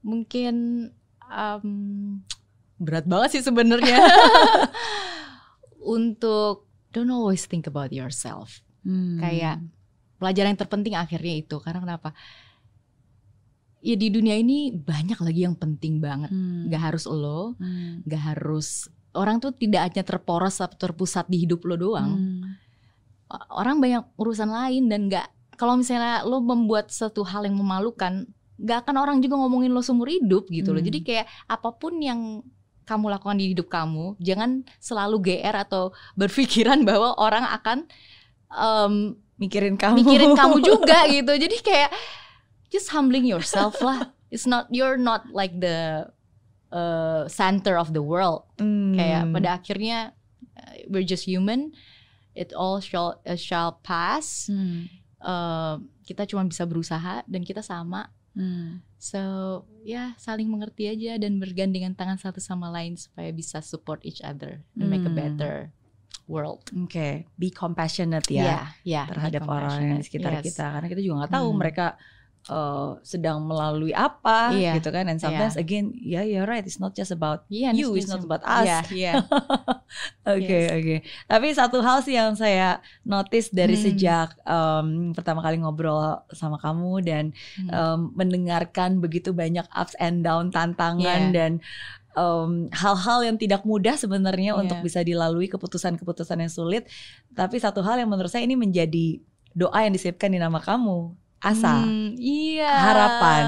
mungkin 0.00 0.88
em, 1.30 2.20
berat 2.76 3.06
banget 3.06 3.30
sih 3.32 3.42
sebenarnya 3.42 3.96
untuk 5.94 6.66
don't 6.90 7.08
always 7.08 7.44
think 7.44 7.64
about 7.64 7.90
yourself 7.90 8.60
Hmm. 8.80 9.20
Kayak- 9.20 9.60
pelajaran 10.16 10.52
yang 10.52 10.58
terpenting 10.58 10.94
akhirnya 10.94 11.34
itu 11.38 11.60
karena 11.60 11.80
kenapa 11.80 12.16
ya 13.78 13.92
di 13.92 14.08
dunia 14.08 14.36
ini 14.36 14.72
banyak 14.72 15.16
lagi 15.16 15.44
yang 15.44 15.52
penting 15.52 15.96
banget 15.96 16.28
Hmm. 16.28 16.64
nggak 16.64 16.82
harus 16.82 17.04
lo 17.04 17.56
Hmm. 17.56 18.00
nggak 18.04 18.22
harus 18.26 18.88
orang 19.12 19.36
tuh 19.36 19.52
tidak 19.52 19.84
hanya 19.84 20.00
terporos 20.02 20.60
atau 20.60 20.76
terpusat 20.78 21.28
di 21.28 21.44
hidup 21.44 21.60
lo 21.64 21.76
doang 21.76 22.10
Hmm. 22.10 22.56
orang 23.52 23.80
banyak 23.80 24.00
urusan 24.16 24.48
lain 24.48 24.88
dan 24.88 25.08
nggak 25.08 25.28
kalau 25.56 25.76
misalnya 25.76 26.24
lo 26.24 26.40
membuat 26.40 26.88
satu 26.88 27.20
hal 27.20 27.44
yang 27.44 27.56
memalukan 27.56 28.24
nggak 28.60 28.84
akan 28.84 28.96
orang 28.96 29.16
juga 29.18 29.34
ngomongin 29.36 29.72
lo 29.72 29.80
seumur 29.80 30.06
hidup 30.06 30.46
gitu 30.48 30.70
loh 30.70 30.78
Hmm. 30.78 30.88
jadi 30.88 30.98
kayak 31.00 31.26
apa 31.46 31.68
pun 31.72 31.96
yang 31.98 32.44
kamu 32.84 33.06
lakukan 33.08 33.38
di 33.38 33.50
hidup 33.50 33.66
kamu 33.66 34.18
jangan 34.18 34.60
selalu 34.76 35.16
gr 35.22 35.56
atau 35.56 35.90
berpikiran 36.14 36.84
bahwa 36.88 37.16
orang 37.16 37.44
akan 37.48 37.78
em, 38.50 38.94
Mikirin 39.36 39.74
kamu. 39.74 40.04
mikirin 40.04 40.32
kamu 40.34 40.56
juga 40.68 41.08
gitu 41.08 41.32
jadi 41.32 41.56
kayak 41.60 41.90
just 42.68 42.92
humbling 42.92 43.24
yourself 43.24 43.80
lah 43.80 44.12
it's 44.28 44.44
not 44.44 44.68
you're 44.68 45.00
not 45.00 45.24
like 45.32 45.56
the 45.56 46.04
uh, 46.68 47.24
center 47.26 47.74
of 47.74 47.90
the 47.90 48.04
world 48.04 48.44
Hmm. 48.60 48.92
kayak 48.92 49.32
pada 49.32 49.48
akhirnya 49.56 50.12
uh, 50.54 50.74
we're 50.86 51.06
just 51.06 51.24
human 51.24 51.72
it 52.36 52.52
all 52.52 52.76
shall 52.78 53.16
uh, 53.24 53.32
shall 53.32 53.80
pass 53.80 54.44
Hmm. 54.46 54.92
Uh, 55.16 55.76
kita 56.02 56.24
cuma 56.24 56.42
bisa 56.42 56.64
berusaha 56.64 57.20
dan 57.24 57.40
kita 57.40 57.60
sama 57.60 58.08
Hmm. 58.30 58.78
so 58.94 59.20
ya 59.82 60.14
saling 60.16 60.46
mengerti 60.46 60.86
aja 60.86 61.18
dan 61.18 61.36
bergandengan 61.36 61.92
tangan 61.92 62.14
satu 62.14 62.38
sama 62.38 62.70
lain 62.70 62.94
supaya 62.94 63.28
bisa 63.30 63.58
support 63.58 63.98
each 64.02 64.22
other 64.22 64.62
and 64.74 64.86
make 64.86 65.02
a 65.02 65.08
Hmm. 65.08 65.18
better 65.18 65.54
world 66.24 66.62
Oke, 66.70 67.26
be 67.34 67.50
compassionate 67.50 68.30
ya. 68.30 68.44
ya 68.44 68.58
ya 68.86 69.02
terhadap 69.08 69.42
be 69.42 69.50
orang 69.50 69.78
yang 69.82 69.98
di 69.98 70.06
sekitar. 70.06 70.30
Yes. 70.38 70.46
kita 70.46 70.66
karena 70.70 70.88
kita 70.88 71.02
juga 71.02 71.14
nggak 71.20 71.32
tahu 71.34 71.48
Hmm. 71.48 71.58
mereka 71.58 71.86
uh, 72.46 72.96
sedang 73.02 73.44
melalui 73.44 73.92
apa 73.92 74.54
Iya. 74.54 74.80
gitu 74.80 74.88
kan 74.88 75.04
and 75.06 75.20
sometimes 75.20 75.58
again 75.58 75.92
yeah 75.92 76.22
you're 76.22 76.48
right 76.48 76.64
it's 76.64 76.78
not 76.78 76.94
just 76.94 77.10
about 77.10 77.44
Iya, 77.46 77.76
You, 77.76 77.92
it's 77.92 78.08
not 78.08 78.24
about 78.24 78.40
us. 78.42 78.64
Iya, 78.64 78.78
iya. 78.88 79.12
oke 80.24 80.40
Yes. 80.46 80.70
oke 80.72 80.96
tapi 81.26 81.46
satu 81.52 81.78
hal 81.82 82.00
sih 82.00 82.16
yang 82.16 82.32
saya 82.34 82.80
notice 83.02 83.50
dari 83.50 83.76
Hmm. 83.76 83.84
sejak 83.84 84.28
um, 84.46 85.12
pertama 85.12 85.42
kali 85.42 85.58
ngobrol 85.58 86.00
sama 86.32 86.56
kamu 86.56 86.92
dan 87.02 87.24
Hmm. 87.60 87.68
um, 87.70 88.00
mendengarkan 88.14 88.98
begitu 88.98 89.34
banyak 89.34 89.66
ups 89.70 89.98
and 89.98 90.22
down 90.22 90.48
tantangan 90.48 91.30
Iya. 91.30 91.34
dan 91.34 91.52
um, 92.14 92.66
hal-hal 92.72 93.22
yang 93.22 93.36
tidak 93.36 93.62
mudah 93.62 93.94
sebenarnya 93.94 94.54
Iya. 94.54 94.60
untuk 94.60 94.78
bisa 94.80 95.02
dilalui 95.02 95.46
keputusan-keputusan 95.46 96.38
yang 96.40 96.52
sulit 96.52 96.86
tapi 97.32 97.58
satu 97.58 97.82
hal 97.82 97.98
yang 97.98 98.08
menurut 98.08 98.30
saya 98.30 98.42
ini 98.42 98.54
menjadi 98.54 99.20
doa 99.50 99.82
yang 99.82 99.90
disipkan 99.90 100.30
di 100.30 100.38
nama 100.38 100.62
kamu 100.62 101.10
asa 101.40 101.80
Hmm, 101.80 102.14
iya. 102.16 102.68
Harapan. 102.70 103.44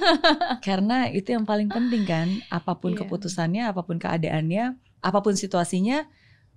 karena 0.66 1.10
itu 1.10 1.28
yang 1.28 1.42
paling 1.42 1.66
penting 1.66 2.02
kan 2.02 2.28
apa 2.48 2.74
pun 2.74 2.92
Iya. 2.92 3.02
keputusannya 3.02 3.62
apa 3.66 3.82
pun 3.82 3.96
keadaannya 3.96 4.64
apa 5.00 5.18
pun 5.20 5.34
situasinya 5.34 6.06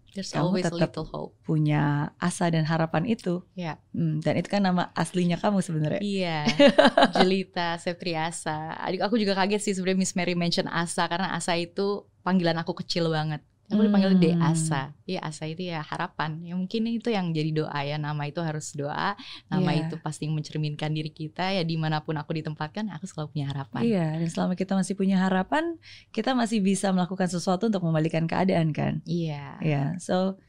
There's 0.09 0.33
Kamu 0.33 0.41
always 0.43 0.65
a 0.65 0.73
tetap- 0.73 0.89
little 0.89 1.05
hope. 1.05 1.37
punya 1.43 2.09
asa 2.17 2.49
dan 2.49 2.65
harapan 2.65 3.05
itu 3.05 3.45
Iya. 3.53 3.77
Hmm, 3.91 4.17
dan 4.19 4.33
itu 4.35 4.47
kan 4.47 4.61
nama 4.61 4.89
aslinya 4.93 5.37
kamu 5.37 5.61
sebenarnya 5.61 6.01
Iya, 6.01 6.49
Jelita 7.15 7.77
Septriasa. 7.77 8.73
Adik 8.75 9.01
aku 9.01 9.17
juga 9.17 9.33
kaget 9.33 9.61
sih 9.61 9.73
sebenarnya 9.73 9.99
Miss 9.99 10.13
Mary 10.13 10.33
mention 10.33 10.65
Asa 10.65 11.05
karena 11.05 11.29
Asa 11.31 11.53
itu 11.55 12.09
panggilan 12.21 12.57
aku 12.57 12.73
kecil 12.75 13.05
banget. 13.07 13.45
Aku 13.69 13.85
dipanggil 13.85 14.17
De 14.17 14.33
Hmm. 14.33 14.41
Asa. 14.43 14.97
Iya 15.05 15.21
Asa 15.21 15.45
itu 15.45 15.61
ya 15.63 15.85
harapan. 15.85 16.41
Ya 16.41 16.57
mungkin 16.57 16.89
itu 16.89 17.13
yang 17.13 17.29
jadi 17.29 17.53
doa 17.53 17.79
ya. 17.81 17.95
Nama 17.95 18.17
itu 18.25 18.41
harus 18.41 18.73
doa. 18.73 19.13
Nama 19.45 19.69
Iya. 19.69 19.81
itu 19.85 19.95
pasti 20.01 20.25
mencerminkan 20.25 20.89
diri 20.89 21.09
kita 21.09 21.53
ya 21.53 21.61
di 21.61 21.77
mana 21.77 22.01
pun 22.01 22.17
aku 22.17 22.33
ditempatkan 22.33 22.89
aku 22.89 23.05
selalu 23.05 23.37
punya 23.37 23.45
harapan. 23.53 23.81
Iya, 23.85 24.05
dan 24.17 24.29
selama 24.29 24.53
kita 24.53 24.73
masih 24.73 24.93
punya 24.93 25.21
harapan, 25.21 25.77
kita 26.09 26.33
masih 26.33 26.59
bisa 26.59 26.89
melakukan 26.89 27.29
sesuatu 27.29 27.69
untuk 27.69 27.81
membalikan 27.81 28.25
keadaan 28.25 28.73
kan. 28.73 29.05
Iya. 29.05 29.61
Iya, 29.61 29.83
so 29.97 30.41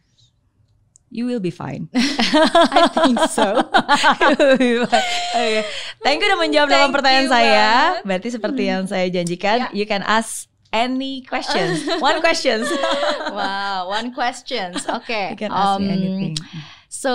you 1.11 1.27
will 1.27 1.43
be 1.43 1.51
fine. 1.51 1.91
I 2.75 2.87
think 3.07 3.19
so. 3.29 3.47
Oke, 4.51 5.63
thank 6.01 6.19
you 6.19 6.27
udah 6.27 6.39
menjawab 6.39 6.69
dalam 6.69 6.91
pertanyaan 6.91 7.27
you 7.27 7.33
saya. 7.33 7.71
Berarti 8.03 8.29
seperti 8.31 8.63
yang 8.67 8.87
saya 8.87 9.07
janjikan, 9.07 9.67
Ya. 9.67 9.69
you 9.75 9.85
can 9.85 10.03
ask 10.03 10.50
any 10.73 11.23
questions, 11.23 11.87
one 11.99 12.23
questions. 12.23 12.67
wow, 13.35 13.87
one 13.91 14.15
questions. 14.15 14.87
Oke. 14.87 15.35
you 15.35 15.39
can 15.39 15.53
ask 15.53 15.81
me 15.83 15.91
um, 15.91 15.95
anything. 15.95 16.35
So 16.91 17.13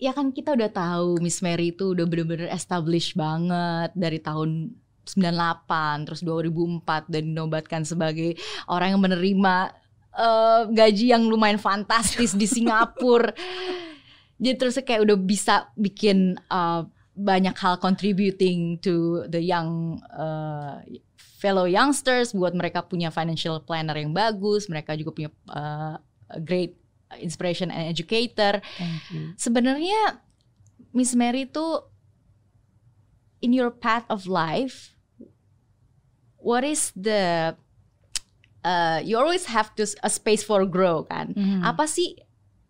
ya 0.00 0.16
kan 0.16 0.32
kita 0.32 0.56
udah 0.56 0.72
tahu 0.72 1.20
Miss 1.20 1.44
Mary 1.44 1.76
itu 1.76 1.92
udah 1.92 2.08
bener-bener 2.08 2.48
established 2.48 3.16
banget 3.16 3.92
dari 3.92 4.16
tahun 4.20 4.72
98 5.04 6.06
terus 6.08 6.20
2004 6.24 7.10
dan 7.12 7.22
dinobatkan 7.32 7.82
sebagai 7.84 8.38
orang 8.70 8.96
yang 8.96 9.02
menerima 9.02 9.54
eh, 10.16 10.62
gaji 10.70 11.06
yang 11.12 11.26
lumayan 11.28 11.60
fantastis 11.60 12.32
di 12.32 12.48
Singapura. 12.48 13.34
Jadi 14.40 14.56
terus 14.56 14.80
kayak 14.80 15.04
udah 15.04 15.18
bisa 15.20 15.68
bikin 15.76 16.40
eh, 16.40 16.82
banyak 17.20 17.52
hal 17.60 17.76
contributing 17.76 18.80
to 18.80 19.26
the 19.28 19.42
young 19.42 20.00
eh, 20.16 21.02
fellow 21.40 21.64
youngsters 21.64 22.36
buat 22.36 22.52
mereka 22.52 22.84
punya 22.84 23.08
financial 23.08 23.56
planner 23.58 23.96
yang 23.96 24.12
bagus, 24.12 24.68
mereka 24.68 24.92
juga 24.92 25.10
punya 25.10 25.30
eh, 25.48 25.96
great 26.38 26.76
inspiration 27.16 27.72
and 27.72 27.88
educator. 27.88 28.60
Sebenarnya 29.34 30.20
Miss 30.92 31.16
Mary 31.16 31.48
itu 31.48 31.64
in 33.40 33.50
your 33.50 33.72
path 33.72 34.04
of 34.12 34.28
life, 34.28 34.92
what 36.36 36.60
is 36.60 36.92
the 36.92 37.56
uh, 38.62 39.00
you 39.00 39.16
always 39.16 39.48
have 39.48 39.72
to 39.74 39.88
a 40.04 40.10
space 40.12 40.44
for 40.44 40.68
grow 40.68 41.08
kan? 41.08 41.32
Mhm. 41.32 41.64
Apa 41.64 41.88
sih 41.88 42.20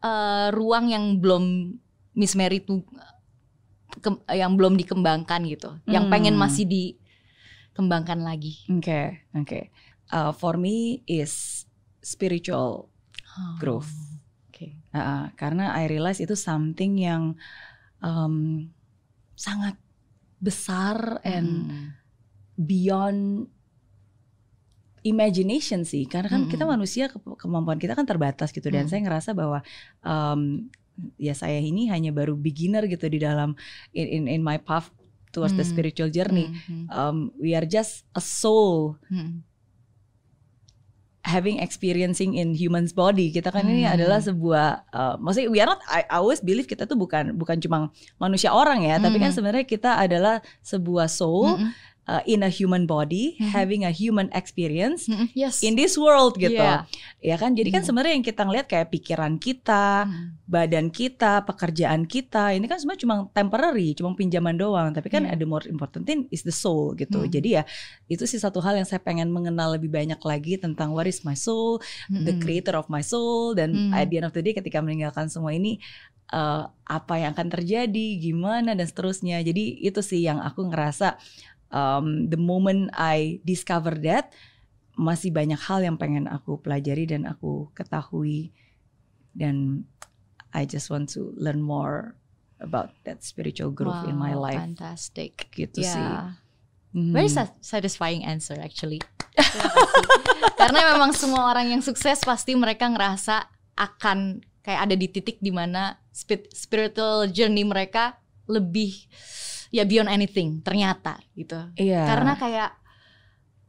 uh, 0.01 0.55
ruang 0.55 0.89
yang 0.89 1.19
belum 1.19 1.75
Miss 2.15 2.39
Mary 2.39 2.63
ke- 2.63 4.23
yang 4.31 4.55
belum 4.55 4.79
dikembangkan 4.79 5.43
gitu, 5.51 5.75
yang 5.85 6.07
pengen 6.07 6.39
Hmm. 6.39 6.47
masih 6.47 6.65
dikembangkan 7.81 8.21
lagi? 8.21 8.61
Oke, 8.69 9.25
oke. 9.33 9.73
Uh, 10.13 10.37
for 10.37 10.61
me 10.61 11.01
is 11.09 11.65
spiritual 12.05 12.93
Growth. 13.57 13.89
Oke. 14.53 14.77
Uh, 14.93 15.33
karena 15.41 15.73
I 15.73 15.89
realize 15.89 16.21
itu 16.21 16.37
something 16.37 17.01
yang 17.01 17.41
um, 18.05 18.69
sangat 19.33 19.81
besar 20.37 21.25
and 21.25 21.49
Hmm. 21.73 21.87
beyond 22.61 23.49
imagination 25.01 25.89
sih 25.89 26.05
karena 26.05 26.29
kan 26.29 26.45
kita 26.53 26.69
Mm-mm. 26.69 26.77
manusia 26.77 27.09
ke- 27.09 27.23
kemampuan 27.41 27.81
kita 27.81 27.97
kan 27.97 28.05
terbatas 28.05 28.53
gitu 28.53 28.69
dan 28.69 28.85
Mm. 28.85 28.91
saya 28.93 29.01
ngerasa 29.09 29.31
bahwa 29.33 29.65
um, 30.05 30.69
ya 31.17 31.33
saya 31.33 31.57
ini 31.57 31.89
hanya 31.89 32.13
baru 32.13 32.37
beginner 32.37 32.85
gitu 32.85 33.09
di 33.09 33.17
dalam 33.17 33.57
in 33.97 34.05
in, 34.05 34.23
in 34.29 34.43
my 34.45 34.61
path 34.61 34.93
towards 35.31 35.55
the 35.55 35.63
Hmm. 35.63 35.71
spiritual 35.71 36.09
journey. 36.09 36.51
Hmm, 36.67 36.87
Um, 36.89 37.17
we 37.39 37.55
are 37.55 37.65
just 37.65 38.03
a 38.13 38.21
soul 38.21 38.99
hmm, 39.07 39.47
having 41.21 41.61
experiencing 41.61 42.35
in 42.35 42.57
human's 42.57 42.91
body. 42.91 43.29
Kita 43.29 43.53
kan 43.53 43.69
ini 43.69 43.85
Hmm. 43.85 43.95
adalah 43.95 44.19
sebuah, 44.19 44.67
uh, 44.91 45.15
maksudnya 45.21 45.53
we 45.53 45.61
are 45.61 45.69
not. 45.69 45.79
I, 45.87 46.03
I 46.09 46.17
always 46.19 46.41
believe 46.41 46.65
kita 46.65 46.89
tuh 46.89 46.97
bukan 46.97 47.37
bukan 47.37 47.61
cuma 47.61 47.93
manusia 48.17 48.51
orang 48.51 48.83
ya, 48.83 48.97
tapi 48.99 49.21
kan 49.21 49.31
Hmm. 49.31 49.37
sebenarnya 49.39 49.67
kita 49.69 50.01
adalah 50.01 50.41
sebuah 50.65 51.07
soul 51.07 51.61
hmm, 51.61 51.71
uh, 52.07 52.23
in 52.25 52.41
a 52.41 52.49
human 52.49 52.85
body, 52.85 53.37
Mhm. 53.37 53.51
having 53.51 53.83
a 53.85 53.93
human 53.93 54.31
experience 54.31 55.05
hmm, 55.05 55.29
yes. 55.33 55.61
in 55.61 55.75
this 55.75 55.95
world 55.95 56.37
gitu. 56.37 56.57
Yeah. 56.57 56.87
Ya 57.21 57.37
kan, 57.37 57.53
jadi 57.53 57.69
kan 57.69 57.83
Hmm. 57.83 57.89
sebenarnya 57.93 58.15
yang 58.17 58.27
kita 58.27 58.43
ngelihat 58.45 58.67
kayak 58.67 58.89
pikiran 58.89 59.37
kita, 59.37 60.09
Hmm. 60.09 60.37
badan 60.45 60.89
kita, 60.89 61.45
pekerjaan 61.45 62.09
kita, 62.09 62.57
ini 62.57 62.65
kan 62.65 62.81
semua 62.81 62.97
cuma 62.97 63.29
temporary, 63.31 63.93
cuma 63.93 64.13
pinjaman 64.15 64.57
doang. 64.57 64.91
Tapi 64.91 65.07
kan 65.07 65.29
ada 65.29 65.45
more 65.45 65.65
important 65.69 66.05
thing 66.05 66.25
is 66.29 66.41
the 66.43 66.55
soul 66.55 66.93
gitu. 66.95 67.23
Hmm. 67.23 67.31
Jadi 67.31 67.61
ya 67.61 67.63
itu 68.07 68.25
sih 68.25 68.41
satu 68.41 68.59
hal 68.61 68.75
yang 68.75 68.89
saya 68.89 68.99
pengen 68.99 69.29
mengenal 69.29 69.77
lebih 69.77 69.93
banyak 69.93 70.19
lagi 70.21 70.57
tentang 70.57 70.91
what 70.91 71.07
is 71.07 71.23
my 71.23 71.37
soul, 71.37 71.79
the 72.09 72.33
Hmm. 72.35 72.41
creator 72.41 72.75
of 72.75 72.89
my 72.89 73.05
soul, 73.05 73.53
dan 73.53 73.71
Hmm. 73.71 73.93
at 73.93 74.09
the 74.09 74.19
end 74.19 74.27
of 74.27 74.35
the 74.35 74.43
day 74.43 74.53
ketika 74.53 74.81
meninggalkan 74.81 75.29
semua 75.29 75.53
ini 75.53 75.79
eh, 76.31 76.63
apa 76.87 77.15
yang 77.19 77.35
akan 77.35 77.51
terjadi, 77.51 78.07
gimana 78.23 78.79
dan 78.79 78.87
seterusnya. 78.87 79.43
Jadi 79.43 79.83
itu 79.83 79.99
sih 79.99 80.23
yang 80.23 80.39
aku 80.39 80.63
ngerasa 80.71 81.19
um, 81.71 82.31
the 82.31 82.39
moment 82.39 82.91
I 82.95 83.43
discover 83.43 83.97
that 84.07 84.31
masih 84.95 85.33
banyak 85.33 85.57
hal 85.57 85.81
yang 85.81 85.97
pengen 85.97 86.29
aku 86.29 86.61
pelajari 86.61 87.09
dan 87.09 87.25
aku 87.25 87.73
ketahui 87.73 88.53
dan 89.33 89.87
I 90.51 90.67
just 90.67 90.91
want 90.91 91.09
to 91.15 91.31
learn 91.39 91.63
more 91.63 92.19
about 92.61 92.93
that 93.09 93.25
spiritual 93.25 93.73
growth 93.73 94.05
in 94.05 94.19
my 94.19 94.37
Wow, 94.37 94.51
life 94.51 94.61
Fantastic. 94.61 95.49
gitu 95.55 95.81
sih. 95.81 95.97
Yeah. 95.97 96.37
Hmm. 96.91 97.15
Very 97.15 97.31
sa- 97.31 97.55
satisfying 97.63 98.27
answer 98.27 98.59
actually. 98.59 98.99
Karena 100.61 100.93
memang 100.93 101.15
semua 101.15 101.55
orang 101.55 101.71
yang 101.71 101.81
sukses 101.81 102.21
pasti 102.27 102.53
mereka 102.59 102.91
ngerasa 102.91 103.47
akan 103.79 104.43
kayak 104.61 104.91
ada 104.91 104.95
di 104.99 105.07
titik 105.09 105.39
di 105.41 105.55
mana 105.55 105.97
spi- 106.13 106.51
spiritual 106.53 107.31
journey 107.31 107.65
mereka 107.65 108.19
lebih 108.51 109.07
ya 109.71 109.87
beyond 109.87 110.11
anything 110.11 110.61
ternyata 110.61 111.19
gitu. 111.35 111.59
Iya. 111.79 112.05
Karena 112.07 112.35
kayak 112.35 112.71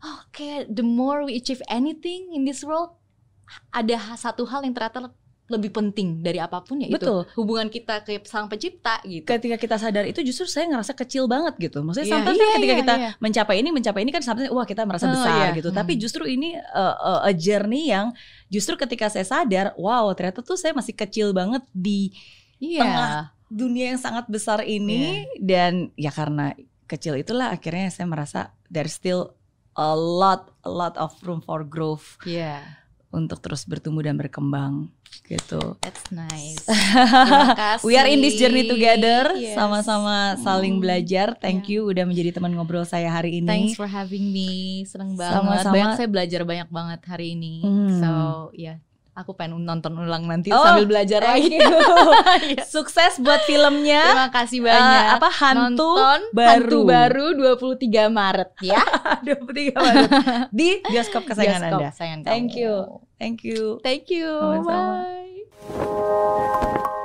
oh 0.01 0.19
kayak 0.33 0.69
the 0.69 0.81
more 0.85 1.23
we 1.25 1.37
achieve 1.37 1.61
anything 1.69 2.33
in 2.33 2.41
this 2.43 2.65
world 2.65 2.97
ada 3.69 4.17
satu 4.17 4.47
hal 4.49 4.65
yang 4.65 4.73
ternyata 4.73 5.13
lebih 5.51 5.67
penting 5.75 6.23
dari 6.23 6.39
apa 6.39 6.63
pun 6.63 6.79
ya 6.79 6.87
Betul. 6.87 7.27
itu 7.27 7.35
hubungan 7.35 7.67
kita 7.67 8.07
ke 8.07 8.23
sang 8.23 8.47
pencipta 8.47 9.03
gitu. 9.03 9.27
ketika 9.27 9.59
kita 9.59 9.75
sadar 9.75 10.07
itu 10.07 10.23
justru 10.23 10.47
saya 10.47 10.63
ngerasa 10.71 10.95
kecil 10.95 11.27
banget 11.27 11.59
gitu. 11.59 11.83
Maksudnya 11.83 12.07
Iya, 12.07 12.13
sometimes 12.15 12.37
iya, 12.39 12.45
kan 12.47 12.55
ketika 12.55 12.71
iya, 12.71 12.81
kita 12.81 12.95
iya. 12.95 13.09
mencapai 13.19 13.55
ini, 13.59 13.69
mencapai 13.75 14.01
ini 14.07 14.11
kan 14.15 14.23
sometimes 14.23 14.47
wah 14.55 14.63
kita 14.63 14.87
merasa 14.87 15.05
Oh, 15.05 15.13
besar 15.13 15.51
iya. 15.51 15.59
gitu. 15.59 15.69
Hmm. 15.75 15.77
Tapi 15.83 15.93
justru 15.99 16.23
ini 16.23 16.55
uh, 16.55 16.95
uh, 16.95 17.27
a 17.27 17.35
journey 17.35 17.91
yang 17.91 18.15
justru 18.47 18.79
ketika 18.79 19.11
saya 19.11 19.27
sadar, 19.27 19.75
wow 19.75 20.07
ternyata 20.15 20.39
tuh 20.39 20.55
saya 20.55 20.71
masih 20.71 20.95
kecil 20.95 21.35
banget 21.35 21.67
di 21.75 22.15
Iya. 22.63 22.79
tengah 22.79 23.11
dunia 23.51 23.91
yang 23.91 23.99
sangat 23.99 24.31
besar 24.31 24.63
ini 24.63 25.27
dan 25.37 25.91
ya 25.93 26.07
karena 26.09 26.55
kecil 26.87 27.19
itulah 27.19 27.51
akhirnya 27.51 27.91
saya 27.91 28.07
merasa 28.07 28.39
there's 28.67 28.95
still 28.95 29.35
a 29.73 29.91
lot 29.91 30.55
a 30.63 30.71
lot 30.71 30.95
of 30.95 31.11
room 31.21 31.39
for 31.39 31.63
growth 31.63 32.15
Iya. 32.23 32.63
untuk 33.11 33.39
terus 33.39 33.63
bertumbuh 33.63 34.03
dan 34.03 34.15
berkembang 34.15 34.87
gitu. 35.27 35.75
That's 35.79 36.07
nice. 36.11 36.63
Terima 36.67 37.51
kasih. 37.55 37.83
We 37.87 37.95
are 37.95 38.07
in 38.07 38.19
this 38.19 38.35
journey 38.35 38.63
together, 38.63 39.35
Yes. 39.35 39.55
sama-sama 39.55 40.39
saling 40.39 40.79
Hmm. 40.79 40.83
belajar. 40.83 41.35
Thank 41.35 41.67
you 41.67 41.87
udah 41.87 42.03
menjadi 42.03 42.35
teman 42.35 42.51
ngobrol 42.51 42.83
saya 42.83 43.11
hari 43.11 43.39
ini. 43.39 43.47
Thanks 43.47 43.75
for 43.75 43.87
having 43.87 44.31
me. 44.31 44.83
Seneng 44.83 45.15
banget. 45.15 45.39
Sama-sama. 45.39 45.71
Banyak 45.71 45.91
saya 45.95 46.07
belajar 46.07 46.41
banyak 46.43 46.67
banget 46.67 46.99
hari 47.03 47.35
ini. 47.35 47.59
Hmm. 47.63 47.99
So, 47.99 48.11
ya, 48.55 48.79
aku 49.11 49.35
pengen 49.35 49.59
nonton 49.67 49.91
ulang 49.99 50.23
nanti 50.23 50.49
oh, 50.55 50.63
sambil 50.63 50.87
belajar 50.87 51.21
lagi. 51.23 51.59
Iya. 52.41 52.63
Sukses 52.65 53.19
buat 53.21 53.43
filmnya. 53.45 54.01
Terima 54.01 54.29
kasih 54.31 54.59
banyak. 54.63 55.03
Uh, 55.03 55.15
apa 55.19 55.29
hantu 55.29 55.93
nonton 55.93 56.19
baru. 56.31 56.49
Hantu 56.49 56.79
baru 56.87 57.25
23 57.77 58.07
Maret 58.09 58.51
ya. 58.63 58.81
23 59.27 59.75
Maret 59.75 60.09
di 60.49 60.79
bioskop 60.87 61.23
kesayangan 61.27 61.61
bioskop 61.69 61.81
Anda. 61.81 61.89
Sayang 61.93 62.21
Thank 62.23 62.55
kamu. 62.55 62.61
you. 62.61 62.73
Thank 63.19 63.39
you. 63.45 63.61
Thank 63.83 64.05
you. 64.09 64.31
Sama 64.31 64.63
-sama. 64.63 65.05
Bye. 65.05 67.00